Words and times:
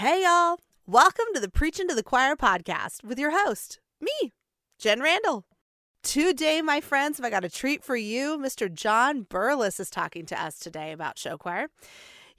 Hey, 0.00 0.22
y'all. 0.22 0.58
Welcome 0.86 1.26
to 1.34 1.40
the 1.40 1.50
Preaching 1.50 1.86
to 1.88 1.94
the 1.94 2.02
Choir 2.02 2.34
podcast 2.34 3.04
with 3.04 3.18
your 3.18 3.32
host, 3.32 3.80
me, 4.00 4.32
Jen 4.78 5.02
Randall. 5.02 5.44
Today, 6.02 6.62
my 6.62 6.80
friends, 6.80 7.20
I 7.20 7.28
got 7.28 7.44
a 7.44 7.50
treat 7.50 7.84
for 7.84 7.96
you. 7.96 8.38
Mr. 8.38 8.72
John 8.72 9.26
Burles 9.26 9.78
is 9.78 9.90
talking 9.90 10.24
to 10.24 10.42
us 10.42 10.58
today 10.58 10.92
about 10.92 11.18
show 11.18 11.36
choir. 11.36 11.66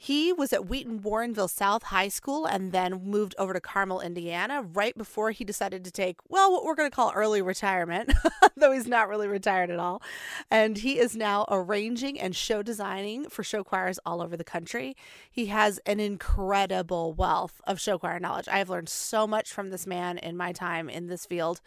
He 0.03 0.33
was 0.33 0.51
at 0.51 0.65
Wheaton 0.65 1.01
Warrenville 1.01 1.47
South 1.47 1.83
High 1.83 2.07
School 2.07 2.47
and 2.47 2.71
then 2.71 3.03
moved 3.03 3.35
over 3.37 3.53
to 3.53 3.61
Carmel, 3.61 4.01
Indiana, 4.01 4.63
right 4.63 4.97
before 4.97 5.29
he 5.29 5.43
decided 5.43 5.85
to 5.85 5.91
take, 5.91 6.17
well, 6.27 6.51
what 6.51 6.63
we're 6.65 6.73
going 6.73 6.89
to 6.89 6.95
call 6.95 7.11
early 7.13 7.39
retirement, 7.39 8.11
though 8.57 8.71
he's 8.71 8.87
not 8.87 9.09
really 9.09 9.27
retired 9.27 9.69
at 9.69 9.77
all. 9.77 10.01
And 10.49 10.79
he 10.79 10.97
is 10.97 11.15
now 11.15 11.45
arranging 11.49 12.19
and 12.19 12.35
show 12.35 12.63
designing 12.63 13.29
for 13.29 13.43
show 13.43 13.63
choirs 13.63 13.99
all 14.03 14.23
over 14.23 14.35
the 14.35 14.43
country. 14.43 14.95
He 15.29 15.45
has 15.45 15.79
an 15.85 15.99
incredible 15.99 17.13
wealth 17.13 17.61
of 17.67 17.79
show 17.79 17.99
choir 17.99 18.19
knowledge. 18.19 18.47
I 18.47 18.57
have 18.57 18.71
learned 18.71 18.89
so 18.89 19.27
much 19.27 19.53
from 19.53 19.69
this 19.69 19.85
man 19.85 20.17
in 20.17 20.35
my 20.35 20.51
time 20.51 20.89
in 20.89 21.09
this 21.09 21.27
field. 21.27 21.61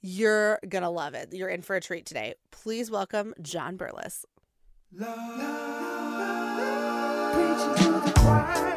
You're 0.00 0.58
going 0.68 0.82
to 0.82 0.90
love 0.90 1.14
it. 1.14 1.32
You're 1.32 1.50
in 1.50 1.62
for 1.62 1.76
a 1.76 1.80
treat 1.80 2.04
today. 2.04 2.34
Please 2.50 2.90
welcome 2.90 3.32
John 3.40 3.78
Burles. 3.78 4.24
Preaching 7.36 7.74
to 7.74 8.00
the 8.00 8.12
choir. 8.12 8.75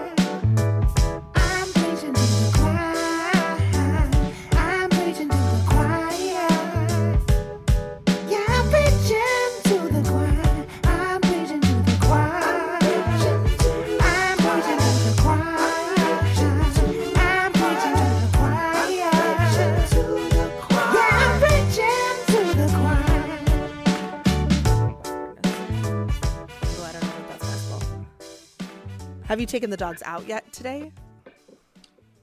Have 29.29 29.39
you 29.39 29.45
taken 29.45 29.69
the 29.69 29.77
dogs 29.77 30.01
out 30.07 30.27
yet 30.27 30.51
today? 30.51 30.91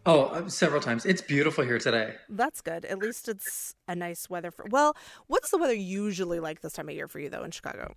Oh, 0.07 0.23
uh, 0.25 0.49
several 0.49 0.81
times. 0.81 1.07
It's 1.07 1.23
beautiful 1.23 1.63
here 1.63 1.79
today. 1.79 2.15
That's 2.29 2.61
good. 2.61 2.85
At 2.85 2.99
least 2.99 3.29
it's 3.29 3.77
a 3.87 3.95
nice 3.95 4.29
weather 4.29 4.51
for. 4.51 4.67
Well, 4.69 4.97
what's 5.29 5.53
the 5.53 5.57
weather 5.57 5.73
usually 5.73 6.41
like 6.41 6.63
this 6.63 6.73
time 6.73 6.89
of 6.89 6.97
year 6.97 7.07
for 7.07 7.21
you 7.21 7.31
though 7.31 7.45
in 7.45 7.53
Chicago? 7.53 7.95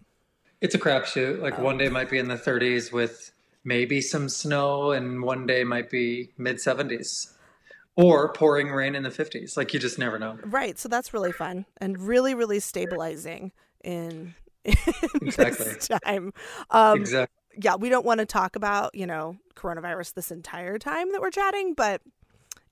It's 0.62 0.76
a 0.76 0.78
crapshoot. 0.78 1.42
Like 1.42 1.58
one 1.58 1.80
day 1.80 1.90
might 1.90 2.12
be 2.12 2.20
in 2.20 2.28
the 2.28 2.36
30s 2.36 2.92
with 2.92 3.32
maybe 3.64 4.00
some 4.00 4.30
snow, 4.30 4.92
and 4.92 5.24
one 5.24 5.48
day 5.48 5.64
might 5.64 5.90
be 5.90 6.30
mid 6.38 6.58
70s, 6.58 7.34
or 7.96 8.32
pouring 8.34 8.70
rain 8.70 8.94
in 8.94 9.02
the 9.02 9.10
50s. 9.10 9.58
Like 9.58 9.74
you 9.74 9.80
just 9.80 9.98
never 9.98 10.20
know. 10.20 10.38
Right. 10.46 10.78
So 10.78 10.88
that's 10.88 11.16
really 11.16 11.32
fun 11.32 11.66
and 11.78 12.00
really, 12.00 12.36
really 12.36 12.60
stabilizing 12.60 13.54
in, 13.84 14.36
in 14.66 14.76
Exactly. 15.24 15.66
this 15.66 15.88
time. 15.88 16.32
Um, 16.70 17.00
exactly. 17.00 17.39
Yeah, 17.58 17.76
we 17.76 17.90
don't 17.90 18.06
want 18.06 18.20
to 18.20 18.26
talk 18.26 18.56
about, 18.56 18.94
you 18.96 19.06
know, 19.08 19.38
coronavirus 19.56 20.14
this 20.14 20.32
entire 20.32 20.78
time 20.78 21.12
that 21.12 21.22
we're 21.22 21.32
chatting, 21.32 21.74
but 21.74 22.02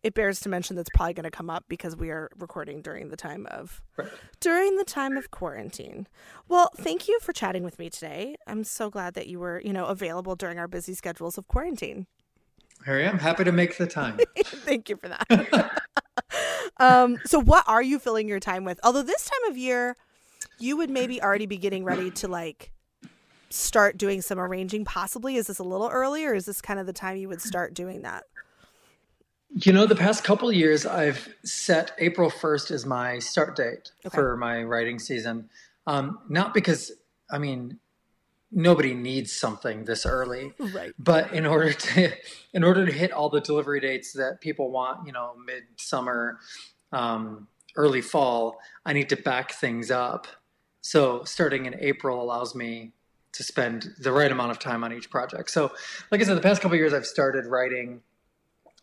it 0.04 0.14
bears 0.14 0.40
to 0.42 0.50
mention 0.50 0.76
that's 0.76 0.90
probably 0.94 1.14
going 1.14 1.24
to 1.24 1.32
come 1.32 1.50
up 1.50 1.66
because 1.68 1.96
we 1.96 2.12
are 2.12 2.30
recording 2.38 2.82
during 2.82 3.10
the 3.10 3.18
time 3.18 3.48
of 3.50 3.82
Right. 3.98 4.08
during 4.40 4.78
the 4.78 4.86
time 4.86 5.18
of 5.18 5.32
quarantine. 5.32 6.08
Well, 6.48 6.70
thank 6.78 7.08
you 7.08 7.20
for 7.20 7.34
chatting 7.34 7.64
with 7.64 7.80
me 7.80 7.90
today. 7.90 8.36
I'm 8.46 8.64
so 8.64 8.90
glad 8.90 9.16
that 9.16 9.28
you 9.28 9.40
were, 9.40 9.60
you 9.66 9.74
know, 9.74 9.86
available 9.86 10.36
during 10.36 10.60
our 10.60 10.68
busy 10.68 10.94
schedules 10.94 11.38
of 11.38 11.48
quarantine. 11.48 12.06
Here 12.86 12.96
I 12.96 13.02
am. 13.02 13.18
Happy 13.20 13.44
to 13.44 13.52
make 13.52 13.78
the 13.78 13.88
time. 13.88 14.20
Thank 14.46 14.88
you 14.88 14.98
for 14.98 15.10
that. 15.10 15.82
um, 16.78 17.18
so 17.26 17.42
what 17.42 17.64
are 17.68 17.82
you 17.82 17.98
filling 17.98 18.28
your 18.28 18.40
time 18.40 18.64
with? 18.66 18.80
Although 18.84 19.02
this 19.02 19.26
time 19.26 19.52
of 19.52 19.58
year, 19.58 19.98
you 20.60 20.78
would 20.78 20.92
maybe 20.92 21.22
already 21.22 21.48
be 21.48 21.58
getting 21.58 21.84
ready 21.84 22.12
to 22.12 22.28
like 22.28 22.72
start 23.50 23.98
doing 23.98 24.22
some 24.22 24.40
arranging 24.40 24.86
possibly. 24.86 25.36
Is 25.38 25.48
this 25.48 25.60
a 25.60 25.64
little 25.64 25.88
early 25.90 26.26
or 26.26 26.34
is 26.34 26.46
this 26.46 26.62
kind 26.62 26.80
of 26.80 26.86
the 26.86 26.94
time 26.94 27.18
you 27.18 27.28
would 27.30 27.42
start 27.42 27.74
doing 27.74 28.02
that? 28.02 28.24
You 29.50 29.72
know, 29.72 29.86
the 29.86 29.96
past 29.96 30.24
couple 30.24 30.52
years, 30.52 30.86
I've 30.86 31.28
set 31.44 31.92
April 32.00 32.30
1st 32.30 32.72
as 32.72 32.86
my 32.86 33.20
start 33.20 33.56
date 33.56 33.92
Okay. 34.06 34.14
for 34.16 34.36
my 34.38 34.64
writing 34.64 35.00
season. 35.00 35.50
Um, 35.88 36.20
not 36.28 36.54
because, 36.54 36.92
I 37.32 37.38
mean, 37.38 37.80
nobody 38.52 38.94
needs 38.94 39.32
something 39.32 39.86
this 39.86 40.06
early. 40.06 40.54
Right. 40.60 40.94
but 41.00 41.34
in 41.34 41.46
order 41.46 41.74
to 41.74 42.12
in 42.54 42.64
order 42.64 42.86
to 42.86 42.92
hit 42.92 43.12
all 43.12 43.30
the 43.30 43.42
delivery 43.42 43.80
dates 43.82 44.14
that 44.14 44.40
people 44.42 44.72
want 44.72 45.06
you 45.06 45.12
know 45.12 45.34
midsummer 45.46 46.40
um, 46.94 47.48
early 47.76 48.00
fall 48.02 48.58
i 48.86 48.94
need 48.94 49.10
to 49.10 49.18
back 49.18 49.52
things 49.52 49.92
up 49.92 50.28
so 50.80 51.24
starting 51.26 51.66
in 51.66 51.76
april 51.82 52.22
allows 52.24 52.56
me 52.56 52.94
to 53.38 53.44
spend 53.44 53.94
the 54.00 54.12
right 54.12 54.32
amount 54.32 54.52
of 54.52 54.60
time 54.60 54.84
on 54.84 54.92
each 54.92 55.10
project 55.10 55.50
so 55.50 55.72
like 56.12 56.20
i 56.22 56.24
said 56.24 56.36
the 56.36 56.42
past 56.42 56.62
couple 56.62 56.78
years 56.78 56.94
i've 56.94 57.06
started 57.06 57.46
writing 57.46 58.02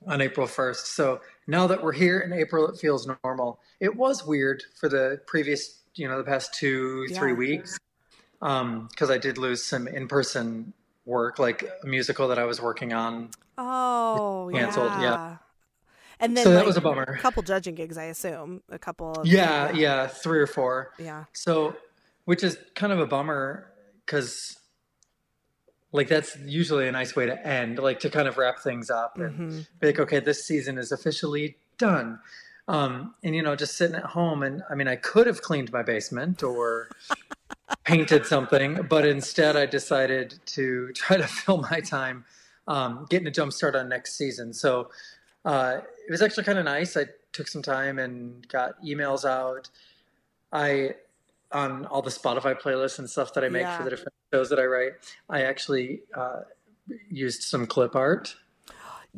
on 0.06 0.20
april 0.20 0.46
1st 0.46 0.86
so 0.86 1.20
now 1.46 1.66
that 1.66 1.82
we're 1.82 1.92
here 1.92 2.20
in 2.20 2.32
april 2.32 2.66
it 2.68 2.78
feels 2.78 3.08
normal 3.22 3.60
it 3.80 3.96
was 3.96 4.26
weird 4.26 4.62
for 4.78 4.88
the 4.88 5.20
previous 5.26 5.82
you 5.94 6.08
know 6.08 6.18
the 6.18 6.24
past 6.24 6.54
two 6.54 7.06
three 7.08 7.32
weeks 7.32 7.78
um, 8.44 8.88
because 8.90 9.10
I 9.10 9.18
did 9.18 9.38
lose 9.38 9.64
some 9.64 9.88
in-person 9.88 10.72
work, 11.06 11.38
like 11.38 11.68
a 11.82 11.86
musical 11.86 12.28
that 12.28 12.38
I 12.38 12.44
was 12.44 12.60
working 12.60 12.92
on. 12.92 13.30
Oh, 13.58 14.50
Canceled, 14.52 14.92
yeah. 14.92 15.02
yeah. 15.02 15.36
And 16.20 16.36
then 16.36 16.44
So 16.44 16.50
that 16.50 16.58
like, 16.58 16.66
was 16.66 16.76
a 16.76 16.80
bummer. 16.80 17.02
A 17.02 17.18
couple 17.18 17.42
judging 17.42 17.74
gigs, 17.74 17.98
I 17.98 18.04
assume. 18.04 18.62
A 18.68 18.78
couple 18.78 19.12
of 19.12 19.26
Yeah, 19.26 19.72
yeah, 19.72 20.06
three 20.06 20.38
or 20.38 20.46
four. 20.46 20.92
Yeah. 20.98 21.24
So, 21.32 21.74
which 22.26 22.44
is 22.44 22.56
kind 22.74 22.92
of 22.92 23.00
a 23.00 23.06
bummer 23.06 23.72
because, 24.04 24.58
like, 25.92 26.08
that's 26.08 26.36
usually 26.44 26.88
a 26.88 26.92
nice 26.92 27.14
way 27.14 27.26
to 27.26 27.46
end, 27.46 27.78
like 27.78 28.00
to 28.00 28.10
kind 28.10 28.26
of 28.28 28.36
wrap 28.36 28.58
things 28.60 28.90
up 28.90 29.18
and 29.18 29.38
Mhm. 29.38 29.66
be 29.80 29.86
like, 29.88 29.98
okay, 30.00 30.20
this 30.20 30.44
season 30.44 30.78
is 30.78 30.92
officially 30.92 31.56
done. 31.78 32.20
Um, 32.66 33.14
and 33.22 33.34
you 33.34 33.42
know, 33.42 33.54
just 33.56 33.76
sitting 33.76 33.96
at 33.96 34.04
home, 34.04 34.42
and 34.42 34.62
I 34.70 34.74
mean, 34.74 34.88
I 34.88 34.96
could 34.96 35.26
have 35.26 35.42
cleaned 35.42 35.70
my 35.70 35.82
basement 35.82 36.42
or 36.42 36.88
painted 37.84 38.24
something, 38.26 38.82
but 38.88 39.06
instead, 39.06 39.56
I 39.56 39.66
decided 39.66 40.40
to 40.46 40.90
try 40.94 41.16
to 41.18 41.26
fill 41.26 41.58
my 41.58 41.80
time 41.80 42.24
um, 42.66 43.06
getting 43.10 43.26
a 43.26 43.30
jump 43.30 43.52
start 43.52 43.76
on 43.76 43.88
next 43.90 44.16
season. 44.16 44.54
So 44.54 44.90
uh, 45.44 45.80
it 46.08 46.10
was 46.10 46.22
actually 46.22 46.44
kind 46.44 46.58
of 46.58 46.64
nice. 46.64 46.96
I 46.96 47.04
took 47.32 47.46
some 47.48 47.60
time 47.60 47.98
and 47.98 48.48
got 48.48 48.82
emails 48.82 49.26
out. 49.28 49.68
I 50.50 50.94
on 51.54 51.86
all 51.86 52.02
the 52.02 52.10
Spotify 52.10 52.60
playlists 52.60 52.98
and 52.98 53.08
stuff 53.08 53.32
that 53.34 53.44
I 53.44 53.48
make 53.48 53.62
Yeah. 53.62 53.76
for 53.78 53.84
the 53.84 53.90
different 53.90 54.14
shows 54.32 54.50
that 54.50 54.58
I 54.58 54.64
write. 54.64 54.92
I 55.30 55.42
actually 55.42 56.02
uh, 56.14 56.40
used 57.08 57.42
some 57.42 57.66
clip 57.66 57.94
art. 57.94 58.34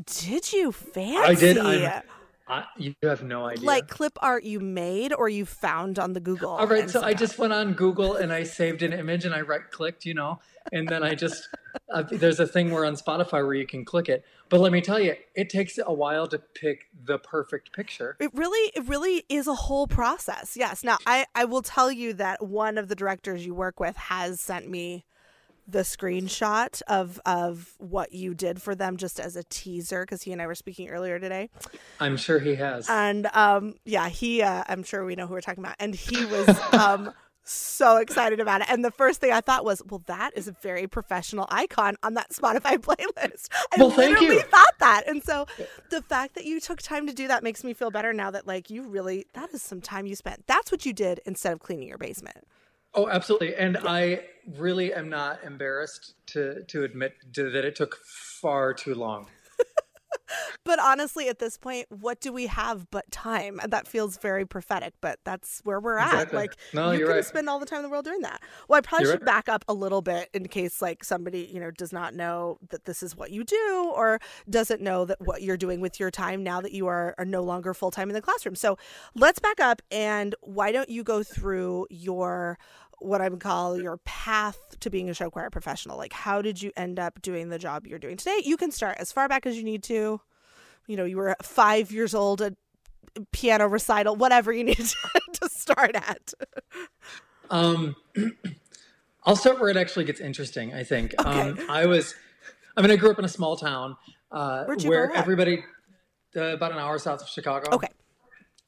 Did 0.05 0.53
you 0.53 0.73
fancy? 0.73 1.17
I 1.17 1.35
did. 1.35 1.59
I'm, 1.59 2.03
I, 2.49 2.65
you 2.77 2.95
have 3.03 3.25
no 3.25 3.47
idea. 3.47 3.67
like 3.67 3.89
clip 3.89 4.17
art 4.23 4.45
you 4.45 4.61
made 4.61 5.13
or 5.13 5.29
you 5.29 5.45
found 5.45 5.99
on 5.99 6.13
the 6.13 6.21
Google. 6.21 6.51
All 6.51 6.67
right, 6.67 6.89
so 6.89 7.01
I 7.03 7.11
stuff? 7.11 7.21
just 7.21 7.39
went 7.39 7.53
on 7.53 7.73
Google 7.73 8.15
and 8.15 8.33
I 8.33 8.45
saved 8.45 8.83
an 8.83 8.93
image 8.93 9.25
and 9.25 9.35
I 9.35 9.41
right 9.41 9.69
clicked, 9.71 10.07
you 10.07 10.15
know, 10.15 10.39
and 10.73 10.89
then 10.89 11.03
I 11.03 11.15
just 11.17 11.49
uh, 11.93 12.03
there's 12.03 12.39
a 12.39 12.47
thing 12.47 12.71
where 12.71 12.85
on 12.85 12.95
Spotify 12.95 13.45
where 13.45 13.55
you 13.55 13.67
can 13.67 13.85
click 13.85 14.09
it. 14.09 14.25
But 14.49 14.61
let 14.61 14.71
me 14.71 14.81
tell 14.81 15.01
you, 15.01 15.17
it 15.35 15.51
takes 15.51 15.79
a 15.85 15.93
while 15.93 16.29
to 16.29 16.39
pick 16.39 16.87
the 17.05 17.19
perfect 17.19 17.73
picture. 17.73 18.17
It 18.21 18.31
really, 18.33 18.71
it 18.77 18.87
really 18.87 19.25
is 19.29 19.49
a 19.49 19.55
whole 19.55 19.89
process. 19.89 20.57
Yes. 20.57 20.85
Now, 20.85 20.99
I, 21.05 21.27
I 21.35 21.47
will 21.47 21.63
tell 21.63 21.91
you 21.91 22.13
that 22.15 22.45
one 22.45 22.79
of 22.79 22.87
the 22.87 22.95
directors 22.95 23.45
you 23.45 23.55
work 23.55 23.81
with 23.81 23.97
has 23.97 24.41
sent 24.41 24.69
me 24.69 25.05
the 25.69 25.81
screenshot 25.81 26.81
of 26.87 27.21
of 27.27 27.75
what 27.79 28.13
you 28.13 28.35
did 28.35 28.63
for 28.63 28.75
them 28.75 28.97
just 28.97 29.19
as 29.19 29.37
a 29.37 29.43
teaser 29.45 30.03
because 30.03 30.23
he 30.23 30.33
and 30.33 30.41
I 30.41 30.47
were 30.47 30.55
speaking 30.55 30.89
earlier 30.89 31.19
today. 31.19 31.51
I'm 32.01 32.17
sure 32.17 32.39
he 32.39 32.55
has. 32.57 32.89
And 32.89 33.27
um, 33.35 33.75
yeah, 33.85 34.09
he, 34.09 34.43
uh, 34.43 34.65
I'm 34.69 34.83
sure 34.83 35.05
we 35.05 35.17
know 35.17 35.27
who 35.27 35.35
we're 35.35 35.41
talking 35.41 35.65
about, 35.65 35.77
and 35.79 35.95
he 35.95 36.25
was 36.27 36.49
um 36.73 37.13
so 37.49 37.99
excited 37.99 38.41
about 38.41 38.61
it. 38.61 38.67
And 38.69 38.85
the 38.85 38.91
first 38.91 39.21
thing 39.21 39.31
I 39.31 39.41
thought 39.41 39.65
was, 39.65 39.81
well, 39.89 40.03
that 40.07 40.33
is 40.37 40.49
a 40.49 40.53
very 40.63 40.89
professional 40.89 41.47
icon 41.49 41.97
on 42.03 42.15
that 42.15 42.31
Spotify 42.31 42.77
playlist. 42.79 43.49
I 43.73 43.77
Well, 43.79 43.91
thank 43.91 44.19
literally 44.19 44.37
you. 44.37 44.43
thought 44.43 44.75
that. 44.81 45.05
And 45.07 45.23
so 45.23 45.47
the 45.91 46.03
fact 46.03 46.35
that 46.35 46.45
you 46.45 46.59
took 46.59 46.83
time 46.83 47.07
to 47.07 47.13
do 47.13 47.29
that 47.29 47.45
makes 47.45 47.63
me 47.63 47.73
feel 47.73 47.93
better 47.93 48.13
now 48.13 48.33
that 48.33 48.47
like 48.49 48.69
you 48.69 48.83
really 48.83 49.27
that 49.35 49.55
is 49.55 49.63
some 49.63 49.81
time 49.81 50.07
you 50.07 50.17
spent. 50.17 50.45
That's 50.49 50.73
what 50.73 50.85
you 50.85 50.93
did 50.93 51.21
instead 51.25 51.53
of 51.53 51.61
cleaning 51.61 51.87
your 51.89 51.99
basement. 51.99 52.39
Oh, 52.97 53.09
absolutely. 53.09 53.55
And 53.55 53.77
I 53.77 54.25
really 54.57 54.93
am 54.95 55.09
not 55.09 55.45
embarrassed 55.45 56.15
to 56.29 56.63
to 56.65 56.85
admit 56.85 57.15
to, 57.35 57.51
that 57.51 57.65
it 57.65 57.77
took 57.77 57.97
far 58.05 58.73
too 58.75 58.95
long. 58.95 59.27
But 60.65 60.81
honestly, 60.81 61.29
at 61.29 61.39
this 61.39 61.57
point, 61.57 61.87
what 61.91 62.21
do 62.21 62.33
we 62.33 62.47
have 62.49 62.91
but 62.91 63.09
time? 63.13 63.61
And 63.63 63.73
that 63.73 63.87
feels 63.87 64.17
very 64.19 64.45
prophetic, 64.45 64.95
but 65.01 65.21
that's 65.25 65.61
where 65.63 65.79
we're 65.79 65.99
at. 65.99 66.13
Exactly. 66.13 66.37
Like, 66.37 66.57
No, 66.75 66.91
you 66.91 66.99
you're 66.99 67.07
can 67.07 67.17
right. 67.17 67.25
spend 67.25 67.49
all 67.49 67.61
the 67.61 67.67
time 67.67 67.79
in 67.79 67.83
the 67.85 67.89
world 67.89 68.05
doing 68.05 68.23
that. 68.23 68.41
Well, 68.67 68.77
I 68.79 68.81
probably 68.81 69.05
You're 69.05 69.15
should 69.15 69.21
right. 69.21 69.27
back 69.27 69.49
up 69.49 69.65
a 69.69 69.73
little 69.75 70.03
bit 70.03 70.29
in 70.35 70.49
case, 70.49 70.83
like, 70.83 71.05
somebody, 71.05 71.49
you 71.53 71.61
know, 71.61 71.71
does 71.71 71.93
not 71.93 72.15
know 72.15 72.59
that 72.71 72.85
this 72.85 73.03
is 73.05 73.15
what 73.15 73.31
you 73.31 73.45
do 73.45 73.93
or 73.95 74.19
doesn't 74.51 74.81
know 74.81 75.05
that 75.05 75.21
what 75.21 75.43
you're 75.43 75.57
doing 75.57 75.81
with 75.81 76.01
your 76.01 76.11
time 76.11 76.43
now 76.43 76.61
that 76.61 76.73
you 76.73 76.89
are, 76.89 77.15
are 77.19 77.25
no 77.25 77.43
longer 77.43 77.73
full 77.73 77.93
time 77.93 78.09
in 78.11 78.15
the 78.15 78.23
classroom. 78.23 78.57
So 78.57 78.77
let's 79.15 79.39
back 79.39 79.61
up 79.61 79.81
and 79.93 80.35
why 80.41 80.73
don't 80.73 80.89
you 80.89 81.05
go 81.05 81.23
through 81.23 81.87
your 81.91 82.59
what 82.99 83.21
I 83.21 83.29
would 83.29 83.41
call 83.41 83.81
your 83.81 83.99
path 83.99 84.59
to 84.81 84.91
being 84.91 85.11
a 85.11 85.15
show 85.15 85.31
choir 85.31 85.51
professional. 85.51 85.97
Like, 85.97 86.13
how 86.13 86.41
did 86.43 86.61
you 86.63 86.73
end 86.77 86.99
up 86.99 87.21
doing 87.23 87.49
the 87.51 87.59
job 87.59 87.87
you're 87.87 87.99
doing 87.99 88.17
today? 88.17 88.41
You 88.45 88.57
can 88.57 88.71
start 88.71 88.97
as 88.99 89.13
far 89.13 89.29
back 89.29 89.47
as 89.47 89.57
you 89.57 89.65
need 89.65 89.83
to. 89.85 90.21
You 90.87 90.97
know, 90.97 91.05
you 91.05 91.17
were 91.17 91.37
five 91.43 91.91
years 91.93 92.15
old 92.15 92.41
at 92.41 92.55
piano 93.33 93.67
recital, 93.67 94.17
whatever 94.17 94.53
you 94.53 94.65
need 94.71 94.77
to, 94.79 95.21
to 95.35 95.49
start 95.49 95.95
at. 95.95 96.33
Um, 97.51 97.97
I'll 99.25 99.37
start 99.37 99.61
where 99.61 99.69
it 99.69 99.77
actually 99.77 100.05
gets 100.05 100.21
interesting. 100.21 100.73
I 100.73 100.85
think. 100.85 101.15
Um, 101.25 101.49
Okay. 101.51 101.67
I 101.69 101.87
was, 101.87 102.15
I 102.77 102.83
mean, 102.83 102.91
I 102.91 102.97
grew 102.97 103.11
up 103.11 103.19
in 103.19 103.25
a 103.25 103.29
small 103.29 103.57
town 103.57 103.97
uh, 104.31 104.65
where 104.85 105.13
everybody, 105.13 105.65
uh, 106.37 106.41
about 106.41 106.73
an 106.73 106.79
hour 106.79 106.99
south 106.99 107.23
of 107.23 107.29
Chicago. 107.29 107.75
Okay. 107.75 107.89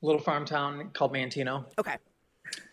Little 0.03 0.21
farm 0.21 0.45
town 0.45 0.91
called 0.93 1.13
Manteno. 1.13 1.65
Okay. 1.79 1.97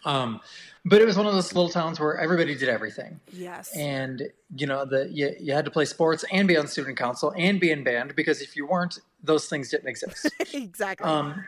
Um, 0.05 0.41
but 0.85 1.01
it 1.01 1.05
was 1.05 1.17
one 1.17 1.25
of 1.25 1.33
those 1.33 1.53
little 1.53 1.69
towns 1.69 1.99
where 1.99 2.17
everybody 2.19 2.55
did 2.55 2.69
everything, 2.69 3.19
Yes. 3.33 3.71
and 3.75 4.21
you 4.55 4.67
know, 4.67 4.85
the 4.85 5.09
you, 5.11 5.35
you 5.39 5.53
had 5.53 5.65
to 5.65 5.71
play 5.71 5.85
sports 5.85 6.23
and 6.31 6.47
be 6.47 6.55
on 6.57 6.67
student 6.67 6.97
council 6.97 7.33
and 7.35 7.59
be 7.59 7.71
in 7.71 7.83
band 7.83 8.15
because 8.15 8.41
if 8.41 8.55
you 8.55 8.65
weren't, 8.67 8.99
those 9.23 9.47
things 9.47 9.69
didn't 9.69 9.87
exist. 9.87 10.29
exactly. 10.53 11.05
Um, 11.07 11.43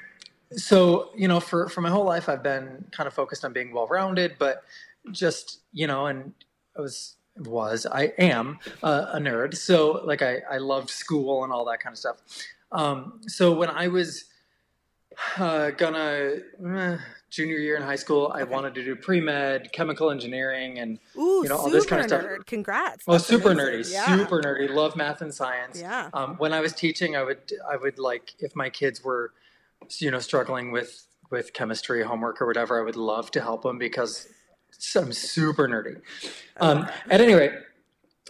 so 0.51 1.10
you 1.16 1.28
know, 1.28 1.39
for 1.39 1.69
for 1.69 1.81
my 1.81 1.89
whole 1.89 2.06
life, 2.06 2.28
I've 2.30 2.44
been 2.44 2.86
kind 2.92 3.06
of 3.07 3.13
focused 3.13 3.45
on 3.45 3.54
being 3.54 3.72
well 3.72 3.88
rounded, 3.88 4.36
but 4.39 4.63
just 5.12 5.60
you 5.74 5.88
know, 5.88 6.07
and 6.07 6.34
I 6.78 6.81
was 6.81 7.16
was 7.38 7.86
I 7.86 8.13
am 8.18 8.57
uh, 8.81 9.12
a 9.13 9.19
nerd, 9.19 9.56
so 9.56 10.01
like 10.06 10.22
I 10.22 10.39
I 10.50 10.57
loved 10.57 10.89
school 10.89 11.44
and 11.44 11.54
all 11.54 11.66
that 11.66 11.80
kind 11.80 11.94
of 11.94 12.00
stuff. 12.00 12.18
Um, 12.72 13.22
so 13.28 13.54
when 13.54 13.69
I 13.69 13.88
was 13.89 14.25
uh, 15.38 15.72
gonna 15.72 16.38
eh, 16.66 16.98
junior 17.29 17.57
year 17.57 17.75
in 17.75 17.83
high 17.83 17.95
school, 17.95 18.31
I 18.33 18.41
Okay. 18.41 18.51
wanted 18.51 18.74
to 18.75 18.83
do 18.83 18.95
pre 18.95 19.19
med, 19.19 19.71
chemical 19.74 20.09
engineering, 20.12 20.79
and 20.79 21.00
Ooh, 21.18 21.41
you 21.44 21.50
know, 21.50 21.57
all 21.57 21.69
this 21.69 21.85
kind 21.85 22.01
of 22.01 22.07
stuff. 22.07 22.21
nerd. 22.24 22.45
Congrats. 22.45 23.06
well, 23.06 23.18
That's 23.18 23.27
super 23.27 23.51
amazing. 23.51 23.74
nerdy, 23.83 23.91
Yeah. 23.91 24.06
super 24.25 24.41
nerdy. 24.41 24.69
Love 24.74 24.95
math 24.95 25.21
and 25.21 25.33
science. 25.33 25.79
Yeah. 25.79 26.09
Um, 26.13 26.35
when 26.38 26.53
I 26.53 26.59
was 26.62 26.74
teaching, 26.74 27.15
I 27.15 27.24
would 27.24 27.51
I 27.69 27.75
would 27.75 28.00
like 28.00 28.33
if 28.39 28.56
my 28.56 28.69
kids 28.69 29.03
were, 29.03 29.33
you 30.00 30.12
know, 30.12 30.19
struggling 30.19 30.71
with 30.71 31.03
with 31.29 31.51
chemistry 31.53 32.03
homework 32.03 32.41
or 32.41 32.47
whatever, 32.47 32.79
I 32.79 32.83
would 32.83 32.95
love 32.95 33.31
to 33.31 33.41
help 33.41 33.63
them 33.63 33.77
because 33.77 34.27
I'm 34.95 35.12
super 35.12 35.68
nerdy. 35.68 36.00
Um, 36.62 36.88
at 37.09 37.19
any 37.19 37.33
rate, 37.33 37.51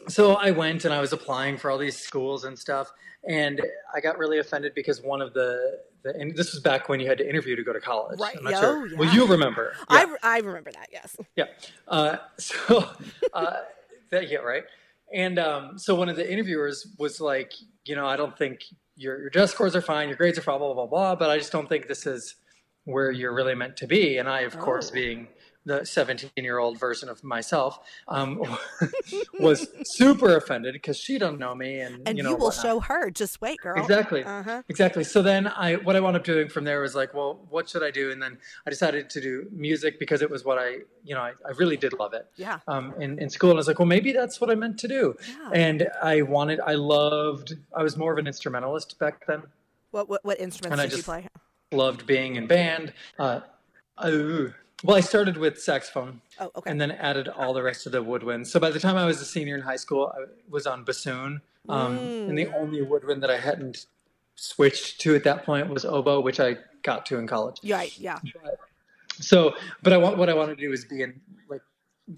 so 0.07 0.36
I 0.36 0.51
went 0.51 0.86
and 0.86 0.94
I 0.94 1.01
was 1.01 1.13
applying 1.13 1.57
for 1.57 1.69
all 1.71 1.77
these 1.77 1.98
schools 1.98 2.44
and 2.44 2.57
stuff, 2.57 2.92
and 3.27 3.62
I 3.95 4.00
got 4.00 4.18
really 4.18 4.39
offended 4.39 4.74
because 4.75 5.01
one 5.01 5.21
of 5.21 5.33
the, 5.33 5.80
the 6.04 6.13
and 6.15 6.36
this 6.36 6.54
was 6.54 6.62
back 6.62 6.89
when 6.89 7.00
you 7.00 7.07
had 7.07 7.18
to 7.18 7.30
interview 7.30 7.56
to 7.56 7.63
go 7.63 7.74
to 7.74 7.80
college. 7.80 8.19
Right. 8.19 8.36
I'm 8.38 8.44
not 8.44 8.54
Oh, 8.56 8.88
sure. 8.88 8.98
Well, 8.98 9.13
you 9.13 9.25
remember. 9.27 9.74
I, 9.89 10.01
Yeah. 10.04 10.12
re- 10.12 10.18
I 10.24 10.39
remember 10.39 10.71
that. 10.71 10.89
Yes. 10.92 11.15
Yeah. 11.36 11.45
Uh, 11.88 12.18
so, 12.38 12.89
uh, 13.33 13.54
that, 14.12 14.30
yeah, 14.30 14.38
right. 14.39 14.63
And 15.13 15.39
um, 15.39 15.77
so 15.80 15.95
one 15.95 16.09
of 16.09 16.15
the 16.15 16.30
interviewers 16.31 16.88
was 16.98 17.19
like, 17.21 17.51
you 17.86 17.95
know, 17.95 18.06
I 18.06 18.18
don't 18.18 18.38
think 18.38 18.62
your, 18.95 19.19
your 19.21 19.30
test 19.30 19.54
scores 19.54 19.75
are 19.75 19.81
fine, 19.81 20.09
your 20.09 20.18
grades 20.18 20.38
are 20.38 20.42
fine, 20.42 20.57
blah, 20.59 20.74
blah, 20.74 20.86
blah, 20.86 20.88
blah, 20.88 21.15
but 21.15 21.30
I 21.30 21.38
just 21.38 21.51
don't 21.51 21.69
think 21.69 21.88
this 21.88 22.06
is 22.06 22.36
where 22.86 23.12
you're 23.12 23.33
really 23.33 23.56
meant 23.56 23.77
to 23.77 23.88
be. 23.88 24.18
And 24.18 24.27
I, 24.30 24.42
of 24.42 24.57
course, 24.59 24.89
Oh. 24.89 24.94
being 24.94 25.27
the 25.68 25.86
17 25.86 26.31
year 26.38 26.58
old 26.58 26.80
version 26.80 27.10
of 27.10 27.24
myself, 27.24 27.80
um, 28.08 28.42
was 29.40 29.68
super 29.86 30.36
offended 30.38 30.74
because 30.74 30.98
she 30.98 31.18
don't 31.18 31.38
know 31.40 31.54
me. 31.54 31.80
And, 31.81 32.08
And 32.08 32.18
you 32.18 32.24
you, 32.24 32.30
will 32.36 32.48
whatnot. 32.48 32.64
show 32.64 32.80
her. 32.80 33.12
Just 33.12 33.42
wait, 33.42 33.60
girl. 33.60 33.80
Exactly. 33.81 34.24
Uh 34.24 34.44
huh. 34.44 34.62
Exactly. 34.69 35.04
So 35.04 35.22
then 35.22 35.48
I 35.48 35.75
what 35.75 35.96
I 35.96 36.00
wound 36.00 36.16
up 36.16 36.24
doing 36.24 36.50
from 36.50 36.64
there 36.64 36.81
was 36.81 36.96
like, 36.96 37.14
well, 37.14 37.46
what 37.50 37.69
should 37.69 37.84
I 37.84 37.92
do? 37.92 38.12
And 38.12 38.22
then 38.22 38.38
I 38.66 38.69
decided 38.69 39.10
to 39.12 39.22
do 39.22 39.48
music 39.52 40.00
because 40.00 40.22
it 40.22 40.30
was 40.30 40.44
what 40.46 40.58
I, 40.58 40.78
you 41.04 41.14
know, 41.16 41.22
I, 41.22 41.34
I 41.46 41.52
really 41.58 41.78
did 41.78 41.94
love 41.94 42.14
it 42.14 42.25
Yeah. 42.36 42.60
um, 42.68 42.94
in, 43.00 43.19
in 43.19 43.30
school. 43.30 43.52
And 43.52 43.58
I 43.58 43.60
was 43.60 43.68
like, 43.68 43.80
well, 43.80 43.86
maybe 43.88 44.12
that's 44.14 44.42
what 44.42 44.50
I 44.50 44.56
meant 44.56 44.78
to 44.80 44.88
do. 44.88 45.16
Yeah. 45.28 45.50
And 45.54 45.88
I 46.02 46.22
wanted, 46.24 46.60
I 46.62 46.74
loved, 46.75 47.56
I 47.75 47.84
was 47.84 47.98
more 47.98 48.12
of 48.14 48.18
an 48.18 48.28
instrumentalist 48.28 48.98
back 49.00 49.25
then. 49.28 49.44
What 49.92 50.10
what, 50.10 50.24
what 50.25 50.40
instruments 50.40 50.81
And 50.81 50.90
did 50.90 50.98
you 50.98 51.04
play? 51.04 51.28
Loved 51.72 52.06
being 52.08 52.36
in 52.38 52.48
band. 52.48 52.94
Uh, 53.19 53.42
uh, 53.98 54.46
well, 54.83 54.95
I 54.95 55.00
started 55.01 55.38
with 55.38 55.62
saxophone 55.62 56.21
Oh, 56.39 56.51
okay. 56.56 56.69
and 56.69 56.79
then 56.79 56.91
added 56.91 57.27
all 57.27 57.53
the 57.53 57.63
rest 57.63 57.85
of 57.85 57.91
the 57.91 58.03
woodwinds. 58.03 58.47
So 58.47 58.59
by 58.59 58.69
the 58.69 58.79
time 58.79 58.95
I 58.95 59.06
was 59.06 59.19
a 59.21 59.25
senior 59.25 59.56
in 59.56 59.62
high 59.62 59.75
school, 59.77 60.13
I 60.15 60.25
was 60.50 60.68
on 60.68 60.83
bassoon. 60.83 61.41
Um, 61.69 62.12
And 62.27 62.38
the 62.38 62.45
Mm. 62.45 62.53
only 62.62 62.81
woodwind 62.81 63.21
that 63.24 63.29
I 63.31 63.38
hadn't 63.38 63.88
switched 64.35 65.01
to 65.01 65.15
at 65.15 65.24
that 65.24 65.44
point 65.45 65.68
was 65.69 65.83
oboe, 65.83 66.21
which 66.21 66.39
I 66.39 66.57
got 66.83 67.06
to 67.07 67.18
in 67.18 67.27
college. 67.27 67.57
Right. 67.63 67.97
Yeah. 67.97 68.19
So, 69.19 69.56
but 69.81 69.94
I 69.94 69.97
want 69.97 70.18
what 70.18 70.29
I 70.29 70.33
wanted 70.33 70.57
to 70.57 70.62
do 70.62 70.69
was 70.69 70.85
be 70.85 71.01
in 71.01 71.19
like 71.50 71.62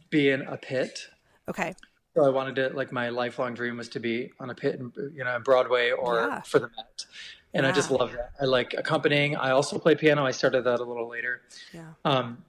be 0.10 0.30
in 0.30 0.42
a 0.42 0.58
pit. 0.58 1.08
Okay. 1.48 1.74
So 2.14 2.26
I 2.26 2.30
wanted 2.30 2.56
to 2.58 2.70
like 2.76 2.92
my 2.92 3.10
lifelong 3.10 3.54
dream 3.54 3.78
was 3.78 3.88
to 3.90 4.00
be 4.00 4.32
on 4.40 4.50
a 4.50 4.56
pit, 4.56 4.76
in, 4.80 4.92
you 5.16 5.24
know, 5.24 5.40
Broadway 5.40 5.92
or 5.92 6.18
Yeah. 6.28 6.42
for 6.42 6.60
the 6.60 6.68
Met. 6.68 7.06
And 7.54 7.66
I 7.66 7.72
just 7.72 7.90
Yeah. 7.90 7.98
love 7.98 8.12
that. 8.12 8.32
I 8.40 8.46
like 8.46 8.74
accompanying. 8.76 9.36
I 9.38 9.52
also 9.52 9.80
play 9.80 9.96
piano. 9.96 10.26
I 10.26 10.32
started 10.32 10.64
that 10.66 10.80
a 10.82 10.84
little 10.84 11.08
later. 11.08 11.42
Yeah. 11.72 11.94
Um, 12.06 12.44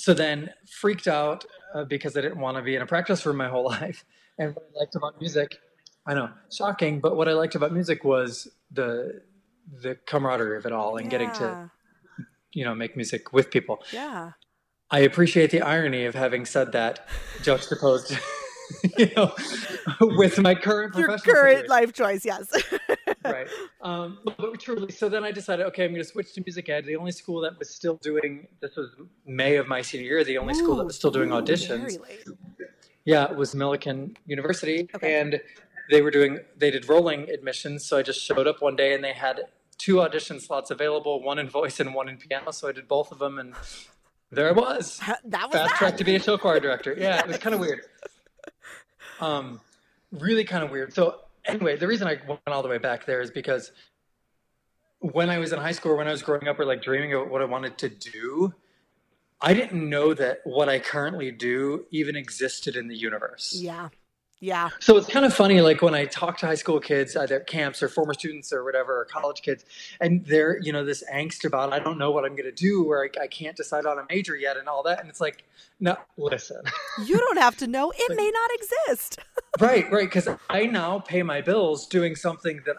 so 0.00 0.14
then 0.14 0.50
freaked 0.66 1.06
out 1.06 1.44
uh, 1.74 1.84
because 1.84 2.16
I 2.16 2.22
didn't 2.22 2.40
want 2.40 2.56
to 2.56 2.62
be 2.62 2.74
in 2.74 2.82
a 2.82 2.86
practice 2.86 3.24
room 3.26 3.36
my 3.36 3.48
whole 3.48 3.64
life. 3.78 4.04
And 4.38 4.54
what 4.54 4.64
I 4.74 4.78
liked 4.80 4.94
about 4.94 5.20
music, 5.20 5.58
I 6.06 6.14
know, 6.14 6.30
shocking, 6.50 7.00
but 7.00 7.16
what 7.16 7.28
I 7.28 7.34
liked 7.34 7.54
about 7.54 7.72
music 7.72 8.04
was 8.04 8.48
the 8.70 9.22
the 9.82 9.94
camaraderie 10.06 10.56
of 10.56 10.66
it 10.66 10.72
all 10.72 10.96
and 10.96 11.08
getting 11.08 11.30
to 11.30 11.70
you 12.52 12.64
know 12.64 12.74
make 12.74 12.96
music 12.96 13.32
with 13.32 13.50
people. 13.50 13.82
Yeah. 13.92 14.32
I 14.90 15.00
appreciate 15.00 15.52
the 15.52 15.60
irony 15.60 16.04
of 16.04 16.16
having 16.16 16.44
said 16.44 16.72
that 16.72 17.06
juxtaposed, 17.42 18.16
you 18.98 19.10
know, 19.16 19.32
with 20.00 20.38
my 20.38 20.54
current 20.54 20.94
Your 20.96 21.08
current 21.08 21.22
situation. 21.22 21.66
life 21.68 21.92
choice. 21.92 22.24
Yes. 22.24 22.50
right. 23.24 23.48
Um, 23.82 24.18
but, 24.24 24.58
truly, 24.60 24.92
so 24.92 25.08
then 25.08 25.24
I 25.24 25.32
decided, 25.32 25.66
okay, 25.66 25.84
I'm 25.84 25.90
going 25.90 26.02
to 26.02 26.08
switch 26.08 26.32
to 26.34 26.42
music 26.44 26.68
ed. 26.68 26.84
The 26.84 26.96
only 26.96 27.12
school 27.12 27.40
that 27.42 27.58
was 27.58 27.70
still 27.70 27.96
doing 27.96 28.46
this 28.60 28.76
was 28.76 28.90
May 29.26 29.56
of 29.56 29.68
my 29.68 29.82
senior 29.82 30.06
year. 30.06 30.24
The 30.24 30.38
only 30.38 30.54
school 30.54 30.76
that 30.76 30.84
was 30.84 30.96
still 30.96 31.10
doing 31.10 31.30
Ooh, 31.30 31.36
auditions. 31.40 31.98
Yeah, 33.04 33.24
it 33.30 33.36
was 33.36 33.54
Millikin 33.54 34.16
University, 34.26 34.88
Okay. 34.94 35.20
and 35.20 35.40
they 35.90 36.02
were 36.02 36.10
doing 36.10 36.38
they 36.56 36.70
did 36.70 36.88
rolling 36.88 37.28
admissions. 37.30 37.84
So 37.86 37.96
I 37.98 38.02
just 38.02 38.20
showed 38.22 38.46
up 38.46 38.60
one 38.62 38.76
day, 38.76 38.94
and 38.94 39.02
they 39.02 39.12
had 39.14 39.40
two 39.78 40.00
audition 40.02 40.38
slots 40.38 40.70
available, 40.70 41.22
one 41.22 41.38
in 41.38 41.48
voice 41.48 41.80
and 41.80 41.94
one 41.94 42.08
in 42.08 42.18
piano. 42.18 42.50
So 42.52 42.68
I 42.68 42.72
did 42.72 42.86
both 42.86 43.10
of 43.10 43.18
them, 43.18 43.38
and 43.38 43.54
there 44.30 44.48
I 44.48 44.52
was 44.52 44.98
That 44.98 45.18
was 45.24 45.52
fast 45.52 45.52
that. 45.52 45.76
track 45.78 45.96
to 45.96 46.04
be 46.04 46.14
a 46.14 46.20
show 46.20 46.36
choir 46.36 46.60
director. 46.60 46.94
Yeah, 46.96 47.18
it 47.20 47.26
was 47.26 47.38
kind 47.38 47.54
of 47.54 47.60
weird. 47.60 47.80
Um, 49.20 49.60
really 50.12 50.44
kind 50.44 50.64
of 50.64 50.70
weird. 50.70 50.92
So 50.92 51.20
anyway, 51.44 51.76
the 51.76 51.86
reason 51.86 52.06
I 52.08 52.18
went 52.26 52.40
all 52.46 52.62
the 52.62 52.68
way 52.68 52.78
back 52.78 53.06
there 53.06 53.20
is 53.20 53.30
because 53.30 53.72
when 55.00 55.30
I 55.30 55.38
was 55.38 55.52
in 55.52 55.58
high 55.58 55.72
school, 55.72 55.96
when 55.96 56.08
I 56.08 56.10
was 56.10 56.22
growing 56.22 56.48
up, 56.48 56.58
or 56.58 56.64
like 56.64 56.82
dreaming 56.82 57.14
of 57.14 57.28
what 57.28 57.42
I 57.42 57.46
wanted 57.46 57.78
to 57.78 57.88
do, 57.88 58.54
I 59.40 59.54
didn't 59.54 59.88
know 59.88 60.12
that 60.14 60.40
what 60.44 60.68
I 60.68 60.78
currently 60.78 61.30
do 61.30 61.86
even 61.90 62.16
existed 62.16 62.76
in 62.76 62.88
the 62.88 62.96
universe. 62.96 63.54
Yeah. 63.56 63.88
Yeah. 64.40 64.70
So 64.80 64.96
it's 64.96 65.06
kind 65.06 65.26
of 65.26 65.34
funny, 65.34 65.60
like 65.60 65.82
when 65.82 65.94
I 65.94 66.06
talk 66.06 66.38
to 66.38 66.46
high 66.46 66.54
school 66.54 66.80
kids, 66.80 67.14
either 67.14 67.40
at 67.40 67.46
camps 67.46 67.82
or 67.82 67.88
former 67.88 68.14
students 68.14 68.52
or 68.54 68.64
whatever, 68.64 69.00
or 69.00 69.04
college 69.04 69.42
kids, 69.42 69.66
and 70.00 70.24
they're, 70.24 70.58
you 70.62 70.72
know, 70.72 70.82
this 70.82 71.04
angst 71.12 71.44
about, 71.44 71.74
I 71.74 71.78
don't 71.78 71.98
know 71.98 72.10
what 72.10 72.24
I'm 72.24 72.34
going 72.34 72.44
to 72.44 72.52
do, 72.52 72.84
or 72.84 73.04
I, 73.04 73.24
I 73.24 73.26
can't 73.26 73.54
decide 73.54 73.84
on 73.84 73.98
a 73.98 74.06
major 74.08 74.34
yet, 74.34 74.56
and 74.56 74.66
all 74.66 74.82
that. 74.84 75.00
And 75.00 75.10
it's 75.10 75.20
like, 75.20 75.44
no, 75.78 75.96
listen. 76.16 76.62
You 77.04 77.18
don't 77.18 77.38
have 77.38 77.56
to 77.58 77.66
know. 77.66 77.92
It 77.96 78.16
may 78.16 78.30
not 78.30 78.50
exist. 78.52 79.18
right, 79.60 79.90
right. 79.90 80.06
Because 80.06 80.28
I 80.50 80.66
now 80.66 80.98
pay 80.98 81.22
my 81.22 81.40
bills 81.40 81.86
doing 81.86 82.14
something 82.14 82.60
that 82.66 82.76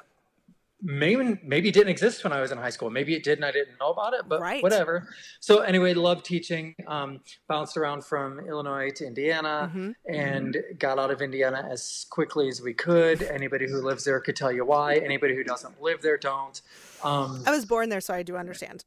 maybe 0.82 1.40
maybe 1.44 1.72
didn't 1.72 1.90
exist 1.90 2.24
when 2.24 2.34
I 2.34 2.42
was 2.42 2.52
in 2.52 2.58
high 2.58 2.70
school. 2.72 2.90
Maybe 2.90 3.14
it 3.16 3.24
did 3.24 3.38
and 3.38 3.46
I 3.46 3.52
didn't 3.52 3.78
know 3.80 3.92
about 3.92 4.14
it, 4.14 4.22
but 4.28 4.42
Right. 4.42 4.62
whatever. 4.64 5.08
So 5.40 5.60
anyway, 5.60 5.94
loved 5.94 6.26
teaching. 6.26 6.76
Um, 6.88 7.22
bounced 7.48 7.78
around 7.78 8.04
from 8.06 8.40
Illinois 8.48 8.90
to 8.96 9.06
Indiana 9.06 9.72
Mhm. 9.74 9.96
and 10.10 10.58
got 10.80 10.98
out 11.00 11.12
of 11.12 11.22
Indiana 11.22 11.68
as 11.72 12.06
quickly 12.10 12.48
as 12.50 12.62
we 12.62 12.74
could. 12.74 13.22
Anybody 13.24 13.70
who 13.70 13.82
lives 13.82 14.04
there 14.04 14.20
could 14.20 14.36
tell 14.36 14.52
you 14.52 14.66
why. 14.66 14.96
Anybody 14.96 15.36
who 15.36 15.44
doesn't 15.44 15.82
live 15.82 16.02
there 16.02 16.18
don't. 16.18 16.62
Um, 17.04 17.44
I 17.46 17.52
was 17.52 17.66
born 17.66 17.90
there, 17.90 18.02
so 18.02 18.14
I 18.14 18.24
do 18.24 18.36
understand. 18.38 18.84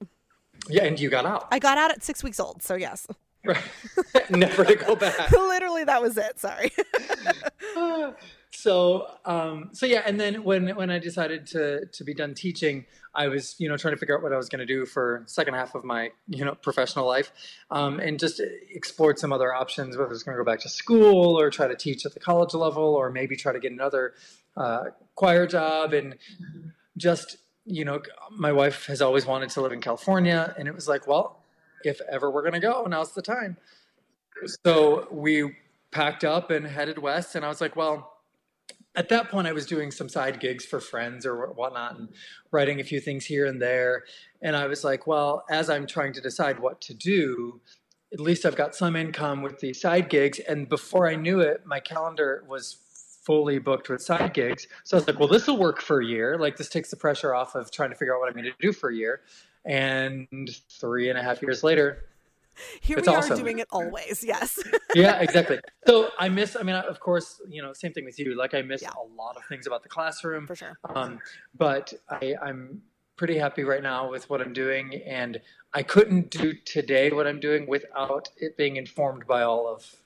yeah, 0.69 0.85
and 0.85 0.99
you 0.99 1.11
got 1.11 1.27
out. 1.27 1.49
I 1.53 1.59
got 1.59 1.79
out 1.79 1.91
at 1.91 2.03
six 2.03 2.23
weeks 2.25 2.41
old, 2.41 2.63
so 2.63 2.75
yes. 2.75 3.07
Right. 3.45 3.59
Never 4.31 4.65
to 4.65 4.75
go 4.75 4.97
back. 4.97 5.31
Literally, 5.33 5.85
that 5.85 6.01
was 6.01 6.17
it. 6.17 6.41
Sorry. 6.41 6.73
so 8.54 9.08
um, 9.25 9.70
so 9.73 9.84
yeah, 9.84 10.02
and 10.06 10.18
then 10.18 10.44
when 10.44 10.68
when 10.76 10.90
I 10.90 10.99
decided 10.99 11.46
to 11.49 11.87
to 11.87 12.04
be 12.04 12.14
done 12.14 12.34
teaching, 12.34 12.87
I 13.14 13.28
was 13.28 13.56
you 13.58 13.68
know 13.68 13.76
trying 13.76 13.94
to 13.94 13.99
figure 13.99 14.16
out 14.16 14.23
what 14.23 14.32
I 14.32 14.37
was 14.37 14.49
going 14.49 14.61
to 14.61 14.66
do 14.66 14.87
for 14.87 15.25
second 15.26 15.54
half 15.54 15.75
of 15.75 15.84
my 15.84 16.11
you 16.28 16.44
know 16.44 16.54
professional 16.54 17.06
life, 17.06 17.32
um, 17.70 17.99
and 17.99 18.18
just 18.18 18.40
explored 18.70 19.18
some 19.18 19.32
other 19.32 19.52
options, 19.52 19.96
whether 19.96 20.08
I 20.08 20.12
was 20.12 20.23
going 20.23 20.37
to 20.37 20.42
go 20.42 20.50
back 20.50 20.61
to 20.61 20.68
school 20.68 21.38
or 21.38 21.50
try 21.50 21.66
to 21.66 21.76
teach 21.76 22.06
at 22.06 22.14
the 22.14 22.20
college 22.20 22.54
level, 22.54 22.94
or 22.94 23.11
maybe 23.11 23.37
try 23.37 23.52
to 23.52 23.58
get 23.58 23.73
another 23.73 24.14
uh, 24.56 24.84
choir 25.16 25.46
job, 25.46 25.92
and 25.92 26.16
just 26.96 27.37
you 27.66 27.84
know 27.84 28.00
my 28.30 28.52
wife 28.52 28.87
has 28.87 29.02
always 29.02 29.26
wanted 29.26 29.50
to 29.50 29.61
live 29.61 29.73
in 29.73 29.80
California, 29.80 30.54
and 30.58 30.68
it 30.68 30.75
was 30.75 30.87
like, 30.87 31.06
well, 31.08 31.42
if 31.82 32.00
ever 32.11 32.30
we're 32.30 32.42
going 32.42 32.54
to 32.54 32.61
go, 32.61 32.84
now's 32.84 33.12
the 33.12 33.23
time. 33.23 33.56
So 34.64 35.08
we 35.11 35.56
packed 35.90 36.25
up 36.25 36.50
and 36.50 36.66
headed 36.66 36.99
west, 36.99 37.34
and 37.34 37.44
I 37.44 37.49
was 37.49 37.61
like, 37.61 37.75
well 37.75 38.13
at 38.97 39.09
that 39.09 39.29
point, 39.29 39.47
I 39.47 39.53
was 39.53 39.67
doing 39.67 39.91
some 39.91 40.09
side 40.09 40.41
gigs 40.41 40.65
for 40.65 40.81
friends 40.81 41.27
or 41.27 41.47
whatnot 41.53 41.99
and 41.99 42.09
writing 42.51 42.81
a 42.81 42.85
few 42.85 43.01
things 43.01 43.27
here 43.27 43.47
and 43.47 43.61
there. 43.61 44.05
And 44.41 44.57
I 44.57 44.67
was 44.67 44.85
like, 44.85 45.07
well, 45.07 45.45
as 45.51 45.69
I'm 45.69 45.87
trying 45.87 46.13
to 46.15 46.21
decide 46.21 46.61
what 46.61 46.81
to 46.83 46.95
do, 46.95 47.61
at 48.13 48.21
least 48.21 48.47
I've 48.47 48.57
got 48.57 48.75
some 48.75 48.95
income 48.95 49.43
with 49.43 49.59
these 49.59 49.81
side 49.81 50.09
gigs. 50.09 50.39
And 50.39 50.69
before 50.69 51.09
I 51.09 51.17
knew 51.17 51.41
it, 51.41 51.67
my 51.67 51.81
calendar 51.81 52.45
was 52.49 52.77
fully 53.25 53.59
booked 53.59 53.89
with 53.89 54.03
side 54.03 54.33
gigs. 54.35 54.69
So 54.85 54.97
I 54.97 55.01
was 55.01 55.07
like, 55.09 55.19
well, 55.19 55.29
this 55.29 55.47
will 55.47 55.59
work 55.59 55.81
for 55.81 56.01
a 56.01 56.07
year. 56.07 56.39
Like, 56.39 56.57
this 56.57 56.69
takes 56.69 56.91
the 56.91 56.97
pressure 56.97 57.35
off 57.35 57.57
of 57.57 57.73
trying 57.73 57.91
to 57.91 57.97
figure 57.97 58.15
out 58.15 58.21
what 58.21 58.29
I'm 58.29 58.35
going 58.35 58.45
to 58.45 58.53
do 58.61 58.73
for 58.73 58.91
a 58.91 58.95
year. 58.95 59.23
And 59.65 60.29
three 60.71 61.09
and 61.09 61.19
a 61.19 61.23
half 61.23 61.43
years 61.43 61.65
later, 61.65 62.05
Here 62.80 62.99
It's 62.99 63.08
we 63.08 63.14
awesome. 63.14 63.32
are 63.32 63.37
doing 63.37 63.58
it 63.58 63.68
always. 63.70 64.23
Yes. 64.25 64.58
yeah, 64.94 65.20
exactly. 65.20 65.58
So 65.87 66.11
I 66.18 66.28
miss. 66.28 66.56
I 66.56 66.62
mean, 66.62 66.76
of 66.76 67.00
course, 67.00 67.40
you 67.49 67.62
know, 67.62 67.73
same 67.73 67.92
thing 67.92 68.04
with 68.04 68.18
you. 68.18 68.37
Like 68.37 68.54
I 68.54 68.62
miss 68.62 68.82
Yeah. 68.82 68.90
a 68.90 69.06
lot 69.14 69.37
of 69.37 69.44
things 69.49 69.66
about 69.66 69.82
the 69.82 69.88
classroom. 69.88 70.46
For 70.46 70.56
sure. 70.56 70.78
Um, 70.94 71.18
but 71.56 71.92
I, 72.08 72.34
I'm 72.42 72.82
pretty 73.16 73.38
happy 73.38 73.64
right 73.64 73.82
now 73.82 74.11
with 74.11 74.28
what 74.28 74.40
I'm 74.40 74.52
doing, 74.52 74.94
and 75.06 75.40
I 75.73 75.82
couldn't 75.82 76.30
do 76.30 76.52
today 76.64 77.11
what 77.11 77.26
I'm 77.26 77.40
doing 77.40 77.66
without 77.66 78.28
it 78.37 78.56
being 78.56 78.76
informed 78.76 79.26
by 79.26 79.42
all 79.42 79.66
of 79.68 79.96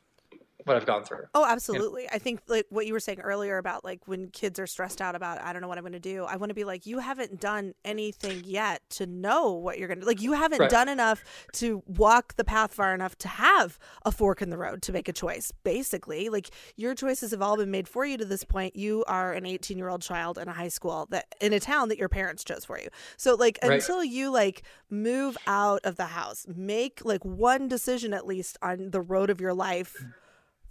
what 0.68 0.76
I've 0.76 0.87
gone 0.87 1.04
through. 1.04 1.25
Oh, 1.34 1.44
absolutely. 1.44 2.08
I 2.10 2.18
think 2.18 2.40
like 2.46 2.66
what 2.70 2.87
you 2.87 2.92
were 2.92 3.00
saying 3.00 3.20
earlier 3.20 3.58
about 3.58 3.84
like 3.84 4.00
when 4.06 4.28
kids 4.28 4.58
are 4.58 4.66
stressed 4.66 5.00
out 5.00 5.14
about 5.14 5.40
I 5.42 5.52
don't 5.52 5.62
know 5.62 5.68
what 5.68 5.78
I'm 5.78 5.84
going 5.84 5.92
to 5.92 5.98
do. 5.98 6.25
I 6.25 6.37
want 6.37 6.50
to 6.50 6.54
be 6.54 6.64
like 6.64 6.87
you 6.87 6.98
haven't 6.98 7.40
done 7.40 7.75
anything 7.84 8.44
yet 8.44 8.82
to 8.90 9.06
know 9.06 9.52
what 9.52 9.78
you're 9.78 9.88
going 9.88 10.00
to 10.00 10.06
like 10.06 10.20
you 10.22 10.32
haven't 10.32 10.60
Right. 10.60 10.70
done 10.70 10.88
enough 10.88 11.25
to 11.54 11.82
walk 11.87 12.34
the 12.37 12.44
path 12.44 12.75
far 12.75 12.94
enough 12.94 13.16
to 13.18 13.28
have 13.28 13.78
a 14.04 14.12
fork 14.12 14.42
in 14.42 14.50
the 14.50 14.58
road 14.58 14.82
to 14.82 14.92
make 14.92 15.08
a 15.08 15.12
choice. 15.12 15.52
Basically, 15.64 16.28
like 16.28 16.50
your 16.76 16.94
choices 16.94 17.30
have 17.30 17.42
all 17.42 17.56
been 17.56 17.70
made 17.70 17.88
for 17.88 18.04
you 18.04 18.16
to 18.18 18.25
this 18.25 18.44
point. 18.44 18.76
You 18.76 19.04
are 19.06 19.32
an 19.32 19.44
18-year-old 19.44 20.02
child 20.02 20.38
in 20.38 20.48
a 20.48 20.52
high 20.52 20.68
school 20.68 21.06
that 21.10 21.26
in 21.40 21.52
a 21.52 21.60
town 21.60 21.88
that 21.88 21.98
your 21.98 22.08
parents 22.08 22.44
chose 22.44 22.64
for 22.64 22.78
you. 22.78 22.88
So 23.16 23.34
like 23.34 23.58
Right. 23.62 23.72
until 23.80 24.02
you 24.04 24.30
like 24.30 24.62
move 24.90 25.37
out 25.46 25.80
of 25.84 25.96
the 25.96 26.06
house, 26.06 26.46
make 26.54 27.04
like 27.04 27.25
one 27.25 27.68
decision 27.68 28.12
at 28.12 28.26
least 28.26 28.58
on 28.62 28.90
the 28.90 29.00
road 29.00 29.30
of 29.30 29.40
your 29.40 29.54
life 29.54 30.04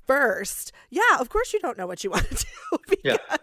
first. 0.08 0.72
Yeah, 0.90 1.02
of 1.20 1.30
course 1.30 1.54
you 1.54 1.60
don't 1.60 1.78
know 1.78 1.86
what 1.88 2.04
you 2.04 2.10
want 2.10 2.30
to 2.30 2.36
do 2.72 2.78
because, 2.90 3.20
Yeah. 3.30 3.38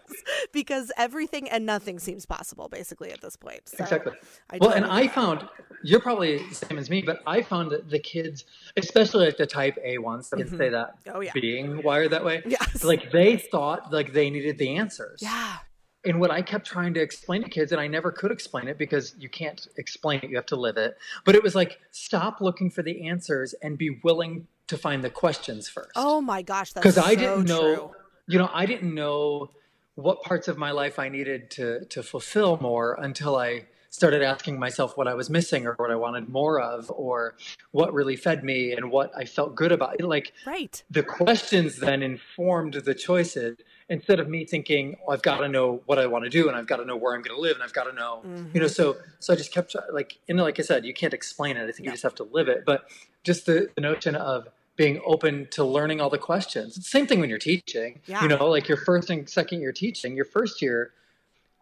because 0.51 0.91
everything 0.97 1.49
and 1.49 1.65
nothing 1.65 1.99
seems 1.99 2.25
possible 2.25 2.67
basically 2.67 3.11
at 3.11 3.21
this 3.21 3.35
point. 3.35 3.61
So 3.69 3.83
exactly. 3.83 4.13
I 4.49 4.57
well, 4.59 4.71
and 4.71 4.85
I 4.85 5.07
found 5.07 5.47
you're 5.83 5.99
probably 6.01 6.39
the 6.49 6.55
same 6.55 6.77
as 6.77 6.89
me, 6.89 7.01
but 7.03 7.21
I 7.27 7.41
found 7.43 7.71
that 7.71 7.89
the 7.89 7.99
kids, 7.99 8.45
especially 8.75 9.25
like 9.25 9.37
the 9.37 9.45
Type 9.45 9.77
A 9.83 9.99
ones, 9.99 10.31
I 10.33 10.37
can 10.37 10.47
mm-hmm. 10.47 10.57
say 10.57 10.69
that 10.69 10.95
Oh, 11.13 11.21
yeah. 11.21 11.31
being 11.33 11.83
wired 11.83 12.11
that 12.11 12.25
way, 12.25 12.41
Yes. 12.45 12.83
like 12.83 13.11
they 13.11 13.37
thought 13.37 13.93
like 13.93 14.11
they 14.13 14.29
needed 14.29 14.57
the 14.57 14.75
answers. 14.77 15.19
Yeah. 15.21 15.57
and 16.03 16.19
what 16.19 16.29
I 16.31 16.41
kept 16.43 16.67
trying 16.67 16.93
to 16.95 17.01
explain 17.01 17.43
to 17.43 17.49
kids, 17.49 17.71
and 17.71 17.81
I 17.81 17.87
never 17.87 18.11
could 18.11 18.31
explain 18.31 18.67
it 18.67 18.77
because 18.77 19.15
you 19.17 19.27
can't 19.29 19.67
explain 19.77 20.19
it, 20.23 20.29
you 20.29 20.35
have 20.35 20.45
to 20.47 20.55
live 20.55 20.77
it. 20.77 20.97
But 21.23 21.33
it 21.35 21.41
was 21.43 21.55
like, 21.55 21.79
stop 21.91 22.41
looking 22.41 22.69
for 22.69 22.83
the 22.83 23.07
answers 23.07 23.53
and 23.61 23.75
be 23.77 23.99
willing 24.03 24.47
to 24.67 24.77
find 24.77 25.03
the 25.03 25.09
questions 25.09 25.67
first. 25.69 25.91
Oh 25.95 26.21
my 26.21 26.41
gosh, 26.41 26.73
that's 26.73 26.83
because 26.83 26.97
I 26.97 27.13
so 27.13 27.19
didn't 27.19 27.45
know, 27.45 27.75
true. 27.75 27.91
you 28.27 28.39
know, 28.39 28.49
I 28.53 28.65
didn't 28.65 28.93
know 28.93 29.51
what 29.95 30.21
parts 30.23 30.47
of 30.47 30.57
my 30.57 30.71
life 30.71 30.99
I 30.99 31.09
needed 31.09 31.51
to 31.51 31.85
to 31.85 32.03
fulfill 32.03 32.57
more 32.57 32.97
until 32.99 33.35
I 33.35 33.65
started 33.89 34.21
asking 34.21 34.59
myself 34.59 34.97
what 34.97 35.07
I 35.07 35.13
was 35.13 35.29
missing 35.29 35.65
or 35.65 35.73
what 35.75 35.89
I 35.89 35.95
wanted 35.95 36.27
more 36.27 36.59
of 36.59 36.91
or 36.91 37.35
what 37.71 37.93
really 37.93 38.17
fed 38.17 38.43
me 38.43 38.73
and 38.73 38.91
what 38.91 39.11
I 39.15 39.23
felt 39.23 39.55
good 39.55 39.71
about. 39.71 40.01
Like 40.01 40.33
Right. 40.45 40.83
the 40.91 41.03
questions 41.03 41.77
then 41.77 42.03
informed 42.03 42.73
the 42.73 42.93
choices 42.93 43.57
instead 43.89 44.19
of 44.19 44.27
me 44.27 44.45
thinking 44.45 44.95
oh, 45.07 45.11
i've 45.11 45.21
got 45.21 45.37
to 45.37 45.47
know 45.47 45.81
what 45.85 45.99
i 45.99 46.07
want 46.07 46.23
to 46.23 46.29
do 46.29 46.47
and 46.47 46.57
i've 46.57 46.67
got 46.67 46.77
to 46.77 46.85
know 46.85 46.95
where 46.95 47.13
i'm 47.13 47.21
going 47.21 47.35
to 47.35 47.41
live 47.41 47.55
and 47.55 47.63
i've 47.63 47.73
got 47.73 47.83
to 47.83 47.93
know 47.93 48.21
you 48.23 48.59
know 48.59 48.65
mm-hmm. 48.65 48.67
so 48.67 48.97
so 49.19 49.33
i 49.33 49.35
just 49.35 49.51
kept 49.51 49.75
like 49.93 50.17
know 50.27 50.43
like 50.43 50.59
i 50.59 50.63
said 50.63 50.85
you 50.85 50.93
can't 50.93 51.13
explain 51.13 51.55
it 51.57 51.63
i 51.67 51.71
think 51.71 51.85
you 51.85 51.91
just 51.91 52.03
have 52.03 52.15
to 52.15 52.23
live 52.23 52.47
it 52.47 52.63
but 52.65 52.89
just 53.23 53.45
the, 53.45 53.67
the 53.75 53.81
notion 53.81 54.15
of 54.15 54.47
being 54.75 55.01
open 55.05 55.47
to 55.51 55.63
learning 55.63 56.01
all 56.01 56.09
the 56.09 56.17
questions 56.17 56.75
it's 56.77 56.85
the 56.85 56.97
same 56.97 57.07
thing 57.07 57.19
when 57.19 57.29
you're 57.29 57.39
teaching 57.39 58.01
Yeah. 58.05 58.21
you 58.21 58.27
know 58.27 58.47
like 58.49 58.67
your 58.67 58.77
first 58.77 59.09
and 59.09 59.27
second 59.29 59.61
year 59.61 59.71
teaching 59.71 60.15
your 60.15 60.25
first 60.25 60.61
year 60.61 60.91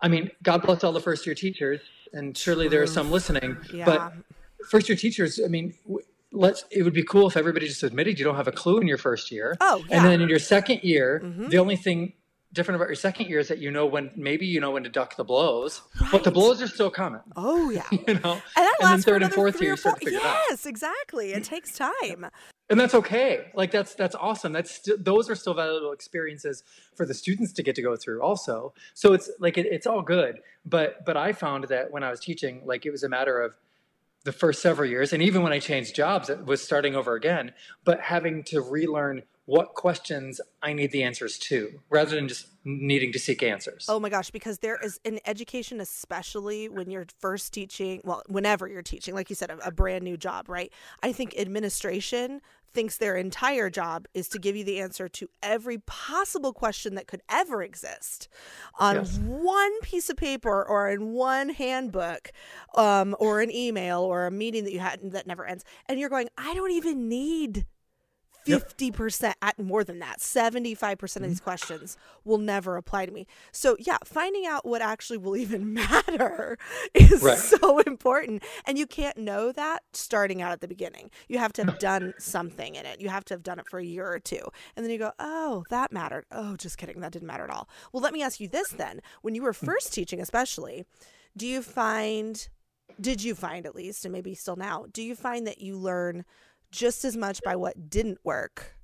i 0.02 0.08
mean 0.08 0.32
god 0.42 0.62
bless 0.64 0.84
all 0.84 0.92
the 0.92 1.00
first 1.02 1.26
year 1.26 1.36
teachers 1.36 1.80
and 2.14 2.38
surely 2.38 2.68
there 2.68 2.82
are 2.82 2.88
some 2.88 3.12
listening 3.12 3.58
Yeah. 3.74 3.86
but 3.86 4.14
first 4.70 4.90
year 4.90 4.96
teachers 4.98 5.40
i 5.44 5.48
mean 5.48 5.74
let's 6.32 6.66
it 6.72 6.82
would 6.84 6.94
be 6.94 7.04
cool 7.04 7.28
if 7.28 7.38
everybody 7.38 7.68
just 7.68 7.84
admitted 7.84 8.18
you 8.18 8.26
don't 8.26 8.36
have 8.36 8.48
a 8.48 8.52
clue 8.52 8.80
in 8.80 8.88
your 8.88 8.98
first 8.98 9.32
year 9.32 9.56
Oh, 9.62 9.78
and 9.78 9.90
yeah. 9.90 9.98
Mm-hmm. 9.98 10.06
then 10.08 10.22
in 10.22 10.30
your 10.30 10.40
second 10.40 10.84
year 10.84 11.22
the 11.50 11.58
only 11.60 11.76
thing 11.76 12.14
different 12.54 12.76
about 12.76 12.88
your 12.88 12.96
second 12.96 13.28
year 13.28 13.40
is 13.40 13.48
that 13.48 13.58
you 13.58 13.72
know 13.72 13.86
when 13.88 14.12
maybe 14.16 14.46
you 14.46 14.60
know 14.60 14.72
when 14.72 14.84
to 14.84 14.90
duck 14.90 15.16
the 15.16 15.24
blows 15.24 15.82
but 16.12 16.24
the 16.24 16.30
blows 16.32 16.62
are 16.62 16.68
still 16.68 16.90
coming 16.92 17.22
Oh 17.36 17.70
yeah. 17.72 17.84
you 17.92 18.14
know 18.16 18.34
And 18.34 18.42
that 18.56 18.76
then 18.82 19.02
third 19.02 19.24
and 19.24 19.34
fourth 19.34 19.60
year 19.62 19.72
you 19.72 19.78
start 19.78 20.00
to 20.00 20.06
figure 20.06 20.20
it 20.20 20.26
out 20.26 20.38
Yes, 20.50 20.66
exactly. 20.68 21.34
It 21.34 21.44
takes 21.44 21.76
time. 21.76 22.28
And 22.70 22.80
that's 22.80 22.96
okay. 22.96 23.52
Like 23.54 23.72
that's 23.72 23.94
that's 23.94 24.16
awesome. 24.16 24.54
That's 24.54 24.72
still 24.72 24.98
those 25.00 25.30
are 25.30 25.36
still 25.36 25.54
valuable 25.54 25.92
experiences 25.92 26.64
for 26.96 27.06
the 27.06 27.14
students 27.14 27.54
to 27.54 27.64
get 27.64 27.76
to 27.76 27.82
go 27.82 27.96
through 27.96 28.22
also. 28.22 28.74
So 28.94 29.14
it's 29.14 29.30
like 29.40 29.58
it, 29.58 29.68
it's 29.68 29.86
all 29.86 30.02
good. 30.02 30.40
But 30.66 31.04
but 31.06 31.18
i 31.18 31.34
found 31.34 31.66
that 31.66 31.92
when 31.92 32.04
i 32.04 32.10
was 32.10 32.20
teaching 32.20 32.62
like 32.66 32.86
it 32.86 32.92
was 32.92 33.04
a 33.04 33.10
matter 33.10 33.42
of 33.42 33.56
the 34.24 34.32
first 34.32 34.62
several 34.62 34.90
years 34.90 35.12
and 35.14 35.22
even 35.22 35.42
when 35.42 35.52
i 35.52 35.60
changed 35.60 35.96
jobs 35.96 36.30
it 36.30 36.46
was 36.46 36.62
starting 36.62 36.96
over 36.96 37.16
again 37.16 37.54
but 37.84 38.00
having 38.00 38.44
to 38.44 38.62
relearn 38.62 39.24
what 39.46 39.74
questions 39.74 40.40
i 40.62 40.74
need 40.74 40.92
the 40.92 41.04
answers 41.04 41.38
to 41.38 41.80
rather 41.90 42.16
than 42.16 42.28
just 42.28 42.48
needing 42.66 43.12
to 43.12 43.20
seek 43.20 43.44
answers 43.44 43.86
Oh 43.90 44.00
my 44.00 44.10
gosh, 44.10 44.32
because 44.32 44.60
there 44.60 44.78
is 44.84 45.00
in 45.04 45.20
education, 45.26 45.80
especially 45.82 46.70
when 46.70 46.90
you're 46.90 47.06
first 47.20 47.54
teaching, 47.54 48.02
well, 48.04 48.22
whenever 48.28 48.68
you're 48.68 48.82
teaching, 48.82 49.14
like 49.14 49.30
you 49.30 49.36
said, 49.36 49.50
a, 49.52 49.68
a 49.68 49.72
brand 49.72 50.04
new 50.04 50.18
job, 50.18 50.48
right? 50.50 50.72
I 51.02 51.12
think 51.12 51.36
administration 51.38 52.42
thinks 52.74 52.98
their 52.98 53.16
entire 53.16 53.70
job 53.70 54.08
is 54.16 54.28
to 54.30 54.40
give 54.40 54.56
you 54.56 54.64
the 54.64 54.80
answer 54.80 55.08
to 55.08 55.30
every 55.44 55.78
possible 55.80 56.54
question 56.54 56.96
that 56.96 57.06
could 57.08 57.22
ever 57.30 57.62
exist 57.62 58.28
on 58.80 58.96
Yes. 58.96 59.18
one 59.20 59.80
piece 59.82 60.10
of 60.10 60.18
paper 60.18 60.64
or 60.64 60.90
in 60.90 61.14
one 61.14 61.50
handbook 61.50 62.32
um, 62.76 63.16
or 63.20 63.42
an 63.42 63.52
email 63.52 64.00
or 64.00 64.26
a 64.26 64.32
meeting 64.32 64.64
that 64.64 64.74
you 64.74 64.80
had 64.80 65.00
that 65.12 65.28
never 65.28 65.46
ends. 65.46 65.64
And 65.88 66.00
you're 66.00 66.10
going, 66.10 66.30
I 66.38 66.54
don't 66.56 66.72
even 66.72 67.08
need 67.08 67.66
Yep. 68.46 68.78
50% 68.78 69.34
at 69.42 69.58
more 69.60 69.84
than 69.84 70.00
that 70.00 70.20
75% 70.20 70.94
of 70.94 71.00
Mm-hmm. 71.00 71.24
these 71.30 71.40
questions 71.40 71.98
will 72.26 72.38
never 72.38 72.76
apply 72.78 73.06
to 73.06 73.12
me. 73.12 73.26
So 73.52 73.76
yeah 73.80 73.98
finding 74.04 74.46
out 74.46 74.66
what 74.66 74.82
actually 74.82 75.18
will 75.18 75.36
even 75.46 75.74
matter 75.74 76.58
is 76.94 77.22
Right. 77.22 77.38
so 77.38 77.80
important. 77.80 78.44
And 78.66 78.78
you 78.78 78.86
can't 78.86 79.18
know 79.18 79.52
that 79.54 79.84
starting 79.94 80.42
out 80.42 80.52
at 80.52 80.62
the 80.62 80.68
beginning. 80.68 81.10
You 81.30 81.38
have 81.40 81.54
to 81.54 81.64
have 81.66 81.80
done 81.80 82.14
something 82.18 82.76
in 82.76 82.86
it. 82.86 83.00
You 83.00 83.10
have 83.10 83.26
to 83.26 83.34
have 83.34 83.44
done 83.44 83.60
it 83.60 83.68
for 83.70 83.80
a 83.80 83.86
year 83.86 84.06
or 84.12 84.20
two. 84.20 84.44
And 84.76 84.86
then 84.86 84.92
you 84.92 84.98
go 85.00 85.12
oh 85.20 85.64
that 85.70 85.92
mattered. 85.92 86.26
Oh 86.32 86.56
just 86.58 86.78
kidding. 86.78 87.00
That 87.02 87.12
didn't 87.14 87.28
matter 87.28 87.44
at 87.46 87.50
all. 87.50 87.70
Well 87.92 88.04
let 88.04 88.14
me 88.14 88.22
ask 88.22 88.40
you 88.40 88.48
this 88.48 88.70
then. 88.70 89.02
When 89.22 89.36
you 89.36 89.42
were 89.44 89.54
Hmm. 89.54 89.66
first 89.68 89.94
teaching 89.94 90.20
especially 90.20 90.86
do 91.36 91.48
you 91.48 91.62
find 91.62 92.48
did 93.02 93.24
you 93.24 93.34
find 93.34 93.66
at 93.66 93.74
least 93.76 94.06
and 94.06 94.12
maybe 94.12 94.36
still 94.36 94.56
now 94.56 94.86
do 94.92 95.02
you 95.02 95.16
find 95.16 95.48
that 95.48 95.60
you 95.62 95.76
learn 95.78 96.26
just 96.74 97.06
as 97.06 97.16
much 97.16 97.40
by 97.44 97.56
what 97.56 97.90
didn't 97.90 98.18
work 98.24 98.76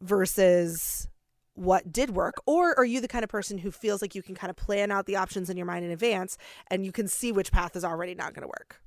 versus 0.00 1.08
what 1.54 1.92
did 1.92 2.10
work 2.10 2.34
or 2.46 2.76
are 2.76 2.84
you 2.84 3.00
the 3.00 3.06
kind 3.06 3.22
of 3.22 3.30
person 3.30 3.58
who 3.58 3.70
feels 3.70 4.02
like 4.02 4.14
you 4.16 4.22
can 4.22 4.34
kind 4.34 4.50
of 4.50 4.56
plan 4.56 4.90
out 4.90 5.06
the 5.06 5.14
options 5.14 5.48
in 5.48 5.56
your 5.56 5.64
mind 5.66 5.84
in 5.84 5.92
advance 5.92 6.36
and 6.68 6.84
you 6.84 6.90
can 6.90 7.06
see 7.06 7.30
which 7.30 7.52
path 7.52 7.76
is 7.76 7.84
already 7.84 8.14
not 8.14 8.34
going 8.34 8.42
to 8.42 8.48
work 8.48 8.80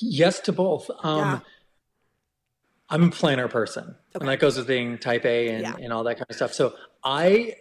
Yes 0.00 0.38
to 0.40 0.52
both. 0.52 0.88
Um, 1.02 1.18
Yeah. 1.18 1.40
I'm 2.88 3.04
a 3.04 3.10
planner 3.10 3.48
person, 3.48 3.84
Okay. 4.14 4.20
and 4.20 4.28
that 4.28 4.38
goes 4.40 4.56
with 4.56 4.66
being 4.66 4.96
type 4.98 5.24
A 5.24 5.48
and, 5.48 5.62
Yeah. 5.62 5.74
and 5.76 5.92
all 5.92 6.04
that 6.04 6.16
kind 6.16 6.26
of 6.30 6.36
stuff. 6.36 6.52
So 6.52 6.74
I 7.04 7.56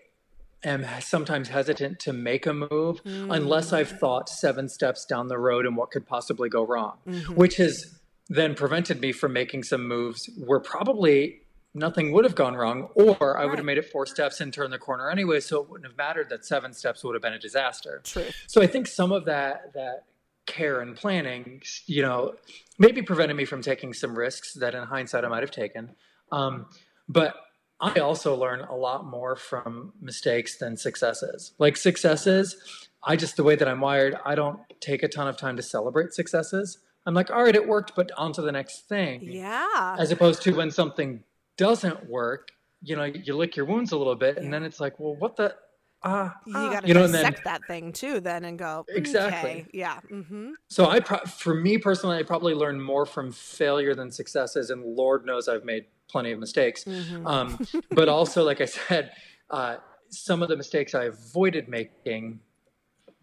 am 0.63 0.85
sometimes 1.01 1.49
hesitant 1.49 1.99
to 2.01 2.13
make 2.13 2.45
a 2.45 2.53
move 2.53 3.01
unless 3.05 3.73
I've 3.73 3.99
thought 3.99 4.29
seven 4.29 4.69
steps 4.69 5.05
down 5.05 5.27
the 5.27 5.37
road 5.37 5.65
and 5.65 5.75
what 5.77 5.89
could 5.91 6.05
possibly 6.07 6.49
go 6.49 6.63
wrong, 6.65 6.97
Mm-hmm. 7.07 7.33
which 7.35 7.57
has 7.57 7.98
then 8.29 8.55
prevented 8.55 9.01
me 9.01 9.11
from 9.11 9.33
making 9.33 9.63
some 9.63 9.87
moves 9.87 10.29
where 10.37 10.59
probably 10.59 11.41
nothing 11.73 12.11
would 12.11 12.25
have 12.25 12.35
gone 12.35 12.55
wrong, 12.55 12.89
or 12.95 13.37
I 13.37 13.45
would 13.45 13.57
have 13.57 13.65
made 13.65 13.77
it 13.77 13.89
four 13.89 14.05
steps 14.05 14.39
and 14.39 14.53
turned 14.53 14.71
the 14.71 14.79
corner 14.79 15.09
anyway. 15.09 15.39
So 15.39 15.61
it 15.61 15.69
wouldn't 15.69 15.89
have 15.89 15.97
mattered 15.97 16.29
that 16.29 16.45
seven 16.45 16.73
steps 16.73 17.03
would 17.03 17.15
have 17.15 17.21
been 17.21 17.33
a 17.33 17.39
disaster. 17.39 18.01
True. 18.03 18.25
So 18.47 18.61
I 18.61 18.67
think 18.67 18.87
some 18.87 19.11
of 19.11 19.25
that 19.25 19.73
that 19.73 20.05
care 20.45 20.81
and 20.81 20.95
planning, 20.95 21.61
you 21.85 22.01
know, 22.01 22.33
maybe 22.79 23.01
prevented 23.01 23.37
me 23.37 23.45
from 23.45 23.61
taking 23.61 23.93
some 23.93 24.17
risks 24.17 24.53
that 24.55 24.73
in 24.73 24.83
hindsight 24.83 25.23
I 25.23 25.27
might 25.27 25.43
have 25.43 25.51
taken. 25.51 25.95
Um, 26.31 26.67
but 27.07 27.35
I 27.79 27.99
also 27.99 28.35
learn 28.35 28.61
a 28.61 28.75
lot 28.75 29.05
more 29.05 29.35
from 29.35 29.93
mistakes 30.01 30.57
than 30.57 30.75
successes. 30.75 31.53
Like 31.59 31.77
successes, 31.77 32.55
I 33.03 33.15
just 33.15 33.37
the 33.37 33.43
way 33.43 33.55
that 33.55 33.67
I'm 33.67 33.79
wired, 33.79 34.17
I 34.25 34.35
don't 34.35 34.59
take 34.81 35.03
a 35.03 35.07
ton 35.07 35.27
of 35.27 35.37
time 35.37 35.55
to 35.55 35.63
celebrate 35.63 36.13
successes. 36.13 36.79
I'm 37.05 37.13
like, 37.13 37.31
all 37.31 37.43
right, 37.43 37.55
it 37.55 37.67
worked, 37.67 37.95
but 37.95 38.11
on 38.17 38.33
to 38.33 38.41
the 38.41 38.51
next 38.51 38.87
thing. 38.87 39.21
Yeah. 39.23 39.95
As 39.97 40.11
opposed 40.11 40.41
to 40.43 40.55
when 40.55 40.69
something 40.69 41.23
doesn't 41.57 42.09
work, 42.09 42.51
you 42.81 42.95
know, 42.95 43.03
you 43.03 43.35
lick 43.35 43.55
your 43.55 43.65
wounds 43.65 43.91
a 43.91 43.97
little 43.97 44.15
bit, 44.15 44.37
and 44.37 44.53
then 44.53 44.63
it's 44.63 44.79
like, 44.79 44.99
well, 44.99 45.15
what 45.15 45.35
the 45.35 45.55
ah, 46.03 46.35
you 46.45 46.53
ah, 46.55 46.71
got 46.71 46.81
to 46.81 46.87
you 46.87 46.93
know, 46.93 47.03
and 47.03 47.13
then 47.13 47.23
dissect 47.23 47.43
that 47.45 47.61
thing 47.67 47.91
too, 47.91 48.19
then, 48.19 48.45
and 48.45 48.57
go 48.57 48.85
Exactly. 48.89 49.49
Okay. 49.49 49.65
Yeah. 49.73 49.99
Mm-hmm. 50.09 50.51
So 50.69 50.87
I, 50.87 50.99
pro- 50.99 51.25
for 51.25 51.53
me 51.53 51.77
personally, 51.77 52.17
I 52.17 52.23
probably 52.23 52.53
learned 52.53 52.83
more 52.83 53.05
from 53.05 53.31
failure 53.31 53.95
than 53.95 54.11
successes, 54.11 54.69
and 54.69 54.83
Lord 54.83 55.25
knows 55.25 55.47
I've 55.47 55.65
made 55.65 55.85
plenty 56.07 56.31
of 56.31 56.39
mistakes. 56.39 56.83
Mm-hmm. 56.83 57.27
Um, 57.27 57.67
but 57.91 58.09
also, 58.09 58.43
like 58.43 58.61
I 58.61 58.65
said, 58.65 59.11
uh, 59.49 59.77
some 60.09 60.41
of 60.41 60.49
the 60.49 60.57
mistakes 60.57 60.95
I 60.95 61.05
avoided 61.05 61.67
making, 61.67 62.39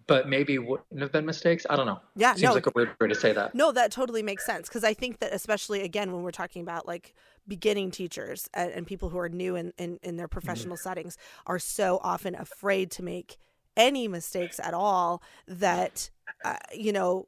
but 0.07 0.29
maybe 0.29 0.59
wouldn't 0.59 1.01
have 1.01 1.13
been 1.13 1.27
mistakes. 1.27 1.67
I 1.69 1.77
don't 1.77 1.87
know. 1.87 2.01
Yeah, 2.15 2.35
seems 2.35 2.43
no. 2.43 2.55
like 2.55 2.67
a 2.67 2.73
weird 2.75 2.91
way 3.01 3.09
to 3.09 3.15
say 3.15 3.33
that. 3.33 3.55
No, 3.55 3.73
that 3.73 3.91
totally 3.91 4.23
makes 4.23 4.45
sense 4.45 4.69
because 4.69 4.85
I 4.85 4.95
think 4.95 5.19
that 5.21 5.33
especially 5.33 5.83
again 5.83 6.13
when 6.13 6.23
we're 6.23 6.31
talking 6.31 6.63
about 6.63 6.87
like 6.87 7.15
beginning 7.49 7.91
teachers 7.91 8.49
and, 8.55 8.71
and 8.71 8.87
people 8.87 9.09
who 9.09 9.19
are 9.19 9.29
new 9.29 9.57
in, 9.57 9.73
in, 9.79 9.99
in 10.03 10.17
their 10.17 10.29
professional 10.29 10.77
settings 10.77 11.17
are 11.47 11.59
so 11.59 12.01
often 12.03 12.35
afraid 12.35 12.91
to 12.93 13.03
make 13.03 13.37
any 13.77 14.09
mistakes 14.09 14.59
at 14.61 14.75
all 14.75 15.23
that 15.47 16.11
uh, 16.45 16.57
you 16.75 16.93
know 16.93 17.27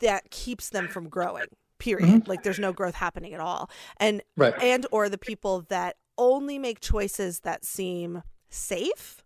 that 0.00 0.30
keeps 0.30 0.70
them 0.70 0.88
from 0.88 1.08
growing 1.08 1.46
period 1.78 2.26
like 2.28 2.42
there's 2.42 2.58
no 2.58 2.72
growth 2.72 2.94
happening 2.94 3.34
at 3.34 3.40
all 3.40 3.68
and 3.98 4.22
Right. 4.36 4.54
and 4.62 4.86
or 4.90 5.08
the 5.08 5.18
people 5.18 5.62
that 5.68 5.96
only 6.16 6.58
make 6.58 6.80
choices 6.80 7.40
that 7.40 7.64
seem 7.64 8.22
safe 8.48 9.23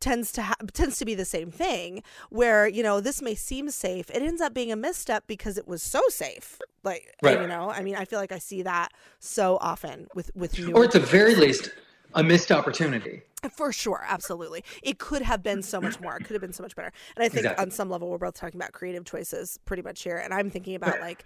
tends 0.00 0.32
to 0.32 0.42
ha- 0.42 0.54
tends 0.72 0.98
to 0.98 1.04
be 1.04 1.14
the 1.14 1.24
same 1.24 1.50
thing 1.50 2.02
where 2.30 2.66
you 2.66 2.82
know 2.82 3.00
this 3.00 3.20
may 3.22 3.34
seem 3.34 3.70
safe 3.70 4.10
it 4.10 4.22
ends 4.22 4.40
up 4.40 4.54
being 4.54 4.72
a 4.72 4.76
misstep 4.76 5.24
because 5.26 5.58
it 5.58 5.68
was 5.68 5.82
so 5.82 6.00
safe 6.08 6.58
like 6.82 7.06
Right. 7.22 7.40
you 7.40 7.46
know 7.46 7.70
i 7.70 7.82
mean 7.82 7.96
i 7.96 8.04
feel 8.04 8.18
like 8.18 8.32
i 8.32 8.38
see 8.38 8.62
that 8.62 8.88
so 9.18 9.58
often 9.60 10.08
with 10.14 10.30
with 10.34 10.58
new 10.58 10.72
Or 10.74 10.84
at 10.84 10.92
the 10.92 11.00
very 11.00 11.34
least, 11.34 11.70
a 12.14 12.22
missed 12.24 12.50
opportunity. 12.50 13.22
for 13.52 13.72
sure 13.72 14.04
absolutely 14.08 14.64
it 14.82 14.98
could 14.98 15.22
have 15.22 15.42
been 15.42 15.62
so 15.62 15.80
much 15.80 16.00
more 16.00 16.16
it 16.16 16.24
could 16.24 16.32
have 16.34 16.40
been 16.42 16.52
so 16.52 16.62
much 16.62 16.74
better 16.74 16.92
and 17.16 17.22
i 17.24 17.28
think 17.28 17.44
Exactly. 17.44 17.62
on 17.64 17.70
some 17.70 17.88
level 17.90 18.08
we're 18.10 18.18
both 18.18 18.34
talking 18.34 18.58
about 18.60 18.72
creative 18.72 19.04
choices 19.04 19.58
pretty 19.64 19.82
much 19.82 20.02
here 20.02 20.16
and 20.16 20.32
i'm 20.34 20.50
thinking 20.50 20.74
about 20.74 21.00
like 21.00 21.24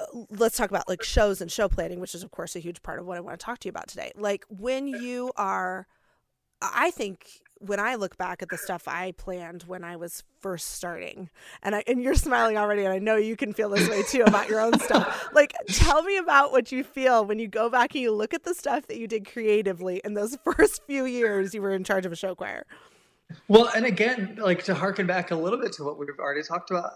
uh, 0.00 0.04
let's 0.30 0.56
talk 0.56 0.70
about 0.70 0.88
like 0.88 1.02
shows 1.02 1.40
and 1.40 1.50
show 1.50 1.68
planning 1.68 2.00
which 2.00 2.14
is 2.14 2.22
of 2.22 2.30
course 2.30 2.54
a 2.56 2.58
huge 2.60 2.82
part 2.82 2.98
of 3.00 3.06
what 3.06 3.16
i 3.16 3.20
want 3.20 3.38
to 3.38 3.44
talk 3.44 3.58
to 3.58 3.66
you 3.66 3.70
about 3.70 3.88
today 3.88 4.10
like 4.16 4.44
when 4.48 4.86
you 4.88 5.30
are 5.36 5.86
i 6.62 6.90
think 6.90 7.40
when 7.58 7.80
i 7.80 7.94
look 7.94 8.16
back 8.16 8.42
at 8.42 8.48
the 8.48 8.58
stuff 8.58 8.86
i 8.86 9.12
planned 9.12 9.62
when 9.64 9.82
i 9.82 9.96
was 9.96 10.22
first 10.40 10.74
starting 10.74 11.30
and 11.62 11.74
I, 11.74 11.82
and 11.86 12.02
you're 12.02 12.14
smiling 12.14 12.56
already 12.56 12.84
and 12.84 12.92
i 12.92 12.98
know 12.98 13.16
you 13.16 13.36
can 13.36 13.52
feel 13.52 13.70
this 13.70 13.88
way 13.88 14.02
too 14.02 14.22
about 14.22 14.48
your 14.48 14.60
own 14.60 14.78
stuff. 14.78 15.28
Like 15.32 15.54
tell 15.68 16.02
me 16.02 16.16
about 16.16 16.52
what 16.52 16.72
you 16.72 16.84
feel 16.84 17.24
when 17.24 17.38
you 17.38 17.48
go 17.48 17.68
back 17.68 17.94
and 17.94 18.02
you 18.02 18.12
look 18.12 18.34
at 18.34 18.44
the 18.44 18.54
stuff 18.54 18.86
that 18.86 18.98
you 18.98 19.06
did 19.06 19.30
creatively 19.30 20.00
in 20.04 20.14
those 20.14 20.36
first 20.44 20.82
few 20.86 21.04
years 21.04 21.54
you 21.54 21.62
were 21.62 21.74
in 21.74 21.84
charge 21.84 22.06
of 22.06 22.12
a 22.12 22.16
show 22.16 22.34
choir. 22.34 22.66
Well, 23.48 23.68
and 23.74 23.84
again, 23.84 24.38
like 24.40 24.62
to 24.64 24.74
harken 24.74 25.06
back 25.06 25.32
a 25.32 25.36
little 25.36 25.60
bit 25.60 25.72
to 25.74 25.84
what 25.84 25.98
we've 25.98 26.08
already 26.18 26.44
talked 26.44 26.70
about, 26.70 26.92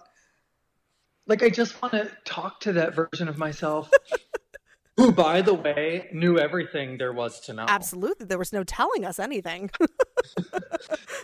like 1.27 1.43
I 1.43 1.49
just 1.49 1.81
want 1.83 1.93
to 1.95 2.11
talk 2.25 2.61
to 2.61 2.73
that 2.75 2.95
version 2.95 3.29
of 3.29 3.37
myself 3.37 3.91
who, 4.97 5.13
by 5.13 5.41
the 5.41 5.55
way, 5.55 6.09
knew 6.13 6.39
everything 6.39 6.99
there 6.99 7.13
was 7.13 7.41
to 7.41 7.53
know. 7.53 7.65
absolutely. 7.69 8.27
There 8.27 8.39
was 8.39 8.53
no 8.53 8.65
telling 8.65 9.05
us 9.05 9.19
anything. 9.19 9.71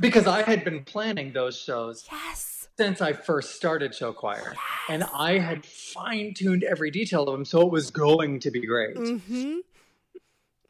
Because 0.00 0.26
I 0.26 0.42
had 0.42 0.64
been 0.64 0.85
planning 0.85 1.32
those 1.32 1.58
shows 1.58 2.06
yes. 2.11 2.68
since 2.76 3.00
I 3.00 3.14
first 3.14 3.54
started 3.54 3.94
show 3.94 4.12
choir, 4.12 4.54
and 4.88 5.04
I 5.04 5.38
had 5.38 5.64
fine 5.64 6.34
tuned 6.34 6.64
every 6.64 6.90
detail 6.90 7.23
of 7.23 7.32
them, 7.32 7.45
so 7.45 7.62
it 7.62 7.73
was 7.73 7.90
going 7.90 8.40
to 8.40 8.50
be 8.50 8.67
great. 8.67 8.97
Mm-hmm. 8.97 9.58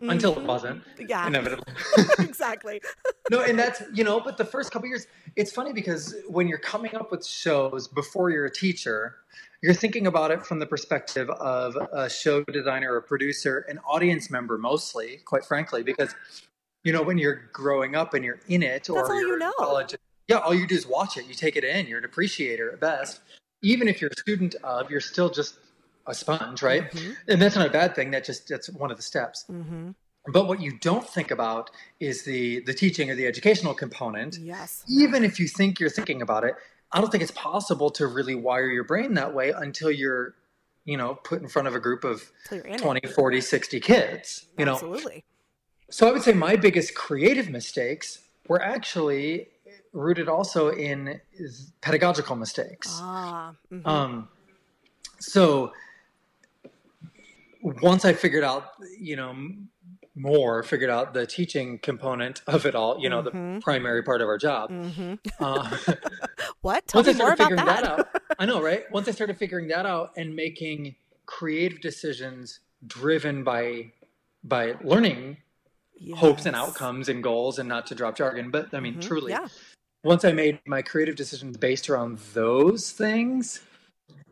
Until 0.01 0.39
it 0.39 0.45
wasn't. 0.45 0.83
yeah. 1.09 1.27
Inevitably. 1.27 1.73
exactly. 2.19 2.83
No, 3.31 3.41
and 3.41 3.59
that's 3.59 3.83
you 3.95 4.05
know, 4.05 4.21
but 4.21 4.37
the 4.37 4.45
first 4.45 4.71
couple 4.71 4.89
years, 4.89 5.07
it's 5.37 5.51
funny 5.51 5.73
because 5.73 6.15
when 6.29 6.49
you're 6.49 6.59
coming 6.59 6.95
up 6.95 7.11
with 7.11 7.27
shows 7.27 7.89
before 7.89 8.31
you're 8.31 8.45
a 8.45 8.53
teacher, 8.53 9.17
you're 9.63 9.75
thinking 9.75 10.07
about 10.07 10.31
it 10.31 10.45
from 10.45 10.59
the 10.59 10.67
perspective 10.67 11.29
of 11.31 11.77
a 11.93 12.09
show 12.09 12.45
designer, 12.45 12.97
a 12.97 13.03
producer, 13.03 13.65
an 13.69 13.79
audience 13.87 14.31
member, 14.31 14.59
mostly, 14.59 15.21
quite 15.25 15.45
frankly, 15.45 15.83
because 15.83 16.15
you 16.85 16.93
know 16.93 17.03
when 17.03 17.19
you're 17.19 17.49
growing 17.53 17.97
up 17.97 18.15
and 18.15 18.25
you're 18.25 18.41
in 18.49 18.63
it, 18.63 18.89
or 18.89 18.97
That's 18.97 19.11
all 19.11 19.21
you 19.21 19.39
know. 19.39 19.53
college, 19.59 19.95
yeah, 20.29 20.39
all 20.39 20.55
you 20.55 20.67
do 20.67 20.75
is 20.75 20.87
watch 20.87 21.17
it. 21.17 21.27
You 21.27 21.35
take 21.35 21.57
it 21.57 21.65
in. 21.65 21.87
You're 21.87 21.99
an 21.99 22.05
appreciator 22.05 22.73
at 22.73 22.81
best. 22.81 23.21
Even 23.63 23.89
if 23.89 24.01
you're 24.01 24.11
a 24.11 24.21
student 24.21 24.55
of, 24.63 24.91
you're 24.91 25.01
still 25.01 25.31
just 25.31 25.59
a 26.07 26.15
sponge, 26.15 26.63
right? 26.63 26.85
And 27.27 27.41
that's 27.41 27.57
not 27.57 27.67
a 27.67 27.71
bad 27.71 27.95
thing. 27.95 28.11
That 28.11 28.25
just 28.25 28.49
that's 28.49 28.69
one 28.71 28.91
of 28.91 28.97
the 28.97 29.03
steps. 29.03 29.45
mm-hmm. 29.51 29.91
But 30.33 30.49
what 30.49 30.61
you 30.61 30.77
don't 30.81 31.09
think 31.09 31.31
about 31.31 31.71
is 32.01 32.25
the 32.25 32.61
the 32.61 32.75
teaching 32.75 33.11
or 33.11 33.15
the 33.15 33.27
educational 33.27 33.75
component. 33.75 34.39
yes 34.39 34.85
Even 34.89 35.25
if 35.25 35.39
you 35.39 35.47
think 35.47 35.79
you're 35.79 35.91
thinking 35.91 36.21
about 36.21 36.45
it, 36.45 36.55
I 36.93 37.01
don't 37.01 37.11
think 37.11 37.23
it's 37.23 37.33
possible 37.33 37.91
to 37.91 38.07
really 38.07 38.35
wire 38.35 38.69
your 38.69 38.85
brain 38.85 39.15
that 39.15 39.35
way 39.35 39.51
until 39.51 39.91
you're, 39.91 40.35
you 40.85 40.97
know, 40.97 41.15
put 41.15 41.43
in 41.43 41.49
front 41.49 41.69
of 41.69 41.75
a 41.75 41.81
group 41.81 42.05
of 42.05 42.31
Till 42.47 42.59
you're 42.59 42.67
in 42.67 42.75
it. 42.75 42.79
20, 42.79 43.09
40, 43.09 43.41
60 43.41 43.81
kids, 43.81 44.47
you 44.59 44.65
know. 44.65 44.73
absolutely 44.73 45.25
So 45.91 46.09
I 46.09 46.13
would 46.13 46.23
say 46.23 46.33
my 46.33 46.57
biggest 46.57 46.95
creative 46.95 47.49
mistakes 47.49 48.21
were 48.49 48.63
actually 48.63 49.49
rooted 49.93 50.29
also 50.29 50.71
in 50.71 51.21
pedagogical 51.81 52.37
mistakes. 52.37 52.91
ah 52.93 53.55
mhm. 53.73 53.87
Um, 53.87 54.29
so 55.19 55.73
once 57.63 58.05
I 58.05 58.13
figured 58.13 58.45
out, 58.45 58.73
you 58.99 59.17
know, 59.17 59.35
more, 60.17 60.63
figured 60.63 60.91
out 60.91 61.15
the 61.15 61.27
teaching 61.27 61.79
component 61.79 62.41
of 62.47 62.67
it 62.67 62.75
all, 62.75 62.99
you 62.99 63.09
know, 63.09 63.23
the 63.23 63.61
primary 63.63 64.03
part 64.03 64.21
of 64.23 64.29
our 64.29 64.39
job. 64.39 64.71
Mhm. 64.71 65.19
Uh, 65.39 65.77
what 66.63 66.85
tell 66.89 67.01
once 67.01 67.09
I 67.09 67.13
started 67.13 67.35
about 67.35 67.51
figuring 67.51 67.67
that, 67.67 67.83
that. 67.83 67.91
out, 67.91 68.09
I 68.39 68.47
know, 68.47 68.61
right? 68.63 68.85
Once 68.91 69.07
I 69.09 69.11
started 69.13 69.37
figuring 69.39 69.69
that 69.69 69.87
out 69.87 70.13
and 70.17 70.35
making 70.35 70.97
creative 71.27 71.81
decisions 71.81 72.61
driven 72.87 73.45
by 73.45 73.93
by 74.45 74.75
learning 74.83 75.39
hopes 76.15 76.47
and 76.47 76.55
outcomes 76.55 77.09
and 77.09 77.23
goals 77.23 77.59
and 77.59 77.69
not 77.69 77.87
to 77.89 77.95
drop 77.95 78.17
jargon, 78.17 78.51
but 78.51 78.73
I 78.75 78.81
mean, 78.81 78.97
Mhm. 78.97 79.01
truly, 79.03 79.33
yeah 79.33 79.49
once 80.05 80.25
I 80.25 80.31
made 80.31 80.61
my 80.69 80.83
creative 80.83 81.17
decisions 81.17 81.57
based 81.57 81.91
around 81.91 82.19
those 82.33 82.93
things, 82.93 83.61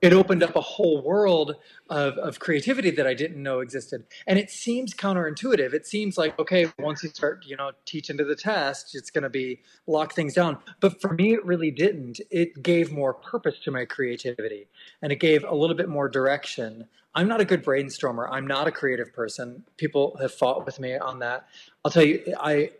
it 0.04 0.12
opened 0.12 0.42
up 0.42 0.54
a 0.54 0.60
whole 0.60 1.02
world 1.02 1.56
of, 1.88 2.18
of 2.18 2.38
creativity 2.38 2.90
that 2.90 3.06
I 3.06 3.14
didn't 3.14 3.42
know 3.42 3.60
existed. 3.60 4.04
And 4.26 4.38
it 4.38 4.50
seems 4.50 4.92
counterintuitive. 4.92 5.72
It 5.72 5.86
seems 5.86 6.18
like, 6.18 6.38
okay, 6.38 6.70
once 6.78 7.02
you 7.02 7.08
start, 7.08 7.44
you 7.46 7.56
know, 7.56 7.70
teaching 7.86 8.18
to 8.18 8.24
the 8.24 8.36
test, 8.36 8.94
it's 8.94 9.10
going 9.10 9.22
to 9.22 9.30
be 9.30 9.62
lock 9.86 10.12
things 10.12 10.34
down. 10.34 10.58
But 10.80 11.00
for 11.00 11.14
me, 11.14 11.32
it 11.32 11.42
really 11.46 11.70
didn't. 11.70 12.20
It 12.30 12.62
gave 12.62 12.92
more 12.92 13.14
purpose 13.14 13.58
to 13.60 13.70
my 13.70 13.86
creativity 13.86 14.66
and 15.00 15.10
it 15.10 15.20
gave 15.20 15.42
a 15.42 15.54
little 15.54 15.76
bit 15.76 15.88
more 15.88 16.10
direction. 16.10 16.86
I'm 17.14 17.26
not 17.26 17.40
a 17.40 17.46
good 17.46 17.64
brainstormer. 17.64 18.28
I'm 18.30 18.46
not 18.46 18.68
a 18.68 18.72
creative 18.72 19.10
person. 19.14 19.64
People 19.78 20.18
have 20.20 20.34
fought 20.34 20.66
with 20.66 20.78
me 20.78 20.98
on 20.98 21.20
that. 21.20 21.46
I'll 21.82 21.90
tell 21.90 22.04
you, 22.04 22.22
I, 22.38 22.72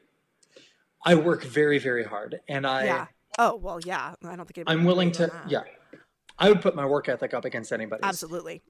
I 1.06 1.14
work 1.14 1.42
very, 1.42 1.78
very 1.78 2.04
hard 2.04 2.40
and 2.48 2.66
I, 2.66 2.84
yeah 2.84 3.06
oh 3.38 3.56
well 3.56 3.80
yeah 3.84 4.14
i 4.24 4.36
don't 4.36 4.46
think 4.46 4.68
I'm 4.70 4.84
willing 4.84 5.10
to, 5.12 5.32
yeah. 5.48 5.62
I 6.38 6.48
would 6.48 6.60
put 6.60 6.74
my 6.74 6.84
work 6.86 7.08
ethic 7.08 7.32
up 7.34 7.44
against 7.44 7.72
anybody's. 7.72 8.04
absolutely 8.04 8.62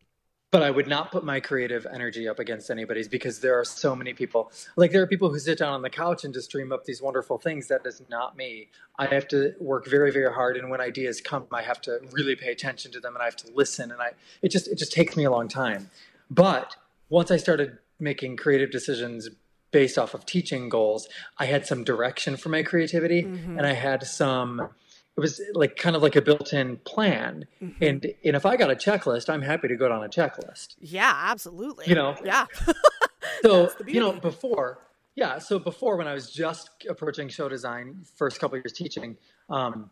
But 0.50 0.62
I 0.62 0.70
would 0.70 0.86
not 0.86 1.10
put 1.10 1.24
my 1.24 1.40
creative 1.40 1.84
energy 1.92 2.28
up 2.28 2.38
against 2.38 2.70
anybody's 2.70 3.08
because 3.08 3.40
there 3.40 3.58
are 3.58 3.64
so 3.64 3.96
many 3.96 4.12
people. 4.14 4.52
Like 4.76 4.92
there 4.92 5.02
are 5.02 5.06
people 5.06 5.30
who 5.30 5.38
sit 5.38 5.58
down 5.58 5.72
on 5.72 5.82
the 5.82 5.90
couch 5.90 6.24
and 6.24 6.32
just 6.32 6.50
dream 6.50 6.70
up 6.72 6.84
these 6.84 7.00
wonderful 7.02 7.38
things. 7.38 7.66
That 7.68 7.84
is 7.86 8.02
not 8.08 8.36
me. 8.36 8.68
I 8.98 9.06
have 9.06 9.26
to 9.28 9.54
work 9.58 9.86
very, 9.88 10.12
very 10.12 10.32
hard, 10.32 10.56
and 10.56 10.70
when 10.70 10.80
ideas 10.80 11.20
come, 11.20 11.46
I 11.52 11.62
have 11.62 11.80
to 11.82 11.98
really 12.12 12.36
pay 12.36 12.52
attention 12.52 12.92
to 12.92 13.00
them, 13.00 13.14
and 13.14 13.22
I 13.22 13.24
have 13.24 13.36
to 13.36 13.50
listen. 13.52 13.90
And 13.90 14.00
I, 14.00 14.10
it 14.42 14.50
just, 14.50 14.68
it 14.68 14.78
just 14.78 14.92
takes 14.92 15.16
me 15.16 15.24
a 15.24 15.30
long 15.30 15.48
time. 15.48 15.90
But 16.30 16.76
once 17.08 17.30
I 17.30 17.36
started 17.38 17.78
making 17.98 18.36
creative 18.36 18.70
decisions 18.70 19.28
based 19.72 19.98
off 19.98 20.14
of 20.14 20.24
teaching 20.26 20.68
goals, 20.68 21.08
I 21.38 21.46
had 21.46 21.66
some 21.66 21.82
direction 21.82 22.36
for 22.36 22.48
my 22.50 22.62
creativity, 22.62 23.22
Mm-hmm. 23.24 23.58
and 23.58 23.66
I 23.66 23.72
had 23.72 24.04
some. 24.06 24.68
It 25.16 25.20
was 25.20 25.40
like 25.52 25.76
kind 25.76 25.94
of 25.94 26.02
like 26.02 26.16
a 26.16 26.22
built-in 26.22 26.78
plan, 26.78 27.46
Mm-hmm. 27.62 27.84
and 27.84 28.06
and 28.24 28.36
if 28.36 28.44
I 28.44 28.56
got 28.56 28.70
a 28.70 28.74
checklist, 28.74 29.28
I'm 29.32 29.42
happy 29.42 29.68
to 29.68 29.76
go 29.76 29.88
down 29.88 30.02
a 30.04 30.08
checklist. 30.08 30.74
yeah 30.80 31.12
absolutely 31.30 31.84
You 31.88 31.94
know. 31.94 32.16
yeah 32.24 32.46
so 33.42 33.70
you 33.86 34.00
know 34.00 34.12
before 34.12 34.78
yeah 35.16 35.38
so 35.38 35.58
before 35.58 35.96
when 35.96 36.06
i 36.08 36.12
was 36.12 36.30
just 36.30 36.70
approaching 36.88 37.28
show 37.28 37.48
design 37.48 38.04
first 38.16 38.38
couple 38.40 38.56
years 38.58 38.72
teaching 38.72 39.16
um, 39.48 39.90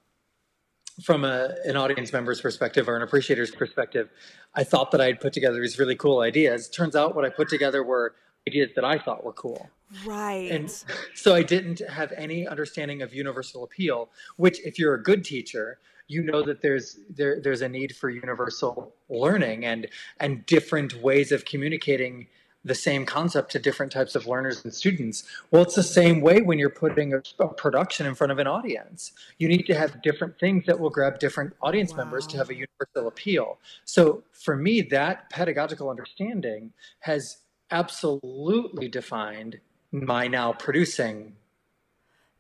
from 1.05 1.25
a, 1.25 1.55
an 1.65 1.77
audience 1.77 2.13
member's 2.13 2.41
perspective 2.41 2.89
or 2.89 2.97
an 2.97 3.03
appreciator's 3.03 3.51
perspective 3.51 4.11
i 4.55 4.63
thought 4.65 4.91
that 4.91 5.01
i'd 5.01 5.21
put 5.21 5.33
together 5.33 5.61
these 5.61 5.79
really 5.79 5.97
cool 5.97 6.21
ideas 6.21 6.69
turns 6.69 6.95
out 6.97 7.15
what 7.15 7.25
i 7.25 7.29
put 7.31 7.49
together 7.49 7.83
were 7.83 8.15
ideas 8.49 8.71
that 8.75 8.85
i 8.85 8.99
thought 8.99 9.25
were 9.25 9.33
cool. 9.33 9.69
Right. 10.07 10.51
and 10.51 10.71
so 11.15 11.35
i 11.35 11.43
didn't 11.43 11.81
have 11.89 12.13
any 12.17 12.47
understanding 12.47 13.03
of 13.03 13.15
universal 13.15 13.65
appeal 13.65 14.11
which 14.37 14.61
if 14.65 14.79
you're 14.79 14.95
a 14.95 15.03
good 15.03 15.25
teacher 15.25 15.79
you 16.09 16.23
know 16.23 16.43
that 16.43 16.61
there's 16.61 16.99
there, 17.09 17.41
there's 17.41 17.63
a 17.63 17.69
need 17.69 17.97
for 17.97 18.11
universal 18.11 18.95
learning 19.09 19.65
and 19.65 19.89
and 20.21 20.45
different 20.47 21.03
ways 21.03 21.33
of 21.33 21.45
communicating 21.45 22.27
the 22.65 22.75
same 22.77 23.05
concept 23.05 23.51
to 23.51 23.59
different 23.59 23.91
types 23.91 24.15
of 24.15 24.29
learners 24.29 24.63
and 24.63 24.73
students. 24.73 25.25
Well 25.51 25.63
it's 25.63 25.75
the 25.75 25.83
same 25.83 26.21
way 26.21 26.43
when 26.43 26.59
you're 26.59 26.71
putting 26.71 27.15
a, 27.15 27.23
a 27.41 27.49
production 27.49 28.07
in 28.07 28.15
front 28.15 28.31
of 28.31 28.39
an 28.39 28.47
audience. 28.47 29.13
You 29.39 29.49
need 29.49 29.65
to 29.67 29.75
have 29.75 30.01
different 30.03 30.39
things 30.39 30.65
that 30.67 30.79
will 30.79 30.91
grab 30.91 31.19
different 31.19 31.55
audience 31.61 31.95
members 31.95 32.27
to 32.29 32.37
have 32.37 32.51
a 32.51 32.55
universal 32.55 33.09
appeal. 33.09 33.59
So 33.85 34.23
for 34.33 34.57
me 34.57 34.83
that 34.83 35.29
pedagogical 35.31 35.91
understanding 35.91 36.73
has 37.01 37.39
absolutely 37.73 38.89
defined 38.89 39.59
my 39.91 40.29
now 40.29 40.53
producing 40.53 41.35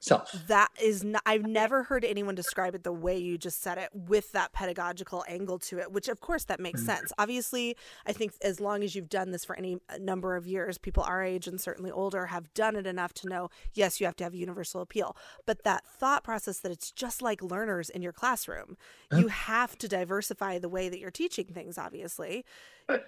self. 0.03 0.31
that 0.47 0.71
is 0.81 1.05
i've 1.27 1.47
never 1.47 1.85
heard 1.85 2.05
anyone 2.05 2.35
describe 2.35 2.75
it 2.75 2.83
the 2.83 2.93
way 2.93 3.17
you 3.17 3.39
just 3.39 3.63
said 3.63 3.79
it 3.79 3.89
with 3.95 4.33
that 4.33 4.53
pedagogical 4.53 5.25
angle 5.29 5.59
to 5.59 5.79
it, 5.79 5.93
which 5.93 6.09
of 6.09 6.21
course 6.21 6.45
that 6.45 6.61
makes 6.61 6.85
sense. 6.85 7.13
Obviously, 7.19 7.77
I 8.07 8.13
think 8.13 8.33
as 8.43 8.61
long 8.61 8.83
as 8.83 8.95
you've 8.95 9.09
done 9.09 9.31
this 9.31 9.45
for 9.45 9.57
any 9.57 9.79
uh, 9.89 9.99
number 10.01 10.37
of 10.37 10.47
years, 10.47 10.79
people 10.79 11.03
our 11.03 11.23
age 11.23 11.47
and 11.47 11.61
certainly 11.61 11.91
older 11.91 12.27
have 12.27 12.53
done 12.55 12.77
it 12.77 12.87
enough 12.87 13.13
to 13.15 13.29
know, 13.29 13.49
yes, 13.73 14.01
you 14.01 14.07
have 14.07 14.17
to 14.17 14.25
have 14.25 14.35
universal 14.35 14.81
appeal. 14.81 15.17
But 15.47 15.65
that 15.65 15.87
thought 15.87 16.25
process 16.25 16.59
that 16.61 16.73
it's 16.73 16.91
just 16.91 17.23
like 17.23 17.43
learners 17.43 17.89
in 17.89 18.03
your 18.03 18.13
classroom, 18.13 18.77
you 19.13 19.29
have 19.29 19.77
to 19.79 19.89
diversify 19.89 20.59
the 20.59 20.69
way 20.69 20.89
that 20.89 20.99
you're 20.99 21.11
teaching 21.11 21.47
things, 21.47 21.79
obviously. 21.79 22.45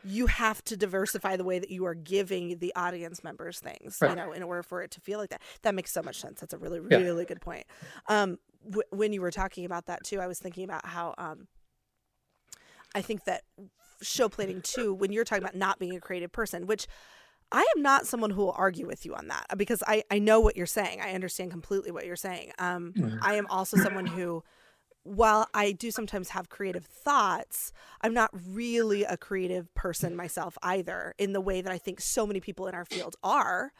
You 0.05 0.27
have 0.27 0.63
to 0.65 0.77
diversify 0.77 1.37
the 1.37 1.45
way 1.45 1.59
that 1.59 1.71
you 1.71 1.85
are 1.85 1.95
giving 1.95 2.59
the 2.59 2.73
audience 2.77 3.25
members 3.25 3.59
things, 3.59 3.99
you 4.01 4.15
know, 4.15 4.33
in 4.33 4.43
order 4.43 4.63
for 4.63 4.83
it 4.83 4.91
to 4.93 5.01
feel 5.01 5.19
like 5.19 5.31
that. 5.31 5.43
That 5.63 5.75
makes 5.75 5.93
so 5.93 6.01
much 6.03 6.21
sense. 6.21 6.41
That's 6.41 6.55
a 6.55 6.59
really, 6.59 6.81
Yeah. 6.91 6.99
really 6.99 7.25
good 7.25 7.41
point. 7.41 7.67
Um, 8.09 8.39
w- 8.65 8.89
when 8.91 9.13
you 9.13 9.21
were 9.21 9.31
talking 9.31 9.65
about 9.65 9.87
that 9.87 10.05
too, 10.05 10.21
I 10.21 10.27
was 10.27 10.39
thinking 10.39 10.65
about 10.65 10.87
how 10.87 11.15
um, 11.19 11.49
I 12.95 13.03
think 13.03 13.25
that 13.25 13.43
show 14.03 14.29
planning 14.29 14.61
too, 14.63 14.95
when 14.95 15.13
you're 15.13 15.25
talking 15.25 15.43
about 15.43 15.55
not 15.57 15.79
being 15.79 15.97
a 15.97 16.01
creative 16.01 16.33
person, 16.33 16.67
which 16.67 16.87
I 17.53 17.65
am 17.77 17.83
not 17.83 18.07
someone 18.07 18.31
who 18.31 18.43
will 18.43 18.55
argue 18.57 18.87
with 18.87 19.05
you 19.05 19.15
on 19.15 19.29
that 19.29 19.47
because 19.57 19.83
I, 19.87 20.03
I 20.11 20.19
know 20.19 20.41
what 20.41 20.57
you're 20.57 20.67
saying. 20.67 21.01
I 21.01 21.13
understand 21.13 21.51
completely 21.51 21.91
what 21.91 22.07
you're 22.07 22.17
saying. 22.17 22.53
Um, 22.59 22.93
Mm-hmm. 22.97 23.19
I 23.23 23.35
am 23.35 23.47
also 23.49 23.77
someone 23.77 24.07
who, 24.07 24.43
while 25.05 25.47
I 25.55 25.73
do 25.73 25.91
sometimes 25.91 26.31
have 26.31 26.49
creative 26.49 26.85
thoughts, 26.87 27.73
I'm 28.03 28.15
not 28.15 28.31
really 28.33 29.05
a 29.05 29.17
creative 29.17 29.73
person 29.75 30.17
myself 30.17 30.59
either, 30.63 31.15
in 31.19 31.33
the 31.33 31.41
way 31.41 31.61
that 31.63 31.73
I 31.73 31.79
think 31.79 32.01
so 32.01 32.27
many 32.27 32.41
people 32.41 32.67
in 32.67 32.75
our 32.75 32.85
field 32.85 33.17
are. 33.23 33.73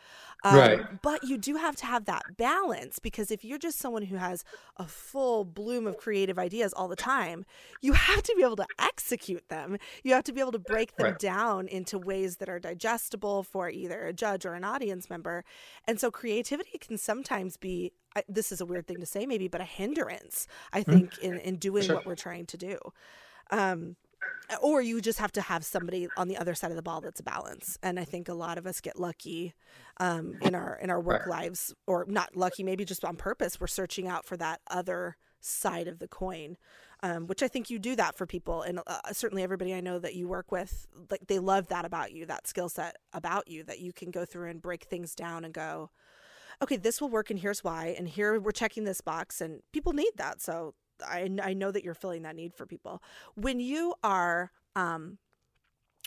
Um, 0.43 0.79
Right. 0.79 0.87
But 1.03 1.25
you 1.25 1.39
do 1.39 1.57
have 1.57 1.77
to 1.77 1.87
have 1.87 2.05
that 2.05 2.37
balance 2.37 2.99
because 2.99 3.31
if 3.31 3.45
you're 3.45 3.59
just 3.59 3.79
someone 3.79 4.03
who 4.05 4.17
has 4.17 4.45
a 4.77 4.87
full 4.87 5.45
bloom 5.45 5.87
of 5.87 5.97
creative 5.97 6.39
ideas 6.39 6.73
all 6.75 6.89
the 6.89 6.97
time, 6.97 7.45
you 7.81 7.95
have 7.95 8.23
to 8.23 8.35
be 8.37 8.43
able 8.43 8.57
to 8.57 8.67
execute 8.79 9.49
them. 9.49 9.79
You 10.03 10.13
have 10.15 10.25
to 10.25 10.33
be 10.33 10.41
able 10.41 10.53
to 10.53 10.59
break 10.59 10.97
them 10.97 11.13
Right. 11.13 11.15
down 11.15 11.69
into 11.69 11.99
ways 11.99 12.37
that 12.37 12.49
are 12.49 12.59
digestible 12.61 13.43
for 13.43 13.71
either 13.71 14.07
a 14.07 14.13
judge 14.13 14.45
or 14.45 14.55
an 14.55 14.65
audience 14.65 15.09
member. 15.09 15.45
And 15.87 15.99
so 16.01 16.11
creativity 16.11 16.79
can 16.79 16.99
sometimes 16.99 17.57
be 17.57 17.93
I, 18.17 18.23
this 18.29 18.53
is 18.53 18.61
a 18.61 18.67
weird 18.67 18.87
thing 18.87 19.01
to 19.01 19.07
say 19.07 19.27
maybe 19.27 19.49
but 19.49 19.61
a 19.61 19.65
hindrance 19.65 20.47
i 20.73 20.83
think 20.83 21.19
in 21.19 21.39
in 21.39 21.57
doing 21.57 21.85
Sure. 21.85 21.97
what 21.97 22.07
we're 22.07 22.15
trying 22.17 22.47
to 22.47 22.57
do. 22.57 22.79
Um 23.51 23.97
or 24.63 24.83
you 24.83 25.01
just 25.01 25.19
have 25.19 25.33
to 25.33 25.41
have 25.41 25.65
somebody 25.65 26.07
on 26.17 26.29
the 26.29 26.37
other 26.37 26.55
side 26.55 26.71
of 26.71 26.77
the 26.77 26.83
ball 26.83 27.01
that's 27.01 27.21
a 27.21 27.23
balance 27.23 27.79
and 27.83 27.99
i 27.99 28.05
think 28.05 28.29
a 28.29 28.35
lot 28.35 28.59
of 28.59 28.67
us 28.67 28.81
get 28.81 28.99
lucky 28.99 29.55
um, 29.99 30.37
in 30.43 30.55
our 30.55 30.79
in 30.83 30.91
our 30.91 31.01
work 31.01 31.27
lives 31.27 31.75
or 31.87 32.05
not 32.09 32.37
lucky 32.37 32.63
maybe 32.63 32.85
just 32.85 33.05
on 33.05 33.17
purpose 33.17 33.59
we're 33.61 33.67
searching 33.67 34.07
out 34.07 34.27
for 34.27 34.37
that 34.37 34.61
other 34.71 35.17
side 35.41 35.89
of 35.89 35.99
the 35.99 36.09
coin 36.09 36.57
um, 37.03 37.27
which 37.27 37.43
i 37.43 37.49
think 37.49 37.71
you 37.71 37.79
do 37.79 37.97
that 37.97 38.17
for 38.17 38.27
people 38.27 38.63
and 38.63 38.81
uh, 38.87 38.99
certainly 39.13 39.43
everybody 39.43 39.75
i 39.75 39.81
know 39.81 39.99
that 39.99 40.15
you 40.15 40.29
work 40.29 40.51
with 40.53 40.87
like 41.11 41.27
they 41.27 41.39
love 41.39 41.69
that 41.69 41.85
about 41.87 42.13
you 42.13 42.27
that 42.27 42.47
skill 42.47 42.69
set 42.69 42.97
about 43.13 43.49
you 43.49 43.63
that 43.65 43.81
you 43.81 43.93
can 43.93 44.11
go 44.11 44.25
through 44.27 44.51
and 44.51 44.61
break 44.63 44.85
things 44.85 45.15
down 45.15 45.45
and 45.45 45.55
go 45.55 45.91
okay, 46.63 46.77
this 46.77 47.01
will 47.01 47.09
work 47.11 47.31
and 47.31 47.39
here's 47.39 47.65
why. 47.65 47.95
And 47.99 48.09
here 48.09 48.39
we're 48.41 48.53
checking 48.53 48.85
this 48.85 49.01
box 49.01 49.41
and 49.41 49.61
people 49.73 49.93
need 49.93 50.13
that. 50.17 50.41
So 50.41 50.75
I, 51.07 51.29
I 51.43 51.53
know 51.55 51.71
that 51.71 51.85
you're 51.85 51.95
filling 51.95 52.23
that 52.23 52.37
need 52.37 52.55
for 52.55 52.67
people. 52.67 53.03
When 53.35 53.61
you 53.61 53.95
are, 54.03 54.51
um, 54.77 55.19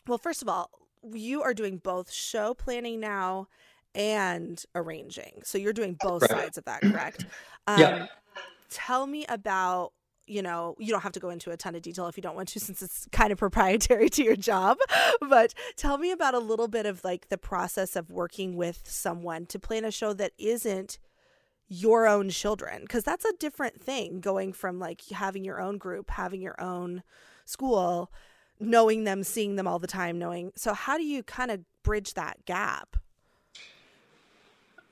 well, 0.08 0.18
first 0.18 0.42
of 0.42 0.50
all, 0.50 0.70
you 1.14 1.42
are 1.44 1.54
doing 1.54 1.78
both 1.78 2.12
show 2.12 2.54
planning 2.54 3.00
now 3.00 3.48
and 3.96 4.64
arranging. 4.76 5.42
So 5.44 5.58
you're 5.58 5.74
doing 5.74 5.96
both 6.02 6.24
Right. 6.24 6.32
sides 6.32 6.58
of 6.58 6.66
that, 6.66 6.86
correct? 6.86 7.26
Um, 7.68 8.08
Yeah. 8.08 8.08
Tell 8.70 9.06
me 9.08 9.26
about 9.30 9.94
you 10.28 10.42
know, 10.42 10.76
you 10.78 10.92
don't 10.92 11.02
have 11.02 11.14
to 11.14 11.20
go 11.20 11.30
into 11.30 11.52
a 11.52 11.58
ton 11.58 11.76
of 11.76 11.82
detail 11.82 12.08
if 12.08 12.18
you 12.18 12.24
don't 12.24 12.36
want 12.36 12.50
to, 12.50 12.60
since 12.68 12.82
it's 12.82 13.08
kind 13.12 13.32
of 13.32 13.38
proprietary 13.38 14.10
to 14.10 14.24
your 14.24 14.36
job. 14.36 14.78
But 15.20 15.54
tell 15.76 15.98
me 15.98 16.12
about 16.12 16.36
a 16.36 16.40
little 16.40 16.68
bit 16.68 16.86
of 16.86 17.04
like 17.04 17.30
the 17.30 17.38
process 17.38 17.96
of 17.96 18.12
working 18.12 18.56
with 18.56 18.82
someone 18.86 19.46
to 19.48 19.60
plan 19.60 19.84
a 19.84 19.92
show 19.92 20.14
that 20.14 20.32
isn't 20.38 21.00
your 21.68 22.08
own 22.08 22.30
children, 22.30 22.82
because 22.82 23.04
that's 23.04 23.26
a 23.26 23.34
different 23.40 23.82
thing 23.82 24.20
going 24.20 24.54
from 24.54 24.80
like 24.80 25.02
having 25.10 25.44
your 25.44 25.60
own 25.60 25.78
group, 25.78 26.12
having 26.12 26.42
your 26.42 26.60
own 26.62 27.04
school, 27.46 28.12
knowing 28.60 29.04
them, 29.04 29.24
seeing 29.24 29.56
them 29.56 29.68
all 29.68 29.80
the 29.80 29.88
time, 29.88 30.18
knowing. 30.18 30.52
So, 30.56 30.74
how 30.74 30.98
do 30.98 31.04
you 31.04 31.24
kind 31.24 31.52
of 31.52 31.62
bridge 31.84 32.14
that 32.14 32.46
gap? 32.46 32.96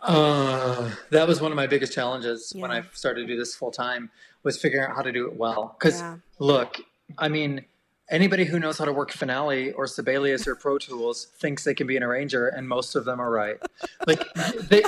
Uh, 0.05 0.91
that 1.09 1.27
was 1.27 1.41
one 1.41 1.51
of 1.51 1.55
my 1.55 1.67
biggest 1.67 1.93
challenges 1.93 2.53
when 2.55 2.71
I 2.71 2.83
started 2.93 3.21
to 3.21 3.27
do 3.27 3.37
this 3.37 3.55
full 3.55 3.71
time 3.71 4.11
was 4.43 4.57
figuring 4.61 4.87
out 4.89 4.95
how 4.95 5.01
to 5.01 5.11
do 5.11 5.27
it 5.27 5.35
well. 5.35 5.75
Because 5.79 5.99
Yeah. 5.99 6.17
look, 6.39 6.77
I 7.17 7.27
mean, 7.29 7.65
anybody 8.09 8.45
who 8.45 8.59
knows 8.59 8.77
how 8.77 8.85
to 8.85 8.93
work 8.93 9.11
Finale 9.11 9.71
or 9.73 9.87
Sibelius 9.87 10.47
or 10.47 10.55
Pro 10.55 10.77
Tools 10.77 11.25
thinks 11.39 11.63
they 11.63 11.73
can 11.73 11.87
be 11.87 11.97
an 11.97 12.03
arranger, 12.03 12.47
and 12.47 12.67
most 12.69 12.95
of 12.95 13.05
them 13.05 13.19
are 13.19 13.31
right. 13.31 13.57
Like 14.05 14.23
they, 14.69 14.83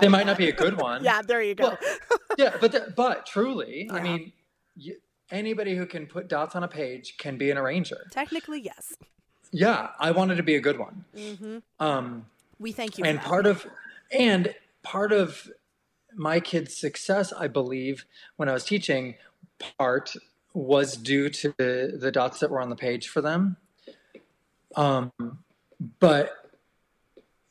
they 0.00 0.08
might 0.08 0.26
not 0.26 0.38
be 0.38 0.48
a 0.48 0.52
good 0.52 0.78
one. 0.78 1.04
Yeah, 1.04 1.20
there 1.22 1.42
you 1.42 1.54
go. 1.54 1.64
Well, 1.64 1.78
yeah, 2.38 2.56
but 2.60 2.72
the, 2.72 2.92
but 2.96 3.26
truly, 3.26 3.90
I 3.92 4.00
mean, 4.00 4.32
you, 4.76 4.96
anybody 5.30 5.76
who 5.76 5.84
can 5.84 6.06
put 6.06 6.28
dots 6.28 6.56
on 6.56 6.62
a 6.62 6.68
page 6.68 7.16
can 7.18 7.36
be 7.36 7.50
an 7.50 7.58
arranger. 7.58 8.06
Technically, 8.10 8.60
yes. 8.60 8.94
Yeah, 9.50 9.90
I 10.00 10.12
wanted 10.12 10.36
to 10.36 10.42
be 10.42 10.54
a 10.56 10.60
good 10.60 10.78
one. 10.78 11.04
hmm 11.14 11.58
Um, 11.78 12.24
We 12.58 12.72
thank 12.72 12.96
you. 12.96 13.04
and 13.04 13.18
that. 13.18 13.24
part 13.26 13.44
of 13.44 13.66
and 14.10 14.54
part 14.82 15.12
of 15.12 15.48
my 16.14 16.40
kids' 16.40 16.76
success, 16.76 17.32
I 17.32 17.48
believe, 17.48 18.04
when 18.36 18.48
I 18.48 18.52
was 18.52 18.64
teaching, 18.64 19.16
part 19.78 20.14
was 20.54 20.96
due 20.96 21.28
to 21.30 21.54
the, 21.56 21.96
the 21.98 22.12
dots 22.12 22.40
that 22.40 22.50
were 22.50 22.60
on 22.60 22.68
the 22.68 22.76
page 22.76 23.08
for 23.08 23.20
them. 23.20 23.56
Um, 24.76 25.12
but 25.98 26.32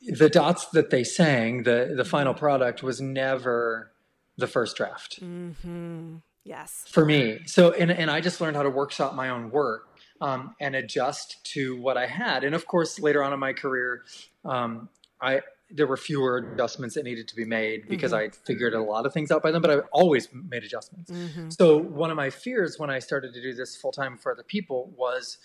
the 0.01 0.29
dots 0.29 0.67
that 0.67 0.89
they 0.89 1.03
sang, 1.03 1.63
the 1.63 1.93
the 1.95 2.05
final 2.05 2.33
product, 2.33 2.81
was 2.81 2.99
never 2.99 3.91
the 4.37 4.47
first 4.47 4.75
draft 4.75 5.19
hmm 5.19 6.17
Yes. 6.43 6.85
for 6.89 7.05
me. 7.05 7.41
So, 7.45 7.71
and, 7.73 7.91
and 7.91 8.09
I 8.09 8.19
just 8.19 8.41
learned 8.41 8.55
how 8.55 8.63
to 8.63 8.69
workshop 8.69 9.13
my 9.13 9.29
own 9.29 9.51
work 9.51 9.95
um, 10.21 10.55
and 10.59 10.75
adjust 10.75 11.43
to 11.53 11.79
what 11.79 11.97
I 11.97 12.07
had. 12.07 12.43
And 12.43 12.55
of 12.55 12.65
course, 12.65 12.99
later 12.99 13.23
on 13.23 13.31
in 13.31 13.39
my 13.39 13.53
career, 13.53 14.03
um, 14.43 14.89
I 15.21 15.41
there 15.73 15.87
were 15.87 15.97
fewer 15.97 16.37
adjustments 16.37 16.95
that 16.95 17.03
needed 17.03 17.27
to 17.27 17.35
be 17.35 17.45
made 17.45 17.87
because 17.87 18.13
I 18.13 18.29
figured 18.29 18.73
a 18.73 18.81
lot 18.81 19.05
of 19.05 19.13
things 19.13 19.31
out 19.31 19.41
by 19.43 19.51
then. 19.51 19.61
But 19.61 19.71
I 19.71 19.79
always 19.91 20.27
made 20.33 20.63
adjustments. 20.63 21.11
hmm 21.11 21.49
So 21.49 21.77
one 21.77 22.11
of 22.11 22.17
my 22.17 22.29
fears 22.29 22.77
when 22.79 22.89
I 22.89 22.99
started 22.99 23.33
to 23.33 23.41
do 23.41 23.53
this 23.53 23.75
full 23.75 23.91
time 23.91 24.17
for 24.17 24.31
other 24.31 24.43
people 24.43 24.93
was. 24.95 25.37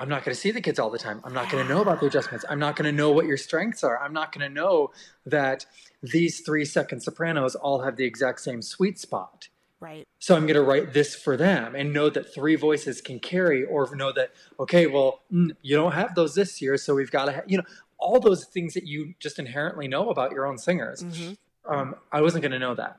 I'm 0.00 0.08
not 0.08 0.24
going 0.24 0.32
to 0.32 0.40
see 0.40 0.52
the 0.52 0.60
kids 0.60 0.78
all 0.78 0.90
the 0.90 0.98
time. 0.98 1.20
I'm 1.24 1.34
not 1.34 1.50
going 1.50 1.66
to 1.66 1.74
know 1.74 1.82
about 1.82 1.98
the 1.98 2.06
adjustments. 2.06 2.44
I'm 2.48 2.60
not 2.60 2.76
going 2.76 2.88
to 2.88 2.96
know 2.96 3.10
what 3.10 3.26
your 3.26 3.36
strengths 3.36 3.82
are. 3.82 4.00
I'm 4.00 4.12
not 4.12 4.30
going 4.30 4.48
to 4.48 4.54
know 4.54 4.92
that 5.26 5.66
these 6.04 6.38
three 6.42 6.64
second 6.64 7.00
sopranos 7.00 7.56
all 7.56 7.82
have 7.82 7.96
the 7.96 8.04
exact 8.04 8.40
same 8.40 8.62
sweet 8.62 9.00
spot. 9.00 9.48
Right. 9.80 10.04
So 10.18 10.34
I'm 10.34 10.42
going 10.42 10.54
to 10.54 10.62
write 10.62 10.92
this 10.92 11.14
for 11.14 11.36
them 11.36 11.74
and 11.76 11.92
know 11.92 12.10
that 12.10 12.34
three 12.34 12.56
voices 12.56 13.00
can 13.00 13.20
carry, 13.20 13.64
or 13.64 13.94
know 13.94 14.12
that 14.12 14.30
okay, 14.58 14.86
well, 14.86 15.20
mm, 15.32 15.50
you 15.62 15.76
don't 15.76 15.92
have 15.92 16.14
those 16.16 16.34
this 16.34 16.60
year, 16.60 16.76
so 16.76 16.94
we've 16.94 17.12
got 17.12 17.26
to, 17.26 17.32
ha-, 17.32 17.42
you 17.46 17.58
know, 17.58 17.64
all 17.98 18.20
those 18.20 18.44
things 18.44 18.74
that 18.74 18.86
you 18.86 19.14
just 19.20 19.38
inherently 19.38 19.88
know 19.88 20.10
about 20.10 20.32
your 20.32 20.46
own 20.46 20.58
singers. 20.58 21.02
hmm 21.02 21.32
Um, 21.68 21.94
I 22.12 22.20
wasn't 22.20 22.42
going 22.42 22.52
to 22.52 22.58
know 22.58 22.74
that. 22.74 22.98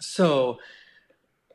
So 0.00 0.58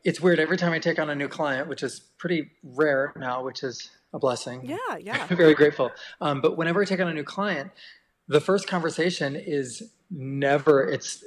it's 0.04 0.20
weird 0.20 0.38
every 0.38 0.56
time 0.56 0.72
I 0.72 0.78
take 0.78 0.98
on 0.98 1.10
a 1.10 1.14
new 1.14 1.28
client, 1.28 1.68
which 1.68 1.82
is 1.82 2.00
pretty 2.18 2.50
rare 2.62 3.12
now, 3.16 3.42
which 3.44 3.62
is 3.62 3.90
a 4.12 4.18
blessing. 4.18 4.64
Yeah. 4.64 4.76
Yeah. 5.00 5.26
I'm 5.30 5.36
very 5.36 5.54
grateful. 5.54 5.92
Um, 6.20 6.40
but 6.40 6.56
whenever 6.56 6.80
I 6.82 6.84
take 6.84 7.00
on 7.00 7.08
a 7.08 7.14
new 7.14 7.24
client, 7.24 7.70
the 8.28 8.40
first 8.40 8.66
conversation 8.68 9.36
is 9.36 9.82
never 10.10 10.82
it's 10.88 11.24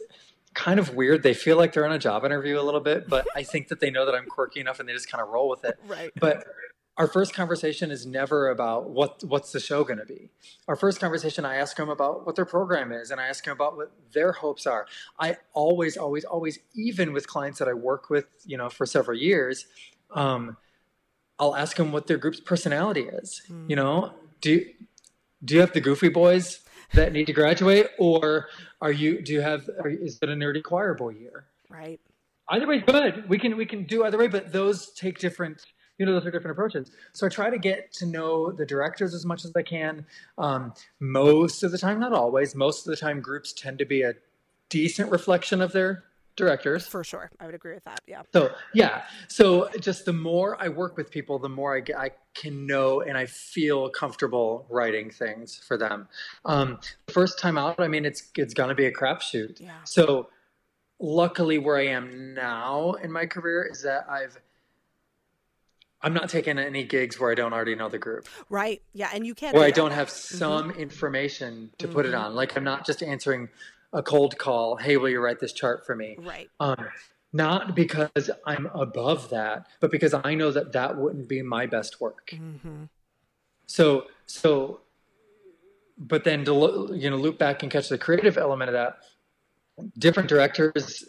kind 0.53 0.79
of 0.79 0.95
weird 0.95 1.21
they 1.21 1.33
feel 1.33 1.57
like 1.57 1.73
they're 1.73 1.85
on 1.85 1.91
a 1.91 1.99
job 1.99 2.23
interview 2.25 2.59
a 2.59 2.63
little 2.63 2.79
bit 2.79 3.07
but 3.09 3.27
i 3.35 3.43
think 3.43 3.67
that 3.67 3.79
they 3.81 3.91
know 3.91 4.05
that 4.05 4.15
i'm 4.15 4.25
quirky 4.25 4.59
enough 4.61 4.79
and 4.79 4.87
they 4.89 4.93
just 4.93 5.09
kind 5.11 5.21
of 5.21 5.27
roll 5.29 5.47
with 5.49 5.63
it 5.65 5.77
Right. 5.87 6.11
but 6.19 6.45
our 6.99 7.07
first 7.07 7.33
conversation 7.33 7.91
is 7.91 8.05
never 8.05 8.49
about 8.49 8.89
what 8.89 9.23
what's 9.23 9.53
the 9.53 9.59
show 9.59 9.85
going 9.85 9.99
to 9.99 10.05
be. 10.05 10.29
Our 10.67 10.75
first 10.75 10.99
conversation 10.99 11.45
i 11.45 11.55
ask 11.55 11.77
them 11.77 11.89
about 11.89 12.25
what 12.25 12.35
their 12.35 12.45
program 12.45 12.91
is 12.91 13.09
and 13.09 13.21
i 13.21 13.27
ask 13.27 13.45
them 13.45 13.53
about 13.53 13.77
what 13.77 13.91
their 14.11 14.33
hopes 14.33 14.67
are. 14.67 14.85
I 15.17 15.37
always 15.53 15.95
always 15.95 16.25
always 16.25 16.59
even 16.75 17.13
with 17.13 17.25
clients 17.25 17.57
that 17.59 17.69
i 17.69 17.73
work 17.73 18.09
with 18.09 18.25
you 18.45 18.57
know 18.57 18.69
for 18.69 18.85
several 18.85 19.17
years 19.17 19.65
um, 20.13 20.57
i'll 21.39 21.55
ask 21.55 21.77
them 21.77 21.93
what 21.93 22.07
their 22.07 22.17
group's 22.17 22.41
personality 22.41 23.03
is 23.03 23.41
you 23.67 23.75
know? 23.75 24.13
Do 24.41 24.65
do 25.43 25.55
you 25.55 25.61
have 25.61 25.71
the 25.71 25.81
goofy 25.81 26.09
boys 26.09 26.59
that 26.93 27.13
need 27.13 27.27
to 27.27 27.33
graduate 27.33 27.87
or 27.97 28.49
are 28.81 28.91
you 28.91 29.21
do 29.21 29.31
you 29.31 29.41
have 29.41 29.69
are, 29.79 29.89
is 29.89 30.19
it 30.21 30.29
a 30.29 30.33
nerdy 30.33 30.61
choir 30.61 30.93
boy 30.93 31.11
year? 31.11 31.45
Right. 31.69 32.01
either 32.49 32.67
way 32.67 32.79
good. 32.79 33.29
We 33.29 33.39
can 33.39 33.55
we 33.55 33.65
can 33.65 33.85
do 33.85 34.03
either 34.03 34.17
way 34.17 34.27
but 34.27 34.51
those 34.51 34.91
take 34.91 35.17
different 35.19 35.65
you 35.99 36.05
know 36.05 36.13
those 36.13 36.25
are 36.25 36.31
different 36.31 36.55
approaches 36.57 36.91
so 37.13 37.27
i 37.27 37.29
try 37.29 37.49
to 37.49 37.59
get 37.59 37.91
to 37.93 38.05
know 38.07 38.51
the 38.51 38.65
directors 38.65 39.13
as 39.13 39.25
much 39.25 39.45
as 39.45 39.51
i 39.55 39.61
can 39.61 40.03
um, 40.39 40.73
most 40.99 41.61
of 41.61 41.71
the 41.71 41.77
time 41.77 41.99
not 41.99 42.13
always 42.13 42.55
most 42.55 42.87
of 42.87 42.91
the 42.91 42.97
time 42.97 43.21
groups 43.21 43.53
tend 43.53 43.77
to 43.77 43.85
be 43.85 44.01
a 44.01 44.13
decent 44.69 45.11
reflection 45.11 45.61
of 45.61 45.71
their 45.71 46.05
directors 46.35 46.87
For 46.87 47.03
sure. 47.03 47.29
I 47.41 47.47
would 47.47 47.55
agree 47.55 47.73
with 47.73 47.83
that. 47.83 47.99
Yeah. 48.07 48.21
so 48.31 48.51
yeah 48.73 49.01
so 49.27 49.67
just 49.81 50.05
the 50.05 50.13
more 50.13 50.55
i 50.63 50.69
work 50.69 50.95
with 50.95 51.11
people 51.11 51.37
the 51.37 51.49
more 51.49 51.75
i, 51.75 51.81
get, 51.81 51.97
I 51.97 52.11
can 52.33 52.65
know 52.65 53.01
and 53.01 53.17
i 53.17 53.25
feel 53.25 53.89
comfortable 53.89 54.65
writing 54.69 55.09
things 55.09 55.57
for 55.67 55.75
them 55.77 56.07
um, 56.45 56.79
the 57.07 57.13
first 57.13 57.39
time 57.39 57.57
out 57.57 57.77
i 57.81 57.89
mean 57.89 58.05
it's 58.05 58.31
it's 58.37 58.53
gonna 58.53 58.73
be 58.75 58.85
a 58.85 58.93
crapshoot 58.93 59.59
Yeah. 59.59 59.83
so 59.83 60.29
luckily 61.01 61.57
where 61.57 61.77
i 61.77 61.87
am 61.87 62.33
now 62.33 62.93
in 63.03 63.11
my 63.11 63.25
career 63.25 63.67
is 63.69 63.81
that 63.83 64.05
i've 64.09 64.37
i'm 66.01 66.13
not 66.13 66.29
taking 66.29 66.57
any 66.57 66.83
gigs 66.83 67.19
where 67.19 67.31
i 67.31 67.35
don't 67.35 67.53
already 67.53 67.75
know 67.75 67.89
the 67.89 67.97
group 67.97 68.27
Right. 68.49 68.81
Yeah. 68.93 69.09
And 69.13 69.25
you 69.25 69.35
can't. 69.35 69.53
where 69.55 69.63
do 69.63 69.67
i 69.67 69.71
don't 69.71 69.91
have 69.91 70.09
some 70.09 70.71
information 70.71 71.71
to 71.77 71.87
put 71.87 72.05
it 72.05 72.13
Mhm. 72.13 72.19
on 72.25 72.35
like 72.35 72.55
i'm 72.57 72.63
not 72.63 72.85
just 72.85 73.01
answering 73.03 73.49
a 73.93 74.01
cold 74.03 74.37
call 74.37 74.75
hey 74.77 74.97
will 74.97 75.09
you 75.09 75.19
write 75.19 75.39
this 75.39 75.51
chart 75.53 75.85
for 75.85 75.95
me 75.95 76.15
Right. 76.19 76.49
um, 76.59 76.87
not 77.31 77.75
because 77.75 78.31
I'm 78.43 78.65
above 78.73 79.29
that, 79.29 79.67
but 79.79 79.91
because 79.91 80.15
I 80.15 80.33
know 80.33 80.49
that 80.49 80.71
that 80.71 80.97
wouldn't 80.97 81.27
be 81.29 81.43
my 81.43 81.67
best 81.67 82.01
work. 82.01 82.31
Mm-hmm. 82.33 82.85
So, 83.67 84.07
so, 84.25 84.79
but 85.95 86.23
then 86.23 86.43
to 86.45 86.53
lo- 86.53 86.91
you 86.91 87.07
know 87.07 87.17
loop 87.17 87.37
back 87.37 87.61
and 87.61 87.71
catch 87.71 87.87
the 87.89 87.99
creative 87.99 88.35
element 88.35 88.69
of 88.69 88.73
that. 88.73 88.97
Different 89.95 90.27
directors 90.27 91.03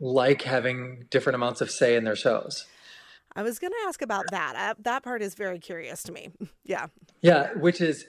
like 0.00 0.42
having 0.42 1.06
different 1.10 1.36
amounts 1.36 1.60
of 1.60 1.70
say 1.70 1.94
in 1.94 2.02
their 2.02 2.16
shows. 2.16 2.66
I 3.36 3.42
was 3.42 3.58
going 3.58 3.72
to 3.72 3.78
ask 3.86 4.00
about 4.02 4.30
that. 4.30 4.54
Uh, 4.56 4.74
that 4.82 5.02
part 5.02 5.20
is 5.22 5.34
very 5.34 5.58
curious 5.58 6.02
to 6.04 6.12
me. 6.12 6.30
Yeah. 6.64 6.86
Yeah, 7.22 7.52
which 7.54 7.80
is 7.80 8.06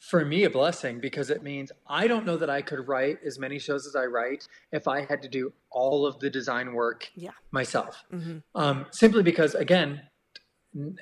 for 0.00 0.24
me 0.24 0.44
a 0.44 0.50
blessing 0.50 0.98
because 1.00 1.30
it 1.30 1.42
means 1.42 1.70
I 1.86 2.08
don't 2.08 2.26
know 2.26 2.36
that 2.36 2.50
I 2.50 2.60
could 2.62 2.88
write 2.88 3.18
as 3.24 3.38
many 3.38 3.58
shows 3.58 3.86
as 3.86 3.94
I 3.94 4.06
write 4.06 4.48
if 4.72 4.88
I 4.88 5.04
had 5.04 5.22
to 5.22 5.28
do 5.28 5.52
all 5.70 6.04
of 6.06 6.18
the 6.18 6.28
design 6.28 6.72
work 6.74 7.08
Yeah. 7.14 7.30
myself. 7.52 8.02
hmm 8.10 8.38
um, 8.54 8.86
simply 8.90 9.22
because 9.22 9.54
again 9.54 10.02
n- 10.74 10.96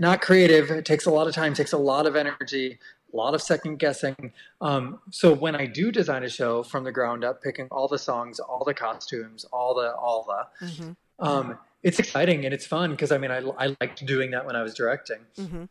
not 0.00 0.20
creative 0.22 0.70
it 0.70 0.84
takes 0.84 1.06
a 1.06 1.10
lot 1.10 1.26
of 1.28 1.34
time 1.34 1.54
takes 1.54 1.72
a 1.72 1.78
lot 1.78 2.06
of 2.06 2.16
energy 2.16 2.78
a 3.12 3.16
lot 3.16 3.34
of 3.34 3.40
second 3.42 3.78
guessing 3.78 4.32
um, 4.60 4.98
so 5.10 5.32
when 5.32 5.54
i 5.56 5.64
do 5.66 5.90
design 5.92 6.22
a 6.24 6.28
show 6.28 6.62
from 6.62 6.84
the 6.84 6.92
ground 6.92 7.24
up 7.24 7.42
picking 7.42 7.66
all 7.70 7.88
the 7.88 7.98
songs 7.98 8.38
all 8.40 8.64
the 8.64 8.74
costumes 8.74 9.44
all 9.52 9.74
the 9.74 9.94
all 9.94 10.24
the 10.28 10.66
hmm 10.66 10.90
um, 11.18 11.58
it's 11.86 11.98
exciting 11.98 12.44
and 12.44 12.52
it's 12.52 12.66
fun 12.66 12.90
because 12.90 13.10
i 13.12 13.18
mean 13.18 13.30
I, 13.30 13.38
I 13.64 13.76
liked 13.80 14.04
doing 14.04 14.30
that 14.32 14.44
when 14.46 14.56
i 14.56 14.62
was 14.62 14.74
directing 14.74 15.20
hmm 15.36 15.64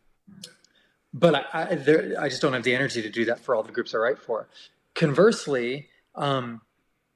but 1.16 1.34
I, 1.34 1.62
I, 1.70 1.74
there, 1.76 2.14
I 2.20 2.28
just 2.28 2.42
don't 2.42 2.52
have 2.52 2.62
the 2.62 2.74
energy 2.74 3.00
to 3.00 3.08
do 3.08 3.24
that 3.24 3.40
for 3.40 3.54
all 3.54 3.62
the 3.62 3.72
groups 3.72 3.94
I 3.94 3.98
write 3.98 4.18
for. 4.18 4.48
Conversely, 4.94 5.88
um, 6.14 6.60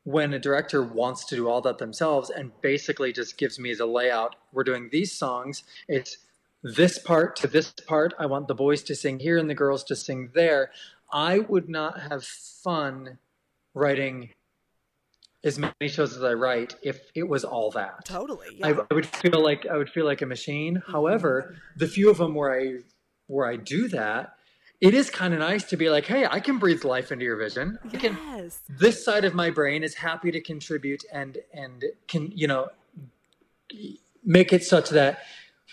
when 0.05 0.33
a 0.33 0.39
director 0.39 0.83
wants 0.83 1.27
to 1.27 1.37
do 1.37 1.49
all 1.49 1.61
that 1.61 1.77
themselves 1.77 2.31
and 2.31 2.51
basically 2.63 3.13
just 3.13 3.37
gives 3.37 3.59
me 3.59 3.75
the 3.75 3.85
layout, 3.85 4.37
we're 4.53 4.65
doing 4.65 4.89
these 4.91 5.13
songs. 5.13 5.65
It's 5.87 6.17
this 6.63 6.99
part 6.99 7.37
to 7.37 7.47
this 7.47 7.73
part. 7.87 8.15
I 8.19 8.25
want 8.25 8.49
the 8.49 8.55
boys 8.55 8.83
to 8.85 8.95
sing 8.95 9.19
here 9.19 9.37
and 9.37 9.51
the 9.51 9.55
girls 9.55 9.85
to 9.85 9.97
sing 9.97 10.31
there. 10.35 10.71
I 11.13 11.41
would 11.41 11.69
not 11.69 12.01
have 12.01 12.25
fun 12.25 13.19
writing 13.75 14.31
as 15.43 15.59
many 15.59 15.89
shows 15.89 16.17
as 16.17 16.23
I 16.23 16.35
write 16.35 16.75
if 16.83 17.01
it 17.15 17.27
was 17.29 17.45
all 17.45 17.71
that. 17.73 18.05
Totally. 18.05 18.61
I, 18.63 18.71
Yeah. 18.71 18.83
I 18.91 18.95
would 18.95 19.07
feel 19.07 19.43
like 19.43 19.67
I 19.67 19.77
would 19.77 19.91
feel 19.91 20.05
like 20.05 20.23
a 20.23 20.27
machine. 20.27 20.77
Mm-hmm. 20.77 20.93
However, 20.93 21.57
the 21.77 21.87
few 21.87 22.11
of 22.11 22.19
them 22.19 22.35
where 22.35 22.53
I 22.59 22.79
where 23.27 23.47
I 23.47 23.57
do 23.57 23.89
that, 23.89 24.35
it 24.81 24.93
is 24.95 25.09
kind 25.09 25.33
of 25.33 25.41
nice 25.41 25.65
to 25.65 25.77
be 25.77 25.89
like, 25.89 26.07
hey, 26.07 26.27
I 26.27 26.41
can 26.41 26.59
breathe 26.59 26.85
life 26.85 27.13
into 27.13 27.25
your 27.25 27.37
vision. 27.37 27.79
I 27.85 27.97
can. 27.97 28.19
yes. 28.27 28.61
This 28.69 29.05
side 29.05 29.25
of 29.25 29.35
my 29.35 29.51
brain 29.51 29.83
is 29.83 29.95
happy 29.95 30.31
to 30.31 30.41
contribute 30.41 31.05
and 31.13 31.39
and 31.55 31.85
can 32.07 32.33
you 32.35 32.47
know 32.47 32.69
make 34.25 34.53
it 34.53 34.65
such 34.65 34.91
that 34.91 35.21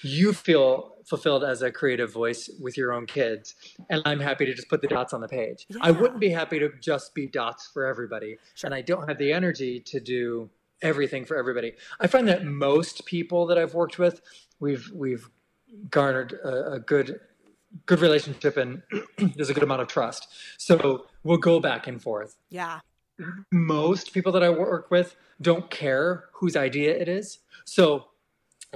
you 0.04 0.34
feel 0.34 0.96
fulfilled 1.06 1.44
as 1.44 1.62
a 1.62 1.72
creative 1.72 2.12
voice 2.12 2.50
with 2.60 2.78
your 2.78 2.92
own 2.94 3.06
kids 3.06 3.56
and 3.90 4.02
i'm 4.06 4.20
happy 4.20 4.46
to 4.46 4.54
just 4.54 4.70
put 4.70 4.82
the 4.82 4.88
dots 4.88 5.14
on 5.14 5.22
the 5.22 5.28
page 5.28 5.66
i 5.82 5.90
wouldn't 5.92 6.20
be 6.20 6.30
happy 6.30 6.60
to 6.60 6.70
just 6.82 7.14
be 7.16 7.26
dots 7.28 7.68
for 7.74 7.86
everybody 7.86 8.38
Sure. 8.56 8.68
and 8.68 8.76
i 8.76 8.82
don't 8.82 9.08
have 9.08 9.18
the 9.18 9.32
energy 9.32 9.80
to 9.82 10.00
do 10.00 10.50
everything 10.82 11.26
for 11.26 11.38
everybody 11.38 11.74
i 12.00 12.08
find 12.08 12.28
that 12.28 12.46
most 12.46 13.06
people 13.06 13.46
that 13.48 13.58
i've 13.58 13.74
worked 13.74 13.98
with 13.98 14.22
we've 14.60 14.90
we've 14.94 15.30
garnered 15.90 16.34
a, 16.44 16.74
a 16.74 16.80
good 16.80 17.20
good 17.86 18.00
relationship 18.00 18.58
and 18.58 18.82
there's 19.36 19.50
a 19.50 19.54
good 19.54 19.64
amount 19.64 19.82
of 19.82 19.88
trust 19.88 20.28
so 20.58 21.06
we'll 21.24 21.38
go 21.38 21.60
back 21.60 21.88
and 21.88 22.02
forth 22.02 22.36
Yeah. 22.50 22.80
most 23.52 24.14
people 24.14 24.32
that 24.34 24.44
I 24.44 24.50
work 24.50 24.92
with 24.92 25.16
don't 25.42 25.70
care 25.70 26.26
whose 26.34 26.56
idea 26.56 26.96
it 26.96 27.08
is. 27.08 27.40
So 27.66 28.08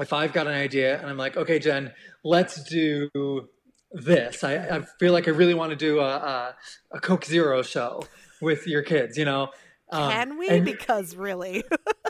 if 0.02 0.14
I've 0.14 0.34
got 0.34 0.48
an 0.48 0.54
idea 0.54 1.00
and 1.00 1.10
I'm 1.10 1.18
like, 1.18 1.38
okay, 1.38 1.60
Jen, 1.60 1.92
let's 2.24 2.64
do 2.64 3.10
this. 3.92 4.44
I, 4.44 4.56
I 4.56 4.82
feel 5.00 5.14
like 5.14 5.28
I 5.28 5.32
really 5.32 5.54
want 5.54 5.72
to 5.72 5.76
do 5.76 6.00
a, 6.00 6.10
a, 6.10 6.56
a 6.92 7.00
Coke 7.00 7.26
Zero 7.26 7.62
show 7.62 8.04
with 8.42 8.68
your 8.68 8.82
kids, 8.82 9.18
you 9.18 9.26
know? 9.26 9.50
Um, 9.92 10.12
Can 10.12 10.38
we? 10.38 10.48
and- 10.50 10.66
because 10.66 11.16
really. 11.16 11.64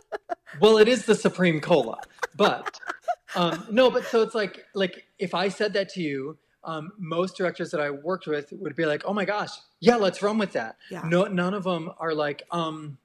well, 0.60 0.78
it 0.78 0.88
is 0.88 1.06
the 1.06 1.16
Supreme 1.16 1.60
Cola, 1.60 2.00
but 2.36 2.80
um, 3.36 3.66
no, 3.70 3.90
but 3.90 4.06
so 4.06 4.22
it's 4.22 4.36
like, 4.36 4.66
like 4.74 5.06
if 5.20 5.34
I 5.34 5.50
said 5.50 5.74
that 5.74 5.90
to 5.90 6.02
you, 6.02 6.38
um, 6.64 6.92
most 7.00 7.38
directors 7.38 7.72
that 7.72 7.82
I 7.82 7.90
worked 7.90 8.28
with 8.28 8.52
would 8.52 8.76
be 8.76 8.86
like, 8.86 9.02
"Oh 9.06 9.14
my 9.16 9.26
gosh, 9.26 9.50
yeah, 9.80 9.96
let's 9.96 10.22
run 10.22 10.38
with 10.38 10.54
that." 10.54 10.76
Yeah. 10.92 11.02
No, 11.06 11.24
none 11.24 11.56
of 11.56 11.64
them 11.64 11.90
are 11.98 12.14
like, 12.14 12.44
um, 12.52 13.00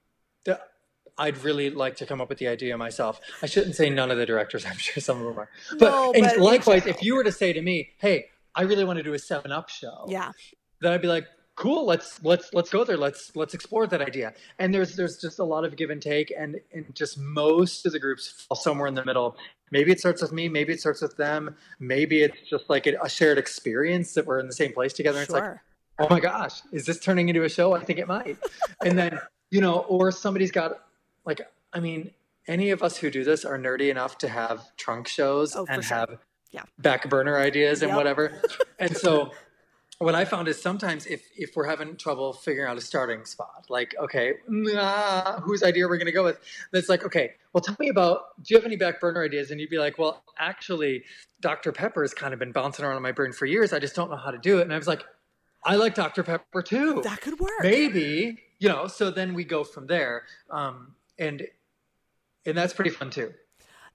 I'd 1.19 1.39
really 1.39 1.71
like 1.71 1.97
to 1.97 2.07
come 2.07 2.21
up 2.21 2.29
with 2.29 2.39
the 2.39 2.49
idea 2.49 2.77
myself. 2.77 3.21
I 3.43 3.47
shouldn't 3.47 3.75
say 3.75 3.89
none 3.91 4.11
of 4.11 4.19
the 4.19 4.27
directors. 4.27 4.65
I'm 4.71 4.77
sure 4.77 5.01
some 5.03 5.19
of 5.21 5.25
them 5.27 5.39
are, 5.39 5.49
but, 5.79 5.91
No, 5.91 6.13
and 6.13 6.23
but 6.25 6.39
likewise, 6.39 6.87
if 6.87 7.03
you 7.03 7.17
were 7.17 7.25
to 7.25 7.33
say 7.33 7.53
to 7.53 7.63
me, 7.63 7.91
"Hey, 7.99 8.27
I 8.55 8.63
really 8.63 8.85
want 8.85 8.99
to 8.99 9.03
do 9.03 9.15
a 9.15 9.19
Seven 9.19 9.53
Up 9.53 9.69
show," 9.69 10.05
yeah. 10.09 10.33
then 10.81 10.93
I'd 10.93 11.03
be 11.03 11.09
like, 11.09 11.27
cool, 11.57 11.87
let's 11.87 12.23
let's 12.23 12.53
let's 12.53 12.71
go 12.71 12.85
there. 12.85 12.97
Let's 12.97 13.35
let's 13.35 13.55
explore 13.55 13.87
that 13.89 14.01
idea. 14.01 14.35
And 14.59 14.73
there's 14.73 14.95
there's 14.95 15.19
just 15.19 15.39
a 15.39 15.45
lot 15.45 15.65
of 15.65 15.75
give 15.77 15.91
and 15.91 16.01
take 16.01 16.33
and, 16.39 16.61
and 16.73 16.95
just 16.95 17.19
most 17.19 17.85
of 17.87 17.93
the 17.93 17.99
groups 17.99 18.29
fall 18.47 18.57
somewhere 18.57 18.87
in 18.87 18.95
the 18.95 19.05
middle. 19.05 19.37
Maybe 19.73 19.91
it 19.91 19.99
starts 19.99 20.23
with 20.23 20.33
me, 20.33 20.49
maybe 20.49 20.73
it 20.73 20.81
starts 20.81 21.03
with 21.03 21.17
them, 21.17 21.57
maybe 21.81 22.23
it's 22.23 22.37
just 22.49 22.71
like 22.71 22.87
a, 22.87 22.95
a 23.03 23.09
shared 23.09 23.37
experience 23.37 24.15
that 24.15 24.25
we're 24.25 24.39
in 24.39 24.47
the 24.47 24.53
same 24.53 24.73
place 24.73 24.93
together. 24.93 25.19
And 25.19 25.25
It's 25.25 25.33
like, 25.33 25.43
Sure. 25.43 25.63
oh 25.99 26.07
my 26.09 26.21
gosh, 26.21 26.61
is 26.73 26.87
this 26.87 27.01
turning 27.01 27.29
into 27.29 27.43
a 27.43 27.49
show? 27.49 27.73
I 27.73 27.83
think 27.83 27.99
it 27.99 28.07
might. 28.07 28.37
and 28.85 28.97
then, 28.97 29.19
you 29.51 29.61
know, 29.61 29.79
or 29.89 30.13
somebody's 30.13 30.53
got 30.53 30.86
like 31.27 31.41
I 31.73 31.81
mean, 31.81 32.13
any 32.49 32.71
of 32.71 32.83
us 32.83 32.97
who 32.97 33.11
do 33.11 33.25
this 33.25 33.45
are 33.45 33.59
nerdy 33.59 33.91
enough 33.91 34.17
to 34.19 34.29
have 34.29 34.75
trunk 34.77 35.09
shows 35.09 35.55
Oh, 35.55 35.67
and 35.69 35.85
sure. 35.85 35.97
have 35.97 36.19
Yeah. 36.53 36.63
back 36.79 37.11
burner 37.11 37.37
ideas 37.39 37.83
and 37.83 37.91
Yep. 37.91 37.97
whatever. 37.97 38.43
And 38.79 38.95
so 38.97 39.33
what 39.99 40.15
I 40.15 40.27
found 40.27 40.49
is 40.49 40.61
sometimes 40.61 41.07
if 41.07 41.23
if 41.37 41.57
we're 41.57 41.67
having 41.67 41.97
trouble 41.97 42.35
figuring 42.35 42.71
out 42.71 42.77
a 42.77 42.81
starting 42.83 43.25
spot, 43.25 43.67
like 43.71 43.95
okay, 43.99 44.35
nah, 44.49 45.41
whose 45.41 45.63
idea 45.63 45.87
are 45.87 45.89
we're 45.89 45.97
going 45.97 46.07
to 46.07 46.13
go 46.13 46.25
with, 46.25 46.39
that's 46.73 46.89
like 46.91 47.05
okay, 47.05 47.33
well, 47.53 47.63
tell 47.63 47.77
me 47.81 47.89
about. 47.89 48.41
Do 48.43 48.55
you 48.55 48.59
have 48.59 48.67
any 48.67 48.77
back 48.77 49.01
burner 49.01 49.23
ideas? 49.25 49.51
And 49.51 49.59
you'd 49.61 49.71
be 49.71 49.79
like, 49.79 49.99
well, 49.99 50.23
actually, 50.39 51.05
Dr 51.41 51.73
Pepper 51.73 52.03
has 52.03 52.13
kind 52.13 52.33
of 52.35 52.39
been 52.39 52.53
bouncing 52.53 52.85
around 52.85 52.99
in 52.99 53.03
my 53.03 53.13
brain 53.13 53.33
for 53.33 53.47
years. 53.47 53.73
I 53.73 53.79
just 53.79 53.95
don't 53.97 54.11
know 54.11 54.17
how 54.19 54.31
to 54.31 54.39
do 54.39 54.59
it. 54.59 54.63
And 54.63 54.75
I 54.75 54.77
was 54.77 54.87
like, 54.87 55.03
I 55.65 55.77
like 55.77 55.95
Dr 55.95 56.23
Pepper 56.23 56.61
too. 56.63 57.01
That 57.03 57.23
could 57.23 57.41
work. 57.41 57.51
Maybe 57.63 58.39
you 58.59 58.69
know. 58.69 58.87
So 58.89 59.11
then 59.11 59.33
we 59.33 59.45
go 59.45 59.65
from 59.65 59.87
there, 59.87 60.25
um, 60.51 60.95
and 61.19 61.47
and 62.45 62.57
that's 62.57 62.73
pretty 62.75 62.91
fun 62.91 63.11
too. 63.11 63.33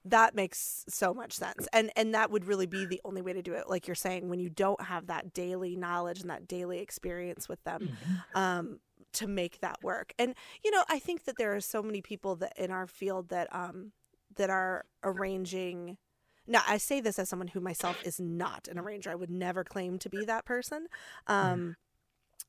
that 0.04 0.34
makes 0.34 0.84
so 0.88 1.14
much 1.14 1.32
sense. 1.32 1.68
And 1.72 1.90
and 1.96 2.14
that 2.14 2.30
would 2.30 2.44
really 2.44 2.66
be 2.66 2.84
the 2.86 3.00
only 3.04 3.22
way 3.22 3.32
to 3.32 3.42
do 3.42 3.54
it 3.54 3.68
like 3.68 3.86
you're 3.86 3.94
saying 3.94 4.28
when 4.28 4.40
you 4.40 4.48
don't 4.50 4.82
have 4.82 5.06
that 5.06 5.32
daily 5.32 5.76
knowledge 5.76 6.20
and 6.20 6.30
that 6.30 6.48
daily 6.48 6.80
experience 6.80 7.48
with 7.48 7.62
them 7.64 7.82
Mm-hmm. 7.82 8.38
um 8.38 8.80
to 9.14 9.26
make 9.26 9.60
that 9.60 9.82
work. 9.82 10.12
And 10.18 10.34
you 10.64 10.70
know 10.70 10.84
i 10.88 10.98
think 10.98 11.24
that 11.24 11.36
there 11.38 11.54
are 11.54 11.60
so 11.60 11.82
many 11.82 12.00
people 12.02 12.34
that 12.36 12.52
in 12.56 12.70
our 12.70 12.86
field 12.86 13.28
that 13.28 13.48
um 13.54 13.92
that 14.36 14.48
are 14.50 14.86
arranging 15.04 15.98
now 16.46 16.62
i 16.66 16.78
say 16.78 17.00
this 17.00 17.18
as 17.18 17.28
someone 17.28 17.48
who 17.48 17.60
myself 17.60 17.96
is 18.04 18.18
not 18.18 18.66
an 18.68 18.78
arranger. 18.78 19.10
I 19.10 19.14
would 19.14 19.30
never 19.30 19.62
claim 19.64 19.98
to 20.00 20.08
be 20.08 20.24
that 20.24 20.44
person 20.46 20.86
um 21.26 21.76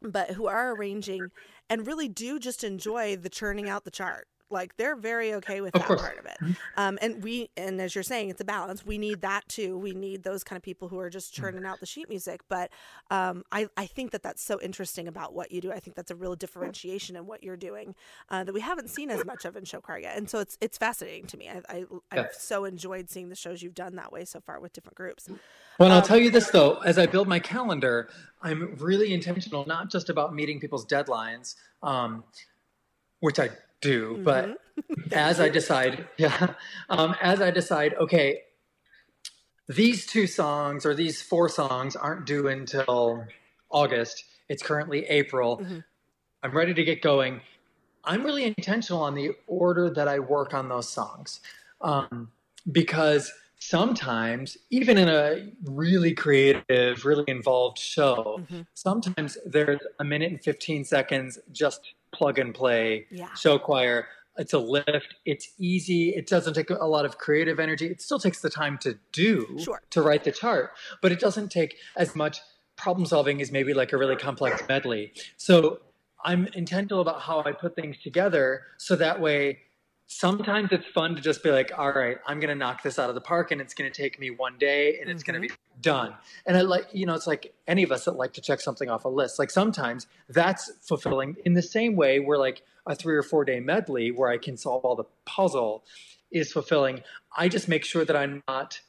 but 0.02 0.32
who 0.32 0.48
are 0.48 0.74
arranging 0.76 1.30
and 1.70 1.86
really 1.86 2.08
do 2.08 2.40
just 2.40 2.64
enjoy 2.64 3.16
the 3.16 3.30
churning 3.30 3.70
out 3.70 3.84
the 3.84 3.92
chart 3.92 4.28
like 4.50 4.78
they're 4.78 4.96
very 4.96 5.34
okay 5.36 5.62
with 5.62 5.74
Of 5.76 5.82
that 5.82 5.88
course. 5.88 6.02
part 6.02 6.18
of 6.20 6.26
it. 6.26 6.38
Um, 6.78 7.00
and 7.02 7.24
we 7.24 7.50
and 7.58 7.82
as 7.82 7.96
you're 7.96 8.04
saying 8.04 8.30
it's 8.30 8.42
a 8.42 8.46
balance. 8.46 8.86
We 8.86 8.98
need 8.98 9.22
that 9.22 9.48
too. 9.48 9.78
We 9.78 9.94
need 9.94 10.24
those 10.24 10.44
kind 10.44 10.58
of 10.58 10.64
people 10.64 10.88
who 10.90 11.00
are 11.00 11.10
just 11.10 11.34
churning 11.34 11.66
out 11.66 11.80
the 11.80 11.86
sheet 11.86 12.10
music. 12.10 12.42
But 12.50 12.70
um, 13.10 13.44
I, 13.52 13.68
I 13.78 13.86
think 13.88 14.12
that 14.12 14.22
that's 14.24 14.44
so 14.44 14.60
interesting 14.62 15.08
about 15.08 15.34
what 15.34 15.52
you 15.52 15.62
do. 15.62 15.72
I 15.72 15.80
think 15.80 15.96
that's 15.96 16.12
a 16.12 16.16
real 16.16 16.36
differentiation 16.36 17.16
in 17.16 17.26
what 17.26 17.44
you're 17.44 17.58
doing 17.58 17.96
uh, 18.30 18.44
that 18.44 18.54
we 18.54 18.62
haven't 18.62 18.90
seen 18.90 19.10
as 19.10 19.26
much 19.26 19.46
of 19.46 19.56
in 19.56 19.66
show 19.66 19.82
choir 19.82 20.00
yet. 20.00 20.18
And 20.18 20.30
so 20.30 20.40
it's 20.40 20.58
it's 20.62 20.78
fascinating 20.78 21.26
to 21.28 21.38
me. 21.38 21.50
I, 21.50 21.62
I, 21.70 21.86
i've 22.12 22.18
Yeah. 22.18 22.28
so 22.38 22.66
enjoyed 22.66 23.10
seeing 23.10 23.30
the 23.30 23.36
shows 23.36 23.62
you've 23.64 23.74
done 23.76 23.96
that 23.96 24.12
way 24.12 24.26
so 24.26 24.40
far 24.40 24.60
with 24.60 24.74
different 24.74 24.96
groups. 24.96 25.30
Well, 25.80 25.92
I'll 25.92 25.98
Um, 26.00 26.04
tell 26.04 26.18
you 26.20 26.30
this 26.30 26.52
though, 26.52 26.76
as 26.80 26.98
I 27.00 27.06
build 27.08 27.28
my 27.28 27.40
calendar, 27.40 28.10
I'm 28.42 28.76
really 28.76 29.14
intentional, 29.14 29.66
not 29.66 29.90
just 29.90 30.10
about 30.10 30.34
meeting 30.36 30.60
people's 30.60 30.86
deadlines, 30.86 31.56
um, 31.82 32.24
which 33.22 33.40
I 33.40 33.50
do, 33.84 34.20
but 34.24 34.58
as 35.12 35.40
I 35.40 35.50
decide, 35.50 36.08
yeah, 36.18 36.56
um, 36.90 37.16
as 37.22 37.42
I 37.42 37.52
decide, 37.52 37.94
okay, 37.96 38.42
these 39.68 40.06
two 40.06 40.28
songs 40.28 40.86
or 40.86 40.94
these 40.96 41.22
four 41.22 41.48
songs 41.50 41.96
aren't 41.96 42.26
due 42.26 42.48
until 42.48 43.26
August. 43.70 44.26
It's 44.50 44.64
currently 44.64 45.06
April. 45.06 45.58
Mhm. 45.60 45.84
I'm 46.44 46.52
ready 46.52 46.74
to 46.74 46.84
get 46.84 47.02
going. 47.02 47.42
I'm 48.04 48.24
really 48.24 48.44
intentional 48.44 49.02
on 49.02 49.16
the 49.16 49.32
order 49.48 49.90
that 49.90 50.08
I 50.10 50.20
work 50.20 50.54
on 50.54 50.68
those 50.68 50.90
songs 50.90 51.40
um, 51.80 52.32
because 52.72 53.32
sometimes, 53.60 54.58
even 54.70 54.98
in 54.98 55.08
a 55.08 55.50
really 55.64 56.14
creative, 56.14 57.06
really 57.06 57.24
involved 57.28 57.80
show, 57.80 58.42
Mhm. 58.52 58.68
sometimes 58.74 59.38
there's 59.46 59.80
a 60.00 60.04
minute 60.04 60.32
and 60.32 60.44
15 60.44 60.84
seconds 60.84 61.40
just 61.54 61.94
plug 62.14 62.40
and 62.40 62.54
play 62.54 63.08
Yeah. 63.12 63.34
show 63.34 63.60
choir. 63.60 64.08
It's 64.38 64.54
a 64.54 64.60
lift. 64.60 65.16
It's 65.26 65.50
easy. 65.60 66.10
It 66.10 66.28
doesn't 66.28 66.54
take 66.56 66.70
a 66.70 66.86
lot 66.86 67.06
of 67.06 67.18
creative 67.18 67.60
energy. 67.60 67.88
It 67.88 68.02
still 68.02 68.20
takes 68.20 68.42
the 68.42 68.50
time 68.50 68.78
to 68.80 68.98
do 69.12 69.60
Sure. 69.60 69.82
to 69.92 70.02
write 70.02 70.24
the 70.24 70.32
chart, 70.32 70.72
but 71.02 71.12
it 71.12 71.20
doesn't 71.20 71.50
take 71.50 71.78
as 71.96 72.16
much 72.16 72.40
problem 72.76 73.06
solving 73.06 73.42
as 73.42 73.52
maybe 73.52 73.74
like 73.74 73.94
a 73.94 73.98
really 73.98 74.16
complex 74.16 74.64
medley. 74.68 75.14
So 75.38 75.82
I'm 76.26 76.48
intentional 76.54 77.02
about 77.02 77.22
how 77.22 77.44
I 77.44 77.52
put 77.52 77.76
things 77.76 77.98
together 78.02 78.64
so 78.78 78.96
that 78.96 79.20
way 79.20 79.60
sometimes 80.08 80.70
it's 80.72 80.86
fun 80.88 81.16
to 81.16 81.22
just 81.22 81.44
be 81.44 81.52
like, 81.52 81.72
all 81.78 81.92
right, 81.92 82.18
I'm 82.28 82.40
going 82.40 82.50
to 82.50 82.56
knock 82.56 82.84
this 82.84 83.00
out 83.00 83.10
of 83.10 83.16
the 83.16 83.22
park 83.22 83.52
and 83.52 83.60
it's 83.60 83.74
going 83.74 83.92
to 83.92 84.02
take 84.02 84.20
me 84.20 84.30
one 84.30 84.58
day 84.58 85.00
and 85.00 85.10
it's 85.10 85.24
going 85.24 85.36
to 85.36 85.40
be 85.40 85.48
mm-hmm. 85.48 85.73
Done. 85.84 86.16
And 86.48 86.58
I 86.58 86.62
like, 86.62 86.88
you 86.92 87.06
know, 87.06 87.14
it's 87.14 87.28
like 87.28 87.54
any 87.68 87.84
of 87.84 87.92
us 87.92 88.06
that 88.06 88.14
like 88.14 88.34
to 88.34 88.42
check 88.42 88.60
something 88.60 88.90
off 88.90 89.06
a 89.06 89.10
list. 89.10 89.38
Like 89.38 89.52
sometimes 89.52 90.08
that's 90.30 90.72
fulfilling 90.82 91.36
in 91.46 91.54
the 91.54 91.62
same 91.62 91.96
way 91.96 92.20
where 92.20 92.40
like 92.40 92.64
a 92.88 92.96
three 92.96 93.16
or 93.16 93.22
four 93.22 93.46
day 93.46 93.60
medley 93.60 94.10
where 94.10 94.30
I 94.30 94.40
can 94.40 94.58
solve 94.58 94.84
all 94.84 94.96
the 94.96 95.04
puzzle 95.26 95.84
is 96.32 96.52
fulfilling. 96.52 97.04
I 97.38 97.48
just 97.50 97.68
make 97.68 97.86
sure 97.86 98.04
that 98.04 98.16
I'm 98.16 98.42
not 98.48 98.80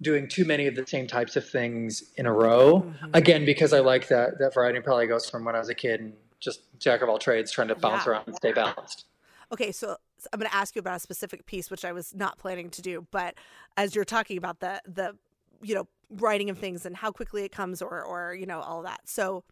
doing 0.00 0.28
too 0.28 0.44
many 0.44 0.66
of 0.68 0.76
the 0.76 0.86
same 0.86 1.06
types 1.06 1.36
of 1.36 1.48
things 1.48 2.04
in 2.16 2.26
a 2.26 2.32
row. 2.32 2.82
Mhm. 2.82 3.10
Again, 3.14 3.44
because 3.44 3.72
I 3.72 3.80
like 3.80 4.08
that 4.08 4.38
that 4.38 4.54
variety 4.54 4.80
probably 4.80 5.06
goes 5.08 5.28
from 5.28 5.44
when 5.44 5.56
I 5.56 5.58
was 5.58 5.68
a 5.68 5.74
kid 5.74 6.00
and 6.00 6.12
just 6.40 6.60
jack 6.78 7.02
of 7.02 7.08
all 7.08 7.18
trades 7.18 7.50
trying 7.52 7.68
to 7.68 7.74
bounce 7.74 8.06
Yeah. 8.06 8.12
around 8.12 8.24
and 8.28 8.36
stay 8.36 8.52
balanced. 8.52 9.06
Okay, 9.52 9.70
so 9.72 9.96
so 10.18 10.28
I'm 10.32 10.38
going 10.38 10.48
to 10.48 10.56
ask 10.56 10.76
you 10.76 10.80
about 10.80 10.96
a 10.96 11.00
specific 11.00 11.46
piece 11.46 11.68
which 11.68 11.84
I 11.84 11.90
was 11.90 12.14
not 12.14 12.38
planning 12.38 12.70
to 12.70 12.82
do, 12.82 13.06
but 13.10 13.34
as 13.76 13.94
you're 13.96 14.04
talking 14.04 14.38
about 14.38 14.60
the 14.60 14.80
the 14.86 15.16
you 15.60 15.74
know 15.74 15.86
writing 16.12 16.50
of 16.50 16.58
things 16.58 16.84
and 16.86 16.96
how 16.96 17.10
quickly 17.10 17.44
it 17.44 17.52
comes 17.52 17.82
or 17.82 18.02
or 18.02 18.34
you 18.34 18.46
know 18.46 18.60
all 18.60 18.82
that. 18.82 19.00
So 19.04 19.44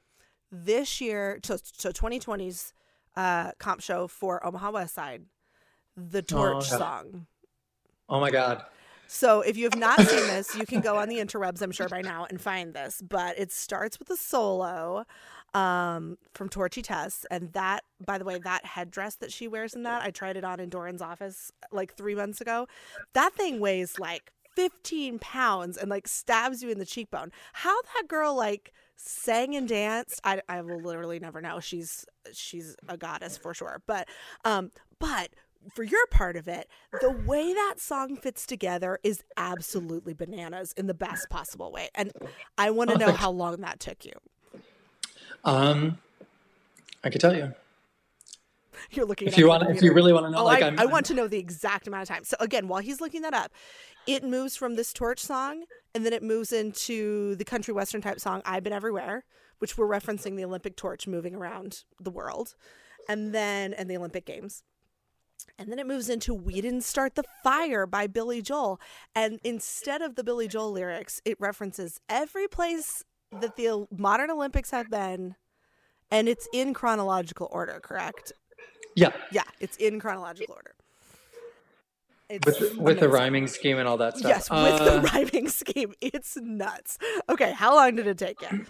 this 0.51 1.01
year, 1.01 1.40
so 1.42 1.57
so 1.62 1.90
2020's 1.90 2.73
uh, 3.16 3.53
comp 3.59 3.81
show 3.81 4.07
for 4.07 4.44
Omaha 4.46 4.70
West 4.73 4.94
Side, 4.94 5.25
the 5.96 6.23
Torch 6.23 6.70
yeah. 6.70 6.79
song. 6.79 7.27
Oh 8.09 8.20
my 8.20 8.31
god. 8.31 8.64
So 9.12 9.40
if 9.40 9.57
you 9.57 9.64
have 9.64 9.77
not 9.77 9.99
seen 9.99 10.27
this, 10.29 10.55
you 10.55 10.64
can 10.64 10.81
go 10.81 10.96
on 10.96 11.09
the 11.09 11.16
interwebs, 11.16 11.62
I'm 11.62 11.73
sure 11.73 11.88
by 11.88 12.01
now, 12.01 12.27
and 12.31 12.40
find 12.40 12.73
this. 12.73 13.03
But 13.03 13.37
it 13.40 13.51
starts 13.51 13.99
with 13.99 14.09
a 14.09 14.16
solo 14.16 15.05
um, 15.53 16.16
from 16.33 16.49
Torchy 16.49 16.81
Tess, 16.81 17.27
and 17.29 17.53
that, 17.53 17.83
by 18.07 18.18
the 18.18 18.25
way, 18.25 18.38
that 18.38 18.64
headdress 18.64 19.16
that 19.16 19.33
she 19.33 19.49
wears 19.49 19.75
in 19.75 19.83
that, 19.83 20.03
I 20.03 20.12
tried 20.12 20.37
it 20.37 20.44
on 20.44 20.61
in 20.61 20.68
Doran's 20.68 21.03
office 21.03 21.51
like 21.73 21.96
three 21.96 22.14
months 22.14 22.40
ago. 22.40 22.68
That 23.14 23.35
thing 23.35 23.59
weighs 23.59 23.99
like 23.99 24.31
15 24.61 25.18
pounds 25.20 25.79
and 25.79 25.88
like 25.88 26.07
stabs 26.07 26.62
you 26.62 26.68
in 26.70 26.79
the 26.79 26.85
cheekbone. 26.85 27.33
How 27.55 27.81
that 27.94 28.09
girl 28.09 28.35
like 28.35 28.73
sang 28.96 29.57
and 29.57 29.66
danced, 29.66 30.20
I, 30.23 30.42
I 30.51 30.61
will 30.61 30.83
literally 30.83 31.18
never 31.18 31.40
know. 31.40 31.61
She's 31.61 32.05
she's 32.33 32.77
a 32.88 32.99
goddess 32.99 33.38
for 33.38 33.55
sure. 33.55 33.81
But 33.87 34.07
um, 34.44 34.70
but 34.99 35.31
for 35.75 35.83
your 35.83 36.07
part 36.11 36.37
of 36.37 36.46
it, 36.46 36.68
the 37.01 37.11
way 37.11 37.55
that 37.55 37.77
song 37.79 38.16
fits 38.16 38.44
together 38.44 38.99
is 39.03 39.23
absolutely 39.38 40.12
bananas 40.12 40.75
in 40.77 40.87
the 40.88 40.94
best 40.94 41.31
possible 41.31 41.73
way. 41.73 41.88
And 41.94 42.12
I 42.59 42.70
want 42.70 42.90
to 42.90 42.96
Oh, 42.96 42.99
know 42.99 43.12
how 43.14 43.31
long 43.31 43.62
that 43.62 43.81
took 43.81 44.05
you. 44.05 44.12
Um 45.44 45.99
I 47.03 47.09
could 47.11 47.20
tell 47.20 47.35
you. 47.35 47.55
You're 48.90 49.07
looking 49.07 49.29
If 49.29 49.38
you 49.38 49.49
want 49.49 49.69
if 49.71 49.83
you 49.83 49.93
really 49.93 50.12
want 50.12 50.27
to 50.27 50.31
know 50.31 50.38
Oh, 50.38 50.45
like 50.45 50.62
I, 50.62 50.75
I 50.79 50.87
want 50.87 51.07
to 51.07 51.14
know 51.14 51.29
the 51.29 51.38
exact 51.38 51.87
amount 51.87 52.03
of 52.03 52.09
time. 52.09 52.25
So 52.25 52.37
again, 52.40 52.69
while 52.69 52.81
he's 52.81 53.01
looking 53.01 53.23
that 53.23 53.35
up, 53.35 53.53
it 54.07 54.25
moves 54.25 54.57
from 54.57 54.77
this 54.77 54.93
torch 54.93 55.21
song 55.21 55.64
and 55.95 56.05
then 56.05 56.12
it 56.12 56.23
moves 56.23 56.53
into 56.53 57.37
the 57.37 57.45
country 57.45 57.75
western 57.75 58.01
type 58.01 58.21
song 58.21 58.43
I've 58.45 58.62
Been 58.62 58.73
Everywhere, 58.73 59.25
which 59.59 59.77
we're 59.77 59.88
referencing 59.88 60.37
the 60.37 60.45
Olympic 60.45 60.77
torch 60.77 61.07
moving 61.07 61.35
around 61.35 61.85
the 62.01 62.11
world. 62.11 62.55
And 63.09 63.35
then 63.35 63.73
and 63.73 63.90
the 63.90 63.97
Olympic 63.97 64.25
Games. 64.27 64.62
And 65.59 65.71
then 65.71 65.79
it 65.79 65.87
moves 65.87 66.09
into 66.09 66.35
We 66.35 66.61
Didn't 66.61 66.83
Start 66.83 67.14
the 67.14 67.25
Fire 67.43 67.87
by 67.87 68.07
Billy 68.07 68.43
Joel. 68.43 68.81
And 69.14 69.40
instead 69.43 70.03
of 70.03 70.14
the 70.14 70.25
Billy 70.25 70.49
Joel 70.49 70.73
lyrics, 70.73 71.21
it 71.25 71.40
references 71.40 72.01
every 72.09 72.47
place 72.47 73.05
that 73.33 73.57
the 73.57 73.87
modern 73.97 74.31
Olympics 74.31 74.71
have 74.71 74.90
been. 74.90 75.37
And 76.11 76.29
it's 76.29 76.49
in 76.53 76.75
chronological 76.75 77.49
order, 77.51 77.81
correct? 77.83 78.33
Yeah. 78.94 79.12
Yeah, 79.31 79.42
it's 79.61 79.77
in 79.77 80.01
chronological 80.01 80.55
order. 80.55 80.75
It's 82.29 82.46
With 82.46 82.77
with 82.77 83.01
the 83.01 83.09
rhyming 83.09 83.49
scheme 83.49 83.79
and 83.79 83.88
all 83.88 83.96
that 83.96 84.16
stuff. 84.18 84.29
Yes, 84.29 84.51
with 84.51 84.79
the 84.79 84.99
Uh, 84.99 85.03
rhyming 85.03 85.49
scheme. 85.49 85.94
It's 86.01 86.37
nuts. 86.37 86.96
Okay, 87.29 87.53
how 87.53 87.75
long 87.75 87.96
did 87.96 88.07
it 88.07 88.18
take 88.18 88.40
you? 88.42 88.66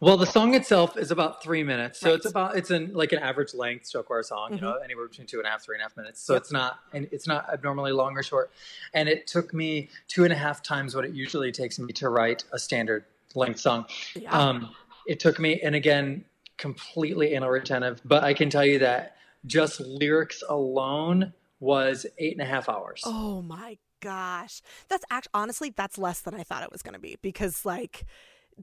Well, 0.00 0.16
the 0.16 0.26
song 0.26 0.54
itself 0.54 0.96
is 0.98 1.10
about 1.10 1.42
three 1.42 1.62
minutes, 1.62 1.98
so 2.00 2.12
it's 2.14 2.26
about 2.26 2.56
it's 2.56 2.70
in 2.70 2.92
like 2.94 3.12
an 3.12 3.18
average 3.20 3.54
length 3.54 3.88
show 3.90 4.02
choir 4.02 4.22
song, 4.22 4.54
you 4.54 4.60
know, 4.60 4.74
anywhere 4.84 5.06
between 5.08 5.26
two 5.26 5.38
and 5.38 5.46
a 5.46 5.50
half, 5.50 5.62
three 5.62 5.76
and 5.76 5.82
a 5.82 5.84
half 5.84 5.96
minutes. 5.96 6.20
So 6.20 6.32
Yep. 6.34 6.42
it's 6.42 6.52
not 6.52 6.78
and 6.92 7.08
it's 7.12 7.26
not 7.26 7.48
abnormally 7.52 7.92
long 7.92 8.16
or 8.16 8.22
short. 8.22 8.50
And 8.94 9.08
it 9.08 9.26
took 9.26 9.54
me 9.54 9.88
two 10.08 10.24
and 10.24 10.32
a 10.32 10.36
half 10.36 10.62
times 10.62 10.94
what 10.94 11.04
it 11.04 11.12
usually 11.12 11.52
takes 11.52 11.78
me 11.78 11.92
to 11.94 12.08
write 12.08 12.44
a 12.52 12.58
standard 12.58 13.04
length 13.34 13.60
song. 13.60 13.86
Yeah. 14.14 14.30
Um, 14.32 14.74
it 15.06 15.20
took 15.20 15.38
me, 15.38 15.60
and 15.60 15.74
again, 15.74 16.24
completely 16.56 17.34
inattentive, 17.34 18.00
but 18.04 18.24
I 18.24 18.34
can 18.34 18.50
tell 18.50 18.64
you 18.64 18.78
that 18.80 19.16
just 19.46 19.80
lyrics 19.80 20.42
alone 20.48 21.32
was 21.60 22.06
eight 22.18 22.32
and 22.32 22.42
a 22.42 22.50
half 22.50 22.68
hours. 22.68 23.02
Oh 23.04 23.42
my 23.42 23.78
gosh. 24.00 24.60
That's 24.88 25.04
actually, 25.10 25.30
honestly 25.34 25.70
that's 25.74 25.98
less 25.98 26.20
than 26.20 26.34
I 26.34 26.42
thought 26.42 26.62
it 26.62 26.72
was 26.72 26.82
going 26.82 26.94
to 26.94 27.00
be 27.00 27.16
because 27.22 27.64
like 27.64 28.04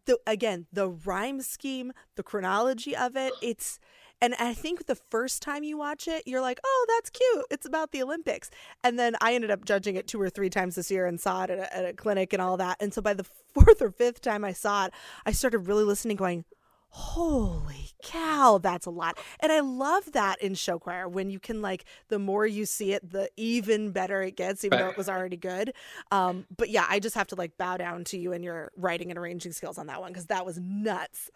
the 0.06 0.17
again, 0.25 0.67
the 0.71 0.89
rhyme 0.89 1.41
scheme, 1.41 1.91
the 2.15 2.23
chronology 2.23 2.95
of 2.95 3.15
it, 3.15 3.34
it's 3.41 3.80
and 4.23 4.36
I 4.36 4.54
think 4.54 4.86
the 4.86 4.95
first 4.95 5.41
time 5.41 5.63
you 5.63 5.77
watch 5.77 6.08
it, 6.08 6.23
you're 6.27 6.41
like, 6.41 6.60
"Oh, 6.63 6.86
that's 6.88 7.10
cute. 7.10 7.45
It's 7.49 7.65
about 7.65 7.91
the 7.91 8.04
Olympics." 8.04 8.51
And 8.84 8.99
then 8.99 9.15
I 9.19 9.34
ended 9.34 9.49
up 9.49 9.65
judging 9.65 9.95
it 9.95 10.08
two 10.08 10.21
or 10.21 10.30
three 10.30 10.49
times 10.49 10.75
this 10.75 10.91
year 10.91 11.08
and 11.08 11.19
saw 11.19 11.43
it 11.43 11.49
at 11.49 11.60
a, 11.60 11.75
at 11.75 11.86
a 11.86 11.93
clinic 11.93 12.32
and 12.32 12.41
all 12.41 12.56
that. 12.58 12.77
And 12.80 12.93
so 12.93 13.01
by 13.01 13.15
the 13.15 13.23
fourth 13.54 13.82
or 13.82 13.89
fifth 13.89 14.21
time 14.21 14.45
I 14.45 14.54
saw 14.54 14.86
it, 14.86 14.93
I 15.25 15.32
started 15.32 15.60
really 15.60 15.84
listening, 15.84 16.17
going, 16.17 16.45
holy 16.91 17.91
cow 18.04 18.60
that's 18.62 18.85
a 18.85 18.89
lot. 18.89 19.17
And 19.39 19.52
i 19.52 19.60
love 19.60 20.12
that 20.12 20.42
in 20.42 20.56
show 20.56 20.77
choir 20.79 21.08
when 21.08 21.29
you 21.29 21.39
can 21.39 21.62
like 21.62 21.85
the 22.10 22.19
more 22.19 22.46
you 22.46 22.65
see 22.65 22.94
it 22.94 23.12
the 23.12 23.29
even 23.37 23.92
better 23.92 24.21
it 24.21 24.35
gets 24.35 24.63
even 24.63 24.79
though 24.79 24.89
it 24.89 24.98
was 24.98 25.10
already 25.10 25.37
good. 25.37 25.73
Um 26.12 26.46
but 26.56 26.69
yeah 26.69 26.85
i 26.89 27.00
just 27.00 27.15
have 27.15 27.27
to 27.27 27.35
like 27.35 27.58
bow 27.58 27.77
down 27.77 28.04
to 28.06 28.17
you 28.17 28.33
and 28.33 28.44
your 28.44 28.71
writing 28.75 29.10
and 29.10 29.17
arranging 29.17 29.52
skills 29.52 29.77
on 29.77 29.87
that 29.87 30.02
one 30.02 30.12
because 30.12 30.27
that 30.27 30.46
was 30.46 30.60
nuts, 30.60 31.31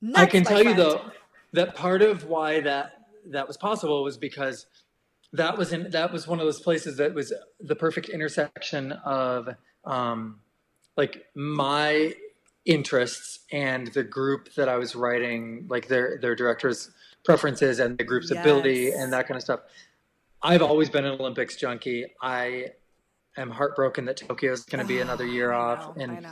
nuts 0.00 0.20
I 0.20 0.26
can 0.26 0.44
tell 0.44 0.62
you 0.62 0.74
though 0.74 1.00
that 1.52 1.74
part 1.74 2.02
of 2.02 2.24
why 2.24 2.60
that 2.60 3.06
that 3.30 3.48
was 3.48 3.56
possible 3.56 4.02
was 4.04 4.16
because 4.16 4.66
that 5.32 5.58
was 5.58 5.72
in 5.72 5.90
that 5.90 6.12
was 6.12 6.26
one 6.26 6.38
of 6.38 6.46
those 6.46 6.60
places 6.60 6.96
that 6.98 7.14
was 7.14 7.32
the 7.60 7.76
perfect 7.76 8.08
intersection 8.08 8.92
of 8.92 9.48
um, 9.84 10.40
like 10.96 11.26
my 11.34 12.14
interests 12.66 13.40
and 13.52 13.86
the 13.88 14.02
group 14.02 14.52
that 14.54 14.68
I 14.68 14.76
was 14.76 14.94
writing, 14.94 15.66
like 15.68 15.88
their 15.88 16.18
their 16.20 16.34
directors' 16.34 16.90
preferences 17.24 17.78
and 17.78 17.96
the 17.96 18.04
group's 18.04 18.30
ability 18.30 18.90
and 18.90 19.12
that 19.12 19.26
kind 19.26 19.36
of 19.36 19.42
stuff. 19.42 19.60
I've 20.42 20.62
always 20.62 20.90
been 20.90 21.04
an 21.04 21.18
Olympics 21.18 21.56
junkie. 21.56 22.06
I 22.20 22.66
am 23.36 23.50
heartbroken 23.50 24.04
that 24.04 24.16
Tokyo 24.18 24.52
is 24.52 24.64
going 24.64 24.82
to 24.82 24.86
be 24.86 25.00
another 25.06 25.26
year 25.26 25.52
off, 25.52 25.96
know, 25.96 26.02
and 26.02 26.26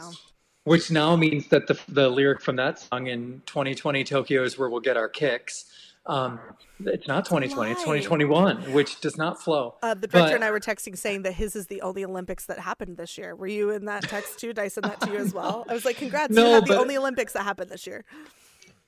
which 0.65 0.91
now 0.91 1.17
means 1.17 1.49
that 1.49 1.67
the 1.67 1.79
the 1.89 2.09
lyric 2.09 2.41
from 2.41 2.57
that 2.57 2.79
song 2.81 3.07
in 3.07 3.43
2020 3.47 4.05
Tokyo 4.05 4.43
is 4.43 4.59
where 4.59 4.69
we'll 4.69 4.81
get 4.81 4.97
our 4.97 5.09
kicks. 5.09 5.67
Um, 6.07 6.39
it's 6.81 7.09
not 7.09 7.25
2020; 7.25 7.71
it's 7.73 7.81
2021, 7.81 8.73
which 8.73 9.01
does 9.01 9.17
not 9.17 9.41
flow. 9.43 9.77
Uh, 9.83 9.95
the 9.95 10.07
director 10.07 10.29
But- 10.29 10.35
and 10.35 10.45
I 10.45 10.51
were 10.51 10.61
texting 10.61 10.99
saying 10.99 11.23
that 11.23 11.33
his 11.33 11.57
is 11.57 11.67
the 11.69 11.81
only 11.81 12.05
Olympics 12.05 12.45
that 12.47 12.59
happened 12.59 12.97
this 12.99 13.17
year. 13.17 13.35
Were 13.35 13.47
you 13.47 13.71
in 13.71 13.87
that 13.87 14.03
text 14.03 14.39
too? 14.39 14.49
Did 14.49 14.59
I 14.59 14.69
send 14.69 14.85
that 14.85 15.01
to 15.03 15.11
you 15.11 15.17
as 15.17 15.33
well? 15.33 15.65
I 15.69 15.73
was 15.73 15.85
like, 15.85 15.97
congrats, 15.97 16.31
you 16.37 16.43
No, 16.43 16.55
had 16.55 16.67
the 16.67 16.79
only 16.79 16.97
Olympics 16.97 17.33
that 17.33 17.43
happened 17.45 17.71
this 17.71 17.87
year. 17.87 18.05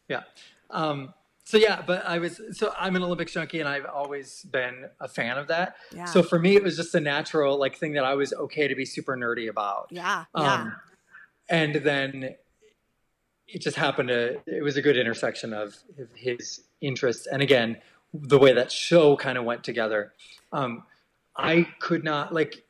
Yeah. 0.08 0.24
Um, 0.70 1.14
so 1.44 1.56
yeah, 1.58 1.80
but 1.86 2.04
I 2.04 2.18
was 2.18 2.40
so 2.52 2.74
I'm 2.78 2.96
an 2.96 3.02
Olympics 3.02 3.32
junkie, 3.32 3.60
and 3.60 3.68
I've 3.68 3.86
always 3.86 4.42
been 4.50 4.86
a 5.00 5.08
fan 5.08 5.38
of 5.38 5.46
that. 5.48 5.76
Yeah. 5.94 6.04
So 6.06 6.22
for 6.22 6.38
me, 6.38 6.56
it 6.56 6.62
was 6.62 6.76
just 6.76 6.94
a 6.94 7.00
natural 7.00 7.56
like 7.58 7.76
thing 7.76 7.92
that 7.92 8.04
I 8.04 8.14
was 8.14 8.32
okay 8.34 8.68
to 8.68 8.74
be 8.74 8.84
super 8.84 9.16
nerdy 9.16 9.48
about. 9.48 9.86
Yeah, 9.90 10.24
yeah. 10.36 10.52
Um, 10.52 10.76
and 11.48 11.76
then 11.76 12.34
it 13.48 13.60
just 13.62 13.76
happened 13.76 14.08
to 14.08 14.40
it 14.46 14.62
was 14.62 14.76
a 14.76 14.82
good 14.82 14.96
intersection 14.96 15.52
of 15.52 15.76
his 16.14 16.62
interests, 16.80 17.26
and 17.26 17.42
again, 17.42 17.78
the 18.14 18.38
way 18.38 18.52
that 18.52 18.70
show 18.72 19.16
kind 19.16 19.38
of 19.38 19.44
went 19.44 19.62
together. 19.64 20.12
Um, 20.52 20.84
I 21.36 21.68
could 21.80 22.02
not 22.04 22.32
like 22.32 22.64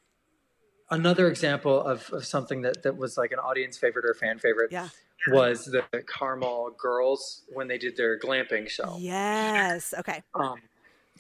another 0.91 1.29
example 1.29 1.81
of, 1.81 2.09
of 2.11 2.25
something 2.25 2.63
that, 2.63 2.83
that 2.83 2.97
was 2.97 3.17
like 3.17 3.33
an 3.33 3.39
audience 3.39 3.77
favorite 3.79 4.05
or 4.05 4.15
fan 4.15 4.39
favorite 4.39 4.71
Yeah. 4.73 4.89
was 5.29 5.65
the 5.67 5.85
Carmel 6.07 6.71
girls 6.79 7.43
when 7.53 7.69
they 7.69 7.79
did 7.79 7.97
their 7.97 8.19
glamping 8.19 8.69
show. 8.69 8.97
Yes. 8.99 9.95
Okay. 9.99 10.23
Um, 10.35 10.61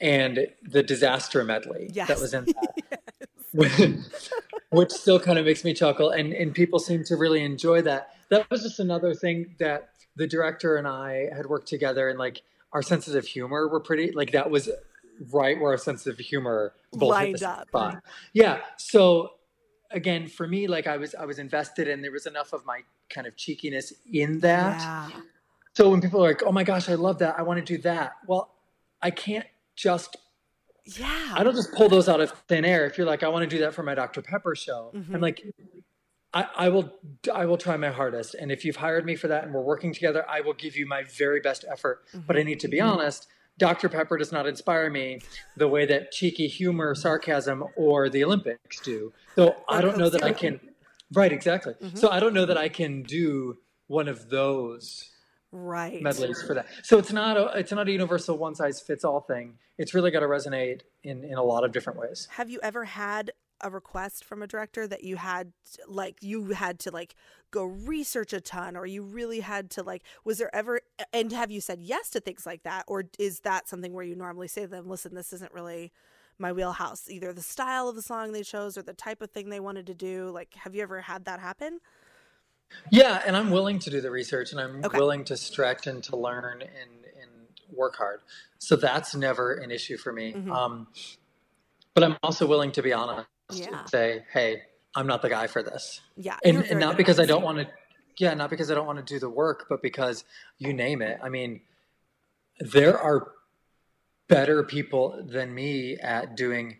and 0.00 0.46
the 0.62 0.82
disaster 0.82 1.42
medley 1.44 1.90
Yes. 1.92 2.08
that 2.08 2.20
was 2.20 2.34
in 2.34 2.44
that. 3.54 4.04
Which 4.70 4.90
still 4.90 5.18
kind 5.20 5.38
of 5.38 5.44
makes 5.46 5.64
me 5.64 5.72
chuckle, 5.72 6.10
and, 6.10 6.32
and 6.32 6.52
people 6.54 6.78
seem 6.78 7.04
to 7.04 7.16
really 7.16 7.42
enjoy 7.42 7.82
that. 7.82 8.10
That 8.30 8.50
was 8.50 8.62
just 8.62 8.78
another 8.80 9.14
thing 9.14 9.54
that 9.58 9.90
the 10.16 10.26
director 10.26 10.76
and 10.76 10.86
I 10.88 11.28
had 11.34 11.46
worked 11.46 11.68
together, 11.68 12.08
and 12.08 12.18
like 12.18 12.42
our 12.72 12.82
senses 12.82 13.14
of 13.14 13.24
humor 13.26 13.68
were 13.68 13.80
pretty 13.80 14.12
like 14.12 14.32
that 14.32 14.50
was 14.50 14.68
right 15.32 15.58
where 15.60 15.72
our 15.72 15.78
sense 15.78 16.06
of 16.06 16.18
humor 16.18 16.74
both 16.92 17.10
Lined 17.10 17.42
up. 17.42 17.68
spot. 17.68 18.02
Yeah. 18.32 18.60
So 18.76 19.32
again, 19.90 20.26
for 20.26 20.46
me, 20.48 20.66
like 20.66 20.86
I 20.86 20.96
was 20.96 21.14
I 21.14 21.24
was 21.24 21.38
invested, 21.38 21.88
and 21.88 22.02
there 22.02 22.12
was 22.12 22.26
enough 22.26 22.52
of 22.52 22.64
my 22.66 22.80
kind 23.08 23.26
of 23.26 23.36
cheekiness 23.36 23.92
in 24.12 24.40
that. 24.40 24.80
Yeah. 24.80 25.20
So 25.74 25.90
when 25.90 26.00
people 26.00 26.24
are 26.24 26.28
like, 26.28 26.42
"Oh 26.44 26.52
my 26.52 26.64
gosh, 26.64 26.88
I 26.88 26.94
love 26.94 27.18
that. 27.18 27.38
I 27.38 27.42
want 27.42 27.64
to 27.64 27.76
do 27.76 27.80
that." 27.82 28.12
Well, 28.26 28.50
I 29.02 29.10
can't 29.10 29.46
just 29.76 30.16
Yeah. 30.86 31.34
I 31.34 31.44
don't 31.44 31.54
just 31.54 31.72
pull 31.72 31.88
those 31.88 32.08
out 32.08 32.20
of 32.20 32.30
thin 32.48 32.64
air. 32.64 32.86
If 32.86 32.96
you're 32.98 33.06
like, 33.06 33.22
"I 33.22 33.28
want 33.28 33.42
to 33.48 33.56
do 33.56 33.60
that 33.62 33.74
for 33.74 33.82
my 33.82 33.94
Dr. 33.94 34.22
Pepper 34.22 34.54
show." 34.56 34.90
Mhm. 34.94 35.14
I'm 35.14 35.20
like 35.20 35.42
I, 36.36 36.66
I 36.66 36.68
will 36.68 36.92
I 37.32 37.46
will 37.46 37.56
try 37.56 37.76
my 37.78 37.88
hardest. 37.88 38.34
And 38.34 38.52
if 38.52 38.64
you've 38.64 38.76
hired 38.76 39.06
me 39.06 39.16
for 39.16 39.28
that 39.28 39.44
and 39.44 39.54
we're 39.54 39.62
working 39.62 39.94
together, 39.94 40.24
I 40.28 40.42
will 40.42 40.52
give 40.52 40.76
you 40.76 40.86
my 40.86 41.02
very 41.04 41.40
best 41.40 41.64
effort. 41.70 42.04
But 42.12 42.36
I 42.36 42.40
mm-hmm. 42.40 42.48
need 42.48 42.60
to 42.60 42.68
be 42.68 42.78
mm-hmm. 42.78 42.90
honest, 42.90 43.26
Dr. 43.56 43.88
Pepper 43.88 44.18
does 44.18 44.32
not 44.32 44.46
inspire 44.46 44.90
me 44.90 45.20
the 45.56 45.66
way 45.66 45.86
that 45.86 46.12
cheeky 46.12 46.46
humor, 46.46 46.94
sarcasm, 46.94 47.64
or 47.74 48.10
the 48.10 48.22
Olympics 48.22 48.80
do. 48.80 49.14
So 49.34 49.56
I 49.66 49.80
don't 49.80 49.96
know 49.96 50.10
that 50.10 50.22
I 50.22 50.32
can 50.32 50.60
Right, 51.12 51.32
exactly. 51.32 51.74
Mm-hmm. 51.74 51.96
So 51.96 52.10
I 52.10 52.20
don't 52.20 52.34
know 52.34 52.46
that 52.46 52.58
I 52.58 52.68
can 52.68 53.02
do 53.02 53.58
one 53.86 54.08
of 54.08 54.28
those 54.28 55.10
Right. 55.52 56.02
medleys 56.02 56.42
for 56.42 56.54
that. 56.54 56.66
So 56.82 56.98
it's 56.98 57.12
not 57.12 57.38
a 57.38 57.58
it's 57.58 57.72
not 57.72 57.88
a 57.88 57.92
universal 57.92 58.36
one 58.36 58.54
size 58.54 58.80
fits 58.80 59.04
all 59.04 59.20
thing. 59.20 59.54
It's 59.78 59.94
really 59.94 60.10
got 60.10 60.20
to 60.20 60.26
resonate 60.26 60.80
in 61.02 61.24
in 61.24 61.38
a 61.38 61.42
lot 61.42 61.64
of 61.64 61.72
different 61.72 61.98
ways. 61.98 62.28
Have 62.32 62.50
you 62.50 62.60
ever 62.62 62.84
had 62.84 63.30
a 63.60 63.70
request 63.70 64.24
from 64.24 64.42
a 64.42 64.46
director 64.46 64.86
that 64.86 65.02
you 65.04 65.16
had 65.16 65.52
like 65.88 66.22
you 66.22 66.46
had 66.50 66.78
to 66.80 66.90
like 66.90 67.14
go 67.50 67.64
research 67.64 68.32
a 68.32 68.40
ton 68.40 68.76
or 68.76 68.86
you 68.86 69.02
really 69.02 69.40
had 69.40 69.70
to 69.70 69.82
like 69.82 70.02
was 70.24 70.38
there 70.38 70.54
ever 70.54 70.80
and 71.12 71.32
have 71.32 71.50
you 71.50 71.60
said 71.60 71.80
yes 71.80 72.10
to 72.10 72.20
things 72.20 72.44
like 72.44 72.62
that 72.64 72.84
or 72.86 73.04
is 73.18 73.40
that 73.40 73.68
something 73.68 73.92
where 73.92 74.04
you 74.04 74.14
normally 74.14 74.48
say 74.48 74.62
to 74.62 74.68
them 74.68 74.88
listen 74.88 75.14
this 75.14 75.32
isn't 75.32 75.52
really 75.52 75.92
my 76.38 76.52
wheelhouse 76.52 77.08
either 77.08 77.32
the 77.32 77.40
style 77.42 77.88
of 77.88 77.94
the 77.96 78.02
song 78.02 78.32
they 78.32 78.42
chose 78.42 78.76
or 78.76 78.82
the 78.82 78.92
type 78.92 79.22
of 79.22 79.30
thing 79.30 79.48
they 79.48 79.60
wanted 79.60 79.86
to 79.86 79.94
do 79.94 80.28
like 80.30 80.52
have 80.54 80.74
you 80.74 80.82
ever 80.82 81.00
had 81.00 81.24
that 81.24 81.40
happen 81.40 81.78
Yeah, 82.90 83.22
and 83.24 83.36
I'm 83.36 83.50
willing 83.50 83.78
to 83.78 83.90
do 83.90 84.00
the 84.00 84.10
research 84.10 84.50
and 84.52 84.60
I'm 84.60 84.84
Okay. 84.84 84.98
willing 84.98 85.24
to 85.26 85.36
stretch 85.36 85.86
and 85.86 86.02
to 86.04 86.16
learn 86.16 86.62
and 86.62 87.04
and 87.22 87.30
work 87.70 87.96
hard. 87.96 88.20
So 88.58 88.76
that's 88.76 89.14
never 89.14 89.54
an 89.54 89.70
issue 89.70 89.96
for 89.96 90.12
me. 90.12 90.32
Mhm. 90.34 90.50
Um, 90.52 90.88
but 91.94 92.04
I'm 92.04 92.16
also 92.22 92.46
willing 92.46 92.72
to 92.72 92.82
be 92.82 92.92
honest. 92.92 93.28
Yeah. 93.52 93.84
Say, 93.86 94.24
hey, 94.32 94.62
I'm 94.94 95.06
not 95.06 95.22
the 95.22 95.28
guy 95.28 95.46
for 95.46 95.62
this, 95.62 96.00
yeah 96.16 96.38
and, 96.44 96.64
and 96.64 96.80
not 96.80 96.96
because 96.96 97.20
I 97.20 97.26
don't 97.26 97.42
want 97.42 97.58
to. 97.58 97.68
Yeah, 98.18 98.32
not 98.34 98.48
because 98.48 98.70
I 98.70 98.74
don't 98.74 98.86
want 98.86 98.98
to 98.98 99.04
do 99.04 99.18
the 99.20 99.28
work, 99.28 99.66
but 99.68 99.82
because 99.82 100.24
you 100.58 100.72
name 100.72 101.02
it. 101.02 101.18
I 101.22 101.28
mean, 101.28 101.60
there 102.60 102.98
are 102.98 103.28
better 104.28 104.62
people 104.62 105.22
than 105.28 105.54
me 105.54 105.98
at 105.98 106.34
doing 106.34 106.78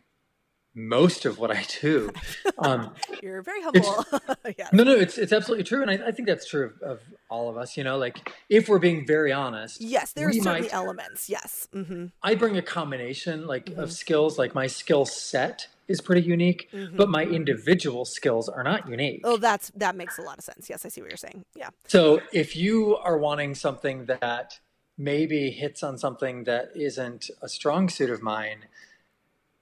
most 0.74 1.24
of 1.26 1.38
what 1.38 1.50
I 1.50 1.64
do. 1.80 2.10
Um, 2.58 2.94
you're 3.22 3.42
very 3.42 3.60
humble 3.60 4.02
yeah 4.58 4.70
no, 4.72 4.82
no, 4.82 4.92
it's 4.92 5.18
it's 5.18 5.30
absolutely 5.32 5.64
true, 5.64 5.82
and 5.82 5.90
I, 5.90 6.08
I 6.08 6.10
think 6.10 6.26
that's 6.26 6.48
true 6.48 6.72
of, 6.80 6.90
of 6.90 7.00
all 7.28 7.50
of 7.50 7.58
us. 7.58 7.76
You 7.76 7.84
know, 7.84 7.98
like 7.98 8.32
if 8.48 8.66
we're 8.66 8.78
being 8.78 9.06
very 9.06 9.30
honest, 9.30 9.78
yes 9.82 10.12
there 10.12 10.26
are 10.26 10.30
we 10.30 10.40
certainly 10.40 10.62
might- 10.62 10.72
elements 10.72 11.28
yes 11.28 11.68
hmm 11.74 12.06
I 12.22 12.34
bring 12.34 12.56
a 12.56 12.62
combination 12.62 13.46
like 13.46 13.66
Mhm. 13.66 13.76
of 13.76 13.92
skills. 13.92 14.38
Like 14.38 14.54
my 14.54 14.68
skill 14.68 15.04
set 15.04 15.68
is 15.88 16.00
pretty 16.00 16.22
unique, 16.22 16.68
mm-hmm. 16.72 16.96
but 16.96 17.08
my 17.08 17.22
individual 17.24 18.04
skills 18.04 18.48
are 18.48 18.62
not 18.62 18.88
unique. 18.88 19.20
oh 19.24 19.36
that's 19.36 19.70
that 19.76 19.94
makes 19.96 20.18
a 20.18 20.22
lot 20.22 20.38
of 20.38 20.44
sense 20.44 20.68
yes 20.68 20.84
i 20.84 20.88
see 20.88 21.00
what 21.00 21.10
you're 21.10 21.16
saying 21.16 21.44
yeah 21.54 21.70
So 21.86 22.20
if 22.32 22.56
you 22.56 22.96
are 22.96 23.18
wanting 23.18 23.54
something 23.54 24.06
that 24.06 24.58
maybe 24.98 25.50
hits 25.50 25.82
on 25.82 25.98
something 25.98 26.44
that 26.44 26.70
isn't 26.74 27.30
a 27.42 27.48
strong 27.48 27.88
suit 27.88 28.10
of 28.10 28.22
mine, 28.22 28.64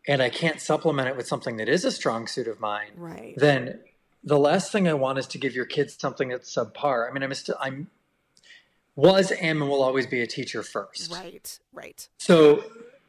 and 0.06 0.22
I 0.22 0.30
can't 0.30 0.60
supplement 0.60 1.08
it 1.08 1.16
with 1.16 1.26
something 1.26 1.56
that 1.56 1.68
is 1.68 1.84
a 1.84 1.90
strong 1.90 2.26
suit 2.26 2.46
of 2.48 2.60
mine, 2.60 2.92
right 2.96 3.34
then 3.36 3.80
the 4.22 4.38
last 4.38 4.72
thing 4.72 4.88
I 4.88 4.94
want 4.94 5.18
is 5.18 5.26
to 5.28 5.38
give 5.38 5.54
your 5.54 5.66
kids 5.66 5.96
something 5.98 6.28
that's 6.28 6.54
subpar. 6.54 7.08
I 7.08 7.12
mean, 7.12 7.22
I'm 7.22 7.34
still 7.34 7.56
I'm 7.60 7.88
was 8.96 9.32
am 9.32 9.60
and 9.60 9.68
will 9.70 9.82
always 9.82 10.06
be 10.06 10.22
a 10.22 10.26
teacher 10.26 10.62
first. 10.62 11.12
right 11.12 11.58
right 11.72 12.08
So 12.18 12.64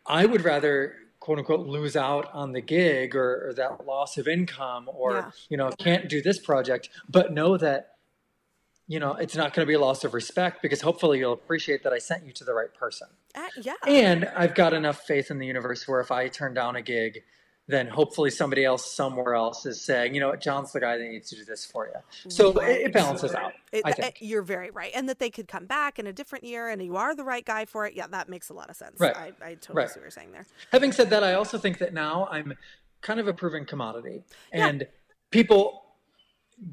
I 0.06 0.26
would 0.26 0.44
rather 0.44 0.96
quote 1.26 1.40
unquote 1.40 1.66
lose 1.66 1.96
out 1.96 2.30
on 2.34 2.52
the 2.52 2.62
gig 2.62 3.16
or, 3.16 3.48
or 3.48 3.54
that 3.56 3.84
loss 3.84 4.16
of 4.16 4.28
income 4.28 4.88
or 4.94 5.14
Yeah. 5.14 5.32
you 5.50 5.58
know 5.58 5.72
can't 5.72 6.08
do 6.08 6.22
this 6.22 6.38
project, 6.38 6.90
but 7.10 7.34
know 7.34 7.58
that 7.58 7.94
you 8.88 9.00
know 9.00 9.14
it's 9.16 9.36
not 9.36 9.52
going 9.52 9.66
to 9.66 9.68
be 9.68 9.74
a 9.74 9.80
loss 9.80 10.04
of 10.04 10.14
respect 10.14 10.62
because 10.62 10.82
hopefully 10.82 11.18
you'll 11.18 11.34
appreciate 11.34 11.82
that 11.84 11.94
I 11.94 11.98
sent 11.98 12.28
you 12.28 12.32
to 12.34 12.44
the 12.44 12.54
right 12.54 12.72
person. 12.76 13.08
Uh, 13.34 13.48
yeah 13.60 13.74
And 13.88 14.26
I've 14.38 14.54
got 14.54 14.76
enough 14.76 15.02
faith 15.02 15.32
in 15.32 15.40
the 15.40 15.48
universe 15.48 15.88
where 15.88 16.00
if 16.00 16.12
I 16.12 16.28
turn 16.28 16.54
down 16.54 16.76
a 16.76 16.84
gig, 16.84 17.24
then 17.68 17.88
hopefully 17.88 18.30
somebody 18.30 18.64
else 18.64 18.92
somewhere 18.92 19.34
else 19.34 19.66
is 19.66 19.82
saying, 19.82 20.14
you 20.14 20.22
know 20.22 20.30
what, 20.30 20.40
John's 20.42 20.72
the 20.72 20.80
guy 20.80 20.98
that 20.98 21.04
needs 21.04 21.30
to 21.30 21.36
do 21.36 21.44
this 21.46 21.66
for 21.66 21.88
you. 21.88 22.30
So 22.30 22.50
it, 22.52 22.56
Right. 22.58 22.82
it 22.82 22.94
balances 22.94 23.34
out. 23.34 23.54
It, 23.72 23.82
I 23.86 23.92
think. 23.92 24.18
you're 24.20 24.44
very 24.44 24.70
right, 24.70 24.92
and 24.94 25.10
that 25.10 25.18
they 25.20 25.32
could 25.32 25.48
come 25.48 25.66
back 25.66 25.98
in 25.98 26.06
a 26.06 26.14
different 26.14 26.44
year, 26.44 26.70
and 26.70 26.82
you 26.84 26.96
are 26.96 27.16
the 27.16 27.24
right 27.24 27.44
guy 27.46 27.66
for 27.66 27.86
it. 27.88 27.96
Yeah, 27.96 28.06
that 28.08 28.30
makes 28.30 28.50
a 28.50 28.54
lot 28.54 28.70
of 28.70 28.76
sense. 28.76 29.00
Right. 29.00 29.16
I, 29.16 29.34
I 29.42 29.54
totally 29.56 29.78
Right. 29.84 29.90
see 29.90 30.00
what 30.00 30.04
you're 30.04 30.12
saying 30.12 30.32
there. 30.32 30.46
Having 30.72 30.92
said 30.92 31.10
that, 31.10 31.24
I 31.24 31.34
also 31.34 31.58
think 31.58 31.80
that 31.80 31.94
now 31.94 32.28
I'm 32.30 32.54
kind 33.02 33.20
of 33.20 33.28
a 33.28 33.34
proven 33.34 33.66
commodity, 33.66 34.24
Yeah. 34.54 34.68
and 34.68 34.88
people, 35.32 35.86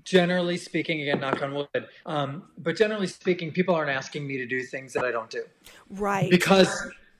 generally 0.04 0.56
speaking, 0.58 1.00
again, 1.02 1.20
knock 1.20 1.42
on 1.42 1.54
wood, 1.54 1.86
um, 2.06 2.50
but 2.58 2.76
generally 2.76 3.06
speaking, 3.06 3.50
people 3.50 3.74
aren't 3.74 3.90
asking 3.90 4.26
me 4.26 4.36
to 4.36 4.46
do 4.46 4.62
things 4.62 4.92
that 4.92 5.04
I 5.04 5.10
don't 5.10 5.30
do 5.30 5.44
Right. 5.90 6.30
because 6.30 6.68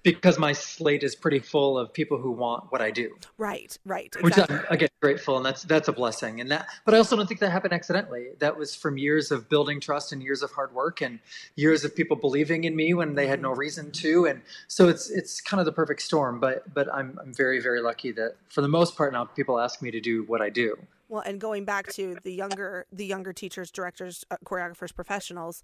because 0.03 0.38
my 0.38 0.53
slate 0.53 1.03
is 1.03 1.14
pretty 1.14 1.38
full 1.38 1.78
of 1.78 1.92
people 1.92 2.18
who 2.18 2.32
want 2.32 2.70
what 2.70 2.82
I 2.82 2.90
do, 2.90 3.14
right. 3.38 3.76
Right. 3.84 4.14
which 4.20 4.32
Exactly. 4.32 4.57
I'm 4.57 4.64
again 4.68 4.88
grateful, 5.00 5.36
and 5.36 5.46
that's 5.46 5.62
that's 5.62 5.88
a 5.88 5.92
blessing. 5.92 6.40
And 6.40 6.50
that, 6.50 6.68
but 6.84 6.94
I 6.94 6.98
also 6.98 7.16
don't 7.16 7.26
think 7.26 7.40
that 7.40 7.50
happened 7.50 7.72
accidentally. 7.72 8.28
That 8.38 8.57
was 8.57 8.74
from 8.74 8.98
years 8.98 9.30
of 9.30 9.48
building 9.48 9.80
trust 9.80 10.12
and 10.12 10.22
years 10.22 10.42
of 10.42 10.50
hard 10.53 10.74
work 10.74 11.00
and 11.00 11.18
years 11.57 11.84
of 11.84 11.94
people 11.94 12.16
believing 12.16 12.64
in 12.64 12.74
me 12.74 12.94
when 12.94 13.14
they 13.14 13.26
had 13.26 13.40
no 13.40 13.50
reason 13.50 13.90
to. 13.92 14.26
And 14.26 14.42
so 14.68 14.88
it's 14.88 15.11
it's 15.11 15.40
kind 15.40 15.61
of 15.61 15.66
the 15.66 15.72
perfect 15.72 16.03
storm. 16.03 16.40
But 16.40 16.72
but 16.74 16.92
I'm 16.92 17.18
I'm 17.20 17.32
very 17.32 17.61
very 17.61 17.80
lucky 17.80 18.12
that 18.12 18.36
for 18.48 18.61
the 18.61 18.68
most 18.68 18.96
part 18.96 19.12
now 19.12 19.24
people 19.24 19.61
ask 19.61 19.82
me 19.82 19.90
to 19.90 20.00
do 20.00 20.24
what 20.24 20.40
I 20.40 20.50
do. 20.50 20.76
Well, 21.09 21.22
and 21.26 21.38
going 21.38 21.66
back 21.66 21.92
to 21.92 22.16
the 22.22 22.32
younger, 22.32 22.86
the 22.90 23.05
younger 23.05 23.34
teachers, 23.34 23.70
directors, 23.70 24.24
uh, 24.30 24.36
choreographers, 24.46 24.94
professionals. 24.94 25.62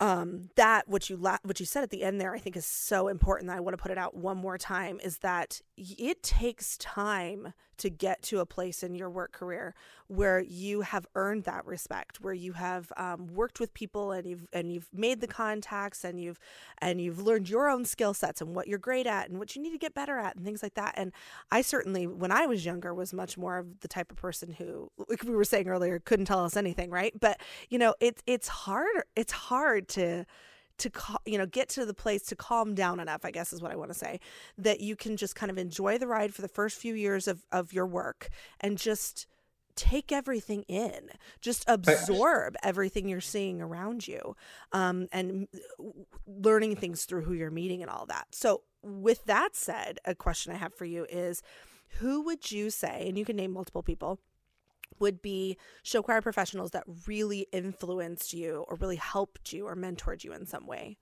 Um, 0.00 0.48
that 0.56 0.88
what 0.88 1.10
you 1.10 1.16
la- 1.16 1.38
what 1.42 1.60
you 1.60 1.66
said 1.66 1.82
at 1.82 1.90
the 1.90 2.02
end 2.02 2.20
there, 2.20 2.34
I 2.34 2.38
think 2.38 2.56
is 2.56 2.66
so 2.66 3.08
important. 3.08 3.48
That 3.48 3.58
I 3.58 3.60
want 3.60 3.76
to 3.76 3.82
put 3.82 3.92
it 3.92 3.98
out 3.98 4.16
one 4.16 4.38
more 4.38 4.58
time. 4.58 4.98
Is 5.04 5.18
that 5.18 5.60
it 5.76 6.22
takes 6.22 6.78
time 6.78 7.52
to 7.80 7.90
get 7.90 8.22
to 8.22 8.40
a 8.40 8.46
place 8.46 8.82
in 8.82 8.94
your 8.94 9.10
work 9.10 9.32
career 9.32 9.74
where 10.08 10.40
you 10.40 10.80
have 10.80 11.06
earned 11.14 11.44
that 11.44 11.64
respect, 11.64 12.20
where 12.20 12.34
you 12.34 12.52
have 12.54 12.92
um, 12.96 13.28
worked 13.28 13.60
with 13.60 13.72
people 13.74 14.12
and 14.12 14.26
you've 14.26 14.46
and 14.52 14.72
you've 14.72 14.88
made 14.92 15.20
the 15.20 15.26
contacts 15.26 16.04
and 16.04 16.20
you've 16.20 16.38
and 16.78 17.00
you've 17.00 17.20
learned 17.20 17.48
your 17.48 17.68
own 17.68 17.84
skill 17.84 18.12
sets 18.14 18.40
and 18.40 18.54
what 18.54 18.68
you're 18.68 18.78
great 18.78 19.06
at 19.06 19.28
and 19.28 19.38
what 19.38 19.54
you 19.54 19.62
need 19.62 19.70
to 19.70 19.78
get 19.78 19.94
better 19.94 20.18
at 20.18 20.36
and 20.36 20.44
things 20.44 20.62
like 20.62 20.74
that. 20.74 20.94
And 20.96 21.12
I 21.50 21.62
certainly, 21.62 22.06
when 22.06 22.32
I 22.32 22.46
was 22.46 22.64
younger, 22.64 22.92
was 22.94 23.12
much 23.12 23.38
more 23.38 23.58
of 23.58 23.80
the 23.80 23.88
type 23.88 24.10
of 24.10 24.16
person 24.16 24.52
who, 24.52 24.90
like 25.08 25.22
we 25.24 25.34
were 25.34 25.44
saying 25.44 25.68
earlier, 25.68 25.98
couldn't 25.98 26.26
tell 26.26 26.44
us 26.44 26.56
anything, 26.56 26.90
right? 26.90 27.12
But 27.18 27.40
you 27.68 27.78
know, 27.78 27.94
it's 28.00 28.22
it's 28.26 28.48
hard. 28.48 29.04
It's 29.16 29.32
hard 29.32 29.88
to 29.88 30.26
to 30.80 30.90
you 31.24 31.38
know 31.38 31.46
get 31.46 31.68
to 31.68 31.86
the 31.86 31.94
place 31.94 32.22
to 32.22 32.36
calm 32.36 32.74
down 32.74 33.00
enough 33.00 33.24
i 33.24 33.30
guess 33.30 33.52
is 33.52 33.62
what 33.62 33.70
i 33.70 33.76
want 33.76 33.90
to 33.90 33.98
say 33.98 34.18
that 34.58 34.80
you 34.80 34.96
can 34.96 35.16
just 35.16 35.34
kind 35.34 35.50
of 35.50 35.58
enjoy 35.58 35.96
the 35.96 36.06
ride 36.06 36.34
for 36.34 36.42
the 36.42 36.48
first 36.48 36.78
few 36.78 36.94
years 36.94 37.28
of, 37.28 37.44
of 37.52 37.72
your 37.72 37.86
work 37.86 38.28
and 38.60 38.78
just 38.78 39.26
take 39.76 40.12
everything 40.12 40.62
in. 40.64 41.08
Just 41.40 41.64
absorb 41.66 42.56
everything 42.62 43.08
you're 43.08 43.20
seeing 43.20 43.62
around 43.62 44.06
you 44.06 44.36
um, 44.72 45.08
and 45.10 45.48
learning 46.26 46.76
things 46.76 47.04
through 47.04 47.22
who 47.22 47.32
you're 47.32 47.52
meeting 47.52 47.80
and 47.80 47.90
all 47.90 48.04
that. 48.06 48.26
So 48.32 48.62
with 48.82 49.24
that 49.26 49.54
said 49.54 49.98
a 50.04 50.14
question 50.14 50.52
i 50.52 50.56
have 50.56 50.74
for 50.74 50.84
you 50.84 51.06
is 51.10 51.42
who 51.98 52.22
would 52.22 52.50
you 52.50 52.70
say 52.70 53.04
and 53.06 53.18
you 53.18 53.24
can 53.24 53.36
name 53.36 53.52
multiple 53.52 53.82
people 53.82 54.18
would 55.00 55.20
be 55.22 55.56
show 55.82 56.02
choir 56.02 56.20
professionals 56.20 56.70
that 56.72 56.84
really 57.06 57.46
influenced 57.52 58.32
you 58.32 58.64
or 58.68 58.76
really 58.76 58.96
helped 58.96 59.52
you 59.52 59.66
or 59.66 59.74
mentored 59.74 60.22
you 60.24 60.32
in 60.32 60.46
some 60.46 60.66
way? 60.66 60.96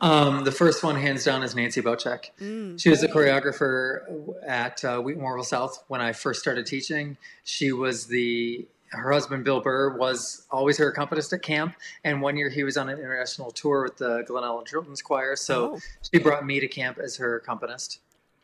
Um, 0.00 0.44
the 0.44 0.50
first 0.52 0.82
one, 0.82 0.96
hands 0.96 1.24
down, 1.24 1.42
is 1.42 1.54
Nancy 1.54 1.80
Bocek. 1.80 2.30
Mm. 2.40 2.80
She 2.80 2.88
was 2.90 3.02
a 3.04 3.08
choreographer 3.08 4.34
at 4.46 4.84
uh, 4.84 5.00
Wheaton 5.00 5.22
Warrenville 5.22 5.44
South 5.44 5.84
when 5.88 6.00
I 6.00 6.12
first 6.12 6.40
started 6.40 6.66
teaching. 6.66 7.16
She 7.44 7.72
was 7.72 8.06
the 8.06 8.66
her 8.90 9.10
husband 9.12 9.44
Bill 9.44 9.60
Burr 9.60 9.96
was 9.96 10.46
always 10.52 10.78
her 10.78 10.88
accompanist 10.88 11.32
at 11.32 11.42
camp, 11.42 11.74
and 12.04 12.20
one 12.22 12.36
year 12.36 12.48
he 12.48 12.62
was 12.62 12.76
on 12.76 12.88
an 12.88 12.98
international 12.98 13.50
tour 13.50 13.82
with 13.82 13.96
the 13.96 14.22
Glen 14.26 14.44
Ellyn 14.44 14.66
Children's 14.66 15.02
Choir. 15.02 15.34
So 15.36 15.74
Oh. 15.74 15.80
she 16.12 16.20
brought 16.20 16.46
me 16.46 16.60
to 16.60 16.68
camp 16.68 16.98
as 16.98 17.16
her 17.16 17.36
accompanist. 17.36 18.00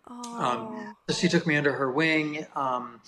Oh, 0.08 0.40
Um, 0.40 0.96
so 1.08 1.14
she 1.14 1.28
took 1.28 1.46
me 1.46 1.56
under 1.56 1.72
her 1.72 1.90
wing. 1.92 2.46
Um, 2.56 3.00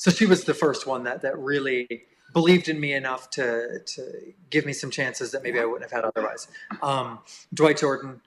so 0.00 0.10
she 0.10 0.24
was 0.24 0.44
the 0.44 0.54
first 0.54 0.86
one 0.86 1.04
that 1.04 1.20
that 1.20 1.38
really 1.38 1.86
believed 2.32 2.70
in 2.70 2.80
me 2.80 2.94
enough 2.94 3.28
to 3.28 3.80
to 3.84 4.32
give 4.48 4.64
me 4.64 4.72
some 4.72 4.90
chances 4.90 5.32
that 5.32 5.42
maybe 5.42 5.60
I 5.60 5.66
wouldn't 5.66 5.90
have 5.90 5.92
had 5.92 6.04
otherwise. 6.04 6.48
Um, 6.82 7.18
Dwight 7.52 7.76
Jordan 7.76 8.22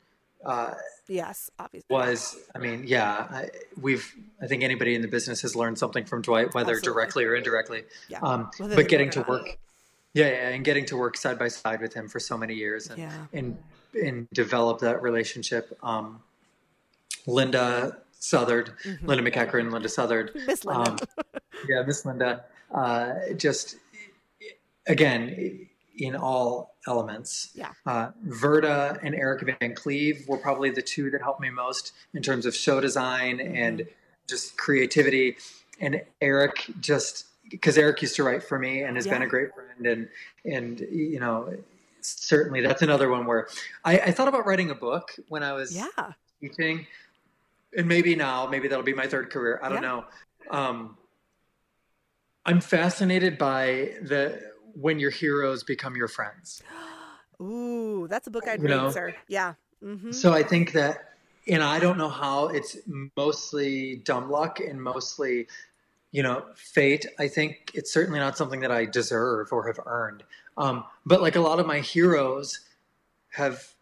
uh, 0.46 0.74
yes, 1.08 1.50
obviously. 1.58 1.88
was, 1.90 2.38
I 2.54 2.60
mean, 2.60 2.84
yeah, 2.86 3.28
I, 3.30 3.50
we've. 3.82 4.14
I 4.40 4.46
think 4.46 4.62
anybody 4.62 4.94
in 4.94 5.02
the 5.02 5.08
business 5.08 5.42
has 5.42 5.56
learned 5.56 5.80
something 5.80 6.06
from 6.06 6.22
Dwight, 6.22 6.54
whether 6.54 6.74
Absolutely. 6.74 6.94
directly 6.94 7.24
or 7.26 7.36
indirectly. 7.36 7.84
Yeah. 8.08 8.20
Um, 8.22 8.52
but 8.60 8.88
getting 8.88 9.10
to 9.12 9.22
it 9.22 9.28
or 9.28 9.32
not. 9.38 9.44
work, 9.46 9.58
yeah, 10.14 10.28
yeah, 10.28 10.50
and 10.50 10.64
getting 10.64 10.86
to 10.88 10.98
work 10.98 11.18
side 11.18 11.40
by 11.40 11.48
side 11.48 11.82
with 11.82 11.96
him 11.96 12.08
for 12.08 12.20
so 12.20 12.38
many 12.38 12.54
years, 12.54 12.88
and 12.90 13.00
Yeah. 13.00 13.26
and 13.34 13.58
and 14.00 14.28
develop 14.32 14.80
that 14.82 15.02
relationship. 15.02 15.76
Um, 15.82 16.22
Linda 17.26 17.98
Southard, 18.24 18.72
Mhm. 18.86 19.06
Linda 19.06 19.30
McEachran, 19.32 19.70
Linda 19.72 19.90
Southard, 19.90 20.32
Miss 20.48 20.64
Linda. 20.64 20.92
um, 20.92 20.98
yeah, 21.68 21.84
Miss 21.86 22.06
Linda, 22.06 22.46
uh, 22.74 23.16
just 23.36 23.76
again 24.88 25.68
in 25.98 26.16
all 26.16 26.76
elements. 26.88 27.52
Yeah. 27.54 27.72
Uh, 27.86 28.12
Verda 28.24 28.98
and 29.04 29.14
Eric 29.14 29.58
Van 29.60 29.76
Cleve 29.76 30.26
were 30.28 30.38
probably 30.38 30.70
the 30.70 30.82
two 30.82 31.12
that 31.12 31.22
helped 31.22 31.42
me 31.42 31.50
most 31.50 31.92
in 32.14 32.24
terms 32.24 32.46
of 32.46 32.56
show 32.56 32.80
design 32.80 33.40
and 33.40 33.86
just 34.28 34.58
creativity. 34.58 35.36
And 35.82 36.02
Eric 36.22 36.66
just 36.80 37.26
because 37.52 37.78
Eric 37.78 38.02
used 38.02 38.16
to 38.16 38.24
write 38.24 38.42
for 38.42 38.58
me 38.58 38.84
and 38.84 38.96
has 38.96 39.06
been 39.06 39.22
a 39.22 39.28
great 39.28 39.50
friend 39.54 39.86
and 39.86 40.10
and 40.46 40.80
you 40.80 41.20
know 41.20 41.54
certainly 42.02 42.62
that's 42.62 42.82
another 42.82 43.10
one 43.10 43.26
where 43.26 43.48
I, 43.84 44.00
I 44.00 44.12
thought 44.12 44.28
about 44.30 44.46
writing 44.46 44.70
a 44.72 44.76
book 44.76 45.12
when 45.28 45.44
I 45.44 45.54
was 45.54 45.76
yeah. 45.76 46.14
teaching 46.42 46.88
and 47.78 47.88
maybe 47.88 48.16
now 48.16 48.48
maybe 48.48 48.68
that'll 48.68 48.84
be 48.84 48.94
my 48.94 49.08
third 49.08 49.30
career 49.32 49.60
i 49.64 49.70
don't 49.70 49.82
Yeah. 49.84 49.90
know 49.90 50.06
um, 50.52 50.98
i'm 52.46 52.62
fascinated 52.62 53.38
by 53.38 53.94
the 54.02 54.42
when 54.76 55.00
your 55.00 55.12
heroes 55.12 55.64
become 55.64 55.96
your 55.96 56.08
friends 56.08 56.62
Ooh, 57.42 58.08
that's 58.10 58.28
a 58.28 58.32
book 58.32 58.48
I'd 58.48 58.62
You 58.62 58.68
read, 58.68 58.76
know? 58.76 58.92
sir. 58.92 59.16
Yeah. 59.28 59.56
Mm-hmm. 59.84 60.12
so 60.12 60.32
i 60.32 60.42
think 60.44 60.72
that 60.74 61.16
and 61.48 61.62
i 61.62 61.78
don't 61.80 61.98
know 61.98 62.08
how 62.10 62.48
it's 62.48 62.78
mostly 63.18 63.98
dumb 64.06 64.30
luck 64.32 64.60
and 64.62 64.82
mostly 64.82 65.48
you 66.12 66.24
know 66.24 66.46
fate 66.56 67.06
i 67.20 67.28
think 67.28 67.72
it's 67.74 67.92
certainly 67.92 68.20
not 68.20 68.38
something 68.38 68.62
that 68.62 68.72
i 68.72 68.86
deserve 68.86 69.52
or 69.52 69.68
have 69.68 69.80
earned 69.86 70.24
um, 70.58 70.84
but 71.06 71.22
like 71.22 71.36
a 71.36 71.42
lot 71.42 71.60
of 71.60 71.66
my 71.66 71.80
heroes 71.80 72.62
have 73.32 73.74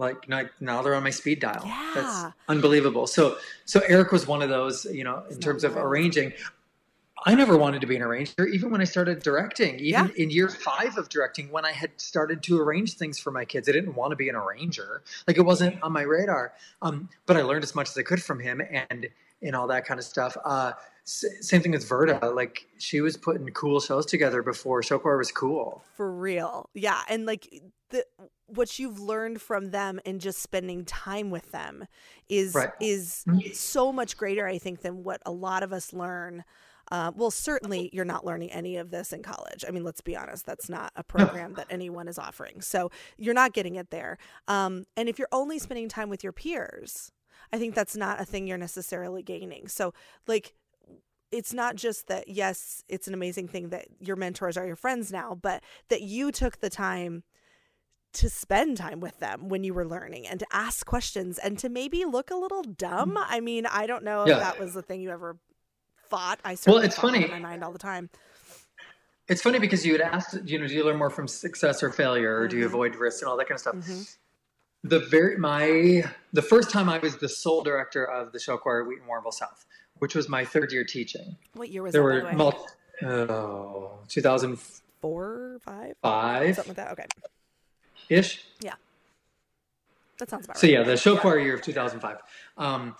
like 0.00 0.28
now, 0.28 0.82
they're 0.82 0.94
on 0.94 1.02
my 1.04 1.10
speed 1.10 1.40
dial. 1.40 1.62
Yeah. 1.64 1.92
that's 1.94 2.34
unbelievable. 2.48 3.06
So 3.06 3.36
so 3.66 3.80
eric 3.86 4.10
was 4.12 4.26
one 4.26 4.42
of 4.42 4.48
those 4.48 4.84
you 4.86 5.04
know 5.04 5.22
in 5.30 5.38
terms 5.38 5.62
of 5.62 5.76
arranging. 5.76 6.32
I 7.26 7.34
never 7.34 7.58
wanted 7.58 7.82
to 7.82 7.86
be 7.86 7.96
an 7.96 8.02
arranger 8.02 8.46
even 8.46 8.70
when 8.70 8.80
i 8.80 8.84
started 8.84 9.22
directing. 9.22 9.74
Even 9.78 10.06
Yeah. 10.06 10.22
in 10.22 10.30
year 10.30 10.48
five 10.48 10.96
of 10.96 11.10
directing 11.10 11.50
when 11.52 11.66
i 11.66 11.72
had 11.72 11.90
started 12.00 12.42
to 12.44 12.58
arrange 12.58 12.94
things 12.96 13.18
for 13.18 13.30
my 13.30 13.44
kids 13.44 13.68
i 13.68 13.72
didn't 13.72 13.94
want 13.94 14.10
to 14.12 14.16
be 14.16 14.28
an 14.30 14.36
arranger. 14.36 15.02
Like 15.28 15.36
it 15.36 15.42
wasn't 15.42 15.80
on 15.82 15.92
my 15.92 16.02
radar. 16.02 16.54
Um, 16.80 17.10
but 17.26 17.36
i 17.36 17.42
learned 17.42 17.62
as 17.62 17.74
much 17.74 17.90
as 17.90 17.98
i 17.98 18.02
could 18.02 18.22
from 18.22 18.40
him 18.40 18.62
and 18.90 19.06
and 19.42 19.54
all 19.56 19.66
that 19.68 19.84
kind 19.86 19.98
of 20.00 20.04
stuff. 20.04 20.36
Uh, 20.44 20.72
same 21.04 21.60
thing 21.62 21.72
with 21.72 21.86
verda. 21.88 22.18
Like 22.30 22.66
she 22.78 23.00
was 23.00 23.16
putting 23.16 23.46
cool 23.48 23.80
shows 23.80 24.06
together 24.06 24.42
before 24.42 24.82
show 24.82 24.98
choir 24.98 25.16
was 25.18 25.32
cool. 25.32 25.82
For 25.96 26.10
real. 26.12 26.68
Yeah. 26.74 27.00
And 27.08 27.26
like 27.26 27.48
the 27.90 28.04
what 28.56 28.78
you've 28.78 28.98
learned 29.00 29.40
from 29.40 29.70
them 29.70 30.00
and 30.04 30.20
just 30.20 30.40
spending 30.40 30.84
time 30.84 31.30
with 31.30 31.50
them 31.52 31.86
is 32.28 32.54
Right. 32.54 32.70
is 32.80 33.24
Mhm. 33.26 33.54
so 33.54 33.92
much 33.92 34.16
greater, 34.16 34.46
I 34.46 34.58
think, 34.58 34.80
than 34.82 35.02
what 35.04 35.20
a 35.26 35.32
lot 35.32 35.62
of 35.62 35.72
us 35.72 35.92
learn. 35.92 36.44
Uh, 36.92 37.12
well, 37.14 37.30
certainly 37.30 37.88
you're 37.92 38.04
not 38.04 38.24
learning 38.24 38.50
any 38.50 38.76
of 38.76 38.90
this 38.90 39.12
in 39.12 39.22
college. 39.22 39.64
I 39.66 39.70
mean, 39.70 39.84
let's 39.84 40.00
be 40.00 40.16
honest, 40.16 40.44
that's 40.44 40.68
not 40.68 40.92
a 40.96 41.04
program 41.04 41.54
that 41.54 41.68
anyone 41.70 42.08
is 42.08 42.18
offering. 42.18 42.60
So 42.62 42.90
you're 43.16 43.34
not 43.34 43.52
getting 43.52 43.76
it 43.76 43.90
there. 43.90 44.18
Um, 44.48 44.86
and 44.96 45.08
if 45.08 45.16
you're 45.18 45.28
only 45.30 45.60
spending 45.60 45.88
time 45.88 46.08
with 46.08 46.24
your 46.24 46.32
peers, 46.32 47.12
I 47.52 47.58
think 47.58 47.76
that's 47.76 47.94
not 47.96 48.20
a 48.20 48.24
thing 48.24 48.46
you're 48.48 48.58
necessarily 48.58 49.22
gaining. 49.22 49.68
So, 49.68 49.94
like, 50.26 50.54
it's 51.30 51.52
not 51.54 51.76
just 51.76 52.08
that, 52.08 52.26
yes, 52.26 52.82
it's 52.88 53.06
an 53.06 53.14
amazing 53.14 53.46
thing 53.46 53.68
that 53.68 53.86
your 54.00 54.16
mentors 54.16 54.56
are 54.56 54.66
your 54.66 54.74
friends 54.74 55.12
now, 55.12 55.36
but 55.40 55.62
that 55.90 56.02
you 56.02 56.32
took 56.32 56.58
the 56.58 56.70
time 56.70 57.22
to 58.14 58.28
spend 58.28 58.76
time 58.76 59.00
with 59.00 59.18
them 59.20 59.48
when 59.48 59.64
you 59.64 59.72
were 59.74 59.86
learning 59.86 60.26
and 60.26 60.40
to 60.40 60.46
ask 60.52 60.84
questions 60.86 61.38
and 61.38 61.58
to 61.58 61.68
maybe 61.68 62.04
look 62.04 62.30
a 62.30 62.34
little 62.36 62.62
dumb. 62.62 63.16
I 63.18 63.40
mean, 63.40 63.66
I 63.66 63.86
don't 63.86 64.04
know 64.04 64.22
if 64.22 64.28
that 64.28 64.58
was 64.58 64.74
the 64.74 64.82
thing 64.82 65.00
you 65.00 65.10
ever 65.10 65.36
thought. 66.08 66.40
I 66.44 66.54
certainly 66.56 66.86
it's 66.86 66.96
funny. 66.96 67.24
in 67.24 67.30
my 67.30 67.38
mind 67.38 67.62
all 67.62 67.72
the 67.72 67.78
time. 67.78 68.10
it's 69.28 69.42
funny 69.42 69.60
because 69.60 69.86
you 69.86 69.92
had 69.92 70.00
asked 70.00 70.36
you 70.44 70.58
know 70.58 70.66
do 70.66 70.74
you 70.74 70.84
learn 70.84 70.96
more 70.96 71.08
from 71.10 71.28
success 71.28 71.84
or 71.84 71.90
failure 71.92 72.36
or 72.36 72.48
do 72.48 72.56
you 72.56 72.64
Mhm. 72.64 72.72
avoid 72.74 72.96
risk 72.96 73.22
and 73.22 73.28
all 73.30 73.36
that 73.36 73.44
kind 73.46 73.54
of 73.54 73.60
stuff 73.60 73.74
Mhm. 73.76 74.16
the 74.82 74.98
very 74.98 75.36
my 75.36 76.02
the 76.32 76.42
first 76.42 76.68
time 76.70 76.88
I 76.88 76.98
was 76.98 77.16
the 77.18 77.28
sole 77.28 77.62
director 77.62 78.04
of 78.04 78.32
the 78.32 78.40
show 78.40 78.56
choir 78.58 78.82
at 78.82 78.88
Wheaton 78.88 79.06
Warrenville 79.06 79.32
South, 79.32 79.64
which 79.98 80.16
was 80.16 80.28
my 80.28 80.44
third 80.44 80.72
year 80.72 80.82
teaching. 80.84 81.36
What 81.54 81.68
year 81.68 81.82
was 81.84 81.92
that? 81.92 82.00
there 82.02 82.22
that? 82.22 82.32
were 82.32 82.36
multi, 82.36 82.58
oh, 83.04 83.98
2005 84.08 84.82
Four, 85.00 85.58
five, 85.62 86.56
something 86.56 86.74
like 86.74 86.76
that. 86.76 86.92
Okay, 86.92 87.06
ish. 88.10 88.44
Yeah. 88.60 88.74
That 90.18 90.28
sounds 90.28 90.44
about 90.44 90.58
So 90.58 90.66
right. 90.66 90.74
yeah, 90.74 90.82
the 90.82 90.96
show 90.96 91.16
choir 91.16 91.38
year 91.38 91.54
of 91.54 91.62
2005 91.62 92.18
um, 92.58 92.94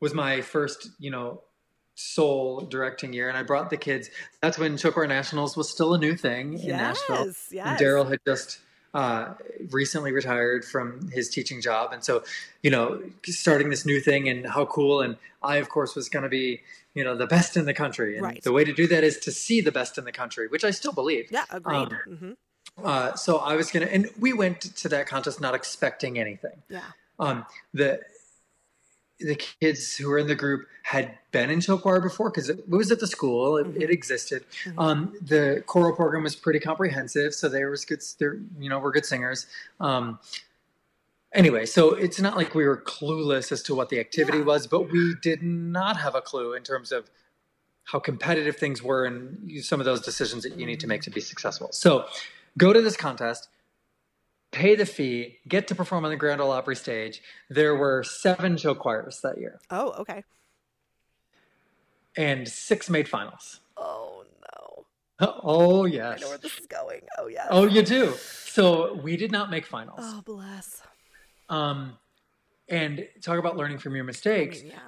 was 0.00 0.12
my 0.14 0.40
first, 0.40 0.88
you 0.98 1.10
know, 1.10 1.42
sole 1.94 2.60
directing 2.62 3.12
year, 3.12 3.28
and 3.28 3.38
I 3.38 3.42
brought 3.42 3.70
the 3.70 3.76
kids. 3.76 4.10
That's 4.42 4.58
when 4.58 4.76
show 4.76 4.90
choir 4.90 5.06
nationals 5.06 5.56
was 5.56 5.70
still 5.70 5.94
a 5.94 5.98
new 5.98 6.16
thing 6.16 6.58
in 6.58 6.70
Nashville. 6.70 7.26
Yes, 7.26 7.48
yes. 7.52 7.66
And 7.66 7.78
Daryl 7.78 8.08
had 8.10 8.18
just 8.26 8.58
uh, 8.92 9.34
recently 9.70 10.12
retired 10.12 10.64
from 10.64 11.08
his 11.10 11.28
teaching 11.30 11.60
job, 11.62 11.92
and 11.92 12.02
so 12.02 12.24
you 12.62 12.70
know, 12.70 13.00
starting 13.24 13.70
this 13.70 13.86
new 13.86 14.00
thing 14.00 14.28
and 14.28 14.46
how 14.46 14.66
cool. 14.66 15.00
And 15.00 15.16
I, 15.42 15.56
of 15.56 15.68
course, 15.68 15.94
was 15.94 16.08
going 16.08 16.24
to 16.24 16.28
be 16.28 16.62
you 16.94 17.04
know 17.04 17.16
the 17.16 17.26
best 17.26 17.56
in 17.56 17.64
the 17.64 17.74
country, 17.74 18.16
and 18.16 18.24
Right. 18.24 18.42
the 18.42 18.52
way 18.52 18.64
to 18.64 18.72
do 18.72 18.86
that 18.88 19.04
is 19.04 19.18
to 19.20 19.30
see 19.30 19.60
the 19.60 19.72
best 19.72 19.96
in 19.98 20.04
the 20.04 20.12
country, 20.12 20.48
which 20.48 20.64
I 20.64 20.72
still 20.72 20.92
believe. 20.92 21.30
Yeah, 21.30 21.44
agreed. 21.50 21.76
Um, 21.76 21.90
hmm 22.18 22.32
Uh, 22.82 23.14
so 23.14 23.38
I 23.38 23.56
was 23.56 23.70
gonna, 23.70 23.86
and 23.86 24.10
we 24.18 24.32
went 24.32 24.60
to 24.60 24.88
that 24.90 25.06
contest 25.06 25.40
not 25.40 25.54
expecting 25.54 26.18
anything. 26.18 26.62
Yeah. 26.68 26.80
Um, 27.18 27.46
the 27.72 28.00
the 29.18 29.34
kids 29.34 29.96
who 29.96 30.10
were 30.10 30.18
in 30.18 30.26
the 30.26 30.34
group 30.34 30.66
had 30.82 31.16
been 31.32 31.48
in 31.48 31.58
show 31.62 31.78
choir 31.78 32.02
before 32.02 32.28
because 32.28 32.50
it 32.50 32.68
was 32.68 32.92
at 32.92 33.00
the 33.00 33.06
school. 33.06 33.56
It, 33.56 33.66
Mhm. 33.74 33.80
it 33.80 33.88
existed. 33.90 34.44
Mhm. 34.64 34.74
Um, 34.76 35.16
the 35.22 35.62
choral 35.66 35.96
program 35.96 36.22
was 36.24 36.36
pretty 36.36 36.60
comprehensive, 36.60 37.34
so 37.34 37.48
there 37.48 37.70
was 37.70 37.86
good. 37.86 38.02
There, 38.18 38.34
you 38.58 38.68
know, 38.68 38.78
we're 38.78 38.90
good 38.90 39.06
singers. 39.06 39.46
Um, 39.80 40.18
anyway, 41.32 41.64
so 41.64 41.94
it's 41.94 42.20
not 42.20 42.36
like 42.36 42.54
we 42.54 42.66
were 42.66 42.76
clueless 42.76 43.50
as 43.52 43.62
to 43.62 43.74
what 43.74 43.88
the 43.88 43.98
activity 44.00 44.38
Yeah. 44.38 44.44
was, 44.44 44.66
but 44.66 44.90
we 44.90 45.14
did 45.22 45.42
not 45.42 45.96
have 45.96 46.14
a 46.14 46.20
clue 46.20 46.52
in 46.52 46.62
terms 46.62 46.92
of 46.92 47.10
how 47.84 47.98
competitive 47.98 48.56
things 48.56 48.82
were 48.82 49.06
and 49.06 49.50
some 49.64 49.80
of 49.80 49.86
those 49.86 50.02
decisions 50.02 50.42
that 50.42 50.58
you 50.58 50.66
need 50.66 50.80
to 50.80 50.86
make 50.86 51.00
to 51.02 51.10
be 51.10 51.22
successful. 51.22 51.70
So, 51.72 52.06
go 52.58 52.72
to 52.72 52.80
this 52.80 52.96
contest, 52.96 53.48
pay 54.52 54.74
the 54.74 54.86
fee, 54.86 55.38
get 55.48 55.68
to 55.68 55.74
perform 55.74 56.04
on 56.04 56.10
the 56.10 56.16
Grand 56.16 56.40
Ole 56.40 56.50
Opry 56.52 56.76
stage. 56.76 57.20
There 57.50 57.74
were 57.76 58.02
seven 58.02 58.56
show 58.56 58.74
choirs 58.74 59.20
that 59.22 59.38
year, 59.38 59.60
Oh, 59.70 59.90
okay. 60.00 60.22
and 62.16 62.48
six 62.48 62.88
made 62.88 63.08
finals. 63.08 63.60
Oh 63.76 64.24
no. 65.20 65.26
Oh 65.42 65.84
yes. 65.84 66.18
I 66.18 66.20
know 66.22 66.28
where 66.30 66.38
this 66.38 66.58
is 66.58 66.66
going. 66.66 67.00
Oh 67.18 67.26
yeah. 67.26 67.46
Oh, 67.50 67.66
you 67.66 67.82
do. 67.82 68.12
So 68.14 68.94
we 68.94 69.16
did 69.16 69.30
not 69.32 69.50
make 69.50 69.66
finals. 69.66 69.98
Oh 70.00 70.22
bless. 70.24 70.82
Um, 71.48 71.98
and 72.68 73.06
talk 73.22 73.38
about 73.38 73.56
learning 73.56 73.78
from 73.78 73.94
your 73.94 74.04
I 74.04 74.06
mistakes. 74.06 74.62
mean, 74.62 74.72
yeah. 74.72 74.78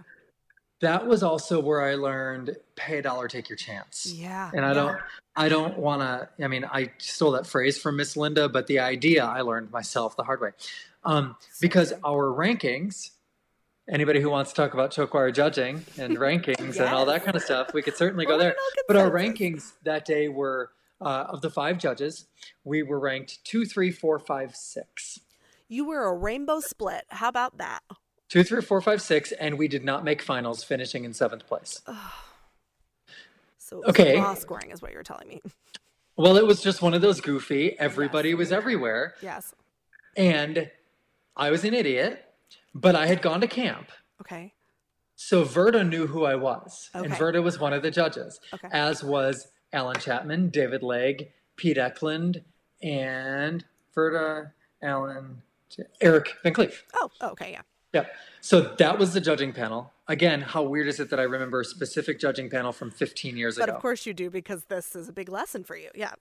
That 0.80 1.06
was 1.06 1.22
also 1.22 1.60
where 1.60 1.82
I 1.82 1.94
learned 1.94 2.56
pay 2.76 2.98
a 2.98 3.02
dollar, 3.02 3.26
take 3.26 3.48
your 3.48 3.56
chance. 3.56 4.12
Yeah. 4.14 4.50
And 4.54 4.64
I 4.64 4.68
yeah. 4.68 4.74
don't, 4.74 4.98
I 5.36 5.48
don't 5.48 5.78
want 5.78 6.02
to. 6.02 6.44
I 6.44 6.48
mean, 6.48 6.64
I 6.64 6.92
stole 6.98 7.32
that 7.32 7.46
phrase 7.46 7.78
from 7.78 7.96
Miss 7.96 8.16
Linda, 8.16 8.48
but 8.48 8.66
the 8.66 8.78
idea 8.78 9.24
I 9.24 9.40
learned 9.40 9.72
myself 9.72 10.16
the 10.16 10.22
hard 10.22 10.40
way, 10.40 10.50
um, 11.04 11.36
because 11.60 11.92
our 12.04 12.26
rankings. 12.26 13.10
Anybody 13.90 14.20
who 14.20 14.28
wants 14.28 14.50
to 14.50 14.56
talk 14.56 14.74
about 14.74 14.94
choir 15.08 15.30
judging 15.30 15.82
and 15.96 16.18
rankings 16.18 16.78
and 16.78 16.94
all 16.94 17.06
that 17.06 17.24
kind 17.24 17.34
of 17.34 17.42
stuff, 17.42 17.72
we 17.72 17.80
could 17.80 17.96
certainly 17.96 18.26
go 18.26 18.36
there. 18.36 18.54
But 18.86 18.96
our 18.98 19.10
rankings 19.10 19.72
that 19.84 20.04
day 20.04 20.28
were 20.28 20.72
uh, 21.00 21.26
of 21.28 21.40
the 21.40 21.50
five 21.50 21.78
judges, 21.78 22.26
we 22.64 22.82
were 22.82 22.98
ranked 22.98 23.42
two, 23.44 23.64
three, 23.64 23.90
four, 23.90 24.18
five, 24.18 24.54
six. 24.54 25.20
You 25.68 25.86
were 25.86 26.04
a 26.04 26.14
rainbow 26.14 26.60
split. 26.60 27.04
How 27.08 27.28
about 27.28 27.58
that? 27.58 27.80
Two, 28.28 28.44
three, 28.44 28.60
four, 28.60 28.80
five, 28.80 29.00
six, 29.00 29.32
and 29.32 29.56
we 29.58 29.68
did 29.68 29.84
not 29.84 30.04
make 30.04 30.20
finals, 30.20 30.62
finishing 30.62 31.04
in 31.04 31.14
seventh 31.14 31.46
place. 31.46 31.80
So 33.58 33.82
Okay. 33.86 34.18
raw 34.18 34.34
scoring 34.34 34.70
is 34.70 34.82
what 34.82 34.92
you're 34.92 35.02
telling 35.02 35.28
me. 35.28 35.40
Well, 36.16 36.36
it 36.36 36.46
was 36.46 36.60
just 36.62 36.82
one 36.82 36.94
of 36.94 37.00
those 37.00 37.20
goofy, 37.20 37.78
everybody 37.78 38.34
was 38.34 38.50
everywhere. 38.52 39.14
Yes. 39.22 39.54
And 40.16 40.70
I 41.36 41.50
was 41.50 41.64
an 41.64 41.74
idiot, 41.74 42.24
but 42.74 42.94
I 42.96 43.06
had 43.06 43.22
gone 43.22 43.40
to 43.40 43.46
camp. 43.46 43.90
Okay. 44.20 44.52
So 45.16 45.44
Verda 45.44 45.84
knew 45.84 46.06
who 46.06 46.24
I 46.24 46.34
was. 46.34 46.90
And 46.92 47.14
Verda 47.16 47.40
was 47.42 47.58
one 47.58 47.72
of 47.72 47.82
the 47.82 47.90
judges, 47.90 48.40
Okay. 48.52 48.68
as 48.72 49.02
was 49.04 49.48
Alan 49.72 49.98
Chapman, 50.00 50.50
David 50.50 50.82
Legg, 50.82 51.30
Pete 51.56 51.78
Eklund, 51.78 52.42
and 52.82 53.64
Verda, 53.94 54.52
Alan, 54.82 55.42
Eric 56.00 56.34
Van 56.42 56.52
Cleef. 56.54 56.82
Oh, 56.94 57.10
oh, 57.20 57.30
okay, 57.30 57.52
yeah. 57.52 57.62
Yeah. 57.92 58.06
So 58.40 58.60
that 58.60 58.98
was 58.98 59.14
the 59.14 59.20
judging 59.20 59.52
panel. 59.52 59.92
Again, 60.06 60.40
how 60.42 60.62
weird 60.62 60.88
is 60.88 61.00
it 61.00 61.10
that 61.10 61.18
I 61.20 61.24
remember 61.24 61.60
a 61.60 61.64
specific 61.64 62.18
judging 62.20 62.48
panel 62.50 62.72
from 62.72 62.90
15 62.90 63.36
years 63.36 63.56
But 63.56 63.64
ago? 63.64 63.72
But 63.72 63.76
of 63.76 63.82
course 63.82 64.06
you 64.06 64.14
do 64.14 64.30
because 64.30 64.64
this 64.64 64.94
is 64.94 65.08
a 65.08 65.12
big 65.12 65.28
lesson 65.28 65.64
for 65.64 65.76
you. 65.76 65.90
Yeah. 65.94 66.12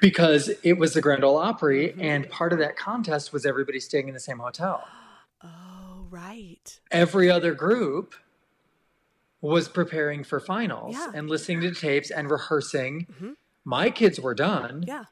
because 0.00 0.50
it 0.64 0.72
was 0.74 0.94
the 0.94 1.00
Grand 1.00 1.22
Ole 1.22 1.36
Opry, 1.36 1.90
Mhm. 1.96 2.02
and 2.02 2.28
part 2.30 2.52
of 2.52 2.58
that 2.58 2.76
contest 2.76 3.32
was 3.32 3.46
everybody 3.46 3.78
staying 3.78 4.08
in 4.08 4.14
the 4.14 4.20
same 4.20 4.38
hotel. 4.38 4.86
Oh, 5.44 6.06
right. 6.10 6.80
Every 6.90 7.30
other 7.30 7.52
group 7.54 8.14
was 9.40 9.68
preparing 9.68 10.24
for 10.24 10.40
finals 10.40 10.96
Yeah. 10.96 11.12
and 11.14 11.28
listening 11.30 11.60
to 11.60 11.72
tapes 11.72 12.10
and 12.10 12.28
rehearsing. 12.30 13.06
Mhm. 13.20 13.36
My 13.64 13.90
kids 13.90 14.18
were 14.18 14.34
done, 14.34 14.82
Yeah. 14.86 15.04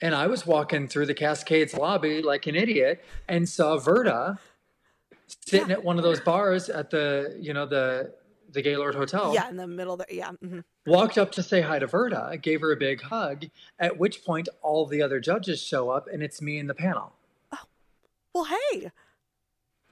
and 0.00 0.14
I 0.14 0.26
was 0.26 0.44
walking 0.46 0.88
through 0.88 1.06
the 1.06 1.14
Cascades 1.14 1.74
lobby 1.74 2.20
like 2.22 2.46
an 2.46 2.56
idiot 2.56 3.04
and 3.28 3.48
saw 3.48 3.76
Verda 3.78 4.38
sitting 5.26 5.70
at 5.70 5.82
one 5.82 5.98
of 5.98 6.04
those 6.04 6.20
bars 6.20 6.68
at 6.68 6.90
the, 6.90 7.36
you 7.40 7.52
know, 7.52 7.66
the 7.66 8.14
the 8.52 8.62
Gaylord 8.62 8.94
Hotel. 8.94 9.34
Yeah, 9.34 9.48
in 9.50 9.56
the 9.56 9.66
middle 9.66 9.96
there. 9.96 10.06
Yeah. 10.10 10.30
Mm-hmm. 10.42 10.60
walked 10.86 11.18
up 11.18 11.32
to 11.32 11.42
say 11.42 11.60
hi 11.60 11.78
to 11.78 11.86
Verda, 11.86 12.38
gave 12.40 12.60
her 12.62 12.72
a 12.72 12.76
big 12.76 13.02
hug, 13.02 13.46
at 13.78 13.98
which 13.98 14.24
point 14.24 14.48
all 14.62 14.86
the 14.86 15.02
other 15.02 15.20
judges 15.20 15.60
show 15.62 15.90
up 15.90 16.06
and 16.10 16.22
it's 16.22 16.40
me 16.40 16.58
in 16.58 16.66
the 16.66 16.74
panel. 16.74 17.12
Oh, 17.52 17.58
Well, 18.32 18.44
hey. 18.44 18.90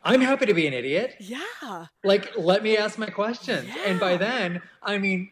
I'm 0.03 0.20
happy 0.20 0.47
to 0.47 0.55
be 0.55 0.66
an 0.66 0.72
idiot. 0.74 1.16
Yeah. 1.18 1.87
Like, 2.05 2.32
let 2.37 2.62
me 2.62 2.76
ask 2.76 2.99
my 2.99 3.09
questions. 3.09 3.68
And 3.87 3.99
by 3.99 4.16
then, 4.18 4.61
I 4.82 4.99
mean, 4.99 5.30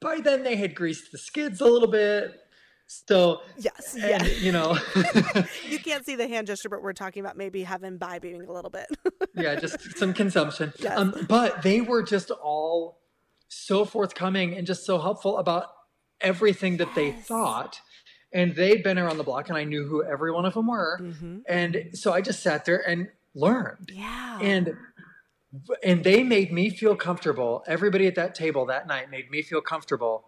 by 0.00 0.20
then 0.20 0.42
they 0.42 0.56
had 0.56 0.74
greased 0.74 1.10
the 1.10 1.18
skids 1.18 1.60
a 1.60 1.66
little 1.66 1.88
bit. 1.88 2.40
So, 2.86 3.40
Yes. 3.56 3.96
and, 4.00 4.26
you 4.40 4.52
know, 4.52 4.76
you 5.68 5.78
can't 5.78 6.04
see 6.04 6.16
the 6.16 6.28
hand 6.28 6.46
gesture, 6.46 6.68
but 6.68 6.82
we're 6.82 6.92
talking 6.92 7.20
about 7.20 7.36
maybe 7.36 7.62
having 7.62 7.88
imbibing 7.88 8.42
a 8.46 8.52
little 8.52 8.70
bit. 8.70 8.86
yeah, 9.34 9.54
just 9.56 9.96
some 9.96 10.12
consumption. 10.12 10.72
Yes. 10.78 10.98
Um, 10.98 11.14
but 11.28 11.62
they 11.62 11.80
were 11.80 12.02
just 12.02 12.30
all 12.30 13.00
so 13.48 13.84
forthcoming 13.84 14.54
and 14.56 14.66
just 14.66 14.84
so 14.84 14.98
helpful 15.00 15.38
about 15.38 15.68
everything 16.20 16.76
that 16.78 16.94
they 16.94 17.12
thought. 17.12 17.80
And 18.32 18.54
they'd 18.54 18.82
been 18.82 18.98
around 18.98 19.16
the 19.18 19.24
block, 19.24 19.48
and 19.48 19.56
I 19.56 19.64
knew 19.64 19.86
who 19.86 20.04
every 20.04 20.32
one 20.32 20.44
of 20.44 20.54
them 20.54 20.66
were. 20.66 20.98
hmm 20.98 21.38
and 21.46 21.90
so 21.92 22.10
i 22.12 22.20
just 22.22 22.42
sat 22.42 22.64
there 22.64 22.78
and 22.88 23.08
learned 23.34 23.90
Yeah. 23.92 24.38
and 24.40 24.74
and 25.82 26.02
they 26.02 26.22
made 26.22 26.52
me 26.52 26.70
feel 26.70 26.96
comfortable 26.96 27.62
everybody 27.66 28.06
at 28.06 28.14
that 28.14 28.34
table 28.34 28.64
that 28.66 28.86
night 28.86 29.10
made 29.10 29.30
me 29.30 29.42
feel 29.42 29.60
comfortable 29.60 30.24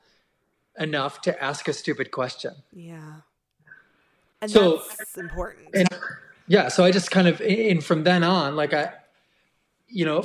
enough 0.79 1.21
to 1.23 1.43
ask 1.43 1.69
a 1.69 1.73
stupid 1.73 2.11
question 2.11 2.55
yeah. 2.73 3.21
And 4.43 4.51
So- 4.51 4.83
that's 4.99 5.17
important. 5.17 5.69
and 5.75 5.89
yeah 6.49 6.69
so 6.69 6.85
i 6.85 6.91
just 6.93 7.11
kind 7.11 7.27
of 7.29 7.41
and 7.41 7.83
from 7.85 8.05
then 8.05 8.23
on 8.23 8.55
like 8.57 8.73
i 8.73 8.93
you 9.89 10.05
know 10.05 10.25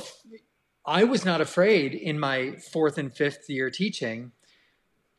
I 0.84 1.04
was 1.04 1.24
not 1.24 1.40
afraid 1.40 1.94
in 1.94 2.18
my 2.18 2.56
fourth 2.56 2.98
and 2.98 3.14
fifth 3.14 3.48
year 3.48 3.70
teaching 3.70 4.32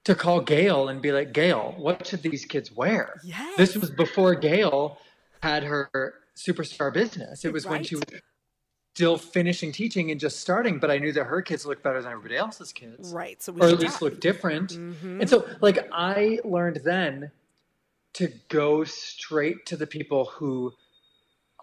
to 0.03 0.13
call 0.13 0.41
gail 0.41 0.89
and 0.89 1.01
be 1.01 1.13
like 1.13 1.31
gail 1.33 1.73
what 1.77 2.05
should 2.05 2.21
these 2.21 2.43
kids 2.45 2.69
wear 2.71 3.21
yes. 3.23 3.55
this 3.57 3.75
was 3.77 3.89
before 3.89 4.35
gail 4.35 4.97
had 5.41 5.63
her 5.63 5.89
superstar 6.35 6.93
business 6.93 7.45
it 7.45 7.53
was 7.53 7.65
when 7.65 7.83
she 7.83 7.95
was 7.95 8.03
Right. 8.11 8.21
Still 8.95 9.17
finishing 9.17 9.71
teaching 9.71 10.11
and 10.11 10.19
just 10.19 10.39
starting 10.39 10.77
but 10.77 10.91
i 10.91 10.97
knew 10.99 11.11
that 11.11 11.23
her 11.23 11.41
kids 11.41 11.65
looked 11.65 11.81
better 11.81 11.99
than 12.01 12.11
everybody 12.11 12.37
else's 12.37 12.71
kids 12.71 13.11
right. 13.11 13.41
So 13.41 13.51
we 13.51 13.61
or 13.61 13.69
at 13.69 13.79
least 13.79 14.01
looked 14.03 14.19
different 14.19 14.73
Mhm. 14.73 15.19
and 15.19 15.27
so 15.29 15.47
like 15.61 15.87
i 15.91 16.39
learned 16.43 16.81
then 16.83 17.31
to 18.13 18.31
go 18.49 18.83
straight 18.83 19.65
to 19.65 19.75
the 19.77 19.87
people 19.87 20.25
who 20.25 20.73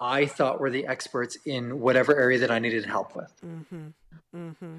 i 0.01 0.27
thought 0.27 0.61
were 0.61 0.71
the 0.71 0.85
experts 0.89 1.37
in 1.47 1.79
whatever 1.79 2.17
area 2.19 2.39
that 2.41 2.51
i 2.51 2.59
needed 2.59 2.85
help 2.85 3.15
with 3.15 3.33
Mm-hmm. 3.47 3.87
Mm-hmm. 4.37 4.77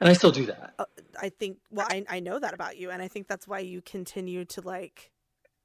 and 0.00 0.08
i 0.08 0.12
still 0.12 0.32
do 0.32 0.46
that 0.46 0.74
Uh, 0.80 0.84
I 1.20 1.28
think 1.28 1.58
well 1.70 1.86
I 1.88 2.04
I 2.08 2.18
know 2.20 2.38
that 2.40 2.52
about 2.54 2.76
you 2.78 2.90
and 2.90 3.00
I 3.02 3.06
think 3.08 3.28
that's 3.28 3.46
why 3.46 3.60
you 3.60 3.80
continue 3.80 4.44
to 4.46 4.60
like 4.60 5.10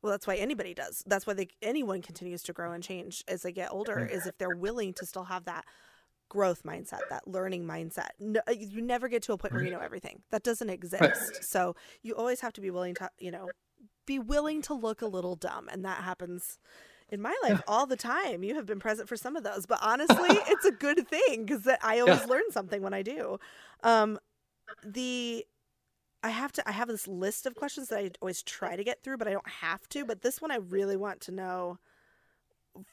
well 0.04 0.12
that's 0.12 0.28
why 0.28 0.36
anybody 0.36 0.74
does. 0.76 1.04
That's 1.08 1.26
why 1.26 1.34
they 1.34 1.48
anyone 1.62 2.02
continues 2.04 2.44
to 2.44 2.54
grow 2.54 2.74
and 2.74 2.84
change 2.84 3.24
as 3.28 3.42
they 3.44 3.52
get 3.52 3.72
older 3.72 4.06
is 4.06 4.28
if 4.28 4.38
they're 4.38 4.52
willing 4.52 4.94
to 4.96 5.06
still 5.06 5.24
have 5.26 5.46
that 5.46 5.66
growth 6.30 6.64
mindset, 6.64 7.02
that 7.10 7.28
learning 7.28 7.66
mindset. 7.66 8.10
No, 8.20 8.42
uh, 8.48 8.52
you 8.52 8.82
never 8.82 9.08
get 9.08 9.24
to 9.24 9.34
a 9.34 9.38
point 9.38 9.54
where 9.54 9.64
you 9.64 9.72
know 9.72 9.80
everything. 9.80 10.24
That 10.32 10.44
doesn't 10.44 10.70
exist. 10.70 11.44
So 11.44 11.76
you 12.02 12.16
always 12.16 12.42
have 12.42 12.54
to 12.54 12.62
be 12.62 12.72
willing 12.72 12.96
to, 12.96 13.10
you 13.20 13.32
know, 13.32 13.54
be 14.06 14.20
willing 14.20 14.62
to 14.64 14.74
look 14.74 15.02
a 15.02 15.08
little 15.08 15.36
dumb 15.36 15.70
and 15.72 15.86
that 15.86 16.04
happens 16.04 16.60
in 17.10 17.22
my 17.22 17.36
life 17.44 17.62
all 17.68 17.86
the 17.86 17.96
time. 17.96 18.44
You 18.44 18.56
have 18.56 18.66
been 18.66 18.80
present 18.80 19.08
for 19.08 19.16
some 19.16 19.36
of 19.36 19.44
those, 19.44 19.66
but 19.66 19.80
honestly, 19.82 20.42
it's 20.48 20.66
a 20.66 20.72
good 20.72 21.08
thing 21.08 21.46
because 21.46 21.68
I 21.82 22.00
always 22.00 22.24
Yeah. 22.24 22.30
learn 22.30 22.52
something 22.52 22.82
when 22.82 22.94
I 22.94 23.02
do. 23.04 23.38
Um, 23.84 24.20
the 24.86 25.46
I 26.24 26.30
have 26.30 26.52
to 26.54 26.68
I 26.68 26.72
have 26.72 26.88
this 26.88 27.08
list 27.08 27.46
of 27.46 27.56
questions 27.56 27.90
that 27.90 28.00
I 28.00 28.12
always 28.22 28.42
try 28.42 28.76
to 28.76 28.84
get 28.84 29.04
through, 29.04 29.18
but 29.18 29.28
I 29.28 29.32
don't 29.32 29.48
have 29.48 29.88
to. 29.90 30.06
But 30.06 30.22
this 30.22 30.42
one 30.42 30.52
I 30.52 30.58
really 30.58 30.96
want 30.96 31.22
to 31.22 31.32
know 31.32 31.80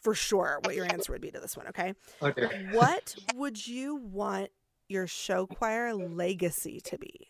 for 0.03 0.15
sure 0.15 0.61
what 0.65 0.75
your 0.75 0.85
answer 0.85 1.13
would 1.13 1.23
be 1.23 1.31
to 1.31 1.41
this 1.41 1.57
one, 1.57 1.69
okay? 1.69 1.95
okay 2.21 2.69
What 2.73 3.15
would 3.35 3.67
you 3.67 3.97
want 3.97 4.51
your 4.89 5.07
show 5.07 5.47
choir 5.47 5.95
legacy 5.95 6.81
to 6.81 6.99
be? 6.99 7.29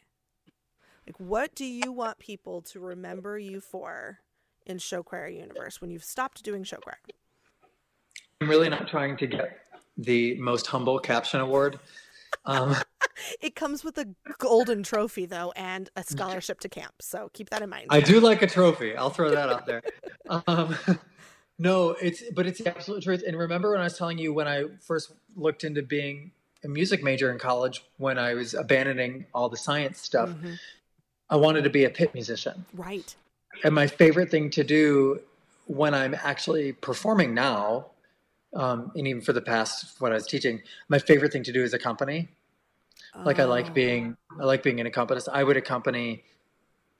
Like 1.06 1.18
what 1.18 1.54
do 1.54 1.64
you 1.64 1.92
want 1.92 2.18
people 2.18 2.62
to 2.62 2.80
remember 2.80 3.38
you 3.38 3.60
for 3.60 4.20
in 4.66 4.78
show 4.78 5.02
choir 5.02 5.28
universe 5.28 5.80
when 5.80 5.90
you've 5.90 6.04
stopped 6.04 6.42
doing 6.42 6.64
show 6.64 6.78
choir? 6.78 6.98
i'm 8.40 8.48
really 8.48 8.68
not 8.68 8.88
trying 8.88 9.16
to 9.18 9.26
get 9.26 9.58
the 9.98 10.34
most 10.38 10.66
humble 10.66 10.98
caption 10.98 11.40
award 11.40 11.78
um, 12.46 12.74
It 13.40 13.54
comes 13.54 13.84
with 13.84 13.98
a 13.98 14.06
golden 14.38 14.82
trophy 14.90 15.26
though 15.26 15.52
and 15.56 15.90
a 15.96 16.02
scholarship 16.02 16.60
to 16.60 16.68
camp. 16.68 16.94
So 17.00 17.30
keep 17.32 17.50
that 17.50 17.62
in 17.62 17.70
mind. 17.70 17.86
I 17.90 18.00
do 18.00 18.20
like 18.20 18.42
a 18.42 18.46
trophy. 18.46 18.96
I'll 18.96 19.10
throw 19.10 19.30
that 19.30 19.48
out 19.48 19.66
there. 19.66 19.82
Um, 20.28 20.76
No, 21.62 21.90
it's 21.90 22.22
but 22.34 22.46
it's 22.46 22.58
the 22.58 22.70
absolute 22.70 23.02
truth. 23.02 23.22
And 23.26 23.36
remember 23.36 23.72
when 23.72 23.80
I 23.80 23.84
was 23.84 23.98
telling 23.98 24.16
you 24.16 24.32
when 24.32 24.48
I 24.48 24.64
first 24.80 25.12
looked 25.36 25.62
into 25.62 25.82
being 25.82 26.30
a 26.64 26.68
music 26.68 27.02
major 27.02 27.30
in 27.30 27.38
college, 27.38 27.84
when 27.98 28.18
I 28.18 28.32
was 28.32 28.54
abandoning 28.54 29.26
all 29.34 29.50
the 29.50 29.58
science 29.58 30.00
stuff, 30.00 30.30
Mhm. 30.30 30.58
I 31.28 31.36
wanted 31.36 31.64
to 31.64 31.70
be 31.70 31.84
a 31.84 31.90
pit 31.90 32.14
musician. 32.14 32.64
Right. 32.72 33.14
And 33.62 33.74
my 33.74 33.86
favorite 33.86 34.30
thing 34.30 34.48
to 34.50 34.64
do 34.64 35.20
when 35.66 35.92
I'm 35.92 36.14
actually 36.14 36.72
performing 36.72 37.34
now, 37.34 37.90
um, 38.54 38.90
and 38.96 39.06
even 39.06 39.20
for 39.20 39.34
the 39.34 39.42
past 39.42 40.00
when 40.00 40.12
I 40.12 40.14
was 40.14 40.26
teaching, 40.26 40.62
my 40.88 40.98
favorite 40.98 41.30
thing 41.30 41.42
to 41.42 41.52
do 41.52 41.62
is 41.62 41.74
accompany. 41.74 42.28
Like 43.14 43.38
I 43.38 43.44
Oh, 43.44 43.48
like 43.48 43.74
being, 43.74 44.16
I 44.38 44.44
like 44.44 44.62
being 44.62 44.80
an 44.80 44.86
accompanist. 44.86 45.28
I 45.32 45.42
would 45.42 45.56
accompany 45.56 46.24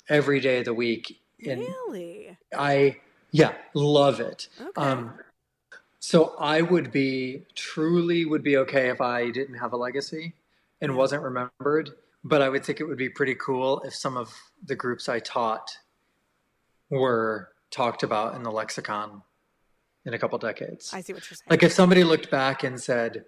every 0.09 0.41
day 0.41 0.59
of 0.59 0.65
the 0.65 0.75
week. 0.75 1.21
And 1.47 1.61
Really? 1.61 2.37
I, 2.57 2.97
yeah, 3.31 3.55
love 3.75 4.21
it. 4.21 4.49
Okay. 4.61 4.81
Um, 4.81 5.15
so 6.01 6.35
I 6.39 6.63
would 6.63 6.91
be 6.91 7.45
truly 7.55 8.25
would 8.25 8.43
be 8.43 8.57
okay 8.59 8.89
if 8.89 9.01
I 9.01 9.31
didn't 9.31 9.57
have 9.57 9.73
a 9.73 9.77
legacy 9.77 10.35
and 10.81 10.97
wasn't 10.97 11.23
remembered. 11.23 11.91
But 12.25 12.43
I 12.43 12.49
would 12.49 12.65
think 12.65 12.81
it 12.81 12.85
would 12.85 12.99
be 12.99 13.09
pretty 13.09 13.35
cool 13.37 13.81
if 13.81 13.95
some 13.95 14.17
of 14.17 14.35
the 14.67 14.75
groups 14.75 15.09
I 15.09 15.21
taught 15.21 15.79
were 16.91 17.49
talked 17.71 18.03
about 18.03 18.35
in 18.35 18.43
the 18.43 18.51
lexicon 18.51 19.23
in 20.05 20.13
a 20.13 20.19
couple 20.19 20.39
decades. 20.39 20.93
I 20.93 21.01
see 21.01 21.13
what 21.13 21.23
you're 21.31 21.37
saying. 21.37 21.47
Like 21.49 21.63
if 21.63 21.73
somebody 21.73 22.05
looked 22.05 22.31
back 22.31 22.65
and 22.65 22.81
said, 22.81 23.25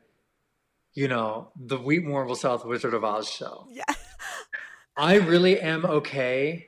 you 0.95 1.09
know, 1.09 1.49
the 1.57 1.79
Wheatmore 1.79 2.35
South 2.37 2.65
Wizard 2.65 2.95
of 2.95 3.05
Oz 3.05 3.29
show. 3.29 3.67
yeah. 3.71 3.85
I 4.97 5.15
really 5.17 5.59
am 5.59 5.87
okay 5.87 6.67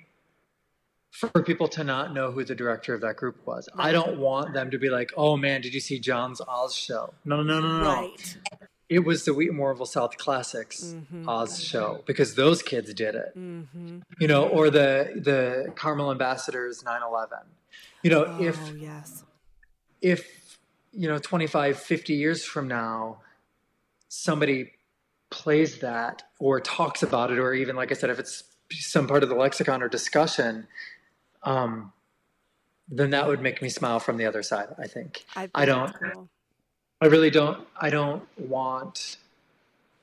for 1.10 1.28
people 1.42 1.68
to 1.68 1.84
not 1.84 2.14
know 2.14 2.30
who 2.32 2.42
the 2.42 2.54
director 2.54 2.94
of 2.94 3.02
that 3.02 3.16
group 3.16 3.46
was. 3.46 3.68
I 3.76 3.92
don't 3.92 4.18
want 4.18 4.54
them 4.54 4.70
to 4.70 4.78
be 4.78 4.88
like, 4.88 5.12
"Oh 5.16 5.36
man, 5.36 5.60
did 5.60 5.74
you 5.74 5.80
see 5.80 5.98
John's 6.00 6.40
Oz 6.48 6.74
show?" 6.74 7.12
No, 7.24 7.42
no, 7.42 7.60
no, 7.60 7.68
no, 7.68 7.78
no. 7.80 7.84
Right. 7.84 8.36
It 8.88 9.00
was 9.00 9.24
the 9.24 9.32
Wheatmoreville 9.32 9.86
South 9.86 10.16
Classics 10.16 10.94
Mhm. 11.12 11.28
Oz 11.28 11.62
show 11.62 12.02
because 12.06 12.34
those 12.34 12.62
kids 12.62 12.92
did 12.94 13.14
it. 13.14 13.36
Mm-hmm. 13.36 13.98
You 14.18 14.28
know, 14.28 14.48
or 14.48 14.70
the 14.70 15.12
the 15.22 15.72
Carmel 15.76 16.10
Ambassadors 16.10 16.82
9/11. 16.82 17.44
You 18.02 18.10
know, 18.10 18.24
Oh, 18.26 18.42
if 18.42 18.58
yes. 18.78 19.22
if 20.00 20.58
you 20.92 21.08
know 21.08 21.18
25 21.18 21.78
50 21.78 22.14
years 22.14 22.42
from 22.44 22.68
now 22.68 23.18
somebody 24.14 24.70
plays 25.30 25.78
that 25.80 26.22
or 26.38 26.60
talks 26.60 27.02
about 27.02 27.30
it 27.32 27.38
or 27.38 27.52
even 27.52 27.74
like 27.74 27.90
i 27.90 27.94
said 27.94 28.08
if 28.10 28.18
it's 28.20 28.44
some 28.70 29.06
part 29.08 29.22
of 29.22 29.28
the 29.28 29.34
lexicon 29.34 29.82
or 29.82 29.88
discussion 29.88 30.66
um, 31.42 31.92
then 32.88 33.10
that 33.10 33.26
would 33.26 33.40
make 33.42 33.60
me 33.60 33.68
smile 33.68 33.98
from 33.98 34.16
the 34.16 34.24
other 34.24 34.42
side 34.42 34.68
i 34.78 34.86
think 34.86 35.24
I, 35.34 35.48
I 35.54 35.64
don't- 35.64 35.92
cool. 36.12 36.28
i 37.00 37.06
really 37.06 37.30
don't 37.30 37.66
i 37.80 37.90
don't 37.90 38.22
want 38.38 39.16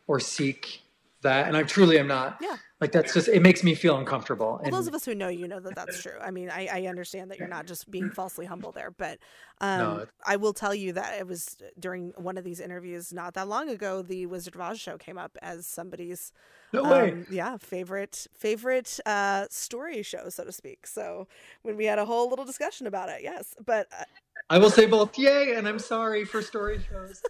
or 0.07 0.20
seek 0.20 0.82
that 1.22 1.47
and 1.47 1.55
i 1.55 1.64
truly 1.64 1.97
am 1.97 2.07
not 2.07 2.38
Yeah. 2.41 2.57
Like 2.82 2.91
that's 2.91 3.13
just 3.13 3.27
it 3.27 3.41
makes 3.41 3.63
me 3.63 3.75
feel 3.75 3.97
uncomfortable 3.97 4.47
Well, 4.53 4.61
and 4.63 4.73
those 4.73 4.88
of 4.88 4.95
us 4.95 5.05
who 5.05 5.13
know 5.15 5.27
you 5.27 5.47
know 5.47 5.59
that 5.59 5.75
that's 5.75 6.01
true. 6.01 6.17
I 6.19 6.32
mean, 6.32 6.49
I, 6.49 6.67
I 6.71 6.88
understand 6.88 7.29
that 7.32 7.38
you're 7.38 7.47
not 7.47 7.67
just 7.67 7.89
being 7.89 8.09
falsely 8.15 8.45
humble 8.47 8.71
there, 8.71 8.91
but 8.91 9.19
um, 9.61 9.79
No, 9.79 10.05
I 10.25 10.36
will 10.36 10.53
tell 10.53 10.73
you 10.73 10.91
that 10.93 11.19
it 11.19 11.27
was 11.27 11.57
during 11.79 12.09
one 12.17 12.38
of 12.38 12.43
these 12.43 12.59
interviews 12.59 13.13
not 13.13 13.36
that 13.36 13.47
long 13.47 13.69
ago. 13.69 14.01
The 14.01 14.25
Wizard 14.25 14.55
of 14.55 14.61
Oz 14.61 14.79
show 14.79 14.97
came 14.97 15.17
up 15.17 15.38
as 15.41 15.67
somebody's 15.67 16.34
no 16.73 16.84
way 16.84 17.11
um, 17.11 17.25
yeah 17.29 17.57
favorite 17.57 18.25
favorite 18.34 18.99
uh, 19.05 19.45
story 19.49 20.01
show, 20.01 20.29
so 20.29 20.43
to 20.43 20.51
speak. 20.51 20.88
So 20.88 21.27
when 21.61 21.77
we 21.77 21.86
had 21.86 21.99
a 21.99 22.05
whole 22.05 22.29
little 22.29 22.45
discussion 22.45 22.88
about 22.88 23.09
it, 23.09 23.21
yes, 23.21 23.55
but 23.63 23.88
uh, 23.97 24.03
i 24.51 24.57
will 24.59 24.69
say 24.69 24.85
both 24.85 25.17
yay 25.17 25.55
and 25.55 25.67
i'm 25.67 25.79
sorry 25.79 26.23
for 26.23 26.41
story 26.41 26.79
shows 26.89 27.21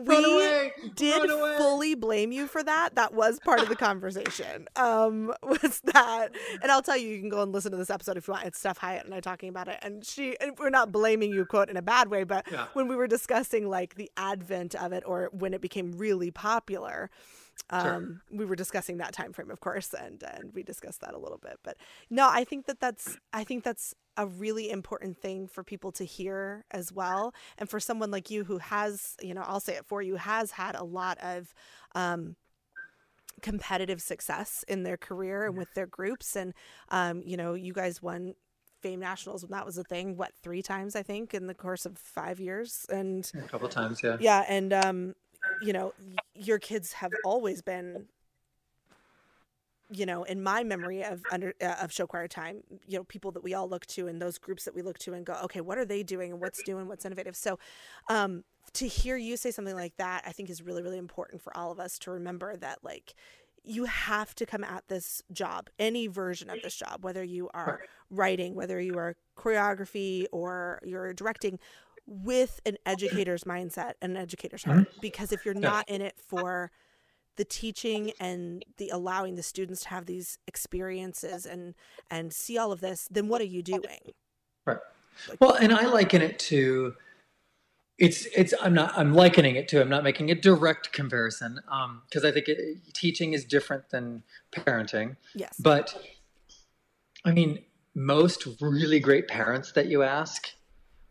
we 0.00 0.16
away 0.24 0.72
did 0.94 1.30
fully 1.56 1.94
blame 1.94 2.32
you 2.32 2.46
for 2.46 2.62
that. 2.62 2.94
That 2.96 3.14
was 3.14 3.38
part 3.40 3.60
of 3.60 3.68
the 3.68 3.76
conversation. 3.76 4.68
Um, 4.76 5.32
was 5.42 5.80
that? 5.84 6.28
And 6.62 6.70
I'll 6.70 6.82
tell 6.82 6.96
you, 6.96 7.08
you 7.08 7.20
can 7.20 7.28
go 7.28 7.42
and 7.42 7.52
listen 7.52 7.70
to 7.70 7.76
this 7.76 7.90
episode 7.90 8.16
if 8.16 8.28
you 8.28 8.32
want. 8.34 8.46
It's 8.46 8.58
Steph 8.58 8.78
Hyatt 8.78 9.04
and 9.06 9.14
I 9.14 9.20
talking 9.20 9.48
about 9.48 9.68
it. 9.68 9.78
And 9.82 10.04
she, 10.04 10.36
and 10.40 10.58
we're 10.58 10.70
not 10.70 10.92
blaming 10.92 11.32
you, 11.32 11.44
quote, 11.46 11.70
in 11.70 11.76
a 11.76 11.82
bad 11.82 12.08
way, 12.08 12.24
but 12.24 12.46
Yeah. 12.50 12.66
when 12.74 12.88
we 12.88 12.96
were 12.96 13.06
discussing 13.06 13.68
like 13.68 13.94
the 13.94 14.10
advent 14.16 14.74
of 14.74 14.92
it 14.92 15.04
or 15.06 15.30
when 15.32 15.54
it 15.54 15.60
became 15.60 15.92
really 15.92 16.30
popular. 16.30 17.10
Sure. 17.70 17.94
Um, 17.94 18.20
we 18.30 18.46
were 18.46 18.56
discussing 18.56 18.96
that 18.98 19.12
time 19.12 19.32
frame, 19.32 19.50
of 19.50 19.60
course, 19.60 19.92
and 19.92 20.22
and 20.22 20.54
we 20.54 20.62
discussed 20.62 21.02
that 21.02 21.12
a 21.14 21.18
little 21.18 21.38
bit. 21.38 21.58
But 21.62 21.76
no, 22.08 22.28
I 22.30 22.44
think 22.44 22.66
that 22.66 22.80
that's 22.80 23.18
I 23.32 23.44
think 23.44 23.62
that's 23.62 23.94
a 24.16 24.26
really 24.26 24.70
important 24.70 25.18
thing 25.18 25.46
for 25.46 25.62
people 25.62 25.92
to 25.92 26.04
hear 26.04 26.64
as 26.70 26.92
well, 26.92 27.34
and 27.58 27.68
for 27.68 27.78
someone 27.78 28.10
like 28.10 28.30
you 28.30 28.44
who 28.44 28.58
has, 28.58 29.16
you 29.22 29.34
know, 29.34 29.42
I'll 29.44 29.60
say 29.60 29.74
it 29.74 29.84
for 29.84 30.00
you, 30.00 30.16
has 30.16 30.52
had 30.52 30.76
a 30.76 30.84
lot 30.84 31.18
of 31.18 31.52
um, 31.94 32.36
competitive 33.42 34.00
success 34.00 34.64
in 34.66 34.82
their 34.82 34.96
career 34.96 35.46
and 35.46 35.56
with 35.56 35.72
their 35.74 35.86
groups, 35.86 36.36
and 36.36 36.54
um, 36.88 37.22
you 37.24 37.36
know, 37.36 37.52
you 37.52 37.74
guys 37.74 38.02
won 38.02 38.34
fame 38.80 39.00
nationals 39.00 39.42
when 39.42 39.50
that 39.50 39.66
was 39.66 39.76
a 39.76 39.82
thing 39.82 40.16
what 40.16 40.30
three 40.40 40.62
times 40.62 40.94
i 40.94 41.02
think 41.02 41.34
in 41.34 41.48
the 41.48 41.54
course 41.54 41.84
of 41.84 41.98
five 41.98 42.38
years 42.38 42.86
and 42.90 43.32
a 43.34 43.48
couple 43.48 43.68
times 43.68 44.00
yeah 44.04 44.16
yeah 44.20 44.44
and 44.48 44.72
um 44.72 45.14
you 45.62 45.72
know 45.72 45.92
your 46.34 46.58
kids 46.58 46.92
have 46.94 47.12
always 47.24 47.62
been 47.62 48.06
you 49.90 50.04
know 50.04 50.22
in 50.24 50.42
my 50.42 50.62
memory 50.62 51.02
of 51.02 51.22
under 51.32 51.54
uh, 51.62 51.76
of 51.80 51.92
show 51.92 52.06
choir 52.06 52.28
time 52.28 52.58
you 52.86 52.98
know 52.98 53.04
people 53.04 53.30
that 53.32 53.42
we 53.42 53.54
all 53.54 53.68
look 53.68 53.86
to 53.86 54.06
and 54.06 54.20
those 54.20 54.38
groups 54.38 54.64
that 54.64 54.74
we 54.74 54.82
look 54.82 54.98
to 54.98 55.14
and 55.14 55.24
go 55.24 55.34
okay 55.42 55.60
what 55.60 55.78
are 55.78 55.84
they 55.84 56.02
doing? 56.02 56.32
And 56.32 56.40
what's 56.40 56.62
doing 56.62 56.88
what's 56.88 57.04
innovative? 57.04 57.36
So 57.36 57.58
um 58.08 58.44
to 58.74 58.86
hear 58.86 59.16
you 59.16 59.36
say 59.36 59.50
something 59.50 59.74
like 59.74 59.96
that 59.96 60.22
i 60.26 60.32
think 60.32 60.50
is 60.50 60.62
really 60.62 60.82
really 60.82 60.98
important 60.98 61.40
for 61.40 61.56
all 61.56 61.72
of 61.72 61.80
us 61.80 61.98
to 61.98 62.10
remember 62.10 62.56
that 62.56 62.78
like 62.82 63.14
you 63.64 63.84
have 63.84 64.34
to 64.34 64.46
come 64.46 64.64
at 64.64 64.84
this 64.88 65.22
job 65.32 65.68
any 65.78 66.06
version 66.06 66.48
of 66.50 66.60
this 66.62 66.74
job 66.74 67.02
whether 67.02 67.24
you 67.24 67.48
are 67.54 67.80
writing 68.10 68.54
whether 68.54 68.80
you 68.80 68.96
are 68.98 69.16
choreography 69.36 70.26
or 70.32 70.80
you're 70.84 71.12
directing 71.12 71.58
with 72.08 72.60
an 72.64 72.78
educator's 72.86 73.44
mindset 73.44 73.92
and 74.00 74.16
an 74.16 74.22
educator's 74.22 74.64
heart. 74.64 74.88
Because 75.00 75.30
if 75.30 75.44
you're 75.44 75.54
not 75.54 75.88
in 75.88 76.00
it 76.00 76.14
for 76.16 76.70
the 77.36 77.44
teaching 77.44 78.12
and 78.18 78.64
the 78.78 78.88
allowing 78.88 79.36
the 79.36 79.42
students 79.42 79.82
to 79.82 79.88
have 79.88 80.06
these 80.06 80.38
experiences 80.48 81.46
and 81.46 81.74
and 82.10 82.32
see 82.32 82.58
all 82.58 82.72
of 82.72 82.80
this 82.80 83.06
then 83.12 83.28
what 83.28 83.40
are 83.40 83.44
you 83.44 83.62
doing? 83.62 84.12
Right. 84.66 84.78
Well, 85.38 85.52
and 85.54 85.72
I 85.72 85.86
liken 85.86 86.20
it 86.20 86.38
to 86.40 86.94
it's 87.96 88.26
it's 88.36 88.54
I'm 88.60 88.74
not 88.74 88.98
I'm 88.98 89.14
likening 89.14 89.54
it 89.54 89.68
to 89.68 89.80
I'm 89.80 89.88
not 89.88 90.02
making 90.02 90.32
a 90.32 90.34
direct 90.34 90.92
comparison 90.92 91.60
um 91.70 92.02
because 92.08 92.24
I 92.24 92.32
think 92.32 92.48
it, 92.48 92.78
teaching 92.92 93.34
is 93.34 93.44
different 93.44 93.90
than 93.90 94.24
parenting. 94.52 95.16
yes. 95.34 95.54
But 95.60 95.94
I 97.24 97.30
mean, 97.30 97.60
most 97.94 98.48
really 98.60 98.98
great 98.98 99.28
parents 99.28 99.72
that 99.72 99.86
you 99.86 100.02
ask 100.02 100.50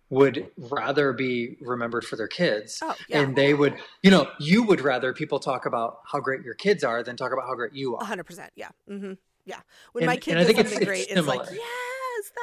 would 0.09 0.49
rather 0.57 1.11
be 1.13 1.57
remembered 1.61 2.05
for 2.05 2.15
their 2.15 2.27
kids. 2.29 2.79
Oh, 2.81 2.95
yeah. 3.09 3.21
And 3.21 3.35
they 3.35 3.53
would, 3.53 3.75
you 4.03 4.09
know, 4.11 4.29
you 4.39 4.63
would 4.63 4.79
rather 4.81 5.13
people 5.13 5.39
talk 5.39 5.65
about 5.65 5.99
how 6.11 6.19
great 6.19 6.43
your 6.43 6.53
kids 6.53 6.83
are 6.83 7.03
than 7.03 7.17
talk 7.17 7.33
about 7.33 7.45
how 7.45 7.55
great 7.55 7.73
you 7.73 7.95
are. 7.97 8.03
100% 8.05 8.47
yeah 8.55 8.69
Mm-hmm. 8.89 9.13
yeah 9.45 9.59
when 9.91 10.03
And- 10.03 10.07
my 10.09 10.17
kid 10.17 10.31
and 10.31 10.39
I 10.39 10.43
does 10.43 10.51
it's- 10.51 10.69
something 10.71 10.77
it's 10.81 10.85
great 10.87 11.07
it's 11.17 11.27
like 11.27 11.45
similar. 11.45 11.61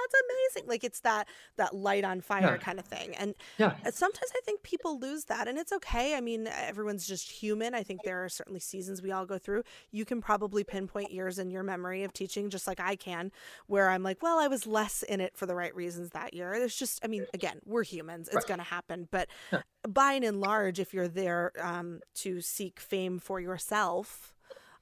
That's 0.02 0.22
amazing 0.54 0.68
like 0.68 0.84
it's 0.84 1.00
that 1.00 1.28
that 1.56 1.74
light 1.74 2.04
on 2.04 2.20
fire 2.20 2.42
Yeah. 2.52 2.56
kind 2.58 2.78
of 2.78 2.84
thing 2.84 3.14
and 3.16 3.34
Yeah. 3.58 3.76
Uh, 3.84 3.90
sometimes 3.90 4.30
I 4.36 4.40
think 4.44 4.62
people 4.62 4.98
lose 4.98 5.24
that, 5.26 5.48
and 5.48 5.58
it's 5.58 5.72
okay. 5.72 6.14
I 6.16 6.20
mean, 6.20 6.46
everyone's 6.46 7.06
just 7.06 7.30
human. 7.30 7.74
I 7.74 7.82
think 7.82 8.02
there 8.04 8.24
are 8.24 8.28
certainly 8.28 8.60
seasons 8.60 9.02
we 9.02 9.12
all 9.12 9.26
go 9.26 9.38
through. 9.38 9.62
You 9.90 10.04
can 10.04 10.20
probably 10.20 10.64
pinpoint 10.64 11.12
years 11.12 11.38
in 11.38 11.50
your 11.50 11.62
memory 11.62 12.02
of 12.04 12.12
teaching, 12.12 12.50
just 12.50 12.66
like 12.66 12.80
I 12.80 12.96
can, 12.96 13.30
where 13.66 13.90
I'm 13.90 14.02
like, 14.02 14.22
well, 14.22 14.38
I 14.38 14.48
was 14.48 14.66
less 14.66 15.02
in 15.02 15.20
it 15.20 15.36
for 15.36 15.46
the 15.46 15.54
right 15.54 15.74
reasons 15.74 16.10
that 16.10 16.34
year. 16.34 16.58
There's 16.58 16.76
just, 16.76 17.00
I 17.04 17.08
mean, 17.08 17.26
again, 17.34 17.60
we're 17.64 17.82
humans. 17.84 18.28
It's 18.28 18.36
Right. 18.36 18.46
going 18.46 18.58
to 18.58 18.64
happen. 18.64 19.08
But 19.10 19.28
Yeah. 19.52 19.62
by 19.88 20.12
and 20.14 20.24
in 20.24 20.40
large, 20.40 20.78
if 20.78 20.92
you're 20.94 21.08
there 21.08 21.52
um, 21.60 22.00
to 22.16 22.40
seek 22.40 22.80
fame 22.80 23.18
for 23.18 23.40
yourself, 23.40 24.34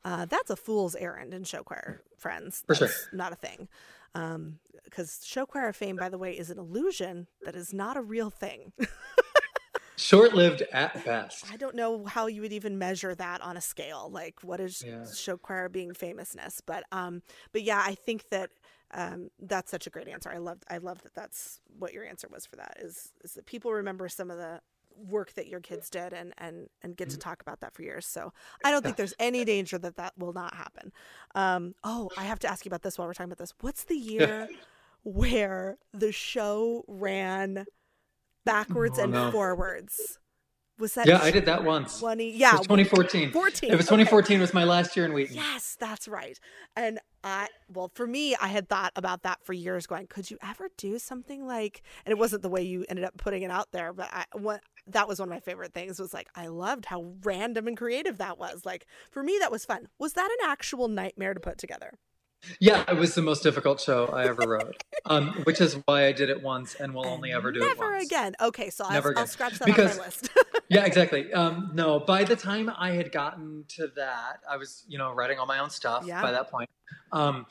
uh, 0.05 0.25
that's 0.27 0.51
a 0.51 0.57
fool's 0.57 0.95
errand 0.97 1.33
in 1.35 1.45
show 1.45 1.63
choir, 1.63 2.03
friends. 2.17 2.63
For 2.67 2.75
sure. 2.75 2.91
Not 3.13 3.33
a 3.33 3.37
thing. 3.37 3.69
Because 4.85 5.21
show 5.25 5.47
choir 5.47 5.73
fame, 5.73 5.97
by 5.97 6.09
the 6.09 6.19
way, 6.19 6.33
is 6.33 6.51
an 6.51 6.59
illusion 6.59 7.27
that 7.45 7.57
is 7.57 7.73
not 7.73 7.97
a 7.97 8.03
real 8.03 8.31
thing. 8.31 8.73
Short 9.97 10.35
lived 10.35 10.63
at 10.73 11.05
best. 11.05 11.45
I 11.51 11.57
don't 11.57 11.75
know 11.75 12.05
how 12.07 12.27
you 12.27 12.41
would 12.43 12.53
even 12.53 12.79
measure 12.79 13.15
that 13.15 13.41
on 13.41 13.57
a 13.57 13.61
scale. 13.61 14.09
Like, 14.11 14.41
what 14.43 14.59
is 14.61 14.83
Yeah. 14.85 15.05
show 15.13 15.37
choir 15.37 15.69
being 15.69 15.95
famousness? 15.95 16.61
But 16.61 16.85
um, 16.93 17.23
but 17.53 17.63
yeah, 17.63 17.83
I 17.85 17.95
think 17.95 18.29
that 18.31 18.51
um, 18.93 19.31
that's 19.39 19.71
such 19.71 19.87
a 19.87 19.91
great 19.91 20.09
answer. 20.09 20.31
I 20.31 20.39
love 20.39 20.59
I 20.69 20.79
love 20.79 21.03
that 21.03 21.15
that's 21.15 21.61
what 21.79 21.93
your 21.93 22.05
answer 22.05 22.29
was 22.31 22.47
for 22.47 22.57
that. 22.57 22.79
Is 22.81 23.13
is 23.23 23.35
that 23.35 23.47
people 23.47 23.73
remember 23.73 24.09
some 24.09 24.31
of 24.31 24.39
the 24.39 24.61
work 24.97 25.32
that 25.34 25.47
your 25.49 25.61
kids 25.61 25.90
did 25.90 26.12
and 26.12 26.32
and 26.38 26.68
and 26.82 26.97
get 26.97 27.11
to 27.11 27.18
talk 27.18 27.40
about 27.43 27.61
that 27.61 27.74
for 27.74 27.82
years. 27.82 28.07
So 28.07 28.32
I 28.64 28.70
don't 28.70 28.82
think 28.82 28.97
there's 28.97 29.14
any 29.18 29.45
danger 29.45 29.78
that 29.78 29.97
that 29.97 30.12
will 30.18 30.32
not 30.32 30.55
happen. 30.55 30.93
Um, 31.34 31.74
oh, 31.84 32.11
I 32.16 32.24
have 32.24 32.38
to 32.40 32.49
ask 32.49 32.64
you 32.64 32.68
about 32.70 32.82
this 32.82 32.99
while 32.99 33.07
we're 33.07 33.14
talking 33.14 33.30
about 33.32 33.38
this. 33.38 33.53
What's 33.61 33.84
the 33.84 33.97
year? 33.97 34.49
where 35.05 35.78
the 35.93 36.12
show 36.12 36.84
ran 36.86 37.66
backwards 38.45 38.99
Oh, 39.01 39.03
and 39.03 39.12
no. 39.12 39.32
forwards. 39.32 40.18
Was 40.79 40.95
that 40.95 41.07
Yeah, 41.07 41.20
I 41.23 41.31
did 41.31 41.47
that 41.47 41.64
once. 41.64 42.01
20? 42.01 42.31
It 42.31 42.35
Yeah, 42.37 42.53
was 42.53 42.62
2014. 42.62 43.31
14. 43.33 43.70
It 43.70 43.77
was 43.77 43.87
okay. 43.87 43.97
2014 43.97 44.41
was 44.41 44.55
my 44.55 44.64
last 44.64 44.97
year 44.97 45.05
in 45.05 45.12
Wheaton. 45.12 45.37
Yes, 45.37 45.77
that's 45.79 46.09
right. 46.09 46.39
And 46.77 46.99
I, 47.23 47.49
well, 47.73 47.91
for 47.95 48.07
me, 48.07 48.35
I 48.41 48.49
had 48.49 48.68
thought 48.68 48.93
about 48.97 49.23
that 49.23 49.45
for 49.45 49.53
years, 49.53 49.87
going, 49.87 50.07
could 50.09 50.31
you 50.31 50.39
ever 50.43 50.68
do 50.77 50.99
something 50.99 51.47
like? 51.47 51.83
And 52.05 52.12
it 52.12 52.18
wasn't 52.18 52.43
the 52.43 52.49
way 52.49 52.62
you 52.62 52.85
ended 52.89 53.05
up 53.05 53.16
putting 53.16 53.43
it 53.43 53.51
out 53.51 53.70
there, 53.73 53.93
but 53.93 54.09
I, 54.12 54.25
what 54.33 54.62
that 54.89 55.07
was 55.07 55.20
one 55.20 55.29
of 55.29 55.33
my 55.33 55.41
favorite 55.41 55.73
things. 55.73 56.01
Was 56.01 56.12
like 56.12 56.29
I 56.35 56.49
loved 56.49 56.87
how 56.87 57.14
random 57.23 57.68
and 57.68 57.77
creative 57.77 58.18
that 58.18 58.39
was. 58.39 58.64
Like 58.64 58.87
for 59.11 59.23
me, 59.23 59.37
that 59.41 59.53
was 59.53 59.64
fun. 59.64 59.89
Was 59.99 60.14
that 60.14 60.31
an 60.41 60.51
actual 60.51 60.89
nightmare 60.89 61.35
to 61.35 61.41
put 61.41 61.59
together? 61.59 61.93
Yeah, 62.59 62.84
it 62.88 62.97
was 62.97 63.14
the 63.14 63.22
most 63.22 63.43
difficult 63.43 63.80
show 63.80 64.07
I 64.07 64.24
ever 64.28 64.43
wrote, 64.49 64.82
um, 65.07 65.28
which 65.45 65.61
is 65.61 65.74
why 65.86 66.07
I 66.07 66.12
did 66.12 66.28
it 66.30 66.43
once 66.43 66.74
and 66.74 66.93
will 66.95 67.07
only 67.07 67.32
ever 67.32 67.53
do 67.53 67.62
it 67.62 67.66
Never 67.68 67.93
once. 67.93 68.05
again. 68.05 68.34
Okay, 68.40 68.70
so 68.70 68.84
I'll, 68.84 69.18
I'll 69.18 69.26
scratch 69.26 69.59
that 69.59 69.66
Because- 69.66 69.93
off 69.93 69.99
my 69.99 70.05
list. 70.05 70.30
Yeah, 70.68 70.84
exactly. 70.86 71.30
Um, 71.34 71.70
no, 71.74 72.01
by 72.01 72.24
the 72.24 72.34
time 72.36 72.70
I 72.78 72.93
had 72.93 73.12
gotten 73.12 73.64
to 73.76 73.88
that, 73.97 74.40
I 74.49 74.57
was, 74.57 74.84
you 74.88 74.97
know, 74.97 75.12
writing 75.12 75.38
all 75.38 75.45
my 75.47 75.59
own 75.59 75.68
stuff 75.70 76.05
Yeah. 76.07 76.22
by 76.22 76.32
that 76.32 76.51
point. 76.51 76.70
Um, 77.12 77.45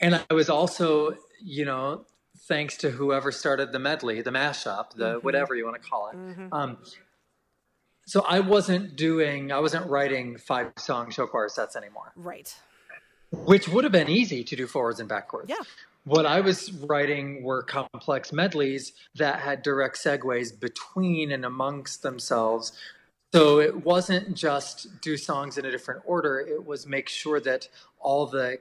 and 0.00 0.22
I 0.30 0.34
was 0.34 0.48
also, 0.48 1.16
you 1.42 1.66
know, 1.66 2.06
thanks 2.48 2.78
to 2.78 2.90
whoever 2.90 3.30
started 3.30 3.72
the 3.72 3.78
medley, 3.78 4.22
the 4.22 4.30
mashup, 4.30 4.94
the 4.94 5.16
Mhm. 5.18 5.22
whatever 5.24 5.54
you 5.54 5.66
want 5.66 5.82
to 5.82 5.86
call 5.88 6.08
it. 6.08 6.16
Mhm. 6.16 6.48
Um, 6.50 6.78
so 8.06 8.22
I 8.26 8.40
wasn't 8.40 8.96
doing, 8.96 9.52
I 9.52 9.60
wasn't 9.60 9.86
writing 9.90 10.38
five 10.38 10.72
song 10.78 11.10
show 11.10 11.26
choir 11.26 11.48
sets 11.50 11.76
anymore, 11.76 12.12
Right. 12.16 12.54
Which 13.44 13.68
would 13.68 13.84
have 13.84 13.92
been 13.92 14.08
easy 14.08 14.44
to 14.44 14.56
do 14.56 14.66
forwards 14.66 15.00
and 15.00 15.08
backwards. 15.08 15.48
Yeah. 15.48 15.56
What 16.04 16.26
I 16.26 16.40
was 16.40 16.70
writing 16.72 17.42
were 17.42 17.62
complex 17.62 18.32
medleys 18.32 18.92
that 19.14 19.40
had 19.40 19.62
direct 19.62 19.96
segues 19.96 20.58
between 20.58 21.32
and 21.32 21.44
amongst 21.44 22.02
themselves. 22.02 22.72
So 23.32 23.58
it 23.58 23.84
wasn't 23.84 24.36
just 24.36 25.00
do 25.00 25.16
songs 25.16 25.56
in 25.58 25.64
a 25.64 25.70
different 25.70 26.02
order, 26.04 26.38
it 26.38 26.66
was 26.66 26.86
make 26.86 27.08
sure 27.08 27.40
that 27.40 27.68
all 27.98 28.26
the 28.26 28.58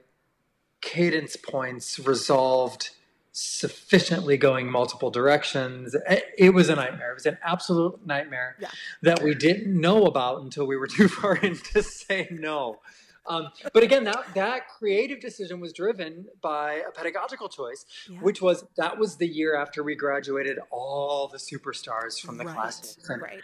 cadence 0.82 1.36
points 1.36 2.00
resolved 2.00 2.90
sufficiently 3.34 4.38
going 4.38 4.70
multiple 4.72 5.10
directions. 5.12 5.96
It- 6.38 6.54
was 6.54 6.70
a 6.70 6.76
nightmare. 6.76 7.12
It 7.12 7.16
was 7.16 7.26
an 7.26 7.38
absolute 7.44 8.06
nightmare 8.06 8.56
Yeah. 8.60 8.70
that 9.02 9.22
we 9.24 9.34
didn't 9.36 9.80
know 9.80 10.06
about 10.06 10.42
until 10.42 10.66
we 10.66 10.78
were 10.78 10.88
too 10.98 11.08
far 11.08 11.36
in 11.36 11.58
to 11.74 11.84
say 11.84 12.28
no. 12.32 12.80
Um, 13.26 13.48
but 13.74 13.84
again, 13.84 14.04
that 14.04 14.26
that 14.36 14.68
creative 14.68 15.20
decision 15.20 15.60
was 15.60 15.72
driven 15.74 16.26
by 16.42 16.82
a 16.88 16.92
pedagogical 16.92 17.50
choice, 17.50 17.86
Yeah. 18.10 18.20
which 18.20 18.42
was 18.42 18.66
that 18.78 18.98
was 18.98 19.16
the 19.18 19.28
year 19.28 19.56
after 19.56 19.84
we 19.84 19.96
graduated 19.96 20.60
all 20.72 21.28
the 21.28 21.38
superstars 21.38 22.20
from 22.20 22.38
the 22.38 22.46
right. 22.46 22.56
classes. 22.56 22.98
Right. 23.10 23.42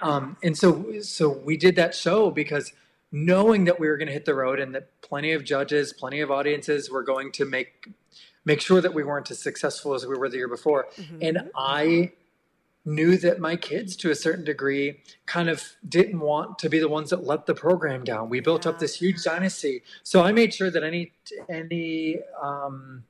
um, 0.00 0.36
and 0.42 0.56
so 0.56 1.00
so 1.00 1.28
we 1.28 1.56
did 1.56 1.76
that 1.76 1.94
show 1.94 2.30
because 2.30 2.72
knowing 3.12 3.64
that 3.64 3.78
we 3.80 3.88
were 3.88 3.96
going 3.96 4.08
to 4.08 4.12
hit 4.12 4.24
the 4.26 4.34
road 4.34 4.60
and 4.60 4.74
that 4.74 5.00
plenty 5.00 5.32
of 5.32 5.44
judges, 5.44 5.92
plenty 5.92 6.20
of 6.20 6.30
audiences 6.30 6.90
were 6.90 7.02
going 7.02 7.32
to 7.32 7.44
make 7.44 7.88
make 8.44 8.60
sure 8.60 8.80
that 8.80 8.94
we 8.94 9.02
weren't 9.02 9.30
as 9.30 9.40
successful 9.40 9.94
as 9.94 10.06
we 10.06 10.16
were 10.16 10.28
the 10.28 10.36
year 10.36 10.48
before. 10.48 10.86
Mhm. 10.96 11.18
And 11.28 11.50
I 11.56 12.12
knew 12.86 13.18
that 13.18 13.40
my 13.40 13.56
kids, 13.56 13.96
to 13.96 14.10
a 14.10 14.14
certain 14.14 14.44
degree, 14.44 15.00
kind 15.26 15.48
of 15.50 15.62
didn't 15.86 16.20
want 16.20 16.58
to 16.60 16.68
be 16.70 16.78
the 16.78 16.88
ones 16.88 17.10
that 17.10 17.24
let 17.24 17.44
the 17.46 17.54
program 17.54 18.04
down. 18.04 18.30
We 18.30 18.40
built 18.40 18.64
Yeah. 18.64 18.70
up 18.72 18.78
this 18.78 18.96
huge 18.96 19.22
dynasty, 19.24 19.82
so 20.02 20.22
I 20.22 20.32
made 20.32 20.54
sure 20.54 20.70
that 20.70 20.82
any 20.84 21.12
any 21.48 22.18
um, 22.42 23.04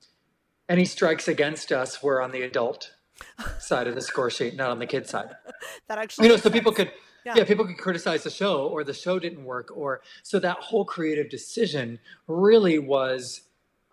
any 0.68 0.84
strikes 0.84 1.28
against 1.28 1.70
us 1.70 2.02
were 2.02 2.20
on 2.20 2.32
the 2.32 2.42
adult 2.42 2.92
side 3.60 3.86
of 3.86 3.94
the 3.94 4.00
score 4.00 4.30
sheet, 4.30 4.56
not 4.56 4.70
on 4.70 4.78
the 4.80 4.86
kid 4.86 5.06
side. 5.08 5.36
that 5.88 5.98
actually. 5.98 6.26
You 6.26 6.32
know, 6.32 6.38
so 6.38 6.50
people 6.50 6.72
could 6.72 6.90
Yeah. 7.24 7.34
yeah. 7.36 7.44
people 7.44 7.66
could 7.66 7.78
criticize 7.78 8.22
the 8.24 8.30
show 8.30 8.66
or 8.66 8.82
the 8.82 8.94
show 8.94 9.18
didn't 9.18 9.44
work 9.44 9.70
or 9.76 10.00
so 10.22 10.38
that 10.40 10.56
whole 10.58 10.84
creative 10.84 11.28
decision 11.28 11.98
really 12.28 12.78
was 12.78 13.42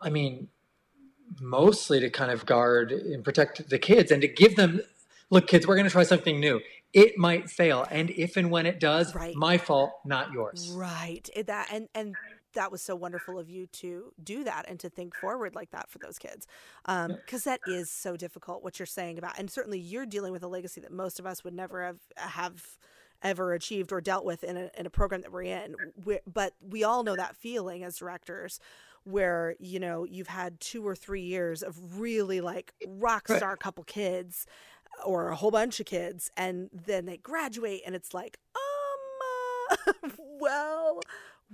i 0.01 0.09
mean 0.09 0.49
mostly 1.41 1.99
to 1.99 2.09
kind 2.11 2.31
of 2.31 2.45
guard 2.45 2.91
and 2.91 3.23
protect 3.23 3.69
the 3.69 3.79
kids 3.79 4.11
and 4.11 4.21
to 4.21 4.27
give 4.27 4.55
them 4.55 4.81
look 5.29 5.47
kids 5.47 5.65
we're 5.67 5.75
going 5.75 5.85
to 5.85 5.91
try 5.91 6.03
something 6.03 6.39
new 6.39 6.59
it 6.93 7.17
might 7.17 7.49
fail 7.49 7.85
and 7.89 8.09
if 8.11 8.37
and 8.37 8.51
when 8.51 8.65
it 8.65 8.79
does 8.79 9.13
Right. 9.15 9.35
my 9.35 9.57
fault 9.57 9.91
not 10.05 10.31
yours 10.31 10.69
Right. 10.73 11.29
That 11.47 11.67
and 11.71 11.87
and 11.95 12.17
that 12.53 12.71
was 12.71 12.83
so 12.83 12.95
wonderful 12.95 13.39
of 13.39 13.49
you 13.49 13.65
to 13.65 14.13
do 14.23 14.43
that 14.43 14.65
and 14.69 14.79
to 14.79 14.87
think 14.87 15.15
forward 15.15 15.55
like 15.55 15.71
that 15.71 15.89
for 15.89 15.97
those 15.97 16.19
kids. 16.19 16.45
Um 16.85 17.13
because 17.15 17.45
that 17.45 17.61
is 17.65 17.89
so 17.89 18.15
difficult 18.15 18.63
what 18.63 18.77
you're 18.79 18.85
saying 18.85 19.17
about 19.17 19.39
and 19.39 19.49
certainly 19.49 19.79
you're 19.79 20.05
dealing 20.05 20.31
with 20.31 20.43
a 20.43 20.47
legacy 20.47 20.79
that 20.81 20.91
most 20.91 21.19
of 21.19 21.25
us 21.25 21.43
would 21.43 21.53
never 21.55 21.83
have 21.83 21.99
have 22.17 22.77
ever 23.23 23.53
achieved 23.53 23.91
or 23.91 24.01
dealt 24.01 24.25
with 24.25 24.43
in 24.43 24.57
a 24.57 24.69
in 24.77 24.85
a 24.85 24.89
program 24.89 25.21
that 25.21 25.31
we're 25.31 25.41
in. 25.43 25.75
we 26.05 26.19
but 26.31 26.53
we 26.61 26.83
all 26.83 27.03
know 27.03 27.15
that 27.15 27.35
feeling 27.35 27.83
as 27.83 27.97
directors 27.97 28.59
where 29.05 29.55
you 29.59 29.79
know 29.79 30.03
you've 30.03 30.27
had 30.27 30.59
two 30.59 30.85
or 30.87 30.95
three 30.95 31.23
years 31.23 31.63
of 31.63 31.99
really 31.99 32.39
like 32.39 32.73
rock 32.87 33.27
star 33.27 33.57
couple 33.57 33.83
kids 33.83 34.45
or 35.05 35.29
a 35.29 35.35
whole 35.35 35.51
bunch 35.51 35.79
of 35.79 35.85
kids 35.85 36.31
and 36.37 36.69
then 36.73 37.05
they 37.05 37.17
graduate 37.17 37.81
and 37.85 37.95
it's 37.95 38.13
like 38.13 38.37
um 38.55 39.87
uh, 39.87 40.09
well 40.39 40.99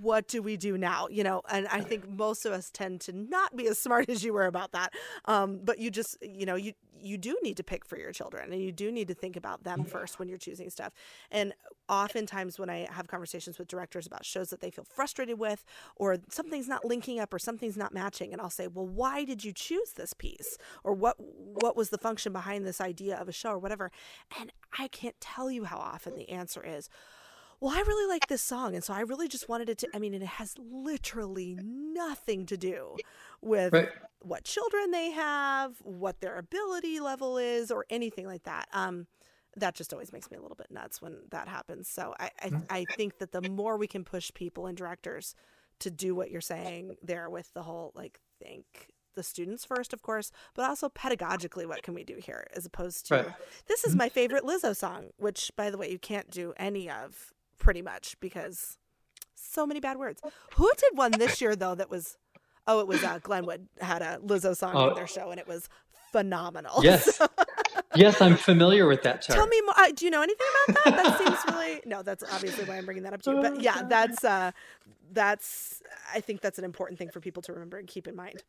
what 0.02 0.28
do 0.28 0.42
we 0.42 0.58
do 0.58 0.78
now? 0.78 1.08
You 1.10 1.24
know 1.24 1.42
and 1.50 1.68
i 1.68 1.82
think 1.82 2.10
most 2.10 2.46
of 2.46 2.54
us 2.54 2.70
tend 2.70 3.02
to 3.02 3.12
not 3.12 3.56
be 3.56 3.68
as 3.68 3.80
smart 3.80 4.10
as 4.10 4.24
you 4.24 4.34
were 4.34 4.46
about 4.46 4.72
that. 4.72 4.94
Um, 5.26 5.60
but 5.64 5.80
you 5.80 5.92
just 5.92 6.18
you 6.22 6.46
know 6.46 6.56
you 6.56 6.74
you 7.02 7.18
do 7.18 7.38
need 7.42 7.56
to 7.58 7.64
pick 7.64 7.86
for 7.86 7.98
your 7.98 8.12
children 8.12 8.52
and 8.52 8.62
you 8.62 8.74
do 8.74 8.92
need 8.92 9.08
to 9.08 9.14
think 9.14 9.38
about 9.38 9.64
them 9.64 9.86
first 9.86 10.20
when 10.20 10.28
you're 10.28 10.38
choosing 10.38 10.70
stuff. 10.70 10.94
And 11.32 11.54
oftentimes 11.88 12.60
when 12.60 12.70
i 12.70 12.88
have 12.92 13.08
conversations 13.08 13.58
with 13.58 13.68
directors 13.68 14.06
about 14.06 14.24
shows 14.24 14.52
that 14.52 14.62
they 14.62 14.70
feel 14.70 14.84
frustrated 14.84 15.40
with 15.40 15.66
or 15.96 16.18
something's 16.30 16.68
not 16.68 16.86
linking 16.86 17.20
up 17.20 17.34
or 17.34 17.40
something's 17.40 17.76
not 17.76 17.92
matching 17.92 18.32
and 18.32 18.40
i'll 18.40 18.50
say 18.52 18.68
well 18.68 18.86
why 18.86 19.26
did 19.26 19.44
you 19.44 19.52
choose 19.52 19.94
this 19.94 20.14
piece? 20.14 20.58
Or 20.84 20.94
what 20.94 21.16
what 21.18 21.76
was 21.76 21.90
the 21.90 21.98
function 21.98 22.32
behind 22.32 22.66
this 22.66 22.82
idea 22.82 23.18
of 23.18 23.28
a 23.28 23.32
show 23.32 23.52
or 23.52 23.60
whatever? 23.60 23.92
And 24.40 24.52
i 24.78 24.88
can't 24.88 25.20
tell 25.20 25.50
you 25.50 25.64
how 25.66 25.78
often 25.78 26.16
the 26.16 26.30
answer 26.30 26.64
is 26.66 26.90
well, 27.60 27.76
I 27.76 27.82
really 27.82 28.08
like 28.08 28.28
this 28.28 28.42
song, 28.42 28.76
and 28.76 28.84
so 28.84 28.94
I 28.94 29.02
really 29.02 29.28
just 29.28 29.50
wanted 29.50 29.70
it 29.70 29.78
to. 29.80 29.88
I 29.94 30.00
mean, 30.00 30.14
and 30.14 30.24
it 30.24 30.28
has 30.28 30.56
literally 30.58 31.56
nothing 31.60 32.46
to 32.48 32.58
do 32.58 32.96
with 33.42 33.74
Right. 33.74 33.90
what 34.22 34.44
children 34.44 34.92
they 34.92 35.12
have, 35.12 35.76
what 35.84 36.22
their 36.22 36.38
ability 36.38 37.00
level 37.00 37.38
is, 37.38 37.72
or 37.72 37.86
anything 37.90 38.26
like 38.26 38.44
that. 38.44 38.68
Um, 38.74 39.08
that 39.58 39.76
just 39.76 39.94
always 39.94 40.14
makes 40.14 40.30
me 40.32 40.38
a 40.38 40.42
little 40.42 40.56
bit 40.56 40.72
nuts 40.72 41.02
when 41.02 41.18
that 41.32 41.48
happens. 41.48 41.90
So 41.90 42.14
I, 42.20 42.30
I, 42.42 42.52
I 42.70 42.86
think 42.86 43.18
that 43.18 43.32
the 43.32 43.42
more 43.42 43.78
we 43.78 43.88
can 43.88 44.04
push 44.04 44.32
people 44.34 44.68
and 44.68 44.78
directors 44.78 45.36
to 45.80 45.90
do 45.90 46.14
what 46.14 46.30
you're 46.30 46.40
saying 46.42 46.96
there 47.02 47.30
with 47.30 47.54
the 47.54 47.64
whole 47.64 47.92
like 47.96 48.20
think 48.42 48.66
the 49.16 49.24
students 49.24 49.66
first, 49.66 49.92
of 49.92 50.02
course, 50.02 50.32
but 50.54 50.70
also 50.70 50.88
pedagogically, 50.88 51.66
what 51.66 51.82
can 51.84 51.94
we 51.94 52.04
do 52.04 52.18
here 52.18 52.48
as 52.56 52.66
opposed 52.66 53.08
to 53.08 53.16
Right. 53.16 53.28
this 53.68 53.84
is 53.84 53.96
my 53.96 54.08
favorite 54.08 54.44
Lizzo 54.44 54.76
song, 54.76 55.10
which 55.18 55.52
by 55.58 55.70
the 55.70 55.78
way 55.78 55.92
you 55.92 56.00
can't 56.00 56.30
do 56.30 56.54
any 56.56 56.90
of 56.90 57.34
pretty 57.60 57.82
much 57.82 58.16
because 58.20 58.78
so 59.36 59.66
many 59.66 59.80
bad 59.80 59.98
words. 59.98 60.22
Who 60.56 60.70
did 60.78 60.98
one 60.98 61.12
this 61.12 61.42
year 61.42 61.56
though 61.56 61.76
that 61.76 61.90
was 61.90 62.18
oh 62.68 62.80
it 62.80 62.88
was 62.88 63.04
uh, 63.04 63.20
Glenwood 63.22 63.68
had 63.82 64.02
a 64.02 64.20
Lizzo 64.26 64.56
song 64.56 64.74
Oh. 64.76 64.90
in 64.90 64.96
their 64.96 65.08
show 65.08 65.30
and 65.32 65.40
it 65.40 65.48
was 65.48 65.70
phenomenal. 66.12 66.84
yes 66.84 67.22
yes 67.96 68.20
i'm 68.22 68.36
familiar 68.36 68.88
with 68.88 69.04
that 69.04 69.22
chart 69.22 69.38
Tell 69.38 69.48
me 69.48 69.62
more. 69.62 69.76
Uh, 69.78 69.92
do 69.96 70.06
you 70.06 70.12
know 70.12 70.22
anything 70.24 70.48
about 70.68 70.84
that? 70.86 71.04
That 71.04 71.18
seems 71.20 71.56
really 71.56 71.82
no. 71.86 72.02
That's 72.02 72.24
obviously 72.32 72.66
why 72.66 72.78
I'm 72.78 72.86
bringing 72.86 73.04
that 73.04 73.14
up 73.14 73.22
to 73.24 73.32
you. 73.32 73.42
But 73.42 73.62
yeah, 73.62 73.84
that's 73.88 74.24
uh, 74.24 74.52
that's. 75.12 75.82
I 76.14 76.20
think 76.20 76.42
that's 76.42 76.58
an 76.60 76.66
important 76.66 76.98
thing 77.00 77.10
for 77.10 77.20
people 77.20 77.42
to 77.44 77.54
remember 77.54 77.78
and 77.78 77.88
keep 77.88 78.08
in 78.08 78.16
mind. 78.16 78.44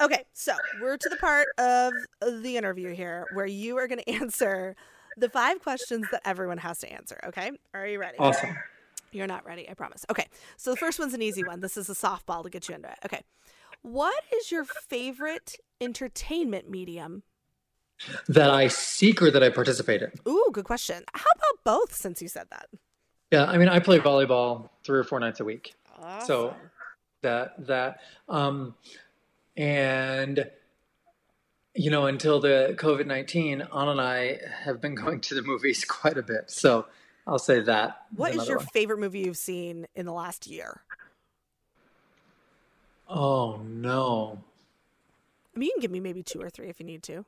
Okay, 0.00 0.24
so 0.34 0.52
we're 0.80 0.96
to 0.98 1.08
the 1.08 1.16
part 1.16 1.48
of 1.58 1.92
the 2.42 2.56
interview 2.58 2.94
here 2.94 3.26
where 3.32 3.46
you 3.46 3.78
are 3.78 3.88
going 3.88 3.98
to 4.06 4.10
answer 4.10 4.76
the 5.16 5.28
five 5.28 5.62
questions 5.62 6.06
that 6.12 6.22
everyone 6.24 6.58
has 6.58 6.78
to 6.80 6.92
answer. 6.92 7.18
Okay, 7.28 7.50
are 7.74 7.86
you 7.86 7.98
ready? 7.98 8.18
awesome 8.18 8.56
You're 9.12 9.26
not 9.26 9.46
ready, 9.46 9.68
I 9.70 9.74
promise. 9.74 10.04
Okay, 10.10 10.26
so 10.56 10.70
the 10.70 10.76
first 10.76 10.98
one's 10.98 11.14
an 11.14 11.22
easy 11.22 11.42
one. 11.44 11.60
This 11.60 11.76
is 11.76 11.88
a 11.88 11.94
softball 11.94 12.42
to 12.42 12.50
get 12.50 12.68
you 12.68 12.74
into 12.74 12.88
it. 12.90 12.98
Okay, 13.04 13.22
what 13.82 14.22
is 14.34 14.50
your 14.50 14.64
favorite 14.64 15.56
entertainment 15.80 16.68
medium? 16.70 17.22
that 18.28 18.50
i 18.50 18.68
seek 18.68 19.22
or 19.22 19.30
that 19.30 19.42
i 19.42 19.48
participate 19.48 20.02
in 20.02 20.10
Ooh, 20.28 20.50
good 20.52 20.66
question. 20.66 21.02
How 21.14 21.30
about 21.34 21.64
both? 21.64 21.94
Since 21.94 22.20
you 22.20 22.28
said 22.28 22.44
that. 22.50 22.66
yeah 23.32 23.44
i 23.46 23.56
mean 23.56 23.70
i 23.70 23.78
play 23.78 23.98
volleyball 23.98 24.68
three 24.84 24.98
or 24.98 25.02
four 25.04 25.18
nights 25.18 25.40
a 25.40 25.44
week 25.46 25.74
So 26.26 26.54
that 27.22 27.54
that 27.66 28.00
um 28.28 28.74
and 29.56 30.50
you 31.76 31.90
know 31.90 32.06
until 32.06 32.40
the 32.40 32.74
COVID 32.78 33.06
nineteen, 33.06 33.62
Anna 33.74 33.90
and 33.92 34.00
I 34.00 34.38
have 34.64 34.80
been 34.80 34.94
going 35.02 35.20
to 35.22 35.34
the 35.34 35.42
movies 35.42 35.84
quite 35.84 36.18
a 36.18 36.22
bit. 36.22 36.50
So 36.50 36.86
I'll 37.26 37.38
say 37.38 37.60
that. 37.60 38.02
What 38.14 38.34
is 38.34 38.48
your 38.48 38.58
one. 38.58 38.66
favorite 38.66 38.98
movie 38.98 39.20
you've 39.20 39.36
seen 39.36 39.86
in 39.94 40.06
the 40.06 40.12
last 40.12 40.46
year? 40.46 40.82
Oh 43.08 43.60
no. 43.64 44.38
I 45.54 45.58
mean, 45.58 45.68
you 45.68 45.72
can 45.74 45.80
give 45.80 45.90
me 45.90 46.00
maybe 46.00 46.22
two 46.22 46.40
or 46.40 46.50
three 46.50 46.68
if 46.68 46.80
you 46.80 46.86
need 46.86 47.02
to. 47.04 47.24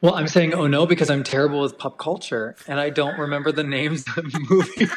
Well, 0.00 0.14
I'm 0.14 0.28
saying 0.28 0.54
oh 0.54 0.66
no 0.66 0.86
because 0.86 1.10
I'm 1.10 1.22
terrible 1.22 1.60
with 1.60 1.76
pop 1.76 1.98
culture 1.98 2.56
and 2.66 2.80
I 2.80 2.88
don't 2.90 3.18
remember 3.18 3.52
the 3.52 3.64
names 3.64 4.04
of 4.16 4.24
movies 4.50 4.90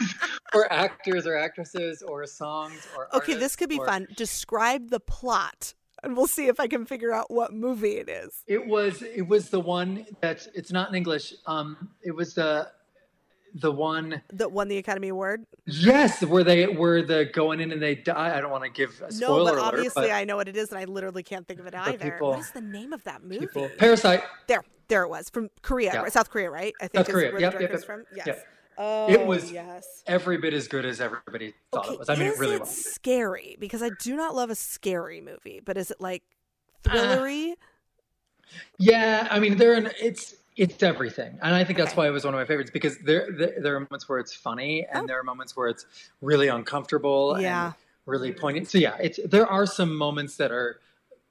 or 0.53 0.71
actors 0.71 1.27
or 1.27 1.35
actresses 1.37 2.01
or 2.01 2.25
songs 2.25 2.87
or 2.95 3.13
Okay, 3.15 3.33
this 3.33 3.55
could 3.55 3.69
be 3.69 3.79
or- 3.79 3.85
fun. 3.85 4.07
Describe 4.15 4.89
the 4.89 4.99
plot, 5.01 5.73
and 6.07 6.17
we'll 6.17 6.25
see 6.27 6.47
if 6.47 6.59
I 6.59 6.67
can 6.67 6.85
figure 6.85 7.13
out 7.13 7.29
what 7.29 7.53
movie 7.53 7.97
it 7.97 8.09
is. 8.09 8.43
It 8.47 8.65
was 8.65 9.01
it 9.03 9.27
was 9.27 9.49
the 9.49 9.59
one 9.59 10.05
that 10.21 10.47
it's 10.55 10.71
not 10.71 10.89
in 10.89 10.95
English. 10.95 11.33
Um, 11.45 11.89
it 12.01 12.15
was 12.15 12.33
the 12.33 12.69
the 13.53 13.71
one 13.71 14.21
That 14.33 14.51
won 14.51 14.67
the 14.67 14.77
Academy 14.77 15.07
Award. 15.09 15.45
yes 15.65 16.23
where 16.23 16.43
they 16.43 16.67
were 16.67 17.01
the 17.01 17.25
going 17.33 17.59
in 17.59 17.71
and 17.71 17.81
they 17.81 17.95
die. 17.95 18.37
I 18.37 18.41
don't 18.41 18.51
want 18.51 18.63
to 18.65 18.69
give 18.69 18.99
a 19.01 19.05
No, 19.05 19.09
spoiler 19.09 19.51
but 19.53 19.59
alert, 19.59 19.73
obviously 19.73 20.03
but 20.03 20.11
I 20.11 20.25
know 20.25 20.35
what 20.35 20.47
it 20.47 20.55
is, 20.57 20.69
and 20.69 20.77
I 20.79 20.83
literally 20.85 21.23
can't 21.23 21.47
think 21.47 21.59
of 21.59 21.65
it 21.67 21.73
either. 21.73 21.97
people- 22.11 22.29
what 22.31 22.39
is 22.39 22.51
the 22.51 22.61
name 22.61 22.93
of 22.93 23.03
that 23.05 23.23
movie? 23.23 23.39
people 23.47 23.69
Parasite. 23.77 24.21
There, 24.47 24.63
there 24.89 25.03
it 25.03 25.09
was 25.09 25.29
from 25.29 25.49
Korea, 25.63 25.91
Yeah. 25.93 26.07
South 26.09 26.29
Korea, 26.29 26.49
right? 26.51 26.73
I 26.81 26.87
think 26.87 26.95
South 27.05 27.09
is 27.09 27.13
Korea. 27.13 27.31
where 27.31 27.41
Yep, 27.41 27.53
the 27.53 27.61
yep, 27.61 27.71
yep. 27.71 27.83
from. 27.83 28.05
Yes. 28.15 28.27
Yep. 28.27 28.47
Oh, 28.77 29.11
It 29.11 29.25
was 29.25 29.51
yes. 29.51 30.03
Every 30.05 30.37
bit 30.37 30.53
as 30.53 30.67
good 30.67 30.85
as 30.85 31.01
everybody 31.01 31.53
thought 31.71 31.85
Okay, 31.85 31.93
it 31.95 31.99
was. 31.99 32.09
I 32.09 32.15
mean, 32.15 32.27
is 32.27 32.35
it 32.37 32.39
really 32.39 32.55
it 32.55 32.59
was. 32.61 32.75
scary? 32.75 33.57
Because 33.59 33.81
I 33.81 33.89
do 33.89 34.15
not 34.15 34.35
love 34.35 34.49
a 34.49 34.55
scary 34.55 35.19
movie, 35.21 35.59
but 35.63 35.77
is 35.77 35.89
it 35.91 35.99
like 35.99 36.23
Ah. 36.87 36.89
thrillery? 36.91 37.55
Yeah, 38.77 39.27
I 39.29 39.39
mean, 39.39 39.57
there 39.57 39.73
are 39.73 39.91
it's 39.99 40.35
it's 40.55 40.81
everything, 40.81 41.37
and 41.41 41.53
I 41.53 41.63
think 41.63 41.77
that's 41.77 41.91
Okay. 41.91 41.97
why 42.01 42.07
it 42.07 42.11
was 42.11 42.23
one 42.23 42.33
of 42.33 42.39
my 42.39 42.45
favorites 42.45 42.71
because 42.71 42.97
there 42.99 43.29
there, 43.31 43.53
there 43.59 43.75
are 43.75 43.79
moments 43.79 44.07
where 44.07 44.19
it's 44.19 44.33
funny, 44.33 44.85
and 44.91 45.03
Oh. 45.03 45.07
there 45.07 45.19
are 45.19 45.23
moments 45.23 45.55
where 45.57 45.67
it's 45.67 45.85
really 46.21 46.47
uncomfortable, 46.47 47.37
Yeah. 47.39 47.65
and 47.67 47.75
really 48.05 48.31
poignant. 48.31 48.69
So 48.69 48.77
yeah, 48.77 48.95
it's 49.01 49.19
there 49.25 49.47
are 49.47 49.65
some 49.65 49.95
moments 49.95 50.37
that 50.37 50.51
are 50.51 50.79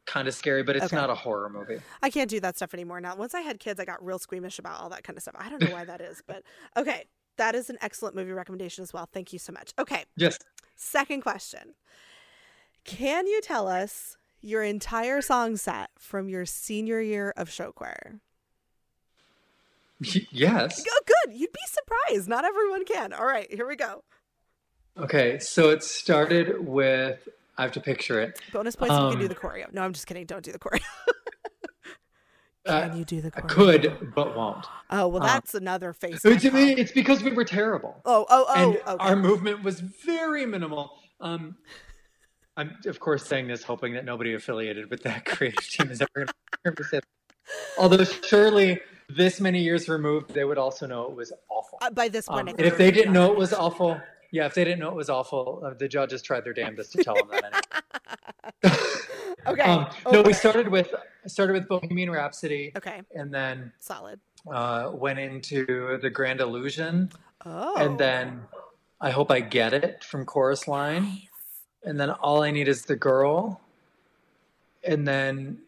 kind 0.04 0.28
of 0.28 0.34
scary, 0.34 0.62
but 0.62 0.76
it's 0.76 0.86
Okay. 0.86 0.96
not 0.96 1.10
a 1.10 1.14
horror 1.14 1.48
movie. 1.48 1.80
I 2.02 2.10
can't 2.10 2.30
do 2.30 2.38
that 2.40 2.56
stuff 2.56 2.74
anymore 2.74 3.00
now. 3.00 3.16
Once 3.16 3.34
I 3.34 3.40
had 3.40 3.58
kids, 3.58 3.80
I 3.80 3.84
got 3.84 4.04
real 4.04 4.18
squeamish 4.18 4.58
about 4.58 4.80
all 4.80 4.88
that 4.90 5.02
kind 5.02 5.16
of 5.16 5.22
stuff. 5.22 5.34
I 5.38 5.48
don't 5.48 5.60
know 5.60 5.70
why 5.70 5.84
that 5.84 6.00
is, 6.00 6.22
but 6.26 6.42
okay. 6.76 7.06
That 7.36 7.54
is 7.54 7.68
an 7.70 7.78
excellent 7.80 8.14
movie 8.16 8.32
recommendation 8.32 8.82
as 8.82 8.92
well. 8.92 9.08
Thank 9.12 9.32
you 9.32 9.38
so 9.38 9.52
much. 9.52 9.72
Okay. 9.78 10.04
Yes. 10.16 10.38
Second 10.74 11.20
question. 11.22 11.74
Can 12.84 13.26
you 13.26 13.40
tell 13.40 13.68
us 13.68 14.16
your 14.40 14.62
entire 14.62 15.20
song 15.20 15.56
set 15.56 15.90
from 15.98 16.28
your 16.28 16.46
senior 16.46 17.00
year 17.00 17.32
of 17.36 17.50
show 17.50 17.72
choir? 17.72 18.20
Yes. 20.00 20.84
Oh, 20.88 21.00
good. 21.06 21.34
You'd 21.34 21.52
be 21.52 21.58
surprised. 21.66 22.28
Not 22.28 22.44
everyone 22.44 22.84
can. 22.84 23.12
All 23.12 23.24
right, 23.24 23.50
here 23.52 23.66
we 23.66 23.76
go. 23.76 24.04
Okay, 24.98 25.38
so 25.38 25.70
it 25.70 25.82
started 25.82 26.66
with 26.66 27.26
I 27.58 27.62
have 27.62 27.72
to 27.72 27.80
picture 27.80 28.20
it. 28.20 28.38
Bonus 28.52 28.76
points 28.76 28.94
if 28.94 29.00
you 29.00 29.08
can 29.10 29.18
do 29.18 29.24
Um, 29.24 29.28
the 29.28 29.34
choreo. 29.34 29.72
No, 29.72 29.82
I'm 29.82 29.94
just 29.94 30.06
kidding. 30.06 30.26
Don't 30.26 30.44
do 30.44 30.52
the 30.52 30.58
choreo. 30.58 30.80
Uh, 32.66 32.88
Can 32.88 32.98
you 32.98 33.04
do 33.04 33.20
the 33.20 33.32
I 33.36 33.40
could, 33.42 34.12
but 34.14 34.36
won't. 34.36 34.66
Oh, 34.90 35.08
well, 35.08 35.22
um, 35.22 35.28
that's 35.28 35.54
another 35.54 35.92
face. 35.92 36.22
To 36.22 36.50
me, 36.50 36.72
it's 36.72 36.92
because 36.92 37.22
we 37.22 37.32
were 37.32 37.44
terrible. 37.44 38.00
Oh, 38.04 38.26
oh, 38.28 38.46
oh. 38.48 38.54
and 38.54 38.76
okay. 38.76 38.96
our 38.98 39.16
movement 39.16 39.62
was 39.62 39.80
very 39.80 40.46
minimal. 40.46 40.92
Um, 41.20 41.56
I'm 42.56 42.76
of 42.86 42.98
course 43.00 43.26
saying 43.26 43.48
this, 43.48 43.62
hoping 43.62 43.94
that 43.94 44.04
nobody 44.04 44.34
affiliated 44.34 44.90
with 44.90 45.02
that 45.02 45.24
creative 45.26 45.68
team 45.68 45.90
is 45.90 46.00
ever 46.00 46.10
going 46.14 46.26
to 46.26 46.34
hear 46.64 46.74
me 46.78 46.84
say. 46.84 47.00
Although 47.78 48.04
surely, 48.04 48.80
this 49.08 49.40
many 49.40 49.62
years 49.62 49.88
removed, 49.88 50.32
they 50.32 50.44
would 50.44 50.58
also 50.58 50.86
know 50.86 51.04
it 51.04 51.14
was 51.14 51.32
awful. 51.48 51.78
Uh, 51.80 51.90
by 51.90 52.08
this 52.08 52.26
point, 52.26 52.48
Um, 52.48 52.54
and 52.58 52.66
if 52.66 52.76
they 52.76 52.90
didn't 52.90 53.12
know 53.12 53.30
it 53.30 53.38
was 53.38 53.52
awful, 53.52 54.00
yeah, 54.32 54.46
if 54.46 54.54
they 54.54 54.64
didn't 54.64 54.80
know 54.80 54.88
it 54.88 54.96
was 54.96 55.10
awful, 55.10 55.62
uh, 55.64 55.74
the 55.74 55.88
judges 55.88 56.22
tried 56.22 56.44
their 56.44 56.54
damnedest 56.54 56.92
to 56.92 57.04
tell 57.04 57.14
them 57.14 57.28
that. 57.30 57.66
Anyway. 58.64 58.78
okay. 59.46 59.62
um, 59.62 59.86
no, 60.10 60.22
we 60.22 60.32
started 60.32 60.68
with 60.68 60.92
started 61.26 61.52
with 61.54 61.68
Bohemian 61.68 62.10
Rhapsody, 62.10 62.72
Okay, 62.76 63.02
and 63.14 63.32
then 63.32 63.72
solid. 63.80 64.20
uh, 64.50 64.90
went 64.94 65.18
into 65.18 65.98
the 66.00 66.10
Grand 66.10 66.40
Illusion, 66.40 67.10
Oh, 67.44 67.76
and 67.76 67.98
then 67.98 68.42
I 69.00 69.10
hope 69.10 69.30
I 69.30 69.40
get 69.40 69.72
it 69.74 70.02
from 70.04 70.24
Chorus 70.24 70.66
Line. 70.68 71.02
Nice. 71.04 71.28
and 71.84 72.00
then 72.00 72.10
all 72.10 72.42
I 72.42 72.50
need 72.50 72.68
is 72.68 72.82
the 72.86 72.96
girl, 72.96 73.60
and 74.84 75.06
then 75.06 75.58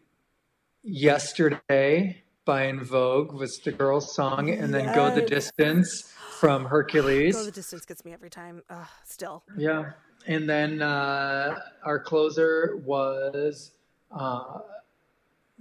yesterday 0.83 2.21
by 2.45 2.65
En 2.67 2.83
Vogue 2.83 3.31
was 3.33 3.59
the 3.59 3.71
girl's 3.71 4.13
song, 4.15 4.49
and 4.49 4.73
then 4.73 4.93
Go 4.95 5.13
the 5.13 5.21
Distance 5.21 6.13
from 6.39 6.65
Hercules. 6.65 7.35
Go 7.35 7.45
the 7.45 7.51
distance 7.51 7.85
gets 7.85 8.03
me 8.05 8.11
every 8.13 8.29
time. 8.29 8.63
Ugh, 8.69 8.87
still. 9.05 9.43
yeah, 9.57 9.91
and 10.27 10.49
then 10.49 10.81
uh, 10.81 11.59
our 11.83 11.99
closer 11.99 12.81
was 12.85 13.71
uh, 14.11 14.59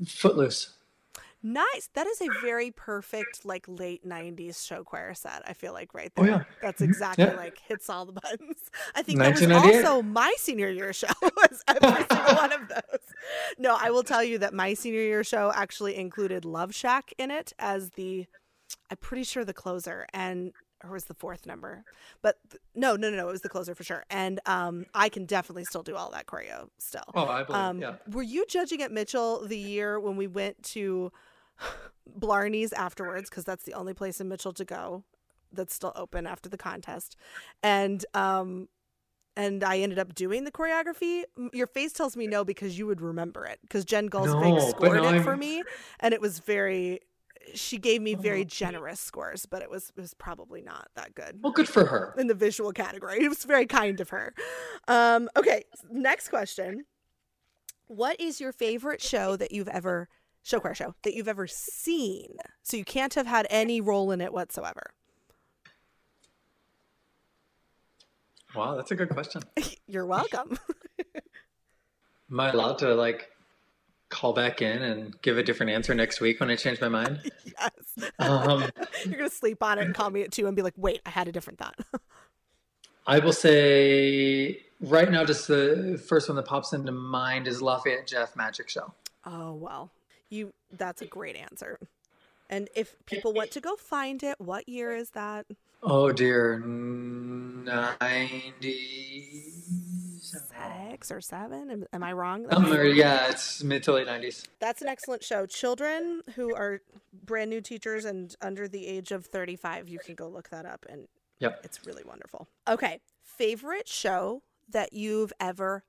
Footloose. 0.06 0.74
Nice. 1.40 1.88
That 1.94 2.08
is 2.08 2.20
a 2.20 2.26
very 2.42 2.72
perfect, 2.72 3.44
like 3.44 3.64
late 3.68 4.04
'90s 4.04 4.66
show 4.66 4.82
choir 4.82 5.14
set. 5.14 5.42
I 5.46 5.52
feel 5.52 5.72
like 5.72 5.94
right 5.94 6.12
there. 6.16 6.24
Oh, 6.24 6.28
yeah. 6.28 6.44
That's 6.60 6.80
Mhm. 6.82 6.86
exactly 6.86 7.24
Yeah. 7.26 7.34
like 7.36 7.58
hits 7.58 7.88
all 7.88 8.06
the 8.06 8.12
buttons. 8.12 8.58
I 8.96 9.02
think 9.02 9.20
that 9.20 9.34
was 9.40 9.48
also 9.48 10.02
my 10.02 10.34
senior 10.38 10.68
year 10.68 10.92
show. 10.92 11.06
Was 11.22 11.62
every 11.68 12.04
single 12.10 12.34
one 12.34 12.52
of 12.52 12.68
those. 12.68 13.00
No, 13.56 13.76
I 13.80 13.90
will 13.90 14.02
tell 14.02 14.24
you 14.24 14.38
that 14.38 14.52
my 14.52 14.74
senior 14.74 15.00
year 15.00 15.22
show 15.22 15.52
actually 15.54 15.94
included 15.96 16.44
Love 16.44 16.74
Shack 16.74 17.12
in 17.18 17.30
it 17.30 17.52
as 17.60 17.90
the, 17.90 18.26
I'm 18.90 18.96
pretty 18.96 19.22
sure 19.24 19.44
the 19.44 19.54
closer 19.54 20.06
and. 20.12 20.52
Or 20.84 20.90
was 20.92 21.06
the 21.06 21.14
fourth 21.14 21.44
number, 21.44 21.84
but 22.22 22.36
th- 22.50 22.60
no, 22.76 22.94
no, 22.94 23.10
no, 23.10 23.16
no, 23.16 23.28
it 23.28 23.32
was 23.32 23.40
the 23.40 23.48
closer 23.48 23.74
for 23.74 23.82
sure. 23.82 24.04
And 24.10 24.38
um, 24.46 24.86
I 24.94 25.08
can 25.08 25.26
definitely 25.26 25.64
still 25.64 25.82
do 25.82 25.96
all 25.96 26.10
that 26.12 26.26
choreo 26.26 26.68
still. 26.78 27.02
Oh, 27.14 27.26
I 27.26 27.42
believe. 27.42 27.60
Um, 27.60 27.80
yeah. 27.80 27.94
Were 28.12 28.22
you 28.22 28.46
judging 28.48 28.80
at 28.82 28.92
Mitchell 28.92 29.44
the 29.44 29.58
year 29.58 29.98
when 29.98 30.16
we 30.16 30.28
went 30.28 30.62
to 30.74 31.10
Blarney's 32.18 32.72
afterwards? 32.72 33.28
Because 33.28 33.44
that's 33.44 33.64
the 33.64 33.74
only 33.74 33.94
place 33.94 34.20
in 34.20 34.28
Mitchell 34.28 34.52
to 34.52 34.64
go 34.64 35.02
that's 35.52 35.74
still 35.74 35.92
open 35.96 36.26
after 36.26 36.48
the 36.48 36.58
contest. 36.58 37.16
And 37.62 38.04
um, 38.14 38.68
and 39.36 39.62
I 39.62 39.78
ended 39.78 39.98
up 39.98 40.14
doing 40.14 40.44
the 40.44 40.52
choreography. 40.52 41.22
Your 41.52 41.66
face 41.66 41.92
tells 41.92 42.16
me 42.16 42.26
no 42.26 42.44
because 42.44 42.78
you 42.78 42.86
would 42.86 43.00
remember 43.00 43.46
it. 43.46 43.58
Because 43.62 43.84
Jen 43.84 44.08
Gulsvig 44.10 44.56
No, 44.56 44.68
scored 44.70 44.98
it 44.98 45.22
for 45.22 45.30
I'm- 45.30 45.38
me, 45.40 45.62
and 46.00 46.14
it 46.14 46.20
was 46.20 46.38
very. 46.38 47.00
She 47.54 47.78
gave 47.78 48.02
me 48.02 48.14
very 48.14 48.40
Oh. 48.42 48.44
generous 48.44 49.00
scores, 49.00 49.46
but 49.46 49.62
it 49.62 49.70
was 49.70 49.90
it 49.96 50.00
was 50.00 50.14
probably 50.14 50.60
not 50.62 50.88
that 50.94 51.14
good 51.14 51.40
Well, 51.42 51.52
good 51.52 51.68
for 51.68 51.84
her. 51.86 52.14
in 52.18 52.26
the 52.26 52.34
visual 52.34 52.72
category. 52.72 53.18
It 53.24 53.28
was 53.28 53.44
very 53.44 53.66
kind 53.66 54.00
of 54.00 54.10
her. 54.10 54.34
Um, 54.86 55.28
okay, 55.36 55.64
next 55.90 56.28
question. 56.28 56.84
What 57.86 58.20
is 58.20 58.40
your 58.40 58.52
favorite 58.52 59.00
show 59.00 59.36
that 59.36 59.50
you've 59.52 59.68
ever 59.68 60.08
show 60.42 60.60
choir 60.60 60.74
show 60.74 60.94
that 61.02 61.14
you've 61.14 61.28
ever 61.28 61.46
seen? 61.46 62.36
So 62.62 62.76
you 62.76 62.84
can't 62.84 63.14
have 63.14 63.26
had 63.26 63.46
any 63.50 63.80
role 63.80 64.10
in 64.10 64.20
it 64.20 64.32
whatsoever. 64.32 64.92
Wow, 68.54 68.76
that's 68.76 68.90
a 68.90 68.94
good 68.96 69.10
question. 69.10 69.42
You're 69.86 70.06
welcome. 70.06 70.58
Am 72.30 72.40
I 72.40 72.50
allowed 72.50 72.78
to 72.78 72.94
like 72.94 73.30
call 74.10 74.32
back 74.32 74.62
in 74.62 74.82
and 74.82 75.20
give 75.22 75.36
a 75.38 75.42
different 75.42 75.70
answer 75.70 75.94
next 75.94 76.20
week 76.20 76.40
when 76.40 76.50
I 76.50 76.56
change 76.56 76.80
my 76.80 76.88
mind? 76.88 77.20
yes. 77.44 77.70
Um, 78.18 78.64
You're 79.04 79.18
gonna 79.18 79.30
sleep 79.30 79.62
on 79.62 79.78
it 79.78 79.84
and 79.84 79.94
call 79.94 80.10
me 80.10 80.22
at 80.22 80.32
two 80.32 80.46
and 80.46 80.56
be 80.56 80.62
like, 80.62 80.74
wait, 80.76 81.00
I 81.06 81.10
had 81.10 81.28
a 81.28 81.32
different 81.32 81.58
thought. 81.58 81.78
I 83.06 83.20
will 83.20 83.32
say 83.32 84.60
right 84.80 85.10
now, 85.10 85.24
just 85.24 85.48
the 85.48 86.02
first 86.08 86.28
one 86.28 86.36
that 86.36 86.46
pops 86.46 86.72
into 86.72 86.92
mind 86.92 87.48
is 87.48 87.62
Lafayette 87.62 88.06
Jeff 88.06 88.36
Magic 88.36 88.68
Show. 88.68 88.92
oh 89.24 89.54
well. 89.54 89.90
You 90.30 90.52
that's 90.70 91.00
a 91.00 91.06
great 91.06 91.36
answer. 91.36 91.78
And 92.50 92.68
if 92.76 92.94
people 93.06 93.32
want 93.32 93.50
to 93.52 93.60
go 93.60 93.76
find 93.76 94.22
it, 94.22 94.38
what 94.40 94.68
year 94.68 94.94
is 94.94 95.10
that? 95.10 95.46
Oh 95.82 96.12
dear, 96.12 96.58
ninety. 96.58 97.94
Six 100.32 101.10
or 101.10 101.20
seven? 101.20 101.70
Am, 101.70 101.84
am 101.92 102.02
I 102.02 102.12
wrong? 102.12 102.46
Somewhere, 102.50 102.86
yeah, 102.86 103.28
it's 103.30 103.62
mid 103.62 103.82
to 103.84 103.92
late 103.92 104.06
nineties. 104.06 104.44
That's 104.60 104.82
an 104.82 104.88
excellent 104.88 105.22
show. 105.24 105.46
Children 105.46 106.22
who 106.36 106.54
are 106.54 106.80
brand 107.24 107.50
new 107.50 107.60
teachers 107.60 108.04
and 108.04 108.34
under 108.40 108.68
the 108.68 108.86
age 108.86 109.10
of 109.12 109.26
35, 109.26 109.88
you 109.88 109.98
can 109.98 110.14
go 110.14 110.28
look 110.28 110.50
that 110.50 110.66
up 110.66 110.84
and 110.88 111.08
Yep. 111.40 111.60
it's 111.64 111.86
really 111.86 112.02
wonderful. 112.04 112.48
Okay. 112.68 113.00
Favorite 113.22 113.88
show 113.88 114.42
that 114.68 114.92
you've 114.92 115.32
ever 115.38 115.84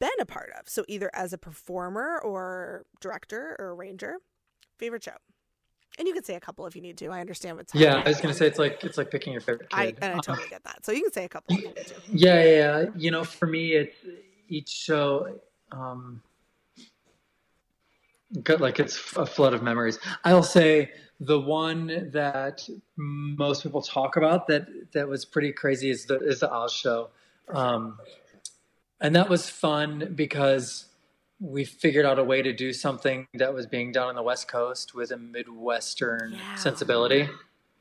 been 0.00 0.08
a 0.20 0.24
part 0.26 0.50
of? 0.58 0.68
So 0.68 0.84
either 0.88 1.10
as 1.14 1.32
a 1.32 1.38
performer 1.38 2.18
or 2.22 2.84
director 3.00 3.54
or 3.58 3.74
arranger. 3.74 4.16
Favorite 4.78 5.04
show. 5.04 5.16
And 5.98 6.08
you 6.08 6.14
can 6.14 6.24
say 6.24 6.34
a 6.34 6.40
couple 6.40 6.66
if 6.66 6.74
you 6.74 6.82
need 6.82 6.96
to. 6.98 7.08
I 7.08 7.20
understand 7.20 7.56
what's 7.56 7.74
Yeah, 7.74 7.88
happening. 7.88 8.06
I 8.06 8.08
was 8.08 8.20
gonna 8.20 8.34
say 8.34 8.46
it's 8.46 8.58
like 8.58 8.82
it's 8.82 8.96
like 8.96 9.10
picking 9.10 9.32
your 9.32 9.42
favorite 9.42 9.68
I, 9.72 9.86
kid. 9.86 9.98
and 10.02 10.14
I 10.14 10.18
totally 10.20 10.48
get 10.48 10.64
that. 10.64 10.84
So 10.84 10.92
you 10.92 11.02
can 11.02 11.12
say 11.12 11.24
a 11.24 11.28
couple 11.28 11.54
you. 11.56 11.72
Yeah, 12.12 12.42
yeah, 12.42 12.44
yeah. 12.44 12.84
You 12.96 13.10
know, 13.10 13.24
for 13.24 13.46
me, 13.46 13.72
it's 13.72 13.96
each 14.48 14.70
show. 14.70 15.38
Um, 15.70 16.22
got 18.42 18.60
like 18.60 18.80
it's 18.80 19.16
a 19.16 19.26
flood 19.26 19.52
of 19.52 19.62
memories. 19.62 19.98
I'll 20.24 20.42
say 20.42 20.90
the 21.20 21.38
one 21.38 22.10
that 22.12 22.68
most 22.96 23.62
people 23.62 23.82
talk 23.82 24.16
about 24.16 24.46
that 24.48 24.66
that 24.92 25.08
was 25.08 25.24
pretty 25.24 25.52
crazy 25.52 25.90
is 25.90 26.06
the 26.06 26.18
is 26.20 26.40
the 26.40 26.50
Oz 26.50 26.72
show, 26.72 27.10
um, 27.48 27.98
and 29.00 29.14
that 29.14 29.28
was 29.28 29.48
fun 29.48 30.12
because 30.14 30.86
we 31.42 31.64
figured 31.64 32.06
out 32.06 32.18
a 32.20 32.24
way 32.24 32.40
to 32.40 32.52
do 32.52 32.72
something 32.72 33.26
that 33.34 33.52
was 33.52 33.66
being 33.66 33.90
done 33.90 34.06
on 34.08 34.14
the 34.14 34.22
West 34.22 34.46
Coast 34.46 34.94
with 34.94 35.10
a 35.10 35.16
Midwestern 35.18 36.34
Yeah. 36.34 36.54
sensibility. 36.54 37.28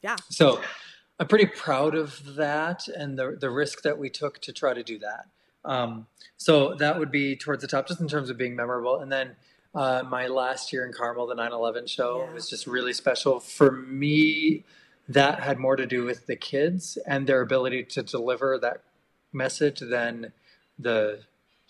Yeah. 0.01 0.15
So 0.29 0.61
I'm 1.19 1.27
pretty 1.27 1.45
proud 1.45 1.93
of 1.93 2.35
that 2.35 2.87
and 2.87 3.19
the, 3.19 3.37
the 3.39 3.51
risk 3.51 3.83
that 3.83 3.99
we 3.99 4.09
took 4.09 4.39
to 4.41 4.51
try 4.51 4.73
to 4.73 4.81
do 4.83 4.97
that. 4.99 5.27
Um, 5.63 6.07
so 6.37 6.73
that 6.75 6.97
would 6.97 7.11
be 7.11 7.35
towards 7.35 7.61
the 7.61 7.67
top, 7.67 7.87
just 7.87 8.01
in 8.01 8.07
terms 8.07 8.31
of 8.31 8.37
being 8.37 8.55
memorable. 8.55 8.99
And 8.99 9.11
then 9.11 9.35
uh, 9.75 10.03
my 10.09 10.25
last 10.25 10.73
year 10.73 10.83
in 10.85 10.91
Carmel, 10.91 11.27
the 11.27 11.35
9 11.35 11.51
11 11.53 11.85
show, 11.85 12.25
Yeah. 12.27 12.33
was 12.33 12.49
just 12.49 12.65
really 12.65 12.93
special. 12.93 13.39
For 13.39 13.71
me, 13.71 14.63
that 15.07 15.41
had 15.41 15.59
more 15.59 15.75
to 15.75 15.85
do 15.85 16.03
with 16.03 16.25
the 16.25 16.35
kids 16.35 16.97
and 17.05 17.27
their 17.27 17.41
ability 17.41 17.83
to 17.83 18.01
deliver 18.01 18.57
that 18.57 18.81
message 19.31 19.81
than 19.81 20.33
the 20.79 21.19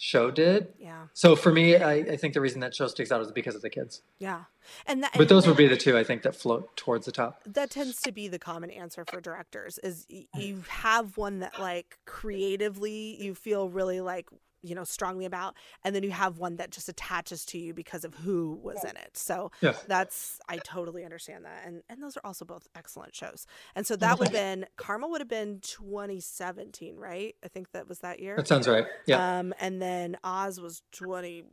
show 0.03 0.31
did. 0.31 0.69
Yeah. 0.79 1.03
So 1.13 1.35
for 1.35 1.51
me, 1.51 1.75
I, 1.75 1.93
I 1.93 2.17
think 2.17 2.33
the 2.33 2.41
reason 2.41 2.59
that 2.61 2.73
show 2.73 2.87
sticks 2.87 3.11
out 3.11 3.21
is 3.21 3.31
because 3.31 3.53
of 3.53 3.61
the 3.61 3.69
kids. 3.69 4.01
Yeah. 4.17 4.45
And 4.87 5.03
that 5.03 5.11
But 5.15 5.29
those 5.29 5.45
would 5.45 5.57
be 5.57 5.67
the 5.67 5.77
two 5.77 5.95
I 5.95 6.03
think 6.03 6.23
that 6.23 6.35
float 6.35 6.75
towards 6.75 7.05
the 7.05 7.11
top. 7.11 7.41
that 7.45 7.69
tends 7.69 8.01
to 8.01 8.11
be 8.11 8.27
the 8.27 8.39
common 8.39 8.71
answer 8.71 9.05
for 9.05 9.21
directors 9.21 9.77
is 9.83 10.07
you 10.09 10.63
have 10.67 11.17
one 11.17 11.39
that 11.41 11.59
like 11.59 11.99
creatively 12.05 13.21
you 13.21 13.35
feel 13.35 13.69
really 13.69 14.01
like 14.01 14.27
you 14.63 14.75
know 14.75 14.83
strongly 14.83 15.25
about 15.25 15.55
and 15.83 15.95
then 15.95 16.03
you 16.03 16.11
have 16.11 16.37
one 16.37 16.57
that 16.57 16.69
just 16.71 16.87
attaches 16.87 17.45
to 17.45 17.57
you 17.57 17.73
because 17.73 18.03
of 18.05 18.13
who 18.15 18.59
was 18.63 18.83
in 18.83 18.95
it 18.97 19.09
so 19.17 19.51
Yeah. 19.61 19.73
that's 19.87 20.39
i 20.47 20.57
totally 20.57 21.03
understand 21.03 21.45
that 21.45 21.63
and 21.65 21.81
and 21.89 22.01
those 22.01 22.15
are 22.17 22.21
also 22.23 22.45
both 22.45 22.67
excellent 22.75 23.15
shows 23.15 23.47
and 23.75 23.87
so 23.87 23.95
that 23.95 24.19
would 24.19 24.27
have 24.29 24.33
been 24.33 24.65
Carmel 24.77 25.09
would 25.11 25.21
have 25.21 25.27
been 25.27 25.59
2017 25.61 26.95
right 26.95 27.35
i 27.43 27.47
think 27.47 27.71
that 27.71 27.87
was 27.89 27.99
that 27.99 28.19
year 28.19 28.35
That 28.35 28.47
sounds 28.47 28.67
right. 28.67 28.85
Yeah. 29.05 29.39
um 29.39 29.53
and 29.59 29.81
then 29.81 30.17
oz 30.23 30.59
was 30.61 30.81
20 30.91 31.43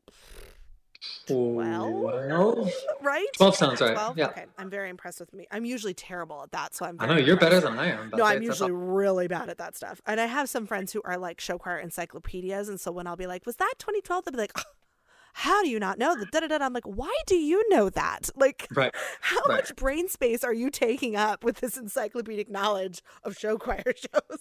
Twelve. 1.27 2.73
right 3.03 3.27
12 3.37 3.55
sounds 3.57 3.81
right. 3.81 3.93
12? 3.93 4.19
Yeah. 4.19 4.27
okay 4.29 4.47
i'm 4.59 4.69
very 4.69 4.91
impressed 4.91 5.21
with 5.21 5.33
me 5.33 5.47
i'm 5.53 5.65
usually 5.65 5.95
terrible 5.95 6.43
at 6.43 6.51
that 6.53 6.75
so 6.75 6.87
i'm 6.87 6.97
I 7.01 7.07
know 7.07 7.17
you're 7.17 7.37
better 7.37 7.61
than 7.61 7.79
I 7.79 7.87
am. 7.87 8.11
but 8.11 8.17
No, 8.17 8.25
I'm 8.25 8.43
usually 8.43 8.73
really 8.73 9.29
bad 9.29 9.49
at 9.49 9.59
that 9.59 9.77
stuff. 9.77 10.01
And 10.07 10.21
I 10.21 10.27
have 10.27 10.49
some 10.49 10.67
friends 10.67 10.93
who 10.93 11.01
are 11.05 11.17
like 11.17 11.41
show 11.41 11.59
choir 11.59 11.79
encyclopedias. 11.79 12.69
And 12.69 12.81
so 12.81 12.91
when 12.91 13.07
I'll 13.07 13.17
be 13.17 13.27
like, 13.27 13.47
was 13.47 13.57
that 13.57 13.75
2012? 13.79 14.25
They'll 14.25 14.33
be 14.33 14.39
like, 14.39 14.53
"Oh, 14.57 14.63
how 15.35 15.63
do 15.63 15.69
you 15.69 15.79
not 15.79 15.99
know 15.99 16.17
that? 16.17 16.33
Da, 16.33 16.41
da, 16.41 16.49
da. 16.49 16.65
I'm 16.65 16.73
like, 16.73 16.85
why 16.85 17.15
do 17.27 17.37
you 17.37 17.69
know 17.69 17.89
that? 17.91 18.31
Like, 18.37 18.67
right. 18.75 18.93
how 19.21 19.41
right. 19.49 19.57
much 19.59 19.77
brain 19.77 20.09
space 20.09 20.43
are 20.43 20.53
you 20.53 20.71
taking 20.71 21.15
up 21.17 21.45
with 21.45 21.61
this 21.61 21.77
encyclopedic 21.77 22.49
knowledge 22.51 23.03
of 23.23 23.37
show 23.37 23.57
choir 23.59 23.85
shows? 23.97 24.41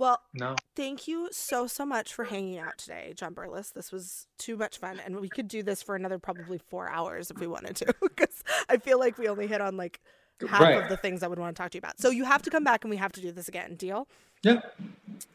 Well, 0.00 0.18
No. 0.34 0.56
thank 0.74 1.06
you 1.06 1.28
so, 1.30 1.66
so 1.66 1.84
much 1.86 2.12
for 2.12 2.24
hanging 2.24 2.58
out 2.58 2.78
today, 2.78 3.12
John 3.14 3.34
Burles. 3.34 3.72
This 3.72 3.92
was 3.92 4.26
too 4.38 4.56
much 4.56 4.78
fun. 4.78 4.98
And 5.04 5.20
we 5.20 5.28
could 5.28 5.46
do 5.46 5.62
this 5.62 5.82
for 5.82 5.94
another 5.94 6.18
probably 6.18 6.58
four 6.58 6.88
hours 6.90 7.30
if 7.30 7.38
we 7.38 7.46
wanted 7.46 7.76
to, 7.76 7.94
because 8.02 8.42
I 8.68 8.78
feel 8.78 8.98
like 8.98 9.18
we 9.18 9.28
only 9.28 9.46
hit 9.46 9.60
on 9.60 9.76
like 9.76 10.00
half 10.48 10.60
Right. 10.60 10.82
of 10.82 10.88
the 10.88 10.96
things 10.96 11.22
I 11.22 11.28
would 11.28 11.38
want 11.38 11.54
to 11.54 11.62
talk 11.62 11.70
to 11.72 11.76
you 11.76 11.80
about. 11.80 12.00
So 12.00 12.10
you 12.10 12.24
have 12.24 12.42
to 12.42 12.50
come 12.50 12.64
back 12.64 12.82
and 12.82 12.90
we 12.90 12.96
have 12.96 13.12
to 13.12 13.20
do 13.20 13.30
this 13.30 13.46
again. 13.46 13.76
Deal? 13.76 14.08
Yeah. 14.42 14.62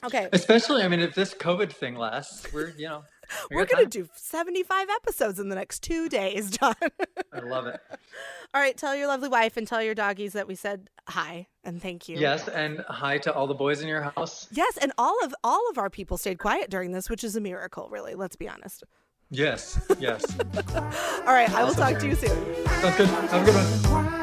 Okay. 0.03 0.27
Especially, 0.33 0.81
I 0.81 0.87
mean, 0.87 0.99
if 0.99 1.13
this 1.13 1.33
COVID 1.35 1.71
thing 1.71 1.95
lasts, 1.95 2.51
we're 2.51 2.69
you 2.71 2.87
know, 2.87 3.03
We're 3.51 3.65
going 3.65 3.89
to 3.89 4.03
do 4.03 4.09
75 4.15 4.87
episodes 4.89 5.39
in 5.39 5.49
the 5.49 5.55
next 5.55 5.83
two 5.83 6.09
days, 6.09 6.51
John. 6.57 6.75
I 7.33 7.39
love 7.39 7.67
it. 7.67 7.79
All 8.53 8.61
right. 8.61 8.77
Tell 8.77 8.95
your 8.95 9.07
lovely 9.07 9.29
wife 9.29 9.57
and 9.57 9.67
tell 9.67 9.81
your 9.81 9.95
doggies 9.95 10.33
that 10.33 10.47
we 10.47 10.55
said 10.55 10.89
hi 11.07 11.47
and 11.63 11.81
thank 11.81 12.07
you. 12.09 12.17
Yes, 12.17 12.47
and 12.47 12.79
hi 12.87 13.17
to 13.19 13.33
all 13.33 13.47
the 13.47 13.53
boys 13.53 13.81
in 13.81 13.87
your 13.87 14.01
house. 14.01 14.47
Yes. 14.51 14.77
And 14.77 14.91
all 14.97 15.17
of 15.23 15.33
all 15.43 15.69
of 15.69 15.77
our 15.77 15.89
people 15.89 16.17
stayed 16.17 16.39
quiet 16.39 16.69
during 16.69 16.91
this, 16.91 17.09
which 17.09 17.23
is 17.23 17.35
a 17.35 17.41
miracle, 17.41 17.89
really. 17.89 18.15
Let's 18.15 18.35
be 18.35 18.47
honest. 18.47 18.83
Yes. 19.31 19.79
Yes. 19.99 20.23
All 21.25 21.33
right. 21.33 21.49
I 21.49 21.63
will 21.63 21.73
talk 21.73 21.97
to 21.97 22.07
you 22.07 22.13
soon. 22.13 22.65
Sounds 22.67 22.95
good. 22.95 23.07
Have 23.07 23.41
a 23.41 23.45
good 23.45 23.91
one. 23.91 24.14